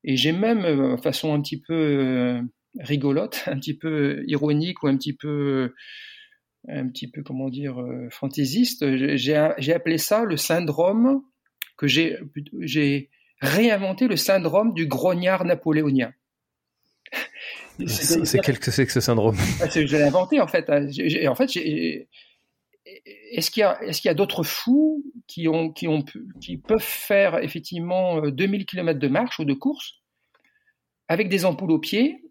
Et 0.04 0.18
j'ai 0.18 0.32
même 0.32 0.98
façon 0.98 1.34
un 1.34 1.42
petit 1.42 1.62
peu 1.62 2.42
rigolote, 2.80 3.44
un 3.48 3.58
petit 3.58 3.78
peu 3.78 4.24
ironique 4.28 4.84
ou 4.84 4.88
un 4.88 4.98
petit 4.98 5.14
peu, 5.14 5.74
un 6.68 6.88
petit 6.88 7.10
peu 7.10 7.24
comment 7.24 7.50
dire, 7.50 7.82
euh, 7.82 8.08
fantaisiste. 8.10 8.86
J'ai 8.98 9.36
appelé 9.74 9.98
ça 9.98 10.24
le 10.24 10.38
syndrome 10.38 11.22
que 11.78 11.88
j'ai, 11.88 12.20
j'ai 12.60 13.10
réinventé 13.40 14.08
le 14.08 14.16
syndrome 14.16 14.74
du 14.74 14.86
grognard 14.86 15.46
napoléonien. 15.46 16.14
C'est 17.88 18.40
quel 18.40 18.60
que 18.60 18.70
c'est 18.70 18.86
que 18.86 18.92
ce 18.92 19.00
syndrome? 19.00 19.36
Ah, 19.60 19.68
Je 19.68 19.80
l'ai 19.80 20.04
inventé 20.04 20.40
en 20.40 20.48
fait. 20.48 20.70
En 20.70 21.36
fait, 21.36 21.50
est-ce 23.06 23.52
qu'il 23.52 23.62
y 23.62 24.10
a, 24.10 24.14
d'autres 24.14 24.44
fous 24.44 25.04
qui 25.28 26.58
peuvent 26.58 26.80
faire 26.82 27.40
effectivement 27.44 28.22
2000 28.22 28.62
euh, 28.62 28.66
km 28.66 29.00
de 29.00 29.08
marche 29.08 29.40
ou 29.40 29.46
de 29.46 29.54
course 29.54 30.02
avec 31.08 31.30
des 31.30 31.46
ampoules 31.46 31.72
aux 31.72 31.80
pieds 31.80 32.24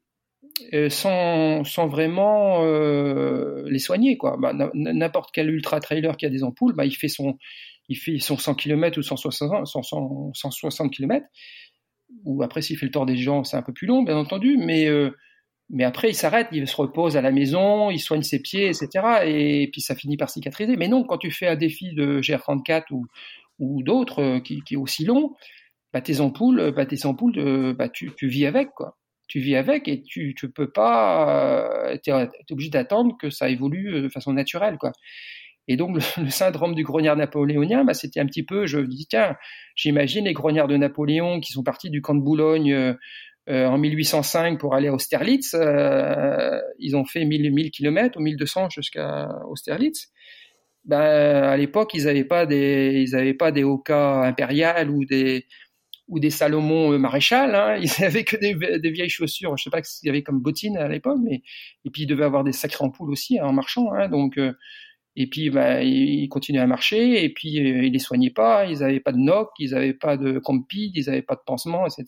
sans, 0.89 1.65
sans 1.65 1.87
vraiment 1.87 2.65
les 2.65 3.79
soigner. 3.79 4.17
quoi? 4.17 4.37
Bah, 4.39 4.53
n'importe 4.75 5.31
quel 5.33 5.51
ultra 5.51 5.81
trailer 5.81 6.17
qui 6.17 6.27
a 6.27 6.31
des 6.31 6.43
ampoules, 6.45 6.75
bah, 6.75 6.85
il 6.85 6.95
fait 6.95 7.09
son 7.09 7.37
il 7.89 7.97
fait 7.97 8.19
son 8.21 8.39
100 8.39 8.55
km 8.55 8.99
ou 8.99 9.03
160, 9.03 9.67
160 9.67 10.93
km. 10.93 11.27
Ou 12.25 12.43
après, 12.43 12.63
s'il 12.63 12.79
fait 12.79 12.87
le 12.87 12.93
tour 12.93 13.05
des 13.05 13.17
gens, 13.17 13.43
c'est 13.43 13.57
un 13.57 13.63
peu 13.63 13.73
plus 13.73 13.89
long, 13.89 14.03
bien 14.03 14.17
entendu, 14.17 14.57
mais 14.57 14.89
mais 15.73 15.85
après, 15.85 16.11
il 16.11 16.15
s'arrête, 16.15 16.49
il 16.53 16.67
se 16.67 16.77
repose 16.77 17.17
à 17.17 17.21
la 17.21 17.31
maison, 17.31 17.91
il 17.91 18.01
soigne 18.01 18.23
ses 18.23 18.43
pieds, 18.43 18.67
etc. 18.69 18.89
Et 19.25 19.69
puis 19.71 19.81
ça 19.81 19.95
finit 19.95 20.17
par 20.17 20.29
cicatriser. 20.29 20.77
Mais 20.77 20.89
non, 20.89 21.05
quand 21.05 21.19
tu 21.19 21.31
fais 21.31 21.47
un 21.47 21.57
défi 21.57 21.95
de 21.95 22.21
GR34 22.21 22.85
ou, 23.61 23.83
d'autres 23.83 24.23
euh, 24.23 24.41
qui, 24.41 24.63
est 24.71 24.77
aussi 24.77 25.05
long, 25.05 25.35
bah, 25.93 26.01
tes 26.01 26.21
ampoules, 26.21 26.73
bah, 26.75 26.87
tes 26.87 27.07
ampoules, 27.07 27.33
de, 27.33 27.73
bah, 27.73 27.89
tu, 27.89 28.11
vis 28.23 28.47
avec, 28.47 28.71
quoi. 28.71 28.97
Tu 29.29 29.39
vis 29.39 29.55
avec 29.55 29.87
et 29.87 30.03
tu, 30.03 30.35
tu 30.37 30.51
peux 30.51 30.71
pas, 30.73 31.97
tu 32.03 32.11
es, 32.11 32.29
obligé 32.51 32.71
d'attendre 32.71 33.17
que 33.17 33.31
ça 33.31 33.49
évolue 33.49 33.95
euh, 33.95 34.03
de 34.03 34.09
façon 34.09 34.33
naturelle, 34.33 34.77
quoi. 34.77 34.91
Et 35.69 35.77
donc 35.77 35.95
le, 35.95 36.31
syndrome 36.31 36.75
du 36.75 36.83
grognard 36.83 37.17
napoléonien, 37.17 37.85
bah, 37.85 37.95
c'était 37.95 38.19
un 38.19 38.27
petit 38.27 38.43
peu, 38.43 38.67
je 38.67 38.81
dis 38.81 39.07
tiens, 39.09 39.37
j'imagine 39.77 40.25
les 40.25 40.33
grognards 40.33 40.67
de 40.67 40.77
Napoléon 40.77 41.39
qui 41.39 41.53
sont 41.53 41.63
partis 41.63 41.91
du 41.91 42.03
camp 42.03 42.17
de 42.17 42.23
Boulogne 42.23 42.73
euh, 42.73 42.95
euh, 43.51 43.67
en 43.67 43.79
1805 43.79 44.59
pour 44.59 44.75
aller 44.75 44.89
à 44.89 44.95
Austerlitz. 44.95 45.55
Euh, 45.55 46.61
ils 46.79 46.97
ont 46.97 47.05
fait 47.05 47.25
1000, 47.25 47.53
1000 47.53 47.71
km 47.71 48.19
ou 48.19 48.23
1200 48.23 48.71
jusqu'à 48.71 49.29
Austerlitz. 49.49 50.09
Ben, 50.85 50.99
à 50.99 51.57
l'époque, 51.57 51.93
ils 51.95 52.05
n'avaient 52.05 52.25
pas 52.25 52.47
des, 52.47 53.05
ils 53.07 53.17
avaient 53.17 53.35
pas 53.35 53.53
des 53.53 53.65
impériales 53.91 54.89
ou 54.89 55.05
des, 55.05 55.47
ou 56.09 56.21
des 56.21 56.31
Salomon 56.31 56.99
maréchal. 56.99 57.55
Hein. 57.55 57.77
Ils 57.83 58.03
n'avaient 58.03 58.25
que 58.25 58.37
des, 58.37 58.91
vieilles 58.91 59.09
chaussures. 59.09 59.57
Je 59.57 59.65
sais 59.65 59.71
pas 59.71 59.83
ce 59.83 60.01
qu'il 60.01 60.07
y 60.07 60.11
avait 60.11 60.23
comme 60.23 60.41
bottines 60.41 60.77
à 60.77 60.89
l'époque, 60.89 61.19
mais 61.23 61.43
et 61.85 61.91
puis 61.91 62.03
ils 62.03 62.07
devaient 62.07 62.25
avoir 62.25 62.45
des 62.45 62.53
sacrés 62.53 62.85
ampoules 62.85 63.11
aussi 63.11 63.39
hein, 63.39 63.47
en 63.47 63.53
marchant. 63.53 63.93
Hein. 63.93 64.09
Donc 64.09 64.37
euh, 64.39 64.53
et 65.23 65.27
puis, 65.27 65.51
bah, 65.51 65.83
ils 65.83 66.31
continuaient 66.31 66.63
à 66.63 66.67
marcher, 66.67 67.23
et 67.23 67.29
puis 67.29 67.59
euh, 67.59 67.85
ils 67.85 67.93
les 67.93 67.99
soignaient 67.99 68.31
pas, 68.31 68.65
ils 68.65 68.79
n'avaient 68.79 69.01
pas 69.01 69.13
de 69.13 69.19
noc, 69.19 69.51
ils 69.59 69.73
n'avaient 69.73 69.93
pas 69.93 70.17
de 70.17 70.39
compide, 70.39 70.93
ils 70.97 71.05
n'avaient 71.05 71.21
pas 71.21 71.35
de 71.35 71.43
pansement, 71.45 71.87
etc. 71.87 72.07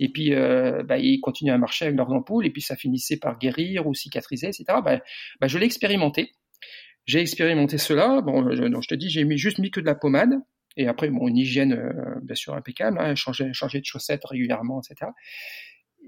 Et 0.00 0.08
puis, 0.08 0.34
euh, 0.34 0.82
bah, 0.82 0.98
ils 0.98 1.20
continuaient 1.20 1.52
à 1.52 1.58
marcher 1.58 1.84
avec 1.84 1.96
leurs 1.96 2.10
ampoules, 2.10 2.44
et 2.44 2.50
puis 2.50 2.60
ça 2.60 2.74
finissait 2.74 3.18
par 3.18 3.38
guérir 3.38 3.86
ou 3.86 3.94
cicatriser, 3.94 4.48
etc. 4.48 4.64
Bah, 4.84 5.00
je 5.46 5.58
l'ai 5.58 5.66
expérimenté. 5.66 6.32
J'ai 7.06 7.20
expérimenté 7.20 7.78
cela. 7.78 8.20
Bon, 8.20 8.50
je, 8.50 8.88
te 8.88 8.94
dis, 8.96 9.08
j'ai 9.08 9.22
mis, 9.22 9.38
juste 9.38 9.58
mis 9.58 9.70
que 9.70 9.78
de 9.78 9.86
la 9.86 9.94
pommade, 9.94 10.40
et 10.76 10.88
après, 10.88 11.06
une 11.06 11.36
hygiène 11.36 11.74
euh, 11.74 12.18
bien 12.20 12.34
sûr 12.34 12.54
impeccable, 12.54 12.98
hein, 13.00 13.14
changer, 13.14 13.52
changer 13.52 13.78
de 13.78 13.84
chaussettes 13.84 14.24
régulièrement, 14.24 14.80
etc. 14.80 15.12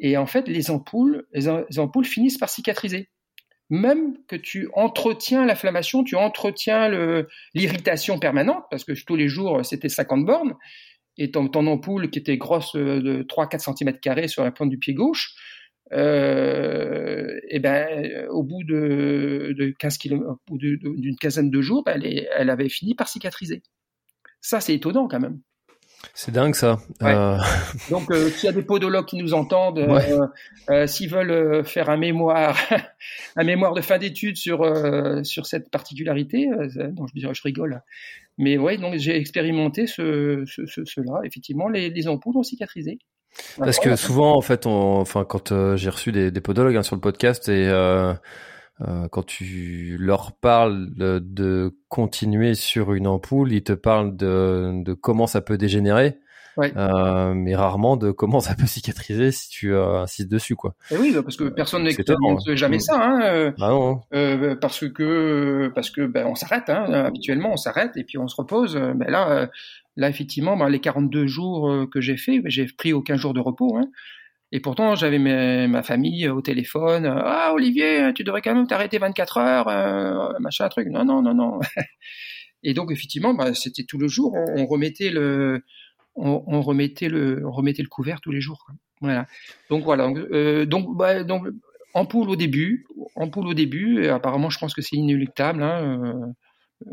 Et 0.00 0.16
en 0.16 0.26
fait, 0.26 0.48
les 0.48 0.72
ampoules, 0.72 1.24
les 1.32 1.46
ampoules 1.78 2.04
finissent 2.04 2.38
par 2.38 2.48
cicatriser 2.48 3.10
même 3.70 4.16
que 4.26 4.36
tu 4.36 4.68
entretiens 4.74 5.44
l'inflammation, 5.44 6.04
tu 6.04 6.16
entretiens 6.16 6.88
l'irritation 7.54 8.18
permanente, 8.18 8.64
parce 8.70 8.84
que 8.84 8.92
tous 9.04 9.16
les 9.16 9.28
jours, 9.28 9.64
c'était 9.64 9.88
50 9.88 10.26
bornes, 10.26 10.54
et 11.18 11.30
ton, 11.30 11.48
ampoule 11.54 12.10
qui 12.10 12.18
était 12.18 12.36
grosse 12.36 12.74
de 12.74 13.22
3-4 13.22 13.76
cm 13.76 14.28
sur 14.28 14.44
la 14.44 14.50
plante 14.50 14.70
du 14.70 14.78
pied 14.78 14.94
gauche, 14.94 15.34
euh, 15.92 17.38
et 17.48 17.58
ben, 17.58 18.26
au 18.30 18.42
bout 18.42 18.64
de, 18.64 19.54
de 19.56 19.74
15 19.78 19.98
km, 19.98 20.38
d'une 20.50 21.16
quinzaine 21.16 21.50
de 21.50 21.60
jours, 21.60 21.84
elle 21.86 22.50
avait 22.50 22.68
fini 22.68 22.94
par 22.94 23.08
cicatriser. 23.08 23.62
Ça, 24.40 24.60
c'est 24.60 24.74
étonnant 24.74 25.08
quand 25.08 25.20
même. 25.20 25.40
C'est 26.14 26.32
dingue 26.32 26.54
ça. 26.54 26.78
Euh... 27.02 27.38
Donc 27.90 28.10
euh, 28.10 28.28
s'il 28.30 28.46
y 28.46 28.48
a 28.48 28.52
des 28.52 28.62
podologues 28.62 29.06
qui 29.06 29.16
nous 29.16 29.34
entendent, 29.34 29.78
euh, 29.78 30.26
euh, 30.70 30.86
s'ils 30.86 31.08
veulent 31.10 31.64
faire 31.64 31.90
un 31.90 31.96
mémoire, 31.96 32.58
un 33.36 33.44
mémoire 33.44 33.74
de 33.74 33.80
fin 33.80 33.98
d'études 33.98 34.36
sur 34.36 34.60
sur 35.24 35.46
cette 35.46 35.70
particularité, 35.70 36.48
non 36.48 37.06
je 37.14 37.32
je 37.32 37.42
rigole, 37.42 37.82
mais 38.38 38.58
ouais 38.58 38.78
donc 38.78 38.96
j'ai 38.96 39.16
expérimenté 39.16 39.86
ce, 39.86 40.44
ce, 40.46 40.66
ce, 40.66 40.84
cela. 40.84 41.20
Effectivement, 41.24 41.68
les, 41.68 41.90
les 41.90 42.08
ampoules 42.08 42.36
ont 42.36 42.42
cicatrisé. 42.42 42.98
Parce 43.58 43.78
que 43.78 43.96
souvent 43.96 44.36
en 44.36 44.42
fait, 44.42 44.66
on, 44.66 45.00
enfin 45.00 45.24
quand 45.24 45.76
j'ai 45.76 45.88
reçu 45.88 46.12
des, 46.12 46.30
des 46.30 46.40
podologues 46.40 46.76
hein, 46.76 46.82
sur 46.82 46.96
le 46.96 47.00
podcast 47.00 47.48
et 47.48 47.68
quand 49.10 49.24
tu 49.24 49.96
leur 49.98 50.32
parles 50.32 50.90
de, 50.94 51.74
continuer 51.88 52.54
sur 52.54 52.94
une 52.94 53.06
ampoule, 53.06 53.52
ils 53.52 53.62
te 53.62 53.72
parlent 53.72 54.16
de, 54.16 54.82
de 54.82 54.94
comment 54.94 55.26
ça 55.26 55.40
peut 55.40 55.58
dégénérer. 55.58 56.18
Euh, 56.58 57.34
mais 57.34 57.54
rarement 57.54 57.96
de 57.96 58.10
comment 58.10 58.40
ça 58.40 58.54
peut 58.54 58.66
cicatriser 58.66 59.32
si 59.32 59.48
tu 59.48 59.74
euh, 59.74 60.02
insistes 60.02 60.30
dessus 60.30 60.54
quoi. 60.54 60.74
Et 60.90 60.96
oui, 60.96 61.14
parce 61.22 61.36
que 61.36 61.44
personne 61.44 61.84
n'expérimente 61.84 62.40
jamais 62.54 62.76
mm. 62.76 62.80
ça, 62.80 63.02
hein, 63.02 63.20
euh, 63.22 63.52
ah 63.60 63.68
non. 63.70 64.00
Euh, 64.14 64.54
parce 64.56 64.86
que 64.88 65.70
parce 65.74 65.90
que 65.90 66.06
ben, 66.06 66.26
on 66.26 66.34
s'arrête, 66.34 66.68
hein, 66.68 66.84
habituellement 66.92 67.52
on 67.52 67.56
s'arrête 67.56 67.96
et 67.96 68.04
puis 68.04 68.18
on 68.18 68.28
se 68.28 68.36
repose. 68.36 68.76
Mais 68.96 69.10
là, 69.10 69.48
là 69.96 70.08
effectivement, 70.08 70.56
ben, 70.56 70.68
les 70.68 70.80
42 70.80 71.26
jours 71.26 71.86
que 71.90 72.00
j'ai 72.00 72.16
fait, 72.16 72.40
ben, 72.40 72.50
j'ai 72.50 72.66
pris 72.66 72.92
aucun 72.92 73.16
jour 73.16 73.32
de 73.32 73.40
repos. 73.40 73.76
Hein. 73.76 73.88
Et 74.54 74.60
pourtant, 74.60 74.94
j'avais 74.94 75.18
ma 75.18 75.82
famille 75.82 76.28
au 76.28 76.42
téléphone. 76.42 77.06
Ah, 77.06 77.52
Olivier, 77.54 78.12
tu 78.14 78.22
devrais 78.22 78.42
quand 78.42 78.54
même 78.54 78.66
t'arrêter 78.66 78.98
24 78.98 79.38
heures, 79.38 79.68
euh, 79.68 80.38
machin, 80.40 80.68
truc. 80.68 80.88
Non, 80.88 81.06
non, 81.06 81.22
non, 81.22 81.34
non. 81.34 81.60
Et 82.62 82.74
donc, 82.74 82.92
effectivement, 82.92 83.32
bah, 83.32 83.54
c'était 83.54 83.84
tout 83.84 83.96
le 83.96 84.08
jour. 84.08 84.34
On, 84.34 84.66
remettait 84.66 85.08
le, 85.08 85.62
on, 86.14 86.60
remettait 86.60 87.08
le, 87.08 87.42
on 87.46 87.50
remettait 87.50 87.82
le 87.82 87.88
couvert 87.88 88.20
tous 88.20 88.30
les 88.30 88.42
jours. 88.42 88.66
Voilà. 89.00 89.26
Donc 89.70 89.84
voilà. 89.84 90.06
Euh, 90.08 90.66
donc, 90.66 90.96
bah, 90.98 91.24
donc, 91.24 91.46
ampoule 91.94 92.28
au 92.28 92.36
début, 92.36 92.86
ampoule 93.16 93.46
au 93.46 93.54
début. 93.54 94.06
Apparemment, 94.06 94.50
je 94.50 94.58
pense 94.58 94.74
que 94.74 94.82
c'est 94.82 94.96
inéluctable. 94.96 95.62
Hein, 95.62 96.34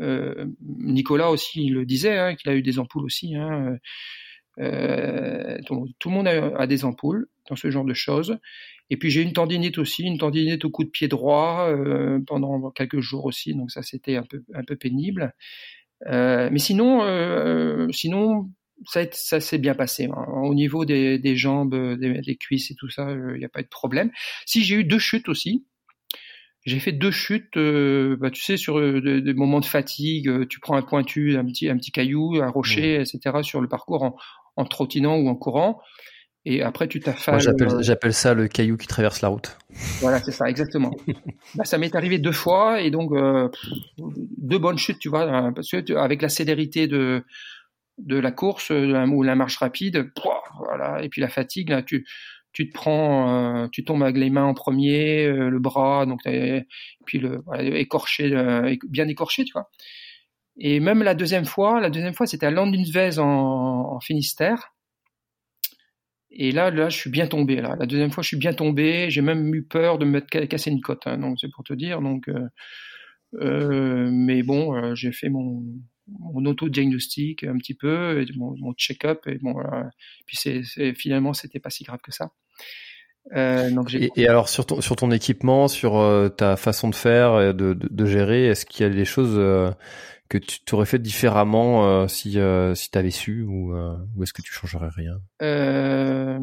euh 0.00 0.46
Nicolas 0.78 1.30
aussi 1.30 1.66
il 1.66 1.74
le 1.74 1.84
disait, 1.84 2.16
hein, 2.16 2.34
qu'il 2.36 2.50
a 2.50 2.54
eu 2.54 2.62
des 2.62 2.78
ampoules 2.78 3.04
aussi. 3.04 3.36
Hein, 3.36 3.76
euh, 4.58 5.58
tout, 5.66 6.08
le 6.08 6.10
monde 6.10 6.28
a, 6.28 6.66
des 6.66 6.84
ampoules 6.84 7.28
dans 7.48 7.56
ce 7.56 7.70
genre 7.70 7.84
de 7.84 7.94
choses. 7.94 8.38
Et 8.90 8.96
puis 8.96 9.10
j'ai 9.10 9.22
une 9.22 9.32
tendinite 9.32 9.78
aussi, 9.78 10.02
une 10.02 10.18
tendinite 10.18 10.64
au 10.64 10.70
coup 10.70 10.84
de 10.84 10.90
pied 10.90 11.08
droit 11.08 11.68
euh, 11.68 12.18
pendant 12.26 12.70
quelques 12.70 13.00
jours 13.00 13.24
aussi, 13.24 13.54
donc 13.54 13.70
ça 13.70 13.82
c'était 13.82 14.16
un 14.16 14.24
peu 14.24 14.42
un 14.54 14.64
peu 14.64 14.76
pénible. 14.76 15.34
Euh, 16.06 16.48
mais 16.50 16.58
sinon, 16.58 17.02
sinon 17.92 18.50
ça, 18.86 19.02
ça 19.12 19.40
s'est 19.40 19.58
bien 19.58 19.74
passé. 19.74 20.06
Hein. 20.06 20.24
Au 20.42 20.54
niveau 20.54 20.84
des, 20.84 21.18
des 21.18 21.36
jambes, 21.36 21.74
des, 21.98 22.20
des, 22.20 22.36
cuisses 22.36 22.70
et 22.70 22.74
tout 22.74 22.88
ça, 22.88 23.10
il 23.12 23.38
n'y 23.38 23.44
a 23.44 23.48
pas 23.48 23.60
eu 23.60 23.64
de 23.64 23.68
problème. 23.68 24.10
Si 24.46 24.64
j'ai 24.64 24.76
eu 24.76 24.84
deux 24.84 24.98
chutes 24.98 25.28
aussi. 25.28 25.64
J'ai 26.66 26.78
fait 26.78 26.92
deux 26.92 27.10
chutes, 27.10 27.56
euh, 27.56 28.18
bah, 28.20 28.30
tu 28.30 28.42
sais, 28.42 28.58
sur 28.58 28.78
des, 29.00 29.32
moments 29.32 29.60
de 29.60 29.64
fatigue. 29.64 30.46
tu 30.48 30.60
prends 30.60 30.76
un 30.76 30.82
pointu, 30.82 31.38
un 31.38 31.44
petit, 31.46 31.70
un 31.70 31.76
petit 31.78 31.90
caillou, 31.90 32.42
un 32.42 32.50
rocher, 32.50 32.98
mmh. 32.98 33.02
etc. 33.02 33.38
sur 33.42 33.62
le 33.62 33.68
parcours 33.68 34.02
en, 34.02 34.16
en 34.60 34.64
trottinant 34.64 35.16
ou 35.16 35.28
en 35.28 35.34
courant. 35.34 35.80
Et 36.46 36.62
après, 36.62 36.88
tu 36.88 37.00
t'affales. 37.00 37.40
Euh, 37.48 37.82
j'appelle 37.82 38.14
ça 38.14 38.32
le 38.32 38.48
caillou 38.48 38.78
qui 38.78 38.86
traverse 38.86 39.20
la 39.20 39.28
route. 39.28 39.58
Voilà, 40.00 40.20
c'est 40.20 40.32
ça, 40.32 40.48
exactement. 40.48 40.90
bah, 41.54 41.64
ça 41.64 41.76
m'est 41.76 41.94
arrivé 41.94 42.18
deux 42.18 42.32
fois 42.32 42.80
et 42.80 42.90
donc 42.90 43.12
euh, 43.12 43.50
deux 43.98 44.58
bonnes 44.58 44.78
chutes, 44.78 44.98
tu 44.98 45.10
vois, 45.10 45.24
hein, 45.24 45.52
parce 45.52 45.70
que 45.70 45.96
avec 45.96 46.22
la 46.22 46.28
célérité 46.28 46.86
de 46.86 47.22
de 47.98 48.18
la 48.18 48.32
course 48.32 48.70
ou 48.70 49.22
la 49.22 49.34
marche 49.34 49.58
rapide, 49.58 50.10
voilà, 50.58 51.02
et 51.02 51.10
puis 51.10 51.20
la 51.20 51.28
fatigue, 51.28 51.68
là, 51.68 51.82
tu 51.82 52.06
tu 52.52 52.68
te 52.68 52.72
prends, 52.72 53.64
euh, 53.64 53.68
tu 53.70 53.84
tombes 53.84 54.02
avec 54.02 54.16
les 54.16 54.30
mains 54.30 54.44
en 54.44 54.54
premier, 54.54 55.26
le 55.28 55.58
bras, 55.58 56.06
donc 56.06 56.20
et 56.24 56.64
puis 57.04 57.18
le 57.18 57.42
écorché, 57.76 58.30
bien 58.88 59.06
écorché, 59.08 59.44
tu 59.44 59.52
vois. 59.52 59.68
Et 60.62 60.78
même 60.78 61.02
la 61.02 61.14
deuxième 61.14 61.46
fois, 61.46 61.80
la 61.80 61.88
deuxième 61.88 62.12
fois, 62.12 62.26
c'était 62.26 62.46
à 62.46 62.50
Landunvez 62.50 63.18
en, 63.18 63.24
en 63.24 64.00
Finistère. 64.00 64.74
Et 66.30 66.52
là, 66.52 66.70
là, 66.70 66.90
je 66.90 66.96
suis 66.96 67.10
bien 67.10 67.26
tombé. 67.26 67.56
Là, 67.56 67.76
la 67.78 67.86
deuxième 67.86 68.10
fois, 68.10 68.22
je 68.22 68.28
suis 68.28 68.36
bien 68.36 68.52
tombé. 68.52 69.10
J'ai 69.10 69.22
même 69.22 69.52
eu 69.54 69.62
peur 69.62 69.98
de 69.98 70.04
me 70.04 70.20
casser 70.20 70.70
une 70.70 70.80
côte. 70.80 71.06
Hein, 71.06 71.34
c'est 71.40 71.50
pour 71.50 71.64
te 71.64 71.72
dire. 71.72 72.00
Donc, 72.02 72.28
euh, 72.28 72.46
euh, 73.40 74.08
mais 74.12 74.42
bon, 74.42 74.76
euh, 74.76 74.94
j'ai 74.94 75.12
fait 75.12 75.30
mon, 75.30 75.64
mon 76.08 76.44
auto-diagnostic 76.44 77.42
un 77.44 77.56
petit 77.56 77.74
peu, 77.74 78.24
mon, 78.36 78.74
check-up, 78.74 79.26
et 79.26 79.38
bon, 79.38 79.54
puis 80.26 80.36
c'est, 80.36 80.94
finalement, 80.94 81.32
c'était 81.32 81.60
pas 81.60 81.70
si 81.70 81.84
grave 81.84 82.00
que 82.02 82.12
ça. 82.12 82.32
Et, 84.16 84.26
alors 84.26 84.48
sur 84.48 84.66
ton, 84.66 84.80
sur 84.80 84.96
ton 84.96 85.12
équipement, 85.12 85.68
sur 85.68 86.02
ta 86.36 86.56
façon 86.56 86.88
de 86.88 86.94
faire, 86.96 87.54
de, 87.54 87.74
de, 87.74 87.88
de 87.88 88.06
gérer, 88.06 88.46
est-ce 88.46 88.66
qu'il 88.66 88.84
y 88.84 88.90
a 88.90 88.92
des 88.92 89.04
choses 89.04 89.38
que 90.30 90.38
tu 90.38 90.60
t'aurais 90.64 90.86
fait 90.86 91.00
différemment 91.00 91.86
euh, 91.86 92.06
si 92.06 92.38
euh, 92.38 92.74
si 92.74 92.88
su 93.10 93.42
ou, 93.42 93.74
euh, 93.74 93.96
ou 94.16 94.22
est-ce 94.22 94.32
que 94.32 94.42
tu 94.42 94.52
changerais 94.52 94.88
rien? 94.88 95.20
Euh... 95.42 96.38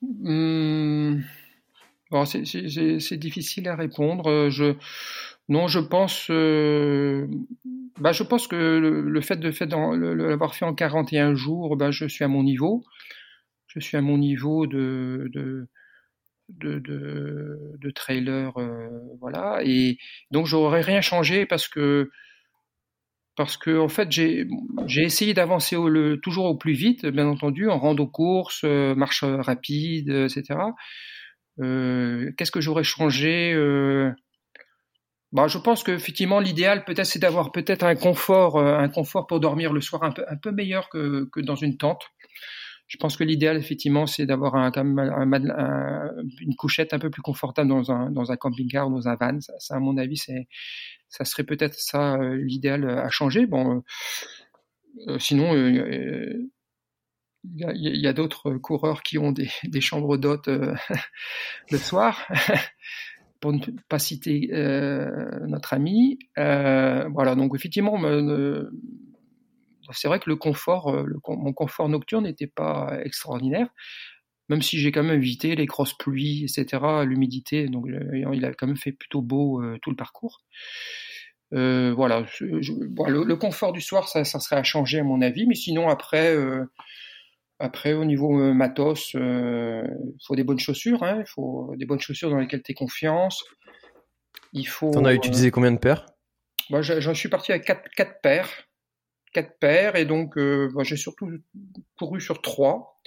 Hmm. 0.00 1.20
Bon, 2.10 2.24
c'est 2.24 3.16
difficile 3.16 3.68
à 3.68 3.76
répondre. 3.76 4.48
Je 4.48 4.74
non, 5.48 5.66
je 5.68 5.80
pense, 5.80 6.28
bah, 8.00 8.12
je 8.12 8.22
pense 8.22 8.46
que 8.46 8.56
le, 8.56 9.20
fait 9.20 9.36
de 9.36 9.48
l'avoir 10.28 10.54
fait 10.54 10.64
en 10.64 10.74
41 10.74 11.34
jours, 11.34 11.76
bah, 11.76 11.90
je 11.90 12.06
suis 12.06 12.24
à 12.24 12.28
mon 12.28 12.42
niveau. 12.42 12.84
je 13.66 13.80
suis 13.80 13.96
à 13.96 14.02
mon 14.02 14.18
niveau 14.18 14.66
de, 14.66 15.30
de, 15.32 15.68
de, 16.48 16.78
de, 16.78 17.90
trailer, 17.90 18.52
euh, 18.58 18.88
voilà. 19.20 19.60
Et 19.64 19.98
donc, 20.30 20.46
j'aurais 20.46 20.80
rien 20.80 21.00
changé 21.00 21.46
parce 21.46 21.68
que, 21.68 22.10
parce 23.36 23.56
que 23.56 23.78
en 23.78 23.88
fait, 23.88 24.10
j'ai, 24.10 24.46
essayé 24.88 25.34
d'avancer 25.34 25.76
toujours 26.22 26.46
au 26.46 26.56
plus 26.56 26.74
vite, 26.74 27.06
bien 27.06 27.26
entendu, 27.26 27.68
en 27.68 27.78
rando 27.78 28.06
course, 28.06 28.62
euh, 28.64 28.94
marche 28.94 29.24
rapide, 29.24 30.10
etc. 30.10 30.60
Euh, 31.60 32.30
qu'est-ce 32.36 32.50
que 32.50 32.60
j'aurais 32.60 32.84
changé 32.84 33.54
bah, 35.32 35.46
je 35.48 35.56
pense 35.56 35.82
qu'effectivement 35.82 36.40
l'idéal 36.40 36.84
peut-être 36.84 37.06
c'est 37.06 37.18
d'avoir 37.18 37.52
peut-être 37.52 37.84
un 37.84 37.94
confort, 37.94 38.58
un 38.58 38.90
confort 38.90 39.26
pour 39.26 39.40
dormir 39.40 39.72
le 39.72 39.80
soir 39.80 40.02
un 40.02 40.10
peu, 40.10 40.26
un 40.28 40.36
peu 40.36 40.52
meilleur 40.52 40.90
que, 40.90 41.26
que 41.32 41.40
dans 41.40 41.54
une 41.54 41.78
tente. 41.78 42.02
Je 42.86 42.96
pense 42.98 43.16
que 43.16 43.24
l'idéal 43.24 43.56
effectivement 43.56 44.06
c'est 44.06 44.26
d'avoir 44.26 44.54
un, 44.54 44.70
un, 44.76 46.10
une 46.40 46.54
couchette 46.56 46.92
un 46.92 46.98
peu 46.98 47.10
plus 47.10 47.22
confortable 47.22 47.68
dans 47.68 47.90
un, 47.90 48.36
camping-car 48.36 48.88
ou 48.88 48.92
dans 48.92 49.08
un 49.08 49.16
van. 49.16 49.38
Ça, 49.40 49.76
à 49.76 49.80
mon 49.80 49.96
avis 49.96 50.22
ça 51.08 51.24
serait 51.24 51.44
peut-être 51.44 51.74
ça 51.74 52.14
euh, 52.14 52.36
l'idéal 52.36 52.88
à 52.88 53.08
changer. 53.10 53.46
Bon, 53.46 53.82
euh, 55.08 55.18
sinon 55.18 55.54
il 55.54 56.50
y 57.54 58.06
a, 58.06 58.12
d'autres 58.12 58.54
coureurs 58.54 59.02
qui 59.02 59.18
ont 59.18 59.32
des, 59.32 59.48
chambres 59.80 60.16
d'hôtes 60.16 60.48
le 61.70 61.78
soir 61.78 62.26
pour 63.42 63.52
ne 63.52 63.58
pas 63.88 63.98
citer 63.98 64.50
euh, 64.52 65.10
notre 65.48 65.74
ami. 65.74 66.18
Euh, 66.38 67.08
voilà, 67.12 67.34
donc 67.34 67.54
effectivement, 67.54 67.98
c'est 69.92 70.08
vrai 70.08 70.20
que 70.20 70.28
le 70.28 70.36
confort, 70.36 70.88
euh, 70.88 71.04
le, 71.06 71.16
mon 71.28 71.52
confort 71.52 71.88
nocturne 71.88 72.24
n'était 72.24 72.46
pas 72.46 72.98
extraordinaire, 73.04 73.68
même 74.48 74.62
si 74.62 74.78
j'ai 74.78 74.92
quand 74.92 75.02
même 75.02 75.16
évité 75.16 75.54
les 75.54 75.66
grosses 75.66 75.96
pluies, 75.96 76.44
etc., 76.44 76.82
l'humidité, 77.04 77.68
donc 77.68 77.86
il 77.88 78.44
a 78.44 78.52
quand 78.52 78.66
même 78.66 78.76
fait 78.76 78.92
plutôt 78.92 79.22
beau 79.22 79.62
tout 79.80 79.90
le 79.90 79.96
parcours. 79.96 80.42
voilà, 81.50 82.26
le, 82.40 83.34
confort 83.34 83.72
du 83.72 83.80
soir, 83.80 84.08
ça, 84.08 84.24
ça, 84.24 84.40
serait 84.40 84.56
à 84.56 84.62
changer 84.62 85.00
à 85.00 85.04
mon 85.04 85.22
avis, 85.22 85.46
mais 85.46 85.54
sinon 85.54 85.88
après, 85.88 86.36
après, 87.62 87.92
au 87.92 88.04
niveau 88.04 88.40
euh, 88.40 88.52
matos, 88.52 89.12
il 89.14 89.20
euh, 89.20 89.86
faut 90.26 90.34
des 90.34 90.42
bonnes 90.42 90.58
chaussures. 90.58 91.04
Hein, 91.04 91.20
il 91.20 91.28
faut 91.28 91.72
des 91.76 91.86
bonnes 91.86 92.00
chaussures 92.00 92.28
dans 92.28 92.38
lesquelles 92.38 92.62
tu 92.64 92.72
as 92.72 92.74
confiance. 92.74 93.44
Il 94.52 94.66
faut. 94.66 94.90
T'en 94.90 95.04
as 95.04 95.14
utilisé 95.14 95.52
combien 95.52 95.70
de 95.70 95.78
paires? 95.78 96.06
Moi, 96.70 96.82
j'en 96.82 97.14
suis 97.14 97.28
parti 97.28 97.52
avec 97.52 97.64
quatre, 97.64 97.88
quatre 97.96 98.20
paires. 98.20 98.48
Quatre 99.32 99.58
paires, 99.58 99.96
et 99.96 100.04
donc 100.04 100.36
euh, 100.36 100.70
j'ai 100.82 100.96
surtout 100.96 101.30
couru 101.98 102.20
sur 102.20 102.42
trois. 102.42 103.00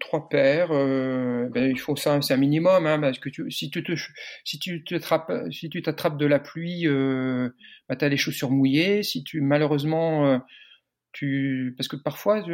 trois 0.00 0.28
paires, 0.28 0.70
ben, 0.70 1.70
il 1.70 1.78
faut 1.78 1.94
ça, 1.94 2.20
c'est 2.22 2.34
un 2.34 2.38
minimum, 2.38 2.86
hein, 2.86 2.98
parce 3.00 3.18
que 3.20 3.28
tu, 3.28 3.50
si 3.50 3.70
tu 3.70 3.84
te, 3.84 3.92
si 4.44 4.58
tu 4.58 4.82
t'attrapes, 4.82 5.32
si 5.52 5.68
tu 5.68 5.80
t'attrapes 5.80 6.18
de 6.18 6.26
la 6.26 6.40
pluie, 6.40 6.88
euh, 6.88 7.50
ben, 7.88 7.96
as 8.00 8.08
les 8.08 8.16
chaussures 8.16 8.50
mouillées. 8.50 9.02
Si 9.04 9.22
tu 9.22 9.40
malheureusement 9.40 10.40
parce 11.76 11.88
que 11.88 11.96
parfois 11.96 12.44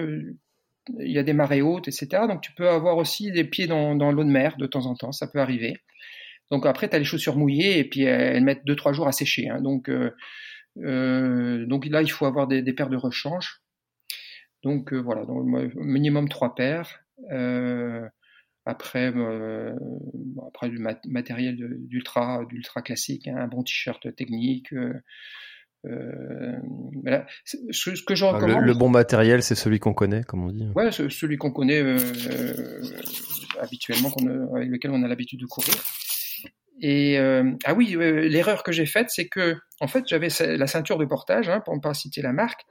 il 0.99 1.13
y 1.13 1.19
a 1.19 1.23
des 1.23 1.33
marées 1.33 1.63
hautes, 1.63 1.89
etc. 1.89 2.25
Donc 2.29 2.41
tu 2.43 2.53
peux 2.53 2.69
avoir 2.69 2.97
aussi 2.97 3.31
des 3.31 3.45
pieds 3.45 3.67
dans, 3.67 3.95
l'eau 3.95 4.25
de 4.25 4.31
mer 4.31 4.57
de 4.57 4.67
temps 4.67 4.87
en 4.87 4.95
temps, 4.95 5.13
ça 5.13 5.27
peut 5.27 5.41
arriver. 5.41 5.77
Donc 6.51 6.67
après, 6.67 6.89
tu 6.89 6.97
as 6.97 6.99
les 6.99 7.05
chaussures 7.05 7.37
mouillées 7.37 7.79
et 7.79 7.85
puis 7.85 8.03
elles 8.03 8.43
mettent 8.43 8.65
2-3 8.67 8.93
jours 8.93 9.07
à 9.07 9.13
sécher. 9.13 9.49
Hein. 9.49 9.61
Donc, 9.61 9.89
euh, 9.89 10.11
euh, 10.11 10.11
donc 10.77 11.87
là, 11.87 12.03
il 12.03 12.11
faut 12.11 12.27
avoir 12.27 12.47
des, 12.47 12.63
paires 12.73 12.91
de 12.91 12.97
rechange. 12.97 13.63
Donc 14.63 14.93
euh, 14.93 14.99
voilà, 14.99 15.25
donc, 15.25 15.45
minimum 15.75 16.29
3 16.29 16.55
paires. 16.55 17.05
après, 18.67 19.13
après 20.47 20.69
du 20.69 20.79
matériel 21.07 21.57
d'ultra, 21.87 22.45
d'ultra 22.47 22.83
classique, 22.83 23.29
hein, 23.29 23.37
un 23.37 23.49
bon 23.49 23.63
t-shirt 23.63 24.15
technique, 24.15 24.73
euh, 25.87 26.59
ce, 27.45 28.05
que 28.05 28.15
je 28.15 28.25
ah, 28.27 28.33
recommande, 28.33 28.65
le, 28.65 28.75
bon 28.75 28.91
matériel, 28.91 29.43
c'est 29.43 29.55
celui 29.55 29.79
qu'on 29.79 29.95
connaît, 29.95 30.23
comme 30.25 30.45
on 30.45 30.53
dit. 30.53 30.69
Ouais, 30.75 30.91
celui 30.93 31.39
qu'on 31.39 31.53
connaît 31.53 31.81
euh, 31.81 31.97
euh, 32.31 32.83
habituellement, 33.61 34.11
avec 34.55 34.69
lequel 34.69 34.91
on 34.91 35.03
a 35.03 35.09
l'habitude 35.09 35.41
de 35.41 35.47
courir. 35.47 35.75
Et 36.81 37.19
ah 37.65 37.75
oui, 37.75 37.97
l'erreur 37.99 38.63
que 38.63 38.73
j'ai 38.73 38.87
faite, 38.87 39.09
c'est 39.11 39.29
que 39.29 39.57
en 39.81 39.87
fait, 39.87 40.05
j'avais 40.07 40.29
la 40.57 40.67
ceinture 40.67 40.99
de 40.99 41.05
portage, 41.05 41.49
hein, 41.49 41.61
pour 41.65 41.75
ne 41.75 41.81
pas 41.81 41.95
citer 41.95 42.23
la 42.23 42.33
marque, 42.33 42.63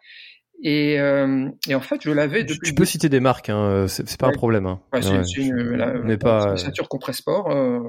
et, 0.61 0.95
et, 0.95 1.76
en 1.76 1.80
fait, 1.80 2.02
je 2.02 2.11
l'avais 2.11 2.44
depuis. 2.44 2.69
Tu 2.69 2.76
peux 2.76 2.86
citer 2.86 3.07
des 3.07 3.22
marques, 3.22 3.49
hein, 3.49 3.86
c'est 3.88 4.18
pas 4.18 4.27
un 4.27 4.31
problème. 4.31 4.65
Hein. 4.65 4.81
c'est 5.02 5.41
une, 5.41 6.18
pas... 6.18 6.57
ceinture 6.57 6.90
Compressport, 6.90 7.49
euh, 7.52 7.80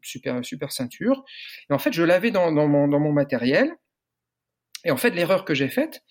super 0.00 0.44
super 0.44 0.70
ceinture. 0.70 1.24
Et 1.70 1.74
en 1.74 1.78
fait, 1.78 1.92
je 1.92 2.02
l'avais 2.02 2.30
dans, 2.30 2.52
dans, 2.52 2.68
mon, 2.68 2.86
dans 2.86 3.00
mon 3.00 3.12
matériel. 3.12 3.70
Et 4.84 4.90
en 4.90 4.96
fait, 4.96 5.10
l'erreur 5.10 5.44
que 5.44 5.54
j'ai 5.54 5.68
faite, 5.68 6.02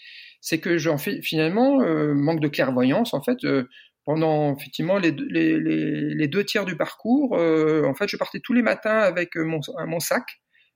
c'est 0.42 0.60
que 0.60 0.78
j'en 0.78 0.98
fais 0.98 1.22
finalement 1.22 1.82
euh, 1.82 2.14
manque 2.14 2.40
de 2.40 2.48
clairvoyance. 2.48 3.14
En 3.14 3.22
fait, 3.22 3.44
euh, 3.44 3.68
pendant 4.06 4.56
effectivement 4.56 4.98
les, 4.98 5.12
deux 5.12 6.46
tiers 6.46 6.66
du 6.66 6.76
parcours, 6.76 7.38
euh, 7.38 7.84
en 7.86 7.94
fait, 7.94 8.08
je 8.08 8.18
partais 8.18 8.40
tous 8.40 8.54
les 8.54 8.62
matins 8.62 9.00
avec 9.00 9.36
mon, 9.36 9.60
mon 9.86 10.00
sac, 10.00 10.24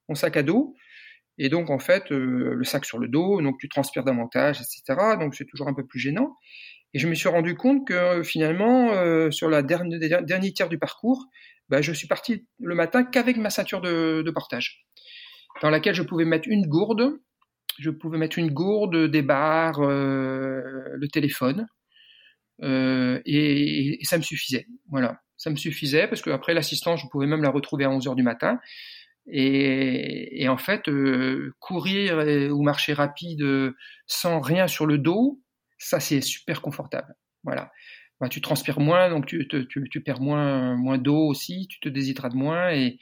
mon 0.09 0.15
sac 0.15 0.37
à 0.37 0.43
dos. 0.43 0.75
Et 1.37 1.49
donc, 1.49 1.69
en 1.69 1.79
fait, 1.79 2.09
le 2.11 2.63
sac 2.63 2.85
sur 2.85 2.97
le 2.97 3.09
dos, 3.09 3.41
donc 3.41 3.57
tu 3.59 3.67
transpires 3.67 4.05
davantage, 4.05 4.61
etc. 4.61 5.17
Donc, 5.19 5.35
c'est 5.35 5.45
toujours 5.45 5.67
un 5.67 5.73
peu 5.73 5.85
plus 5.85 5.99
gênant. 5.99 6.35
Et 6.93 6.99
je 6.99 7.09
me 7.09 7.15
suis 7.15 7.27
rendu 7.27 7.55
compte 7.55 7.85
que 7.85 8.23
finalement, 8.23 9.31
sur 9.31 9.49
la 9.49 9.61
dernière, 9.61 10.23
dernier 10.23 10.53
tiers 10.53 10.69
du 10.69 10.77
parcours, 10.77 11.25
bah, 11.67 11.81
je 11.81 11.91
suis 11.91 12.07
parti 12.07 12.47
le 12.59 12.75
matin 12.75 13.03
qu'avec 13.03 13.35
ma 13.35 13.49
ceinture 13.49 13.81
de, 13.81 14.21
de 14.21 14.31
portage, 14.31 14.85
dans 15.61 15.69
laquelle 15.69 15.95
je 15.95 16.03
pouvais 16.03 16.23
mettre 16.23 16.47
une 16.47 16.67
gourde 16.67 17.19
je 17.79 17.89
pouvais 17.89 18.17
mettre 18.17 18.39
une 18.39 18.51
gourde, 18.51 19.07
des 19.07 19.21
barres, 19.21 19.81
euh, 19.81 20.61
le 20.93 21.07
téléphone, 21.07 21.67
euh, 22.63 23.21
et, 23.25 23.99
ça 24.03 24.17
me 24.17 24.23
suffisait. 24.23 24.67
Voilà, 24.89 25.19
ça 25.37 25.49
me 25.49 25.55
suffisait 25.55 26.07
parce 26.07 26.21
que 26.21 26.29
après 26.29 26.53
l'assistance, 26.53 27.01
je 27.01 27.07
pouvais 27.07 27.27
même 27.27 27.43
la 27.43 27.49
retrouver 27.49 27.85
à 27.85 27.89
11 27.89 28.07
heures 28.07 28.15
du 28.15 28.23
matin. 28.23 28.59
Et, 29.27 30.47
en 30.47 30.57
fait, 30.57 30.87
euh, 30.87 31.55
courir 31.59 32.17
ou 32.51 32.61
marcher 32.63 32.93
rapide 32.93 33.43
sans 34.05 34.39
rien 34.39 34.67
sur 34.67 34.85
le 34.85 34.97
dos, 34.97 35.41
ça 35.77 35.99
c'est 35.99 36.21
super 36.21 36.61
confortable. 36.61 37.15
Voilà. 37.43 37.71
Bah, 38.21 38.29
tu 38.29 38.39
transpires 38.39 38.79
moins, 38.79 39.09
donc 39.09 39.25
tu, 39.25 39.47
tu, 39.47 40.01
perds 40.01 40.21
moins, 40.21 40.75
moins 40.77 40.97
d'eau 40.97 41.27
aussi, 41.27 41.67
tu 41.67 41.79
te 41.81 41.89
déshydrates 41.89 42.33
moins 42.33 42.71
et, 42.71 42.97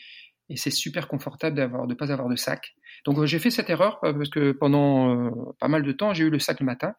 et 0.53 0.57
c'est 0.57 0.69
super 0.69 1.07
confortable 1.07 1.57
d'avoir 1.57 1.88
de 1.88 1.93
pas 1.95 2.11
avoir 2.11 2.30
de 2.30 2.35
sac. 2.35 2.75
Donc 3.05 3.17
euh, 3.17 3.25
j'ai 3.25 3.39
fait 3.39 3.49
cette 3.49 3.71
erreur 3.71 3.99
euh, 4.03 4.13
parce 4.13 4.30
que 4.30 4.51
pendant 4.51 5.09
euh, 5.09 5.31
pas 5.59 5.67
mal 5.67 5.81
de 5.81 5.91
temps 5.91 6.13
j'ai 6.13 6.25
eu 6.25 6.30
le 6.30 6.38
sac 6.38 6.59
le 6.59 6.65
matin 6.67 6.93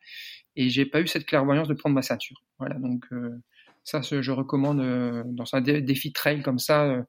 et 0.57 0.69
j'ai 0.69 0.85
pas 0.85 1.01
eu 1.01 1.07
cette 1.07 1.25
clairvoyance 1.25 1.69
de 1.69 1.75
prendre 1.75 1.95
ma 1.95 2.03
ceinture. 2.03 2.43
Voilà 2.59 2.75
donc 2.75 3.05
ça 3.85 4.01
je 4.03 4.31
recommande 4.33 4.79
dans 5.27 5.55
un 5.55 5.61
défi 5.61 6.13
trail 6.13 6.43
comme 6.43 6.59
ça 6.59 7.05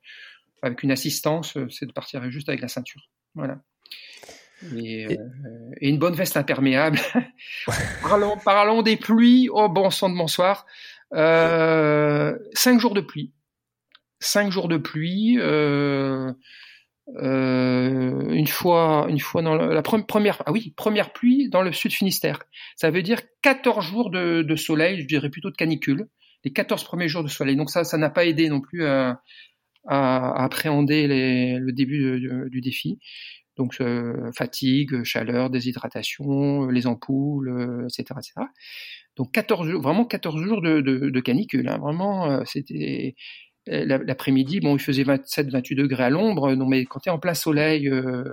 avec 0.62 0.84
une 0.84 0.92
assistance 0.92 1.58
c'est 1.70 1.88
de 1.88 1.92
partir 1.92 2.30
juste 2.30 2.48
avec 2.48 2.62
la 2.62 2.68
ceinture. 2.68 3.02
Voilà. 3.34 3.60
Et, 4.76 5.18
une 5.82 5.98
bonne 5.98 6.16
veste 6.16 6.38
imperméable. 6.38 7.00
parlons, 8.02 8.38
parlons 8.44 8.82
des 8.82 8.98
pluies. 8.98 9.50
Oh 9.52 9.70
bon 9.70 9.90
sang 9.90 10.10
de 10.10 10.18
bonsoir. 10.18 10.66
cinq 11.12 12.80
jours 12.80 12.94
de 12.94 13.02
pluie 13.02 13.32
cinq 14.26 14.52
jours 14.52 14.68
de 14.68 14.78
pluie. 14.78 15.38
Euh, 15.40 16.32
euh, 17.22 18.32
une 18.32 18.48
fois, 18.48 19.06
une 19.10 19.20
fois 19.20 19.44
dans 19.44 19.56
la, 19.56 19.82
première, 19.84 20.42
ah 20.46 20.52
oui, 20.52 20.74
première 20.76 21.14
pluie 21.14 21.50
dans 21.50 21.62
le 21.62 21.72
sud 21.72 21.94
Finistère. 21.94 22.40
Ça 22.76 22.90
veut 22.90 23.04
dire 23.04 23.22
14 23.44 23.86
jours 23.86 24.10
de, 24.10 24.56
soleil, 24.56 25.02
je 25.02 25.08
dirais 25.08 25.30
plutôt 25.30 25.52
de 25.52 25.56
canicule. 25.56 26.08
Les 26.44 26.52
14 26.52 26.84
premiers 26.84 27.08
jours 27.08 27.24
de 27.24 27.30
soleil. 27.30 27.56
Donc 27.56 27.70
ça, 27.70 27.84
ça 27.84 27.98
n'a 27.98 28.10
pas 28.10 28.26
aidé 28.26 28.50
non 28.50 28.62
plus 28.62 28.86
à, 28.86 29.22
appréhender 29.88 31.08
le 31.08 31.72
début 31.72 32.20
du, 32.50 32.62
défi. 32.62 32.98
Donc 33.56 33.78
euh, 33.80 34.32
fatigue, 34.34 35.04
chaleur, 35.04 35.52
déshydratation, 35.52 36.68
les 36.68 36.88
ampoules, 36.88 37.86
etc., 37.86 38.16
etc. 38.18 38.34
Donc 39.16 39.32
14 39.32 39.70
jours, 39.70 39.82
vraiment 39.82 40.06
14 40.06 40.44
jours 40.44 40.62
de, 40.62 41.20
canicule. 41.20 41.68
Hein. 41.68 41.78
Vraiment, 41.78 42.44
c'était 42.46 43.16
l'après-midi, 43.68 44.60
bon, 44.60 44.76
il 44.76 44.80
faisait 44.80 45.04
27-28 45.04 45.76
degrés 45.76 46.04
à 46.04 46.10
l'ombre, 46.10 46.54
non 46.54 46.66
mais 46.66 46.86
quand 46.86 47.00
tu 47.00 47.10
es 47.10 47.12
en 47.12 47.20
plein 47.20 47.34
soleil 47.34 47.90
euh, 47.90 48.24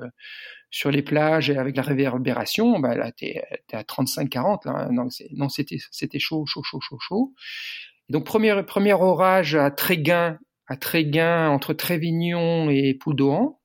sur 0.70 0.90
les 0.90 1.02
plages 1.02 1.50
et 1.50 1.56
avec 1.56 1.76
la 1.76 1.82
réverbération, 1.82 2.78
bah 2.80 2.96
là 2.96 3.12
tu 3.12 3.26
es, 3.26 3.42
à 3.72 3.82
35-40 3.82 4.66
là, 4.66 4.88
non, 4.90 5.48
c'était 5.48 6.18
chaud, 6.18 6.44
chaud, 6.46 6.62
chaud, 6.62 6.80
chaud, 6.80 6.98
chaud. 7.00 7.34
Donc 8.08 8.24
premier 8.24 8.62
premier 8.64 8.92
orage 8.92 9.54
à 9.54 9.70
Tréguin, 9.70 10.38
à 10.66 10.76
Tréguin 10.76 11.48
entre 11.48 11.72
Trévignon 11.72 12.68
et 12.70 12.94
Poudouan. 12.94 13.58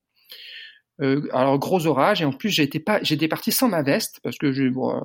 Euh, 0.99 1.27
alors 1.31 1.60
gros 1.60 1.85
orage 1.85 2.23
et 2.23 2.26
en 2.26 2.31
plus 2.31 2.49
j'étais 2.49 2.80
parti 3.27 3.52
sans 3.52 3.69
ma 3.69 3.84
veste 3.84 4.19
parce 4.23 4.38
que 4.39 4.69
bon, 4.69 4.99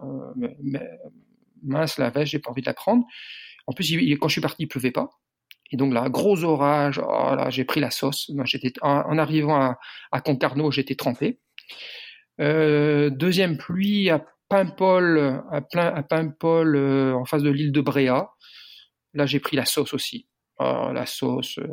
mince 1.62 1.98
la 1.98 2.08
veste 2.08 2.32
j'ai 2.32 2.38
pas 2.38 2.50
envie 2.50 2.62
de 2.62 2.66
la 2.66 2.72
prendre 2.72 3.04
En 3.66 3.72
plus, 3.74 3.92
quand 4.18 4.28
je 4.28 4.32
suis 4.32 4.40
parti, 4.40 4.62
il 4.62 4.68
pleuvait 4.68 4.90
pas. 4.90 5.10
Et 5.72 5.76
donc 5.76 5.92
là, 5.94 6.08
gros 6.10 6.44
orage, 6.44 7.00
oh 7.02 7.34
j'ai 7.48 7.64
pris 7.64 7.80
la 7.80 7.90
sauce. 7.90 8.30
En, 8.82 9.18
arrivant 9.18 9.76
à, 10.12 10.20
Concarneau, 10.20 10.70
j'étais 10.70 10.94
trempé. 10.94 11.40
Euh, 12.40 13.08
deuxième 13.10 13.56
pluie 13.56 14.10
à 14.10 14.24
Paimpol, 14.48 15.16
euh, 15.16 17.14
en 17.14 17.24
face 17.24 17.42
de 17.42 17.50
l'île 17.50 17.72
de 17.72 17.80
Bréa. 17.80 18.30
Là, 19.14 19.24
j'ai 19.24 19.40
pris 19.40 19.56
la 19.56 19.64
sauce 19.64 19.94
aussi. 19.94 20.28
Oh, 20.58 20.90
la 20.92 21.06
sauce 21.06 21.58
euh, 21.58 21.66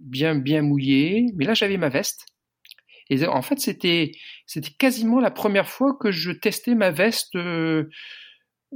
bien 0.00 0.34
bien 0.34 0.62
mouillée. 0.62 1.26
Mais 1.36 1.44
là, 1.44 1.54
j'avais 1.54 1.76
ma 1.76 1.88
veste. 1.88 2.26
Et 3.08 3.24
en 3.24 3.42
fait, 3.42 3.60
c'était 3.60 4.10
c'était 4.46 4.72
quasiment 4.76 5.20
la 5.20 5.30
première 5.30 5.68
fois 5.68 5.96
que 5.98 6.10
je 6.10 6.32
testais 6.32 6.74
ma 6.74 6.90
veste 6.90 7.36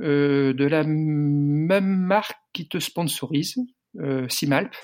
euh, 0.00 0.02
euh, 0.02 0.52
de 0.54 0.64
la 0.64 0.84
même 0.84 1.96
marque 1.96 2.38
qui 2.52 2.68
te 2.68 2.78
sponsorise, 2.78 3.56
euh, 4.00 4.28
Simalp. 4.28 4.74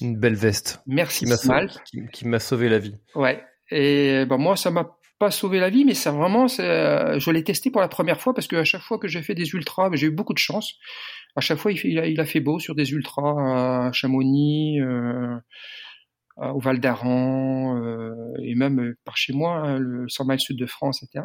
Une 0.00 0.16
belle 0.16 0.34
veste. 0.34 0.80
Merci 0.86 1.24
qui 1.24 1.36
Simalp. 1.36 1.72
Qui, 2.12 2.26
m'a 2.26 2.38
sauvé 2.38 2.68
la 2.68 2.78
vie. 2.78 2.96
Ouais. 3.14 3.42
Et 3.70 4.24
ben 4.26 4.38
moi, 4.38 4.56
ça 4.56 4.70
m'a 4.70 4.96
pas 5.18 5.32
sauvé 5.32 5.58
la 5.58 5.70
vie, 5.70 5.84
mais 5.84 5.94
ça 5.94 6.12
vraiment, 6.12 6.46
je 6.46 7.30
l'ai 7.30 7.42
testé 7.42 7.70
pour 7.70 7.80
la 7.80 7.88
première 7.88 8.20
fois 8.20 8.32
parce 8.32 8.46
qu'à 8.46 8.62
chaque 8.62 8.82
fois 8.82 8.98
que 8.98 9.08
j'ai 9.08 9.22
fait 9.22 9.34
des 9.34 9.48
ultras, 9.48 9.90
j'ai 9.94 10.06
eu 10.06 10.12
beaucoup 10.12 10.32
de 10.32 10.38
chance. 10.38 10.74
À 11.34 11.40
chaque 11.40 11.58
fois, 11.58 11.72
il, 11.72 11.98
a, 11.98 12.06
il 12.06 12.20
a, 12.20 12.24
fait 12.24 12.40
beau 12.40 12.60
sur 12.60 12.76
des 12.76 12.92
ultras 12.92 13.88
à 13.88 13.92
Chamonix. 13.92 14.80
Euh, 16.40 16.50
au 16.50 16.60
Val 16.60 16.78
d'Aran 16.78 17.82
euh, 17.82 18.14
et 18.44 18.54
même 18.54 18.78
euh, 18.80 18.98
par 19.04 19.16
chez 19.16 19.32
moi, 19.32 19.56
hein, 19.56 19.78
le 19.78 20.08
100 20.08 20.24
miles 20.24 20.38
sud 20.38 20.56
de 20.56 20.66
France, 20.66 21.02
etc. 21.02 21.24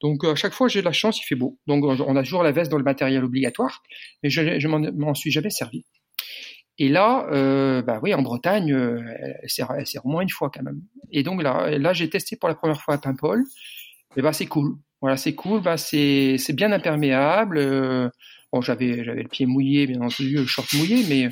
Donc 0.00 0.24
à 0.24 0.36
chaque 0.36 0.52
fois 0.52 0.68
j'ai 0.68 0.82
la 0.82 0.92
chance, 0.92 1.20
il 1.20 1.24
fait 1.24 1.34
beau. 1.34 1.58
Donc 1.66 1.84
on 1.84 2.16
a 2.16 2.22
toujours 2.22 2.44
la 2.44 2.52
veste 2.52 2.70
dans 2.70 2.78
le 2.78 2.84
matériel 2.84 3.24
obligatoire, 3.24 3.82
mais 4.22 4.30
je, 4.30 4.60
je 4.60 4.68
m'en 4.68 5.14
suis 5.14 5.32
jamais 5.32 5.50
servi. 5.50 5.84
Et 6.78 6.88
là, 6.88 7.26
bah 7.82 7.98
oui, 8.02 8.14
en 8.14 8.22
Bretagne, 8.22 8.72
euh, 8.72 9.00
au 10.04 10.08
moins 10.08 10.22
une 10.22 10.30
fois 10.30 10.50
quand 10.54 10.62
même. 10.62 10.80
Et 11.10 11.24
donc 11.24 11.42
là, 11.42 11.76
là 11.78 11.92
j'ai 11.92 12.08
testé 12.08 12.36
pour 12.36 12.48
la 12.48 12.54
première 12.54 12.80
fois 12.80 12.94
à 12.94 12.98
Paimpol. 12.98 13.42
Et 14.16 14.22
bah 14.22 14.32
c'est 14.32 14.46
cool. 14.46 14.76
Voilà, 15.00 15.16
c'est 15.16 15.34
cool. 15.34 15.60
Bah 15.60 15.76
c'est 15.76 16.36
c'est 16.38 16.52
bien 16.52 16.70
imperméable. 16.70 18.12
Bon, 18.52 18.60
j'avais 18.60 19.02
j'avais 19.02 19.22
le 19.24 19.28
pied 19.28 19.46
mouillé, 19.46 19.88
bien 19.88 20.02
entendu, 20.02 20.36
le 20.36 20.46
short 20.46 20.72
mouillé, 20.74 21.04
mais, 21.08 21.30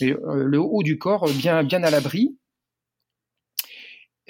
mais 0.00 0.14
le 0.34 0.58
haut 0.60 0.82
du 0.82 0.96
corps 0.96 1.28
bien 1.28 1.62
bien 1.62 1.82
à 1.82 1.90
l'abri. 1.90 2.38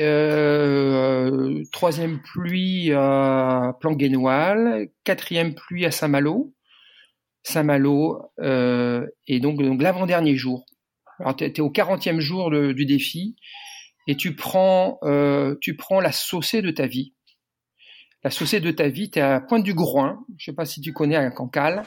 Euh, 0.01 1.63
troisième 1.71 2.21
pluie 2.21 2.93
à 2.93 3.77
Planguenoil, 3.81 4.89
quatrième 5.05 5.55
pluie 5.55 5.87
à 5.87 5.93
Saint-Malo, 5.93 6.53
Saint-Malo, 7.45 8.23
euh, 8.41 9.07
et 9.29 9.39
donc, 9.39 9.63
donc 9.63 9.81
l'avant-dernier 9.81 10.37
jour. 10.37 10.67
Alors 11.21 11.37
tu 11.37 11.45
es, 11.45 11.61
au 11.61 11.71
40e 11.71 12.19
jour 12.19 12.51
du 12.51 12.87
défi 12.87 13.37
et 14.09 14.17
tu 14.17 14.35
prends, 14.35 14.99
euh, 15.05 15.55
tu 15.61 15.77
prends 15.77 16.01
la 16.01 16.13
saucée 16.13 16.61
de 16.61 16.71
ta 16.71 16.87
vie. 16.87 17.15
La 18.25 18.31
saucée 18.31 18.59
de 18.59 18.71
ta 18.71 18.89
vie, 18.89 19.11
tu 19.11 19.21
es 19.21 19.23
à 19.23 19.41
Pointe 19.41 19.63
du 19.63 19.75
Groin, 19.75 20.25
je 20.39 20.47
sais 20.47 20.55
pas 20.55 20.65
si 20.65 20.81
tu 20.81 20.93
connais 20.93 21.17
à 21.17 21.31
Cancale, 21.31 21.85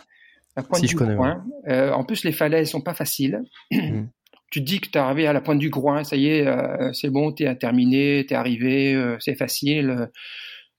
à 0.56 0.64
Pointe 0.64 0.84
du 0.84 0.96
Groin. 0.96 1.44
Euh, 1.68 1.92
en 1.92 2.06
plus, 2.06 2.24
les 2.24 2.32
falaises 2.32 2.70
sont 2.70 2.82
pas 2.82 2.94
faciles. 2.94 3.42
Mm 3.72 4.06
tu 4.52 4.62
dis 4.62 4.80
que 4.80 4.90
tu 4.90 4.98
es 4.98 5.02
arrivé 5.02 5.28
à 5.28 5.34
la 5.34 5.42
pointe 5.42 5.60
du 5.60 5.70
groin, 5.70 6.04
ça 6.04 6.16
y 6.16 6.28
est, 6.28 6.48
euh, 6.48 6.92
c'est 6.94 7.10
bon, 7.10 7.32
tu 7.34 7.44
es 7.44 7.56
terminé, 7.56 8.26
tu 8.28 8.34
es 8.34 8.38
arrivé, 8.38 8.94
euh, 8.94 9.18
c'est 9.20 9.36
facile. 9.36 10.10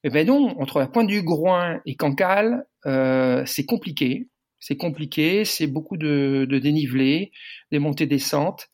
Eh 0.04 0.10
ben 0.10 0.26
non, 0.26 0.54
entre 0.60 0.78
la 0.80 0.86
pointe 0.86 1.08
du 1.08 1.22
groin 1.22 1.80
et 1.84 1.96
Cancale, 1.96 2.66
euh, 2.86 3.44
c'est 3.46 3.64
compliqué. 3.66 4.28
C'est 4.60 4.76
compliqué, 4.76 5.44
c'est 5.44 5.66
beaucoup 5.66 5.96
de, 5.96 6.46
de 6.48 6.58
dénivelé, 6.58 7.32
des 7.70 7.78
montées-descentes. 7.78 8.68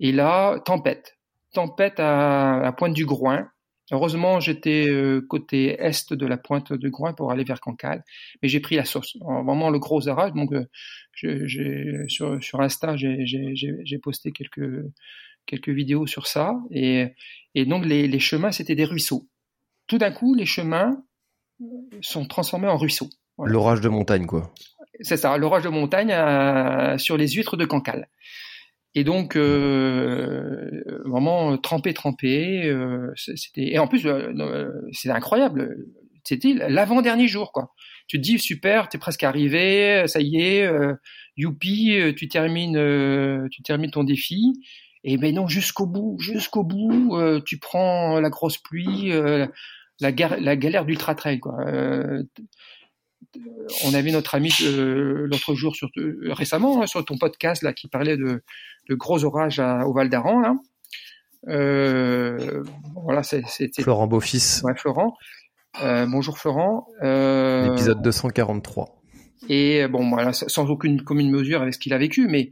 Et 0.00 0.12
là, 0.12 0.58
tempête. 0.64 1.16
Tempête 1.52 1.98
à 2.00 2.60
la 2.62 2.72
pointe 2.72 2.94
du 2.94 3.06
groin. 3.06 3.48
Heureusement, 3.92 4.40
j'étais 4.40 4.88
euh, 4.88 5.20
côté 5.20 5.80
est 5.80 6.12
de 6.12 6.26
la 6.26 6.36
pointe 6.36 6.72
de 6.72 6.88
Groin 6.88 7.12
pour 7.12 7.32
aller 7.32 7.44
vers 7.44 7.60
Cancale, 7.60 8.04
mais 8.42 8.48
j'ai 8.48 8.60
pris 8.60 8.76
la 8.76 8.84
sauce. 8.84 9.16
Vraiment 9.20 9.70
le 9.70 9.78
gros 9.78 10.06
orage. 10.08 10.32
Donc, 10.32 10.52
euh, 10.52 10.66
je, 11.12 12.04
sur, 12.08 12.42
sur 12.42 12.60
Insta, 12.60 12.96
j'ai 12.96 13.98
posté 14.02 14.32
quelques 14.32 14.84
quelques 15.46 15.70
vidéos 15.70 16.06
sur 16.06 16.26
ça. 16.26 16.54
Et, 16.70 17.08
et 17.54 17.64
donc, 17.66 17.84
les, 17.84 18.06
les 18.06 18.20
chemins, 18.20 18.52
c'était 18.52 18.76
des 18.76 18.84
ruisseaux. 18.84 19.26
Tout 19.86 19.98
d'un 19.98 20.12
coup, 20.12 20.34
les 20.34 20.46
chemins 20.46 21.02
sont 22.00 22.26
transformés 22.26 22.68
en 22.68 22.76
ruisseaux. 22.76 23.10
L'orage 23.38 23.80
de 23.80 23.88
montagne, 23.88 24.26
quoi. 24.26 24.52
C'est 25.00 25.16
ça, 25.16 25.36
l'orage 25.38 25.64
de 25.64 25.68
montagne 25.70 26.12
euh, 26.12 26.98
sur 26.98 27.16
les 27.16 27.28
huîtres 27.28 27.56
de 27.56 27.64
Cancale. 27.64 28.08
Et 28.94 29.04
donc 29.04 29.36
euh, 29.36 30.82
vraiment 31.04 31.56
trempé, 31.58 31.94
trempé. 31.94 32.66
Euh, 32.66 33.12
c'était 33.16 33.72
et 33.72 33.78
en 33.78 33.86
plus 33.86 34.06
euh, 34.06 34.70
c'est 34.92 35.10
incroyable. 35.10 35.86
C'était 36.24 36.54
l'avant-dernier 36.68 37.28
jour 37.28 37.52
quoi. 37.52 37.72
Tu 38.08 38.16
te 38.18 38.22
dis 38.22 38.38
super, 38.38 38.88
t'es 38.88 38.98
presque 38.98 39.22
arrivé, 39.22 40.04
ça 40.06 40.20
y 40.20 40.40
est, 40.40 40.66
euh, 40.66 40.94
youpi, 41.36 41.96
tu 42.16 42.28
termines, 42.28 42.76
euh, 42.76 43.46
tu 43.52 43.62
termines 43.62 43.92
ton 43.92 44.04
défi. 44.04 44.52
Et 45.04 45.16
ben 45.16 45.34
non, 45.34 45.46
jusqu'au 45.46 45.86
bout, 45.86 46.18
jusqu'au 46.20 46.64
bout, 46.64 47.16
tu 47.46 47.58
prends 47.58 48.20
la 48.20 48.28
grosse 48.28 48.58
pluie, 48.58 49.10
la, 50.00 50.10
la 50.10 50.56
galère 50.56 50.84
d'ultra 50.84 51.14
trail 51.14 51.40
quoi 51.40 51.64
on 53.84 53.94
avait 53.94 54.12
notre 54.12 54.34
ami 54.34 54.50
euh, 54.62 55.26
l'autre 55.26 55.54
jour 55.54 55.76
sur 55.76 55.88
récemment 56.24 56.82
hein, 56.82 56.86
sur 56.86 57.04
ton 57.04 57.18
podcast 57.18 57.62
là 57.62 57.72
qui 57.72 57.88
parlait 57.88 58.16
de, 58.16 58.42
gros 58.90 59.24
orages 59.24 59.60
au 59.60 59.92
Val 59.92 60.08
d'Aran 60.08 60.58
euh, 61.48 62.62
voilà, 63.02 63.22
c'était 63.22 63.82
Florent 63.82 64.06
Beaufils. 64.06 64.62
Ouais, 64.62 64.74
Florent. 64.76 65.16
Euh, 65.82 66.04
bonjour 66.06 66.36
Florent. 66.36 66.86
Épisode 67.00 68.02
243. 68.02 69.00
Et 69.48 69.88
bon, 69.88 70.10
voilà, 70.10 70.34
sans 70.34 70.68
aucune 70.68 71.02
commune 71.02 71.30
mesure 71.30 71.62
avec 71.62 71.72
ce 71.72 71.78
qu'il 71.78 71.94
a 71.94 71.98
vécu, 71.98 72.28
mais 72.28 72.50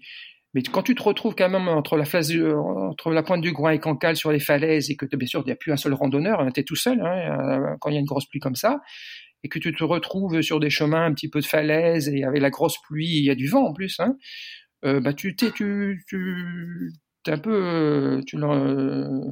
mais 0.55 0.63
quand 0.63 0.83
tu 0.83 0.95
te 0.95 1.03
retrouves 1.03 1.35
quand 1.35 1.51
même 1.51 1.69
entre 1.69 1.99
la 1.99 2.07
phase, 2.07 2.33
entre 2.35 3.11
la 3.11 3.23
pointe 3.23 3.43
du 3.43 3.53
Groin 3.53 3.73
et 3.73 3.79
Cancale 3.79 4.17
sur 4.17 4.33
les 4.33 4.41
falaises 4.41 4.91
et 4.91 4.97
que 4.97 5.05
bien 5.15 5.29
sûr 5.29 5.43
il 5.43 5.45
n'y 5.45 5.53
a 5.53 5.57
plus 5.57 5.73
un 5.73 5.77
seul 5.77 5.93
randonneur, 5.93 6.41
hein, 6.41 6.49
tu 6.53 6.61
es 6.61 6.65
tout 6.65 6.75
seul 6.75 6.99
hein, 7.03 7.77
quand 7.81 7.91
il 7.91 7.95
y 7.95 7.97
a 7.99 8.01
une 8.01 8.07
grosse 8.07 8.25
pluie 8.25 8.41
comme 8.41 8.55
ça, 8.55 8.81
et 9.45 9.49
que 9.49 9.59
tu 9.59 9.73
te 9.73 9.85
retrouves 9.85 10.41
sur 10.43 10.61
des 10.61 10.71
chemins 10.71 11.05
un 11.05 11.13
petit 11.13 11.29
peu 11.29 11.41
de 11.41 11.47
falaise 11.47 12.09
et 12.09 12.25
avec 12.25 12.43
la 12.43 12.51
grosse 12.51 12.79
pluie, 12.83 13.19
il 13.19 13.25
y 13.25 13.31
a 13.31 13.35
du 13.35 13.49
vent 13.49 13.67
en 13.67 13.73
plus, 13.73 14.01
hein, 14.01 14.17
euh, 14.85 15.01
bah 15.01 15.13
tu 15.13 15.35
t'es 15.35 15.51
tu, 15.51 16.05
tu 16.07 16.93
t'es 17.25 17.33
un 17.33 17.39
peu 17.39 17.51
euh, 17.53 18.23
tu 18.25 18.37
euh, 18.37 19.25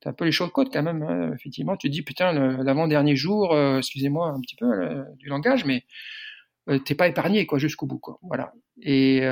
t'as 0.00 0.10
un 0.10 0.12
peu 0.12 0.24
les 0.24 0.32
choses 0.32 0.50
côtes 0.50 0.72
quand 0.72 0.82
même 0.82 1.02
hein, 1.02 1.32
effectivement 1.34 1.76
tu 1.76 1.88
te 1.88 1.92
dis 1.92 2.02
putain 2.02 2.32
l'avant 2.32 2.88
dernier 2.88 3.14
jour 3.14 3.56
excusez-moi 3.78 4.28
un 4.28 4.40
petit 4.40 4.56
peu 4.56 4.66
du 5.18 5.28
langage 5.28 5.64
mais 5.64 5.84
t'es 6.84 6.96
pas 6.96 7.06
épargné 7.08 7.46
quoi 7.46 7.58
jusqu'au 7.58 7.86
bout 7.86 7.98
quoi. 7.98 8.18
Voilà. 8.22 8.52
Et 8.82 9.22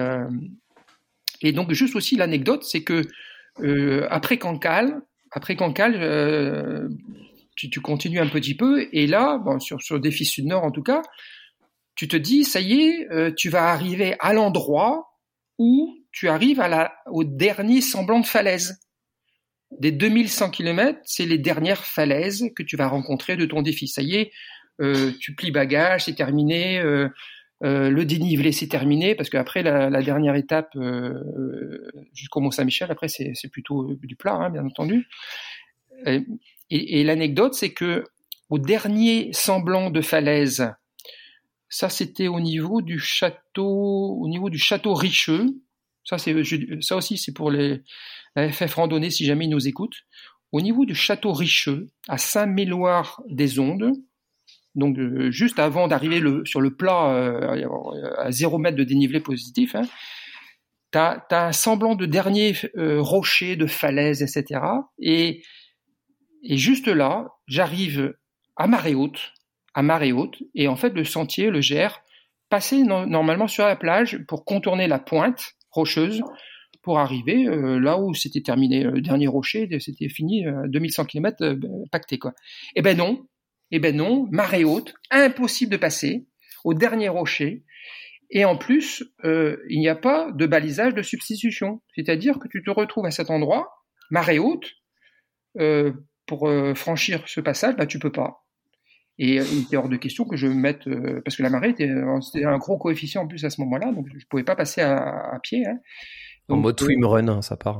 et 1.42 1.52
donc 1.52 1.72
juste 1.72 1.96
aussi 1.96 2.16
l'anecdote 2.16 2.62
c'est 2.62 2.84
que 2.84 3.02
après 4.08 4.38
Cancale 4.38 5.02
après 5.32 5.56
Cancale 5.56 6.88
tu, 7.56 7.80
continues 7.80 8.20
un 8.20 8.28
petit 8.28 8.54
peu, 8.54 8.86
et 8.92 9.06
là, 9.06 9.42
sur, 9.58 9.80
sur 9.82 9.98
Défi 9.98 10.24
Sud-Nord 10.24 10.64
en 10.64 10.70
tout 10.70 10.82
cas, 10.82 11.02
tu 11.96 12.08
te 12.08 12.16
dis, 12.16 12.44
ça 12.44 12.60
y 12.60 12.80
est, 12.80 13.10
euh, 13.10 13.32
tu 13.34 13.48
vas 13.48 13.70
arriver 13.70 14.14
à 14.20 14.34
l'endroit 14.34 15.08
où 15.58 15.96
tu 16.12 16.28
arrives 16.28 16.62
au 17.06 17.24
dernier 17.24 17.80
semblant 17.80 18.20
de 18.20 18.26
falaise. 18.26 18.78
Des 19.80 19.90
2100 19.90 20.50
km, 20.50 21.00
c'est 21.04 21.24
les 21.24 21.38
dernières 21.38 21.84
falaises 21.84 22.50
que 22.54 22.62
tu 22.62 22.76
vas 22.76 22.86
rencontrer 22.86 23.36
de 23.36 23.46
ton 23.46 23.62
défi. 23.62 23.88
Ça 23.88 24.02
y 24.02 24.14
est, 24.16 24.30
euh, 24.80 25.10
tu 25.18 25.34
plies 25.34 25.50
bagage, 25.50 26.04
c'est 26.04 26.14
terminé. 26.14 26.78
Euh, 26.78 27.08
le 27.62 28.04
dénivelé 28.04 28.52
c'est 28.52 28.68
terminé 28.68 29.14
parce 29.14 29.30
qu'après 29.30 29.62
la, 29.62 30.02
dernière 30.02 30.34
étape 30.34 30.76
jusqu'au 32.12 32.40
Mont 32.40 32.50
Saint-Michel 32.50 32.90
après 32.90 33.08
c'est 33.08 33.50
plutôt 33.50 33.94
du 33.94 34.14
plat 34.14 34.34
hein, 34.34 34.50
bien 34.50 34.62
entendu 34.66 35.08
et, 36.70 37.04
l'anecdote, 37.04 37.54
c'est 37.54 37.72
que 37.72 38.04
au 38.50 38.58
dernier 38.58 39.32
semblant 39.32 39.90
de 39.90 40.00
falaise, 40.00 40.72
ça 41.68 41.88
c'était 41.88 42.28
au 42.28 42.40
niveau 42.40 42.82
du 42.82 42.98
château, 42.98 44.18
au 44.20 44.28
niveau 44.28 44.50
du 44.50 44.58
château 44.58 44.94
Richeux. 44.94 45.46
Ça 46.04 46.18
c'est, 46.18 46.34
ça 46.80 46.96
aussi 46.96 47.18
c'est 47.18 47.32
pour 47.32 47.50
les 47.50 47.82
FF 48.36 48.74
randonnée 48.74 49.10
si 49.10 49.24
jamais 49.24 49.46
ils 49.46 49.50
nous 49.50 49.68
écoutent. 49.68 50.04
Au 50.52 50.60
niveau 50.60 50.84
du 50.84 50.94
château 50.94 51.32
Richeux, 51.32 51.88
à 52.08 52.18
Saint-Méloire-des-Ondes, 52.18 53.92
donc 54.76 54.98
euh, 54.98 55.30
juste 55.30 55.58
avant 55.58 55.88
d'arriver 55.88 56.22
sur 56.44 56.60
le 56.60 56.74
plat 56.74 57.10
euh, 57.12 57.66
à 58.18 58.30
zéro 58.30 58.58
mètre 58.58 58.76
de 58.76 58.84
dénivelé 58.84 59.20
positif, 59.20 59.74
hein, 59.74 59.82
tu 60.92 60.98
as, 60.98 61.26
un 61.30 61.52
semblant 61.52 61.94
de 61.94 62.06
dernier 62.06 62.54
euh, 62.76 63.00
rocher, 63.00 63.56
de 63.56 63.66
falaise, 63.66 64.22
etc. 64.22 64.60
Et 64.98 65.42
et 66.48 66.56
juste 66.56 66.88
là, 66.88 67.28
j'arrive 67.46 68.14
à 68.56 68.66
marée 68.66 68.94
haute, 68.94 69.32
à 69.74 69.82
marée 69.82 70.12
haute, 70.12 70.42
et 70.54 70.68
en 70.68 70.76
fait 70.76 70.90
le 70.90 71.04
sentier, 71.04 71.50
le 71.50 71.60
GR, 71.60 72.00
passer 72.48 72.82
normalement 72.82 73.48
sur 73.48 73.66
la 73.66 73.76
plage 73.76 74.24
pour 74.28 74.44
contourner 74.44 74.86
la 74.86 74.98
pointe 74.98 75.54
rocheuse 75.70 76.22
pour 76.82 77.00
arriver 77.00 77.46
euh, 77.46 77.80
là 77.80 77.98
où 77.98 78.14
c'était 78.14 78.40
terminé 78.40 78.84
le 78.84 79.00
dernier 79.00 79.26
rocher, 79.26 79.68
c'était 79.80 80.08
fini 80.08 80.44
2100 80.68 81.06
km 81.06 81.58
pacté 81.90 82.18
quoi. 82.18 82.32
Eh 82.76 82.82
ben 82.82 82.96
non, 82.96 83.26
eh 83.72 83.80
ben 83.80 83.96
non, 83.96 84.28
marée 84.30 84.64
haute, 84.64 84.94
impossible 85.10 85.72
de 85.72 85.76
passer 85.76 86.26
au 86.64 86.74
dernier 86.74 87.08
rocher. 87.08 87.64
Et 88.30 88.44
en 88.44 88.56
plus, 88.56 89.04
euh, 89.24 89.56
il 89.68 89.78
n'y 89.78 89.88
a 89.88 89.94
pas 89.94 90.30
de 90.32 90.46
balisage 90.46 90.94
de 90.94 91.02
substitution. 91.02 91.80
C'est-à-dire 91.94 92.38
que 92.38 92.48
tu 92.48 92.62
te 92.62 92.70
retrouves 92.70 93.06
à 93.06 93.10
cet 93.10 93.30
endroit, 93.30 93.70
marée 94.10 94.38
haute, 94.38 94.72
euh, 95.60 95.92
pour 96.26 96.48
euh, 96.48 96.74
franchir 96.74 97.22
ce 97.26 97.40
passage, 97.40 97.76
bah 97.76 97.86
tu 97.86 97.98
peux 97.98 98.12
pas. 98.12 98.44
Et 99.18 99.36
il 99.36 99.62
était 99.62 99.76
hors 99.76 99.88
de 99.88 99.96
question 99.96 100.26
que 100.26 100.36
je 100.36 100.46
mette, 100.46 100.84
parce 101.24 101.36
que 101.36 101.42
la 101.42 101.48
marée 101.48 101.70
était, 101.70 101.88
un 101.88 102.58
gros 102.58 102.76
coefficient 102.76 103.22
en 103.22 103.26
plus 103.26 103.46
à 103.46 103.50
ce 103.50 103.62
moment-là, 103.62 103.90
donc 103.92 104.06
je 104.14 104.26
pouvais 104.26 104.44
pas 104.44 104.56
passer 104.56 104.82
à, 104.82 105.38
pied. 105.42 105.66
Hein. 105.66 105.78
en 106.50 106.58
mode 106.58 106.78
swimrun, 106.78 107.26
hein, 107.28 107.40
ça 107.40 107.56
part. 107.56 107.78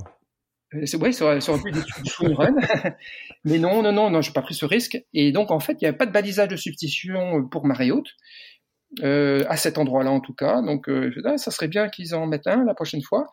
C'est 0.85 0.97
ouais, 0.97 1.13
ça 1.13 1.27
aurait, 1.27 1.41
ça 1.43 1.53
aurait 1.53 1.61
pu 1.61 1.69
être 1.69 2.03
du 2.03 2.11
swimrun, 2.11 2.55
mais 3.45 3.59
non, 3.59 3.83
non, 3.83 3.93
non, 3.93 4.09
non, 4.09 4.23
j'ai 4.23 4.33
pas 4.33 4.41
pris 4.41 4.55
ce 4.55 4.65
risque. 4.65 4.99
Et 5.13 5.31
donc 5.31 5.51
en 5.51 5.61
fait, 5.61 5.75
il 5.75 5.85
n'y 5.85 5.89
avait 5.89 5.99
pas 5.99 6.07
de 6.07 6.13
balisage 6.13 6.49
de 6.49 6.57
substitution 6.57 7.47
pour 7.47 7.67
marée 7.67 7.91
haute. 7.91 8.09
Euh, 9.03 9.45
à 9.49 9.57
cet 9.57 9.79
endroit-là 9.79 10.11
en 10.11 10.21
tout 10.21 10.33
cas. 10.33 10.63
Donc 10.63 10.89
euh, 10.89 11.13
ah, 11.25 11.37
ça 11.37 11.51
serait 11.51 11.69
bien 11.69 11.89
qu'ils 11.89 12.15
en 12.15 12.27
mettent 12.27 12.47
un 12.47 12.65
la 12.65 12.75
prochaine 12.75 13.03
fois. 13.03 13.27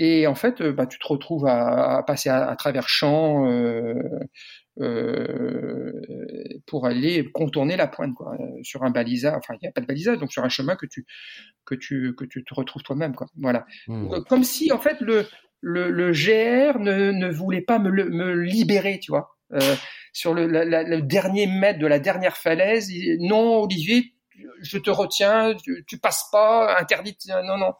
Et 0.00 0.28
en 0.28 0.36
fait, 0.36 0.60
euh, 0.60 0.72
bah, 0.72 0.86
tu 0.86 0.98
te 0.98 1.06
retrouves 1.06 1.46
à, 1.46 2.02
passer 2.06 2.30
à, 2.30 2.54
travers 2.56 2.88
champs 2.88 3.44
pour 6.66 6.86
aller 6.86 7.30
contourner 7.32 7.76
la 7.76 7.88
pointe, 7.88 8.14
quoi, 8.14 8.36
sur 8.62 8.84
un 8.84 8.90
balisage. 8.90 9.34
Enfin, 9.36 9.54
il 9.54 9.64
n'y 9.64 9.68
a 9.68 9.72
pas 9.72 9.80
de 9.80 9.86
balisage, 9.86 10.18
donc 10.18 10.32
sur 10.32 10.44
un 10.44 10.48
chemin 10.48 10.76
que 10.76 10.86
tu 10.86 11.04
que 11.64 11.74
tu 11.74 12.14
que 12.16 12.24
tu 12.24 12.44
te 12.44 12.54
retrouves 12.54 12.82
toi-même, 12.82 13.14
quoi. 13.14 13.26
Voilà. 13.36 13.66
Mmh. 13.88 14.22
Comme 14.28 14.44
si 14.44 14.70
en 14.72 14.78
fait 14.78 15.00
le 15.00 15.26
le, 15.60 15.90
le 15.90 16.12
GR 16.12 16.78
ne, 16.78 17.10
ne 17.10 17.28
voulait 17.28 17.62
pas 17.62 17.80
me, 17.80 17.90
me 17.90 18.34
libérer, 18.34 19.00
tu 19.00 19.10
vois. 19.10 19.36
sur 20.12 20.32
le, 20.32 20.46
le 20.46 21.02
dernier 21.02 21.48
mètre 21.48 21.80
de 21.80 21.86
la 21.88 21.98
dernière 21.98 22.36
falaise, 22.36 22.88
non, 23.18 23.62
Olivier, 23.62 24.14
je 24.60 24.78
te 24.78 24.90
retiens, 24.90 25.54
tu, 25.86 25.98
passes 25.98 26.28
pas, 26.30 26.78
interdit, 26.78 27.16
non, 27.44 27.56
non. 27.56 27.74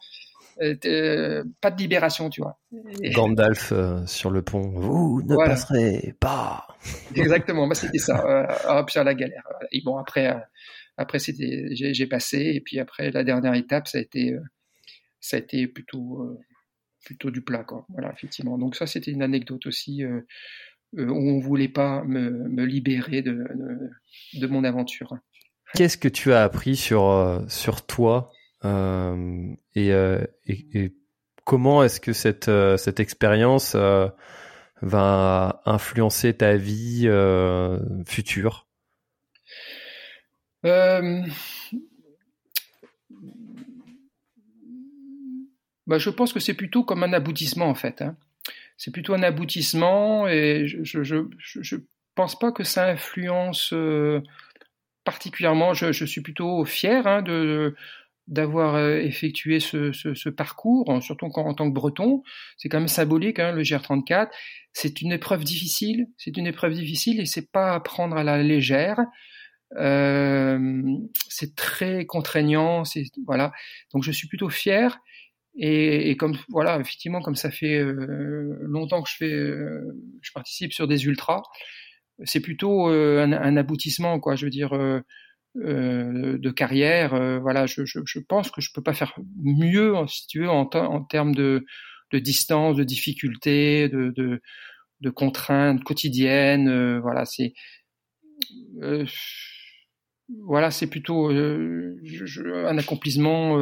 Euh, 0.61 1.43
pas 1.61 1.71
de 1.71 1.81
libération, 1.81 2.29
tu 2.29 2.41
vois. 2.41 2.59
Gandalf 3.13 3.71
euh, 3.71 4.05
sur 4.05 4.29
le 4.29 4.41
pont, 4.41 4.69
vous 4.69 5.21
ne 5.23 5.35
passerez 5.35 6.15
pas. 6.19 6.67
Exactement, 7.15 7.67
bah, 7.67 7.75
c'était 7.75 7.97
ça. 7.97 8.25
Euh, 8.25 8.79
hop, 8.79 8.89
sur 8.89 9.03
la 9.03 9.13
galère. 9.13 9.43
Et 9.71 9.81
bon, 9.83 9.97
après, 9.97 10.35
après 10.97 11.19
c'était, 11.19 11.69
j'ai 11.71 12.07
passé, 12.07 12.51
et 12.55 12.61
puis 12.61 12.79
après, 12.79 13.11
la 13.11 13.23
dernière 13.23 13.53
étape, 13.53 13.87
ça 13.87 13.97
a 13.97 14.01
été, 14.01 14.35
ça 15.19 15.37
a 15.37 15.39
été 15.39 15.67
plutôt, 15.67 16.37
plutôt 17.05 17.31
du 17.31 17.41
plat, 17.41 17.63
quoi. 17.63 17.85
Voilà, 17.89 18.11
effectivement. 18.11 18.57
Donc 18.57 18.75
ça, 18.75 18.87
c'était 18.87 19.11
une 19.11 19.23
anecdote 19.23 19.65
aussi 19.65 20.03
où 20.05 21.01
on 21.01 21.39
voulait 21.39 21.69
pas 21.69 22.03
me, 22.03 22.49
me 22.49 22.65
libérer 22.65 23.21
de, 23.21 23.31
de, 23.33 24.39
de 24.39 24.47
mon 24.47 24.63
aventure. 24.63 25.17
Qu'est-ce 25.75 25.97
que 25.97 26.07
tu 26.07 26.33
as 26.33 26.43
appris 26.43 26.75
sur 26.75 27.05
euh, 27.09 27.41
sur 27.47 27.85
toi 27.85 28.31
euh, 28.33 28.38
et, 28.63 29.93
euh, 29.93 30.25
et, 30.45 30.93
comment 31.45 31.83
est-ce 31.83 31.99
que 31.99 32.13
cette 32.13 32.51
cette 32.77 32.99
expérience 32.99 33.75
va 34.81 35.61
influencer 35.65 36.35
ta 36.35 36.55
vie 36.55 37.09
future? 38.05 38.67
Bah, 40.63 41.01
je 45.97 46.09
pense 46.11 46.33
que 46.33 46.39
c'est 46.39 46.53
plutôt 46.53 46.83
comme 46.83 47.03
un 47.03 47.13
aboutissement 47.13 47.67
en 47.67 47.75
fait. 47.75 48.01
Hein. 48.01 48.15
C'est 48.77 48.91
plutôt 48.91 49.13
un 49.13 49.23
aboutissement 49.23 50.27
et 50.27 50.67
je 50.67 50.83
je, 50.83 51.03
je, 51.03 51.23
je 51.61 51.75
pense 52.13 52.37
pas 52.37 52.51
que 52.51 52.63
ça 52.63 52.85
influence 52.85 53.73
particulièrement, 55.09 55.73
je, 55.73 56.05
suis 56.05 56.21
plutôt 56.21 56.63
fier 56.65 57.07
hein, 57.07 57.23
de 57.23 57.75
d'avoir 58.29 58.75
euh, 58.75 58.97
effectué 58.99 59.59
ce, 59.59 60.29
parcours, 60.29 61.01
surtout 61.01 61.25
en, 61.25 61.53
tant 61.53 61.69
que 61.69 61.73
breton. 61.73 62.23
C'est 62.57 62.69
quand 62.69 62.79
même 62.79 62.87
symbolique, 62.87 63.39
hein, 63.39 63.51
le 63.51 63.63
GR34. 63.63 64.29
C'est 64.71 65.01
une 65.01 65.11
épreuve 65.11 65.43
difficile, 65.43 66.07
c'est 66.17 66.37
une 66.37 66.47
épreuve 66.47 66.73
difficile 66.73 67.19
et 67.19 67.25
c'est 67.25 67.51
pas 67.51 67.73
à 67.73 67.79
prendre 67.79 68.15
à 68.15 68.23
la 68.23 68.41
légère. 68.41 68.99
Euh, 69.77 70.81
c'est 71.27 71.55
très 71.55 72.05
contraignant, 72.05 72.83
voilà. 73.25 73.51
Donc 73.93 74.03
je 74.03 74.11
suis 74.11 74.27
plutôt 74.27 74.49
fier 74.49 74.99
et, 75.55 76.15
comme 76.15 76.37
voilà, 76.49 76.79
effectivement, 76.79 77.21
comme 77.21 77.35
ça 77.35 77.51
fait 77.51 77.79
euh, 77.79 78.57
longtemps 78.61 79.01
que 79.01 79.09
je 79.09 79.15
fais, 79.15 79.35
je 80.21 80.31
participe 80.31 80.71
sur 80.71 80.87
des 80.87 81.05
ultras 81.05 81.41
c'est 82.25 82.39
plutôt 82.39 82.89
euh, 82.89 83.23
un, 83.23 83.57
aboutissement, 83.57 84.19
quoi. 84.19 84.35
Je 84.35 84.45
veux 84.45 84.51
dire. 84.51 84.71
Euh, 85.57 86.35
euh, 86.35 86.37
de 86.37 86.51
carrière, 86.51 87.09
voilà, 87.41 87.65
je, 87.65 88.19
pense 88.27 88.51
que 88.51 88.61
je 88.61 88.71
peux 88.73 88.83
pas 88.83 88.93
faire 88.93 89.15
mieux, 89.43 89.95
si 90.07 90.27
tu 90.27 90.41
veux, 90.41 90.49
en, 90.49 90.69
en 90.73 91.03
termes 91.03 91.33
de, 91.33 91.65
distance, 92.13 92.77
de 92.77 92.83
difficultés, 92.83 93.89
de, 93.89 94.13
de, 95.01 95.09
contraintes 95.09 95.83
quotidiennes. 95.83 96.99
voilà, 96.99 97.25
c'est 97.25 97.53
voilà, 100.45 100.69
c'est 100.69 100.87
plutôt 100.87 101.29
un 101.29 102.77
accomplissement 102.77 103.57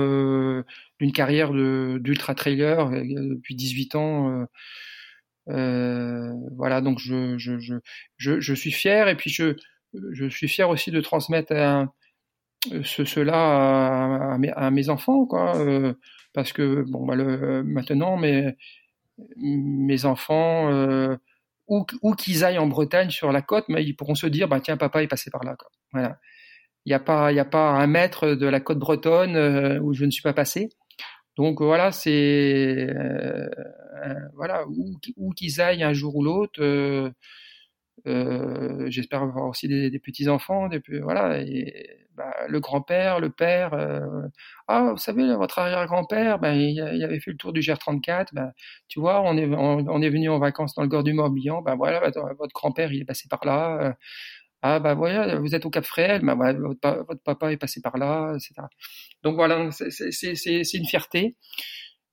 d'une 0.99 1.11
carrière 1.13 1.53
d'ultra 1.53 2.35
trailer 2.35 2.89
depuis 2.89 3.55
18 3.55 3.95
ans. 3.95 4.47
Euh, 5.49 6.33
voilà, 6.55 6.81
donc 6.81 6.99
je, 6.99 7.37
je, 7.37 7.57
je, 7.57 8.39
je, 8.39 8.53
suis 8.53 8.71
fier 8.71 9.07
et 9.07 9.15
puis 9.15 9.29
je, 9.29 9.55
je 9.93 10.27
suis 10.27 10.47
fier 10.47 10.69
aussi 10.69 10.91
de 10.91 11.01
transmettre 11.01 11.53
ce, 12.83 13.05
cela 13.05 14.33
à, 14.33 14.71
mes, 14.71 14.89
enfants, 14.89 15.27
euh, 15.33 15.93
parce 16.33 16.53
que 16.53 16.83
bon, 16.87 17.05
bah, 17.05 17.15
maintenant, 17.15 18.17
mes, 18.17 20.05
enfants, 20.05 20.71
euh, 20.71 21.15
où, 21.67 21.85
qu'ils 22.15 22.43
aillent 22.43 22.59
en 22.59 22.67
Bretagne 22.67 23.09
sur 23.09 23.31
la 23.31 23.41
côte, 23.41 23.65
ils 23.69 23.95
pourront 23.95 24.15
se 24.15 24.27
dire, 24.27 24.47
bah 24.47 24.59
tiens, 24.59 24.77
papa 24.77 25.03
est 25.03 25.07
passé 25.07 25.29
par 25.31 25.43
là. 25.43 25.57
Il 26.85 26.89
n'y 26.89 26.93
a 26.93 26.99
pas, 26.99 27.69
un 27.69 27.87
mètre 27.87 28.29
de 28.29 28.47
la 28.47 28.59
côte 28.59 28.79
bretonne 28.79 29.35
euh, 29.35 29.79
où 29.79 29.93
je 29.93 30.05
ne 30.05 30.11
suis 30.11 30.21
pas 30.23 30.33
passé. 30.33 30.69
Donc 31.35 31.61
voilà, 31.61 31.91
c'est 31.91 32.87
euh, 32.89 33.49
où, 35.17 35.31
qu'ils 35.33 35.61
aillent 35.61 35.83
un 35.83 35.93
jour 35.93 36.15
ou 36.15 36.23
l'autre. 36.23 36.61
Euh, 38.07 38.85
euh, 38.85 38.85
j'espère 38.89 39.23
avoir 39.23 39.47
aussi 39.47 39.67
des, 39.67 39.99
petits 39.99 40.29
enfants, 40.29 40.67
des, 40.67 40.81
voilà, 41.01 41.41
et 41.41 41.89
bah, 42.15 42.33
le 42.47 42.59
grand-père, 42.59 43.19
le 43.19 43.29
père. 43.29 43.71
ah, 44.67 44.91
vous 44.91 44.97
savez, 44.97 45.35
votre 45.35 45.59
arrière-grand-père, 45.59 46.39
ben, 46.39 46.53
il, 46.53 46.79
avait 47.03 47.19
fait 47.19 47.31
le 47.31 47.37
tour 47.37 47.53
du 47.53 47.59
GR34. 47.61 48.27
Ben, 48.33 48.51
tu 48.87 48.99
vois, 48.99 49.21
on 49.21 49.37
est 49.37 49.45
on, 49.45 50.01
est 50.01 50.09
venu 50.09 50.29
en 50.29 50.39
vacances 50.39 50.73
dans 50.75 50.83
le 50.83 50.87
Gorge 50.87 51.03
du 51.03 51.13
Morbihan. 51.13 51.61
Ben 51.61 51.75
voilà, 51.75 51.99
votre 52.37 52.53
grand-père, 52.53 52.91
il 52.91 53.01
est 53.01 53.05
passé 53.05 53.27
par 53.29 53.45
là. 53.45 53.95
Ah 54.63 54.79
bah 54.79 54.95
voilà, 54.95 55.39
vous 55.39 55.53
êtes 55.53 55.65
au 55.65 55.69
Cap 55.69 55.85
Fréhel, 55.85 56.21
bah, 56.23 56.53
votre, 56.53 57.23
papa 57.23 57.51
est 57.51 57.57
passé 57.57 57.79
par 57.81 57.97
là, 57.97 58.33
etc. 58.35 58.67
Donc 59.23 59.35
voilà, 59.35 59.69
c'est 59.71 60.77
une 60.77 60.85
fierté. 60.85 61.35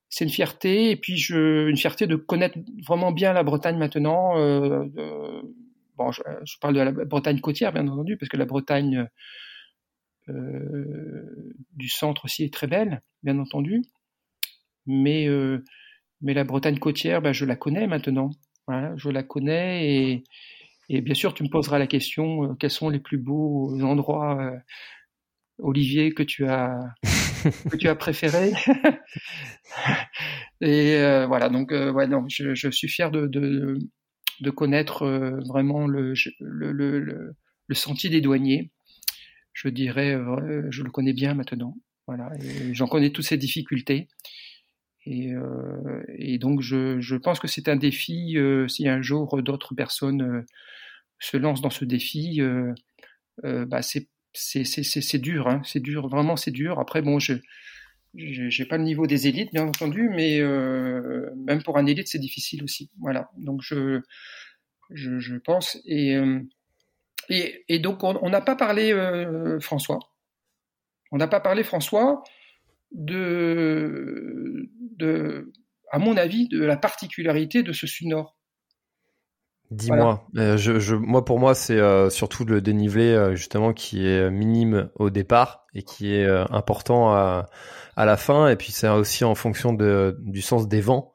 C'est 0.09 0.23
une 0.23 0.31
fierté, 0.31 0.91
et 0.91 0.95
puis 0.95 1.17
je, 1.17 1.67
une 1.67 1.75
fierté 1.75 2.07
de 2.07 2.15
connaître 2.15 2.57
vraiment 2.87 3.11
bien 3.11 3.33
la 3.33 3.43
Bretagne 3.43 3.77
maintenant. 3.77 4.37
Euh, 4.37 4.85
bon, 5.95 6.11
je, 6.11 6.21
parle 6.61 6.75
de 6.75 6.81
la 6.81 6.91
Bretagne 6.91 7.39
côtière, 7.39 7.73
bien 7.73 7.87
entendu, 7.87 8.17
parce 8.17 8.29
que 8.29 8.37
la 8.37 8.45
Bretagne 8.45 9.07
euh, 10.29 11.53
du 11.73 11.89
centre 11.89 12.25
aussi 12.25 12.43
est 12.43 12.53
très 12.53 12.67
belle, 12.67 13.01
bien 13.23 13.39
entendu. 13.39 13.81
Mais, 14.85 15.27
euh, 15.27 15.63
mais 16.21 16.33
la 16.33 16.43
Bretagne 16.43 16.79
côtière, 16.79 17.21
bah, 17.21 17.33
je 17.33 17.45
la 17.45 17.55
connais 17.55 17.87
maintenant. 17.87 18.31
Voilà, 18.67 18.95
je 18.95 19.09
la 19.09 19.23
connais 19.23 19.87
et, 19.87 20.23
et 20.89 21.01
bien 21.01 21.13
sûr, 21.13 21.33
tu 21.33 21.43
me 21.43 21.49
poseras 21.49 21.79
la 21.79 21.87
question 21.87 22.51
euh, 22.51 22.53
quels 22.55 22.71
sont 22.71 22.89
les 22.89 22.99
plus 22.99 23.17
beaux 23.17 23.79
endroits, 23.81 24.41
euh, 24.41 24.57
Olivier, 25.59 26.13
que 26.13 26.23
tu 26.23 26.47
as 26.47 26.79
que 27.71 27.77
tu 27.77 27.87
as 27.87 27.95
préféré 27.95 28.51
Et 30.61 30.95
euh, 30.95 31.27
voilà, 31.27 31.49
donc 31.49 31.71
ouais, 31.71 32.07
non, 32.07 32.25
je, 32.29 32.55
je, 32.55 32.69
suis 32.69 32.87
fier 32.87 33.11
de, 33.11 33.27
de, 33.27 33.77
de 34.41 34.49
connaître 34.49 35.05
vraiment 35.47 35.87
le, 35.87 36.13
le, 36.39 36.71
le, 36.71 36.99
le, 36.99 37.75
sentier 37.75 38.09
des 38.09 38.21
douaniers. 38.21 38.71
Je 39.53 39.69
dirais, 39.69 40.17
je 40.69 40.83
le 40.83 40.91
connais 40.91 41.13
bien 41.13 41.33
maintenant. 41.33 41.77
Voilà, 42.07 42.29
j'en 42.71 42.87
connais 42.87 43.11
toutes 43.11 43.25
ces 43.25 43.37
difficultés. 43.37 44.07
Et, 45.07 45.33
euh, 45.33 46.03
et, 46.17 46.37
donc, 46.39 46.61
je, 46.61 46.99
je 46.99 47.15
pense 47.15 47.39
que 47.39 47.47
c'est 47.47 47.69
un 47.69 47.75
défi. 47.75 48.37
Euh, 48.37 48.67
si 48.67 48.87
un 48.87 49.01
jour 49.01 49.41
d'autres 49.41 49.75
personnes 49.75 50.45
se 51.19 51.37
lance 51.37 51.61
dans 51.61 51.69
ce 51.69 51.85
défi, 51.85 52.41
euh, 52.41 52.73
euh, 53.45 53.65
bah 53.65 53.81
c'est 53.81 54.09
dur, 55.19 55.47
hein, 55.47 55.61
c'est 55.63 55.81
dur, 55.81 56.07
vraiment 56.07 56.35
c'est 56.35 56.51
dur. 56.51 56.79
Après, 56.79 57.01
bon, 57.01 57.19
je 57.19 57.33
j'ai 58.17 58.65
pas 58.65 58.77
le 58.77 58.83
niveau 58.83 59.07
des 59.07 59.27
élites, 59.27 59.51
bien 59.53 59.67
entendu, 59.67 60.09
mais 60.09 60.39
euh, 60.39 61.29
même 61.35 61.63
pour 61.63 61.77
un 61.77 61.85
élite, 61.85 62.07
c'est 62.07 62.19
difficile 62.19 62.63
aussi. 62.63 62.89
Voilà. 62.99 63.29
Donc 63.37 63.61
je 63.61 64.01
je, 64.91 65.19
je 65.19 65.35
pense 65.35 65.77
et, 65.85 66.15
euh, 66.15 66.39
et, 67.29 67.65
et 67.69 67.79
donc 67.79 68.03
on 68.03 68.29
n'a 68.29 68.41
pas 68.41 68.55
parlé 68.55 68.91
euh, 68.93 69.59
François. 69.59 69.99
On 71.11 71.17
n'a 71.17 71.27
pas 71.27 71.39
parlé 71.39 71.63
François 71.63 72.23
de 72.91 74.69
de 74.97 75.51
à 75.91 75.99
mon 75.99 76.17
avis 76.17 76.47
de 76.47 76.63
la 76.63 76.77
particularité 76.77 77.63
de 77.63 77.73
ce 77.73 77.87
sud 77.87 78.07
nord. 78.07 78.34
Dis-moi, 79.71 80.27
euh, 80.37 80.57
je, 80.57 80.79
je, 80.79 80.95
moi 80.95 81.25
pour 81.25 81.39
moi 81.39 81.55
c'est 81.55 81.79
euh, 81.79 82.09
surtout 82.11 82.45
le 82.45 82.61
dénivelé 82.61 83.11
euh, 83.11 83.35
justement 83.35 83.73
qui 83.73 84.05
est 84.05 84.29
minime 84.29 84.89
au 84.95 85.09
départ 85.09 85.65
et 85.73 85.81
qui 85.81 86.13
est 86.13 86.27
important 86.51 87.11
à, 87.11 87.47
à 87.95 88.05
la 88.05 88.15
fin 88.15 88.47
et 88.47 88.55
puis 88.55 88.71
c'est 88.71 88.87
aussi 88.87 89.23
en 89.23 89.33
fonction 89.33 89.73
de, 89.73 90.17
du 90.21 90.41
sens 90.41 90.67
des 90.67 90.81
vents 90.81 91.13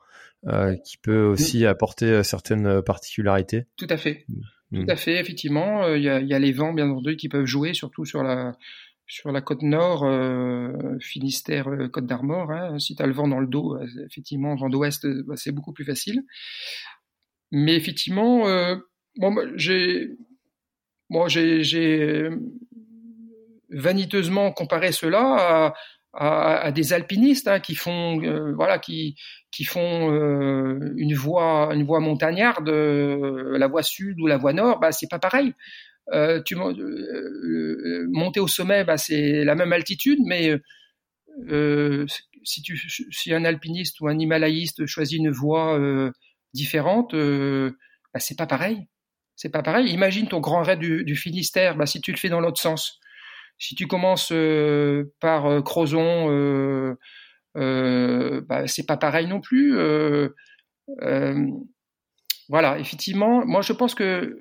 qui 0.85 0.97
peut 0.97 1.23
aussi 1.23 1.67
apporter 1.67 2.23
certaines 2.25 2.83
particularités. 2.83 3.67
Tout 3.77 3.87
à 3.91 3.99
fait, 3.99 4.25
mm. 4.71 4.85
tout 4.85 4.91
à 4.91 4.97
fait 4.97 5.21
effectivement 5.21 5.87
il 5.95 6.03
y 6.03 6.09
a, 6.09 6.21
y, 6.21 6.35
a, 6.35 6.39
les 6.39 6.53
vents 6.53 6.73
bien 6.73 6.89
entendu 6.91 7.17
qui 7.17 7.29
peuvent 7.29 7.47
jouer 7.47 7.73
surtout 7.75 8.05
sur 8.05 8.23
la 8.23 8.53
sur 9.07 9.33
la 9.33 9.41
côte 9.41 9.63
nord, 9.63 10.07
Finistère, 11.01 11.69
Côte 11.93 12.07
d'Armor. 12.07 12.53
Hein. 12.53 12.79
Si 12.79 12.95
tu 12.95 13.03
as 13.03 13.07
le 13.07 13.13
vent 13.13 13.27
dans 13.27 13.41
le 13.41 13.49
dos, 13.49 13.77
effectivement, 14.07 14.55
vent 14.55 14.69
d'ouest, 14.69 15.05
bah, 15.27 15.35
c'est 15.37 15.51
beaucoup 15.51 15.73
plus 15.73 15.85
facile. 15.85 16.23
Mais 17.53 17.75
effectivement, 17.75 18.49
euh, 18.49 18.77
bon, 19.17 19.35
j'ai, 19.57 20.11
j'ai 21.63 22.31
vaniteusement 23.71 24.53
comparé 24.53 24.93
cela 24.93 25.75
à, 26.13 26.73
des 26.73 26.93
alpinistes 26.93 27.49
hein, 27.49 27.61
qui 27.61 27.75
font, 27.75 28.23
euh, 28.23 28.53
voilà, 28.55 28.79
qui, 28.79 29.17
qui 29.53 29.65
font 29.65 30.13
euh, 30.13 30.93
une 30.97 31.15
voie, 31.15 31.71
une 31.75 31.85
voie 31.85 32.01
montagnarde, 32.01 32.69
euh, 32.69 33.57
la 33.59 33.69
voie 33.69 33.83
sud 33.83 34.21
ou 34.21 34.27
la 34.27 34.37
voie 34.37 34.53
nord. 34.53 34.81
Bah, 34.81 34.93
c'est 34.93 35.09
pas 35.09 35.19
pareil. 35.19 35.55
Euh, 36.13 36.43
monter 38.11 38.41
au 38.41 38.49
sommet, 38.49 38.85
bah, 38.85 38.97
c'est 38.97 39.45
la 39.45 39.55
même 39.55 39.73
altitude, 39.73 40.19
mais 40.25 40.57
si 42.43 42.63
tu, 42.63 42.77
si 43.11 43.33
un 43.33 43.45
alpiniste 43.45 44.01
ou 44.01 44.09
un 44.09 44.19
himalayiste 44.19 44.87
choisit 44.87 45.19
une 45.19 45.31
voie 45.31 45.79
différentes, 46.53 47.15
euh, 47.15 47.77
bah, 48.13 48.21
c'est 48.21 48.37
pas 48.37 48.47
pareil. 48.47 48.89
C'est 49.37 49.51
pas 49.51 49.63
pareil. 49.63 49.91
Imagine 49.93 50.29
ton 50.29 50.41
grand 50.41 50.63
raid 50.63 50.81
du, 50.81 51.17
Finistère, 51.17 51.77
bah, 51.77 51.87
si 51.87 52.01
tu 52.01 52.13
le 52.13 52.19
fais 52.19 52.29
dans 52.29 52.41
l'autre 52.41 52.61
sens. 52.61 53.01
Si 53.59 53.75
tu 53.75 53.87
commences 53.87 54.33
euh, 54.33 55.13
par 55.21 55.47
euh, 55.47 55.63
Crozon, 55.63 56.97
bah, 57.55 58.67
c'est 58.67 58.87
pas 58.87 58.97
pareil 58.97 59.27
non 59.27 59.41
plus. 59.41 59.77
Voilà, 62.49 62.79
effectivement, 62.81 63.47
moi 63.47 63.63
je 63.63 63.73
pense 63.73 63.95
que 63.95 64.37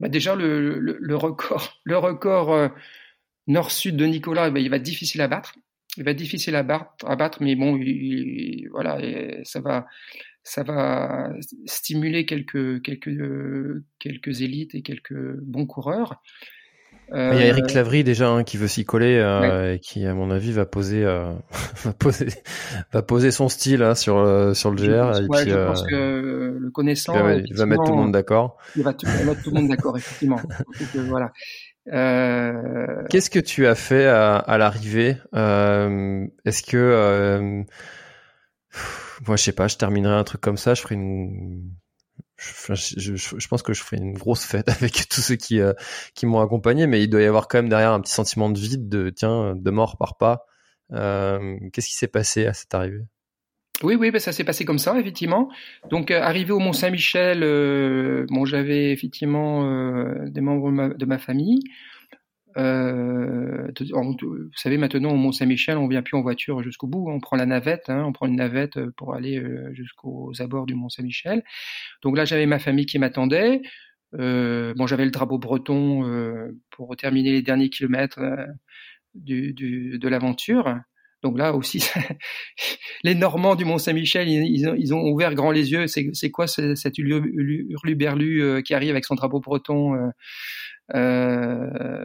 déjà 0.00 0.34
le, 0.34 1.14
record, 1.14 1.78
le 1.84 1.98
record 1.98 2.70
nord-sud 3.46 3.96
de 3.96 4.06
Nicolas, 4.06 4.50
bah, 4.50 4.60
il 4.60 4.70
va 4.70 4.76
être 4.76 4.82
difficile 4.82 5.20
à 5.20 5.28
battre 5.28 5.54
il 5.96 6.04
va 6.04 6.10
être 6.10 6.18
difficile 6.18 6.54
à 6.56 6.62
battre, 6.62 6.92
à 7.06 7.16
battre 7.16 7.38
mais 7.42 7.56
bon, 7.56 7.76
il, 7.76 8.68
voilà, 8.70 8.98
ça 9.44 9.60
va, 9.60 9.86
ça 10.42 10.62
va 10.62 11.32
stimuler 11.66 12.26
quelques, 12.26 12.82
quelques, 12.82 13.10
quelques 13.98 14.42
élites 14.42 14.74
et 14.74 14.82
quelques 14.82 15.36
bons 15.42 15.66
coureurs. 15.66 16.22
Euh, 17.12 17.30
il 17.34 17.40
y 17.40 17.42
a 17.44 17.46
Eric 17.46 17.72
Lavry 17.72 18.02
déjà 18.02 18.28
hein, 18.28 18.42
qui 18.42 18.56
veut 18.56 18.66
s'y 18.66 18.84
coller 18.84 19.16
euh, 19.16 19.74
et 19.74 19.78
qui, 19.78 20.04
à 20.04 20.14
mon 20.14 20.30
avis, 20.32 20.50
va 20.50 20.66
poser, 20.66 21.04
euh, 21.04 21.32
va 21.84 21.92
poser, 21.92 22.26
va 22.92 23.02
poser 23.02 23.30
son 23.30 23.48
style 23.48 23.82
hein, 23.82 23.94
sur 23.94 24.18
euh, 24.18 24.54
sur 24.54 24.70
le 24.70 24.76
GR. 24.76 25.14
Je 25.14 25.26
pense, 25.26 25.40
et 25.40 25.44
puis, 25.44 25.50
je 25.52 25.66
pense 25.66 25.86
que 25.86 26.56
le 26.58 26.70
connaissant, 26.72 27.14
il 27.14 27.22
va, 27.22 27.34
il 27.36 27.54
va 27.54 27.66
mettre 27.66 27.84
tout 27.84 27.92
le 27.92 27.98
monde 27.98 28.12
d'accord. 28.12 28.56
Il 28.74 28.82
va, 28.82 28.92
il 29.00 29.08
va 29.08 29.24
mettre 29.24 29.42
tout 29.42 29.50
le 29.50 29.60
monde 29.60 29.68
d'accord, 29.68 29.96
effectivement. 29.96 30.40
voilà. 30.94 31.32
Euh... 31.92 33.04
Qu'est-ce 33.10 33.30
que 33.30 33.38
tu 33.38 33.66
as 33.66 33.74
fait 33.74 34.06
à, 34.06 34.36
à 34.36 34.58
l'arrivée 34.58 35.16
euh, 35.34 36.26
Est-ce 36.44 36.62
que 36.62 36.76
euh, 36.76 37.62
moi 39.26 39.36
je 39.36 39.42
sais 39.42 39.52
pas, 39.52 39.68
je 39.68 39.76
terminerai 39.76 40.14
un 40.14 40.24
truc 40.24 40.40
comme 40.40 40.56
ça, 40.56 40.74
je 40.74 40.82
ferai 40.82 40.96
une 40.96 41.70
je, 42.36 42.74
je, 42.74 43.16
je, 43.16 43.48
pense 43.48 43.62
que 43.62 43.72
je 43.72 43.82
ferai 43.82 43.96
une 43.96 44.12
grosse 44.12 44.44
fête 44.44 44.68
avec 44.80 45.08
tous 45.08 45.20
ceux 45.20 45.36
qui 45.36 45.60
euh, 45.60 45.72
qui 46.14 46.26
m'ont 46.26 46.40
accompagné, 46.40 46.86
mais 46.86 47.02
il 47.02 47.08
doit 47.08 47.22
y 47.22 47.26
avoir 47.26 47.48
quand 47.48 47.58
même 47.58 47.68
derrière 47.68 47.92
un 47.92 48.00
petit 48.00 48.12
sentiment 48.12 48.50
de 48.50 48.58
vide, 48.58 48.88
de 48.88 49.10
tiens, 49.10 49.54
de 49.56 49.70
mort 49.70 49.96
par 49.96 50.16
pas. 50.16 50.46
Euh, 50.92 51.58
Qu'est-ce 51.72 51.88
qui 51.88 51.94
s'est 51.94 52.08
passé 52.08 52.46
à 52.46 52.52
cette 52.52 52.74
arrivée? 52.74 53.04
Oui, 53.82 53.94
oui, 53.94 54.10
ben 54.10 54.18
ça 54.18 54.32
s'est 54.32 54.44
passé 54.44 54.64
comme 54.64 54.78
ça, 54.78 54.98
effectivement. 54.98 55.50
Donc, 55.90 56.10
euh, 56.10 56.22
arrivé 56.22 56.50
au 56.52 56.58
Mont-Saint-Michel, 56.58 57.42
euh, 57.42 58.24
bon, 58.30 58.46
j'avais 58.46 58.90
effectivement 58.90 59.66
euh, 59.66 60.14
des 60.28 60.40
membres 60.40 60.94
de 60.94 61.04
ma, 61.04 61.18
famille. 61.18 61.60
Vous 62.56 64.50
savez, 64.54 64.78
maintenant 64.78 65.10
au 65.10 65.16
Mont-Saint-Michel, 65.16 65.76
on 65.76 65.88
vient 65.88 66.00
plus 66.02 66.16
en 66.16 66.22
voiture 66.22 66.62
jusqu'au 66.62 66.86
bout. 66.86 67.10
On 67.10 67.20
prend 67.20 67.36
la 67.36 67.44
navette, 67.44 67.90
hein, 67.90 68.02
on 68.06 68.12
prend 68.12 68.26
une 68.26 68.36
navette 68.36 68.80
pour 68.96 69.14
aller 69.14 69.42
jusqu'aux 69.72 70.32
abords 70.38 70.64
du 70.64 70.74
Mont-Saint-Michel. 70.74 71.42
Donc 72.02 72.16
là, 72.16 72.24
j'avais 72.24 72.46
ma 72.46 72.58
famille 72.58 72.86
qui 72.86 72.98
m'attendait. 72.98 73.60
bon, 74.12 74.86
j'avais 74.86 75.04
le 75.04 75.10
drapeau 75.10 75.38
breton 75.38 76.50
pour 76.70 76.96
terminer 76.96 77.32
les 77.32 77.42
derniers 77.42 77.68
kilomètres 77.68 78.20
de 79.14 80.08
l'aventure. 80.08 80.80
Donc 81.26 81.38
là 81.38 81.56
aussi, 81.56 81.84
les 83.02 83.16
Normands 83.16 83.56
du 83.56 83.64
Mont-Saint-Michel, 83.64 84.28
ils, 84.28 84.94
ont 84.94 85.02
ouvert 85.08 85.34
grand 85.34 85.50
les 85.50 85.72
yeux. 85.72 85.88
C'est 85.88 86.30
quoi 86.30 86.46
cet 86.46 86.98
hurluberlu 86.98 88.42
euh, 88.44 88.62
qui 88.62 88.74
arrive 88.74 88.90
avec 88.90 89.04
son 89.04 89.16
drapeau 89.16 89.40
breton 89.40 89.96
euh, 89.96 90.06
euh, 90.94 92.04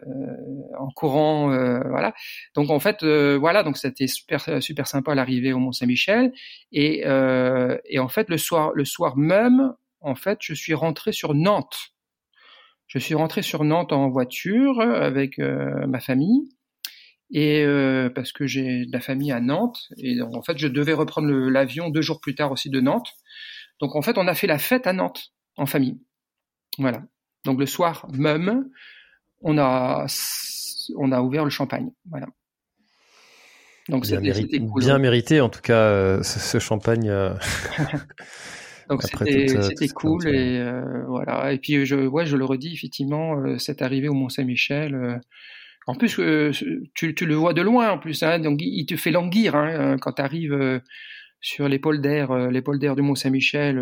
en 0.80 0.89
courant, 0.95 1.49
voilà. 1.88 2.15
Donc 2.56 2.72
en 2.72 2.80
fait, 2.80 3.06
voilà, 3.06 3.64
c'était 3.76 4.07
super 4.07 4.60
super 4.60 4.88
sympa 4.88 5.14
l'arrivée 5.14 5.53
au 5.53 5.60
Mont-Saint-Michel. 5.60 6.34
Et, 6.72 7.02
et 7.02 7.99
en 7.99 8.07
fait, 8.07 8.27
le 8.27 8.39
soir 8.39 8.72
le 8.73 8.85
soir 8.85 9.18
même, 9.18 9.76
en 9.99 10.15
fait, 10.15 10.39
je 10.41 10.56
suis 10.56 10.73
rentré 10.73 11.11
sur 11.11 11.35
Nantes. 11.35 11.91
Je 12.88 12.98
suis 12.98 13.14
rentré 13.14 13.43
sur 13.43 13.64
Nantes 13.65 13.93
en 13.93 14.10
voiture 14.10 14.81
avec 14.81 15.38
ma 15.38 15.99
famille 15.99 16.49
et 17.31 17.63
euh, 17.63 18.09
parce 18.09 18.31
que 18.31 18.45
j'ai 18.45 18.85
de 18.85 18.91
la 18.91 18.99
famille 18.99 19.31
à 19.31 19.39
Nantes 19.39 19.89
et 19.97 20.21
en 20.21 20.41
fait 20.41 20.57
je 20.57 20.67
devais 20.67 20.93
reprendre 20.93 21.29
l'avion 21.29 21.89
deux 21.89 22.01
jours 22.01 22.19
plus 22.19 22.35
tard 22.35 22.51
aussi 22.51 22.69
de 22.69 22.79
Nantes. 22.79 23.09
Donc 23.79 23.95
en 23.95 24.01
fait 24.01 24.17
on 24.17 24.27
a 24.27 24.35
fait 24.35 24.47
la 24.47 24.59
fête 24.59 24.87
à 24.87 24.93
Nantes 24.93 25.31
en 25.55 25.65
famille. 25.65 25.99
Voilà. 26.77 27.03
Donc 27.45 27.59
le 27.59 27.65
soir 27.65 28.07
même 28.11 28.69
on 29.41 29.57
a 29.57 30.05
on 30.97 31.11
a 31.11 31.21
ouvert 31.21 31.43
le 31.43 31.49
champagne. 31.49 31.91
Voilà. 32.09 32.27
Donc 33.89 34.05
bien, 34.05 34.19
mérité, 34.19 34.59
cool, 34.59 34.83
bien 34.83 34.97
mérité 34.99 35.41
en 35.41 35.49
tout 35.49 35.61
cas 35.61 35.73
euh, 35.73 36.23
ce, 36.23 36.39
ce, 36.39 36.59
champagne. 36.59 37.09
Euh... 37.09 37.33
Donc 38.89 39.03
c'était 39.03 39.87
cool 39.89 40.27
et 40.27 40.59
euh, 40.59 41.03
voilà. 41.07 41.53
Et 41.53 41.57
puis 41.57 41.85
je 41.85 41.95
ouais 41.95 42.25
je 42.25 42.35
le 42.35 42.45
redis 42.45 42.73
effectivement 42.73 43.37
euh, 43.37 43.57
cette 43.57 43.81
arrivée 43.81 44.09
au 44.09 44.13
Mont 44.13 44.29
Saint-Michel 44.29 45.21
en 45.87 45.95
plus, 45.95 46.19
euh, 46.19 46.51
tu, 46.93 47.13
le 47.25 47.35
vois 47.35 47.53
de 47.53 47.61
loin 47.61 47.91
en 47.91 47.97
plus, 47.97 48.21
hein, 48.23 48.39
donc 48.39 48.59
il 48.61 48.85
te 48.85 48.95
fait 48.95 49.11
languir 49.11 49.55
hein, 49.55 49.69
euh, 49.69 49.97
quand 49.97 50.13
tu 50.13 50.21
arrives 50.21 50.53
euh, 50.53 50.79
sur 51.41 51.67
l'épaule 51.67 52.01
d'air, 52.01 52.35
l'épaule 52.51 52.77
d'air 52.77 52.95
du 52.95 53.01
Mont 53.01 53.15
Saint-Michel 53.15 53.79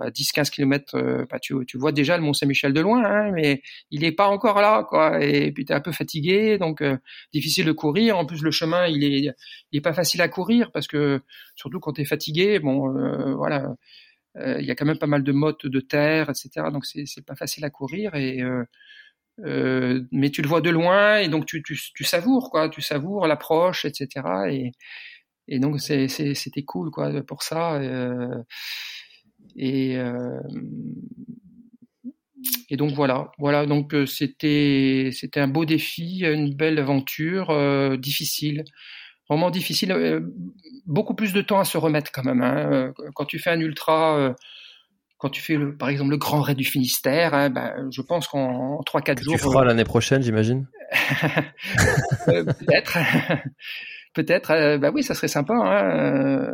à 0.00 0.10
10-15 0.10 0.50
km. 0.50 1.26
Bah, 1.30 1.38
tu, 1.40 1.54
tu, 1.66 1.78
vois 1.78 1.90
déjà 1.90 2.18
le 2.18 2.22
Mont 2.22 2.34
Saint-Michel 2.34 2.74
de 2.74 2.82
loin, 2.82 3.02
hein, 3.02 3.30
mais 3.32 3.62
il 3.90 4.02
n'est 4.02 4.12
pas 4.12 4.28
encore 4.28 4.60
là, 4.60 4.84
quoi. 4.86 5.24
Et 5.24 5.52
puis 5.52 5.64
tu 5.64 5.72
es 5.72 5.74
un 5.74 5.80
peu 5.80 5.92
fatigué, 5.92 6.58
donc 6.58 6.84
difficile 7.32 7.64
de 7.64 7.72
courir. 7.72 8.18
En 8.18 8.26
plus, 8.26 8.42
le 8.42 8.50
chemin, 8.50 8.86
il 8.88 9.04
est, 9.04 9.34
il 9.72 9.78
est 9.78 9.80
pas 9.80 9.94
facile 9.94 10.20
à 10.20 10.28
courir 10.28 10.70
parce 10.70 10.86
que 10.86 11.22
surtout 11.56 11.80
quand 11.80 11.94
tu 11.94 12.02
es 12.02 12.04
fatigué, 12.04 12.58
bon, 12.58 13.36
voilà. 13.36 13.74
Il 14.36 14.64
y 14.64 14.70
a 14.70 14.74
quand 14.74 14.86
même 14.86 14.98
pas 14.98 15.06
mal 15.06 15.24
de 15.24 15.32
mottes 15.32 15.66
de 15.66 15.80
terre, 15.80 16.28
etc. 16.28 16.66
Donc 16.70 16.84
c'est 16.84 17.24
pas 17.24 17.36
facile 17.36 17.64
à 17.64 17.70
courir 17.70 18.14
et 18.16 18.42
euh, 19.44 20.02
mais 20.12 20.30
tu 20.30 20.42
le 20.42 20.48
vois 20.48 20.60
de 20.60 20.70
loin 20.70 21.18
et 21.18 21.28
donc 21.28 21.46
tu, 21.46 21.62
tu, 21.62 22.04
savoures 22.04 22.50
quoi, 22.50 22.68
tu 22.68 22.80
savoures 22.80 23.26
l'approche, 23.26 23.84
etc. 23.84 24.08
Et, 25.48 25.58
donc 25.58 25.80
c'était 25.80 26.62
cool 26.62 26.90
quoi 26.90 27.10
pour 27.22 27.42
ça. 27.42 27.74
Euh, 27.74 28.42
et 29.56 29.98
euh, 29.98 30.40
et 32.70 32.76
donc 32.76 32.92
voilà, 32.92 33.30
voilà 33.38 33.66
donc 33.66 33.94
c'était 34.06 35.10
un 35.36 35.48
beau 35.48 35.64
défi, 35.64 36.24
une 36.24 36.54
belle 36.54 36.78
aventure, 36.78 37.98
difficile, 37.98 38.64
vraiment 39.28 39.50
difficile, 39.50 40.22
beaucoup 40.86 41.14
plus 41.14 41.32
de 41.32 41.42
temps 41.42 41.60
à 41.60 41.64
se 41.64 41.78
remettre 41.78 42.10
quand 42.12 42.24
même. 42.24 42.42
Hein. 42.42 42.92
Quand 43.14 43.26
tu 43.26 43.38
fais 43.38 43.50
un 43.50 43.60
ultra 43.60 44.34
quand 45.22 45.30
tu 45.30 45.40
fais 45.40 45.54
le, 45.54 45.76
par 45.76 45.88
exemple 45.88 46.10
le 46.10 46.16
Grand 46.16 46.40
Raid 46.40 46.56
du 46.56 46.64
Finistère, 46.64 47.32
hein, 47.32 47.48
ben, 47.48 47.88
je 47.92 48.02
pense 48.02 48.26
qu'en 48.26 48.80
3-4 48.80 49.22
jours. 49.22 49.34
Tu 49.34 49.38
feras 49.38 49.64
l'année 49.64 49.84
prochaine, 49.84 50.20
j'imagine. 50.20 50.66
Peut-être. 52.26 52.98
Peut-être. 54.14 54.78
bah 54.78 54.90
oui, 54.92 55.04
ça 55.04 55.14
serait 55.14 55.28
sympa. 55.28 55.54
Hein 55.54 56.52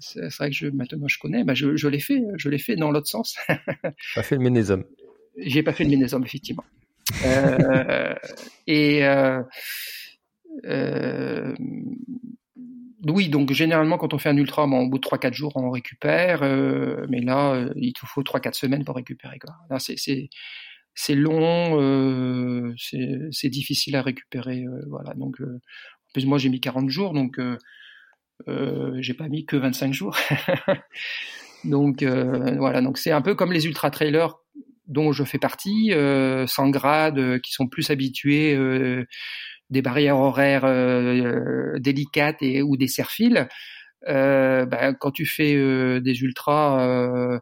c'est 0.00 0.34
vrai 0.36 0.50
que 0.50 0.56
je, 0.56 0.66
maintenant 0.68 1.08
je 1.08 1.18
connais, 1.18 1.44
bah 1.44 1.54
je, 1.54 1.76
je 1.76 1.88
l'ai 1.88 2.00
fait, 2.00 2.22
je 2.36 2.48
l'ai 2.48 2.58
fait 2.58 2.76
dans 2.76 2.90
l'autre 2.90 3.08
sens. 3.08 3.36
pas 4.14 4.22
fait 4.22 4.36
le 4.36 4.42
ménésome. 4.42 4.84
J'ai 5.38 5.62
pas 5.62 5.72
fait 5.72 5.84
le 5.84 5.90
ménésome, 5.90 6.24
effectivement. 6.24 6.64
euh, 7.24 8.14
et 8.66 9.06
euh, 9.06 9.42
euh, 10.66 11.54
oui, 13.06 13.28
donc 13.28 13.52
généralement 13.52 13.96
quand 13.98 14.12
on 14.14 14.18
fait 14.18 14.28
un 14.28 14.36
ultra, 14.36 14.64
au 14.64 14.88
bout 14.88 14.98
de 14.98 15.06
3-4 15.06 15.32
jours 15.32 15.52
on 15.56 15.70
récupère, 15.70 16.42
euh, 16.42 17.06
mais 17.08 17.20
là 17.20 17.52
euh, 17.54 17.72
il 17.76 17.92
te 17.92 18.00
faut 18.04 18.22
3-4 18.22 18.54
semaines 18.54 18.84
pour 18.84 18.96
récupérer. 18.96 19.38
Quoi. 19.38 19.78
C'est 20.94 21.14
long, 21.14 21.80
euh, 21.80 22.74
c'est 22.76 23.48
difficile 23.48 23.94
à 23.94 24.02
récupérer. 24.02 24.64
voilà, 24.88 25.14
donc 25.14 25.40
en 25.40 26.12
plus 26.12 26.26
moi 26.26 26.38
j'ai 26.38 26.48
mis 26.48 26.60
40 26.60 26.90
jours, 26.90 27.12
donc 27.12 27.40
j'ai 28.46 29.14
pas 29.14 29.28
mis 29.28 29.46
que 29.46 29.56
25 29.56 29.92
jours. 29.92 30.16
donc 31.64 32.02
voilà, 32.02 32.80
donc 32.82 32.98
c'est 32.98 33.12
un 33.12 33.22
peu 33.22 33.34
comme 33.36 33.52
les 33.52 33.66
ultra 33.66 33.90
trailers 33.90 34.34
dont 34.86 35.12
je 35.12 35.22
fais 35.22 35.38
partie, 35.38 35.92
sans 36.46 36.70
grade, 36.70 37.40
qui 37.42 37.52
sont 37.52 37.68
plus 37.68 37.90
habitués 37.90 38.56
des 39.70 39.82
barrières 39.82 40.18
horaires 40.18 40.66
délicates 41.80 42.42
et 42.42 42.62
ou 42.62 42.76
des 42.76 42.88
serfiles. 42.88 43.48
Ben, 44.06 44.94
quand 44.98 45.10
tu 45.10 45.26
fais 45.26 46.00
des 46.00 46.20
ultras 46.22 47.40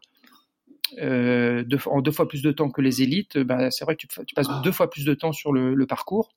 en 0.99 2.01
deux 2.01 2.11
fois 2.11 2.27
plus 2.27 2.41
de 2.41 2.51
temps 2.51 2.69
que 2.69 2.81
les 2.81 3.01
élites, 3.01 3.37
ben, 3.37 3.69
c'est 3.71 3.85
vrai 3.85 3.95
que 3.95 4.05
tu, 4.07 4.35
passes 4.35 4.47
deux 4.63 4.71
fois 4.71 4.89
plus 4.89 5.05
de 5.05 5.13
temps 5.13 5.33
sur 5.33 5.51
le, 5.51 5.85
parcours. 5.85 6.33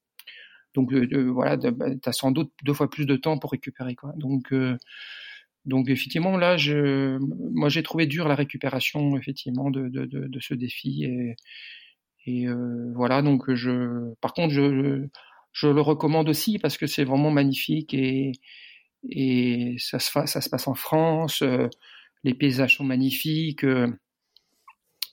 Donc 0.75 0.93
euh, 0.93 1.31
voilà, 1.31 1.57
bah, 1.57 1.87
tu 1.91 2.09
as 2.09 2.13
sans 2.13 2.31
doute 2.31 2.53
deux 2.65 2.75
fois 2.75 2.89
plus 2.89 3.07
de 3.07 3.17
temps 3.17 3.39
pour 3.39 3.51
récupérer. 3.51 3.95
Quoi. 3.95 4.13
Donc, 4.17 4.53
euh, 4.53 4.77
donc 5.65 5.89
effectivement, 5.89 6.37
là, 6.37 6.57
je, 6.57 7.19
moi 7.53 7.69
j'ai 7.69 7.83
trouvé 7.83 8.07
dur 8.07 8.29
la 8.29 8.35
récupération 8.35 9.17
effectivement 9.17 9.71
de, 9.71 9.89
de, 9.89 10.41
ce 10.41 10.55
défi. 10.55 11.35
Et, 12.27 12.47
euh, 12.49 12.93
voilà, 12.95 13.23
donc 13.23 13.53
je, 13.53 14.15
par 14.21 14.33
contre, 14.33 14.55
je 14.55 15.07
le 15.63 15.81
recommande 15.81 16.29
aussi 16.29 16.59
parce 16.59 16.79
que 16.79 16.87
c'est 16.87 17.05
vraiment 17.05 17.31
magnifique 17.31 17.95
et, 17.95 18.33
ça, 19.79 19.99
se, 19.99 20.49
passe 20.49 20.69
en 20.69 20.75
France. 20.75 21.43
Euh, 21.43 21.69
les 22.25 22.35
paysages 22.35 22.77
sont 22.77 22.85
magnifiques. 22.85 23.65
Euh, 23.65 23.89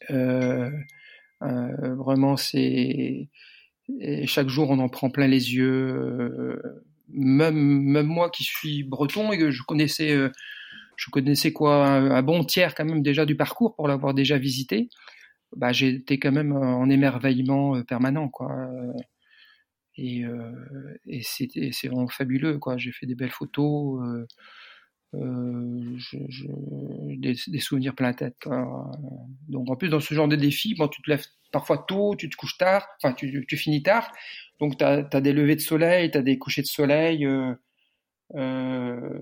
euh, 0.10 1.96
vraiment, 1.96 2.38
c'est 2.38 3.30
chaque 4.26 4.50
jour, 4.50 4.70
on 4.70 4.80
en 4.80 4.90
prend 4.90 5.10
plein 5.10 5.28
les 5.28 5.56
yeux. 5.56 6.62
Même, 7.10 7.56
même 7.56 8.08
moi 8.08 8.30
qui 8.30 8.44
suis 8.44 8.84
breton 8.84 9.32
et 9.32 9.38
que 9.38 9.52
je 9.52 9.64
connaissais, 9.64 10.14
je 10.98 11.10
connaissais 11.10 11.54
quoi, 11.54 11.88
un, 11.88 12.22
bon 12.22 12.44
tiers 12.44 12.76
quand 12.76 12.84
même 12.84 13.02
déjà 13.02 13.26
du 13.26 13.38
parcours 13.38 13.76
pour 13.76 13.88
l'avoir 13.88 14.14
déjà 14.14 14.38
visité. 14.38 14.90
Bah, 15.56 15.72
j'étais 15.72 16.20
quand 16.20 16.34
même 16.34 16.52
en 16.52 16.90
émerveillement 16.90 17.82
permanent, 17.84 18.28
quoi. 18.28 18.70
Et, 19.98 20.24
et 21.08 21.22
c'était, 21.24 21.72
c'est 21.72 21.88
vraiment 21.88 22.08
fabuleux, 22.08 22.60
quoi. 22.60 22.78
J'ai 22.78 22.92
fait 22.92 23.06
des 23.06 23.16
belles 23.16 23.32
photos. 23.32 24.28
Euh, 25.16 25.98
je, 25.98 26.48
des, 27.18 27.60
souvenirs 27.60 27.96
plein 27.96 28.14
tête. 28.14 28.48
Donc 29.48 29.70
en 29.70 29.76
plus 29.76 29.90
dans 29.90 30.00
ce 30.00 30.14
genre 30.14 30.28
de 30.28 30.36
défi, 30.36 30.76
bon, 30.76 30.88
tu 30.88 31.02
te 31.02 31.10
lèves 31.10 31.26
parfois 31.52 31.86
tôt, 31.88 32.16
tu 32.16 32.30
te 32.30 32.36
couches 32.36 32.58
tard, 32.58 32.88
enfin 33.02 33.14
tu, 33.14 33.46
finis 33.58 33.84
tard, 33.84 34.12
donc 34.60 34.78
tu 34.78 34.84
as, 34.84 35.04
des 35.22 35.34
levées 35.34 35.56
de 35.56 35.62
soleil, 35.62 36.12
tu 36.12 36.18
as 36.18 36.22
des 36.22 36.38
couchers 36.38 36.62
de 36.62 36.68
soleil. 36.68 37.26
Euh, 37.26 37.54
euh, 38.36 39.20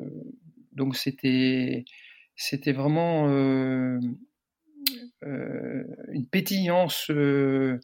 donc 0.73 0.95
c'était 0.95 1.85
c'était 2.35 2.73
vraiment 2.73 3.29
euh, 3.29 3.99
euh 5.23 5.83
une 6.11 6.27
pétillance 6.27 7.09
euh, 7.11 7.79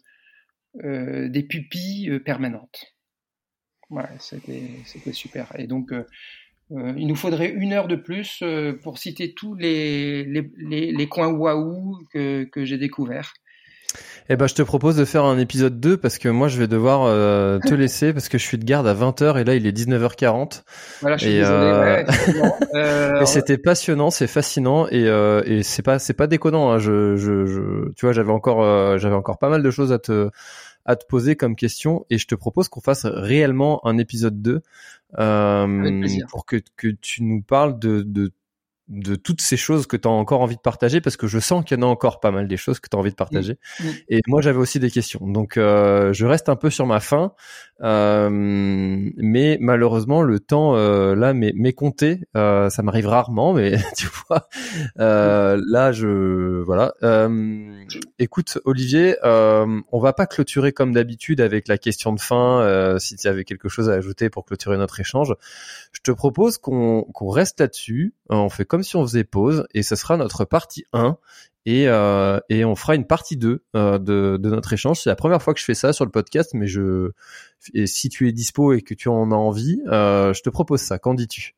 des 0.74 1.46
pupilles 1.48 2.18
permanentes. 2.20 2.94
Ouais, 3.90 4.08
c'était 4.18 5.12
super. 5.12 5.52
Et 5.58 5.66
donc 5.66 5.92
euh, 6.72 6.94
il 6.96 7.06
nous 7.06 7.16
faudrait 7.16 7.50
une 7.50 7.72
heure 7.72 7.88
de 7.88 7.96
plus 7.96 8.38
euh, 8.42 8.72
pour 8.82 8.98
citer 8.98 9.34
tous 9.34 9.54
les, 9.54 10.24
les, 10.24 10.92
les, 10.92 11.08
coins 11.08 11.32
waouh 11.32 11.98
que, 12.12 12.44
que 12.44 12.64
j'ai 12.64 12.78
découverts. 12.78 13.34
Eh 14.32 14.36
ben, 14.36 14.46
je 14.46 14.54
te 14.54 14.62
propose 14.62 14.96
de 14.96 15.04
faire 15.04 15.26
un 15.26 15.38
épisode 15.38 15.78
2 15.78 15.98
parce 15.98 16.16
que 16.16 16.30
moi, 16.30 16.48
je 16.48 16.58
vais 16.58 16.66
devoir 16.66 17.02
euh, 17.02 17.58
te 17.58 17.74
laisser 17.74 18.14
parce 18.14 18.30
que 18.30 18.38
je 18.38 18.42
suis 18.42 18.56
de 18.56 18.64
garde 18.64 18.86
à 18.86 18.94
20h 18.94 19.38
et 19.38 19.44
là, 19.44 19.54
il 19.54 19.66
est 19.66 19.76
19h40. 19.76 20.62
Voilà, 21.02 21.18
je 21.18 21.24
suis 21.26 21.34
désolé. 21.34 22.06
Euh... 22.74 23.26
c'était 23.26 23.58
passionnant, 23.58 24.08
c'est 24.10 24.26
fascinant 24.26 24.86
et, 24.88 25.06
euh, 25.06 25.42
et 25.44 25.62
c'est 25.62 25.82
pas, 25.82 25.98
c'est 25.98 26.14
pas 26.14 26.26
déconnant. 26.26 26.70
Hein. 26.70 26.78
Je, 26.78 27.16
je, 27.16 27.44
je, 27.44 27.92
tu 27.94 28.06
vois, 28.06 28.12
j'avais 28.14 28.32
encore, 28.32 28.98
j'avais 28.98 29.14
encore 29.14 29.36
pas 29.36 29.50
mal 29.50 29.62
de 29.62 29.70
choses 29.70 29.92
à 29.92 29.98
te, 29.98 30.30
à 30.86 30.96
te 30.96 31.04
poser 31.06 31.36
comme 31.36 31.54
question 31.54 32.06
et 32.08 32.16
je 32.16 32.26
te 32.26 32.34
propose 32.34 32.70
qu'on 32.70 32.80
fasse 32.80 33.04
réellement 33.04 33.86
un 33.86 33.98
épisode 33.98 34.40
2 34.40 34.62
euh, 35.18 36.06
pour 36.30 36.46
que, 36.46 36.56
que 36.78 36.88
tu 36.88 37.22
nous 37.22 37.42
parles 37.42 37.78
de, 37.78 38.00
de 38.00 38.32
de 38.92 39.14
toutes 39.16 39.40
ces 39.40 39.56
choses 39.56 39.86
que 39.86 39.96
tu 39.96 40.06
as 40.06 40.10
encore 40.10 40.42
envie 40.42 40.56
de 40.56 40.60
partager 40.60 41.00
parce 41.00 41.16
que 41.16 41.26
je 41.26 41.38
sens 41.38 41.64
qu'il 41.64 41.78
y 41.78 41.80
en 41.80 41.86
a 41.86 41.90
encore 41.90 42.20
pas 42.20 42.30
mal 42.30 42.46
des 42.46 42.58
choses 42.58 42.78
que 42.78 42.88
tu 42.88 42.96
as 42.96 43.00
envie 43.00 43.10
de 43.10 43.16
partager. 43.16 43.58
Mm, 43.80 43.84
mm. 43.84 43.92
Et 44.10 44.20
moi 44.26 44.42
j'avais 44.42 44.58
aussi 44.58 44.78
des 44.78 44.90
questions. 44.90 45.26
Donc 45.26 45.56
euh, 45.56 46.12
je 46.12 46.26
reste 46.26 46.48
un 46.48 46.56
peu 46.56 46.68
sur 46.68 46.86
ma 46.86 47.00
fin 47.00 47.32
euh, 47.82 48.28
mais 48.30 49.58
malheureusement 49.60 50.22
le 50.22 50.38
temps 50.38 50.76
euh, 50.76 51.16
là 51.16 51.32
m'est 51.34 51.72
compté, 51.72 52.20
euh, 52.36 52.70
ça 52.70 52.82
m'arrive 52.82 53.08
rarement 53.08 53.54
mais 53.54 53.76
tu 53.96 54.06
vois 54.28 54.48
euh, 55.00 55.60
là 55.68 55.90
je 55.90 56.62
voilà. 56.62 56.94
écoute 58.18 58.58
Olivier, 58.64 59.16
on 59.24 60.00
va 60.00 60.12
pas 60.12 60.26
clôturer 60.26 60.72
comme 60.72 60.92
d'habitude 60.92 61.40
avec 61.40 61.66
la 61.66 61.76
question 61.76 62.12
de 62.12 62.20
fin 62.20 62.96
si 63.00 63.16
tu 63.16 63.26
avais 63.26 63.44
quelque 63.44 63.68
chose 63.68 63.90
à 63.90 63.94
ajouter 63.94 64.30
pour 64.30 64.44
clôturer 64.44 64.76
notre 64.76 65.00
échange. 65.00 65.34
Je 65.92 66.00
te 66.00 66.12
propose 66.12 66.58
qu'on 66.58 67.02
qu'on 67.12 67.30
reste 67.30 67.58
là-dessus, 67.60 68.14
on 68.28 68.48
fait 68.48 68.64
comme 68.64 68.81
si 68.82 68.96
on 68.96 69.06
faisait 69.06 69.24
pause 69.24 69.66
et 69.74 69.82
ce 69.82 69.96
sera 69.96 70.16
notre 70.16 70.44
partie 70.44 70.84
1 70.92 71.16
et, 71.64 71.86
euh, 71.86 72.40
et 72.48 72.64
on 72.64 72.74
fera 72.74 72.94
une 72.94 73.06
partie 73.06 73.36
2 73.36 73.64
euh, 73.76 73.98
de, 73.98 74.36
de, 74.36 74.50
notre 74.50 74.72
échange. 74.72 75.00
C'est 75.00 75.10
la 75.10 75.16
première 75.16 75.40
fois 75.40 75.54
que 75.54 75.60
je 75.60 75.64
fais 75.64 75.74
ça 75.74 75.92
sur 75.92 76.04
le 76.04 76.10
podcast, 76.10 76.52
mais 76.54 76.66
je 76.66 77.10
si 77.60 78.08
tu 78.08 78.28
es 78.28 78.32
dispo 78.32 78.72
et 78.72 78.82
que 78.82 78.94
tu 78.94 79.08
en 79.08 79.30
as 79.30 79.36
envie, 79.36 79.80
euh, 79.86 80.32
je 80.32 80.42
te 80.42 80.50
propose 80.50 80.80
ça. 80.80 80.98
Qu'en 80.98 81.14
dis-tu? 81.14 81.54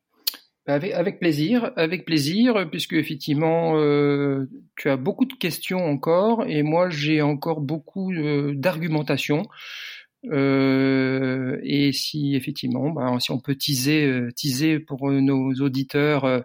Avec, 0.67 1.19
plaisir, 1.19 1.71
avec 1.75 2.05
plaisir, 2.05 2.67
puisque 2.71 2.93
effectivement, 2.93 3.73
tu 4.75 4.89
as 4.89 4.97
beaucoup 4.97 5.25
de 5.25 5.33
questions 5.33 5.85
encore, 5.85 6.43
et 6.47 6.63
moi 6.63 6.89
j'ai 6.89 7.21
encore 7.21 7.61
beaucoup 7.61 8.11
d'argumentation. 8.55 9.43
Euh, 10.31 11.59
et 11.61 11.91
si 11.91 12.35
effectivement, 12.35 12.89
bah, 12.89 13.15
si 13.19 13.29
on 13.29 13.39
peut 13.39 13.55
teaser, 13.55 14.29
teaser 14.35 14.79
pour 14.79 15.11
nos 15.11 15.53
auditeurs 15.53 16.43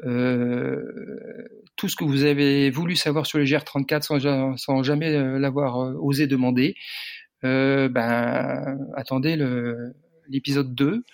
tout 0.00 1.88
ce 1.88 1.96
que 1.96 2.04
vous 2.04 2.24
avez 2.24 2.70
voulu 2.70 2.96
savoir 2.96 3.26
sur 3.26 3.38
les 3.38 3.44
GR34 3.44 4.56
sans, 4.56 4.82
jamais 4.82 5.14
euh, 5.14 5.38
l'avoir 5.38 5.80
euh, 5.80 5.94
osé 6.00 6.26
demander, 6.26 6.74
ben, 7.42 8.78
attendez 8.94 9.36
l'épisode 10.28 10.74
2. 10.74 11.04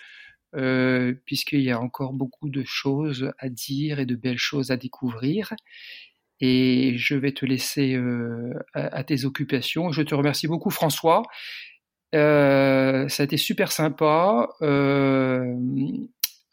Euh, 0.55 1.15
puisqu'il 1.25 1.61
y 1.61 1.71
a 1.71 1.79
encore 1.79 2.13
beaucoup 2.13 2.47
de 2.47 2.63
choses 2.63 3.31
à 3.39 3.49
dire 3.49 3.99
et 3.99 4.05
de 4.05 4.15
belles 4.15 4.37
choses 4.37 4.69
à 4.69 4.77
découvrir. 4.77 5.53
Et 6.39 6.95
je 6.97 7.15
vais 7.15 7.31
te 7.31 7.43
laisser 7.45 7.95
euh, 7.95 8.53
à, 8.73 8.97
à, 8.97 9.03
tes 9.03 9.25
occupations. 9.25 9.91
Je 9.91 10.03
te 10.03 10.13
remercie 10.13 10.47
beaucoup, 10.47 10.69
François. 10.69 11.23
Euh, 12.13 13.07
ça 13.07 13.23
a 13.23 13.25
été 13.25 13.37
super 13.37 13.71
sympa. 13.71 14.49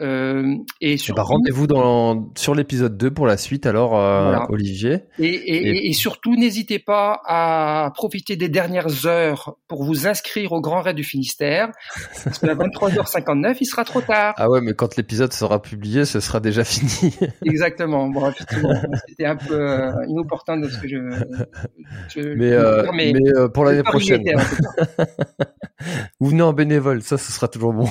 Euh, 0.00 0.56
et 0.80 0.94
eh 0.94 1.12
ben, 1.12 1.22
rendez-vous 1.22 1.66
dans 1.66 2.30
sur 2.34 2.54
l'épisode 2.54 2.96
2 2.96 3.10
pour 3.10 3.26
la 3.26 3.36
suite 3.36 3.66
alors 3.66 3.98
euh, 3.98 4.34
Olivier. 4.48 5.00
Et, 5.18 5.26
et, 5.26 5.68
et... 5.68 5.88
et 5.88 5.92
surtout 5.92 6.36
n'hésitez 6.36 6.78
pas 6.78 7.20
à 7.26 7.90
profiter 7.94 8.36
des 8.36 8.48
dernières 8.48 9.06
heures 9.06 9.56
pour 9.68 9.84
vous 9.84 10.06
inscrire 10.06 10.52
au 10.52 10.62
Grand 10.62 10.80
Raid 10.80 10.96
du 10.96 11.04
Finistère 11.04 11.70
parce 12.24 12.38
qu'à 12.38 12.54
23h59 12.54 13.58
il 13.60 13.66
sera 13.66 13.84
trop 13.84 14.00
tard. 14.00 14.34
Ah 14.38 14.48
ouais 14.48 14.62
mais 14.62 14.72
quand 14.72 14.96
l'épisode 14.96 15.34
sera 15.34 15.60
publié 15.60 16.06
ce 16.06 16.20
sera 16.20 16.40
déjà 16.40 16.64
fini. 16.64 17.14
Exactement. 17.44 18.08
Bon 18.08 18.32
c'était 19.06 19.26
un 19.26 19.36
peu 19.36 19.60
euh, 19.60 19.92
inopportun 20.08 20.58
de 20.58 20.68
ce 20.68 20.78
que 20.78 20.88
je, 20.88 20.96
je 22.08 22.20
mais, 22.36 22.52
euh, 22.52 22.86
mais, 22.94 23.12
mais 23.12 23.48
pour 23.52 23.64
l'année 23.66 23.82
prochaine. 23.82 24.24
Vous 26.20 26.26
venez 26.30 26.42
en 26.42 26.54
bénévole 26.54 27.02
ça 27.02 27.18
ce 27.18 27.32
sera 27.32 27.48
toujours 27.48 27.74
bon. 27.74 27.88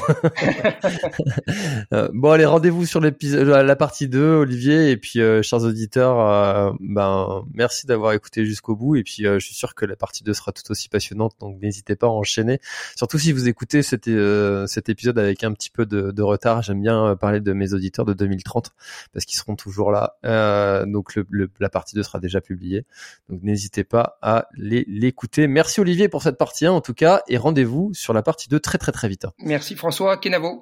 Euh, 1.99 2.09
bon 2.13 2.31
allez, 2.31 2.45
rendez-vous 2.45 2.85
sur 2.85 3.01
la 3.01 3.75
partie 3.75 4.07
2, 4.07 4.35
Olivier, 4.35 4.91
et 4.91 4.97
puis 4.97 5.19
euh, 5.19 5.41
chers 5.41 5.63
auditeurs, 5.63 6.19
euh, 6.19 6.71
ben 6.79 7.43
merci 7.53 7.87
d'avoir 7.87 8.13
écouté 8.13 8.45
jusqu'au 8.45 8.75
bout, 8.75 8.95
et 8.95 9.03
puis 9.03 9.23
je 9.23 9.39
suis 9.39 9.55
sûr 9.55 9.75
que 9.75 9.85
la 9.85 9.95
partie 9.95 10.23
2 10.23 10.33
sera 10.33 10.51
tout 10.51 10.63
aussi 10.69 10.89
passionnante, 10.89 11.35
donc 11.39 11.61
n'hésitez 11.61 11.95
pas 11.95 12.07
à 12.07 12.11
enchaîner. 12.11 12.59
Surtout 12.95 13.19
si 13.19 13.31
vous 13.31 13.47
écoutez 13.47 13.83
cet, 13.83 14.09
cet 14.67 14.89
épisode 14.89 15.19
avec 15.19 15.43
un 15.43 15.51
petit 15.53 15.69
peu 15.69 15.85
de, 15.85 16.21
retard, 16.21 16.61
j'aime 16.61 16.81
bien 16.81 17.15
parler 17.15 17.39
de 17.39 17.53
mes 17.53 17.73
auditeurs 17.73 18.05
de 18.05 18.13
2030 18.13 18.71
parce 19.13 19.25
qu'ils 19.25 19.37
seront 19.37 19.55
toujours 19.55 19.91
là. 19.91 20.15
donc 20.85 21.19
la 21.59 21.69
partie 21.69 21.95
2 21.95 22.03
sera 22.03 22.19
déjà 22.19 22.41
publiée, 22.41 22.85
donc 23.29 23.41
n'hésitez 23.43 23.83
pas 23.83 24.17
à 24.21 24.47
l'écouter. 24.55 25.47
Merci 25.47 25.79
Olivier 25.79 26.07
pour 26.07 26.23
cette 26.23 26.37
partie 26.37 26.65
1 26.65 26.71
en 26.71 26.81
tout 26.81 26.93
cas, 26.93 27.21
et 27.27 27.37
rendez-vous 27.37 27.91
sur 27.93 28.13
la 28.13 28.21
partie 28.21 28.47
2 28.47 28.59
très 28.59 28.77
très 28.77 28.91
très 28.91 29.09
vite. 29.09 29.25
Merci 29.39 29.75
François 29.75 30.17
Kenavo. 30.17 30.61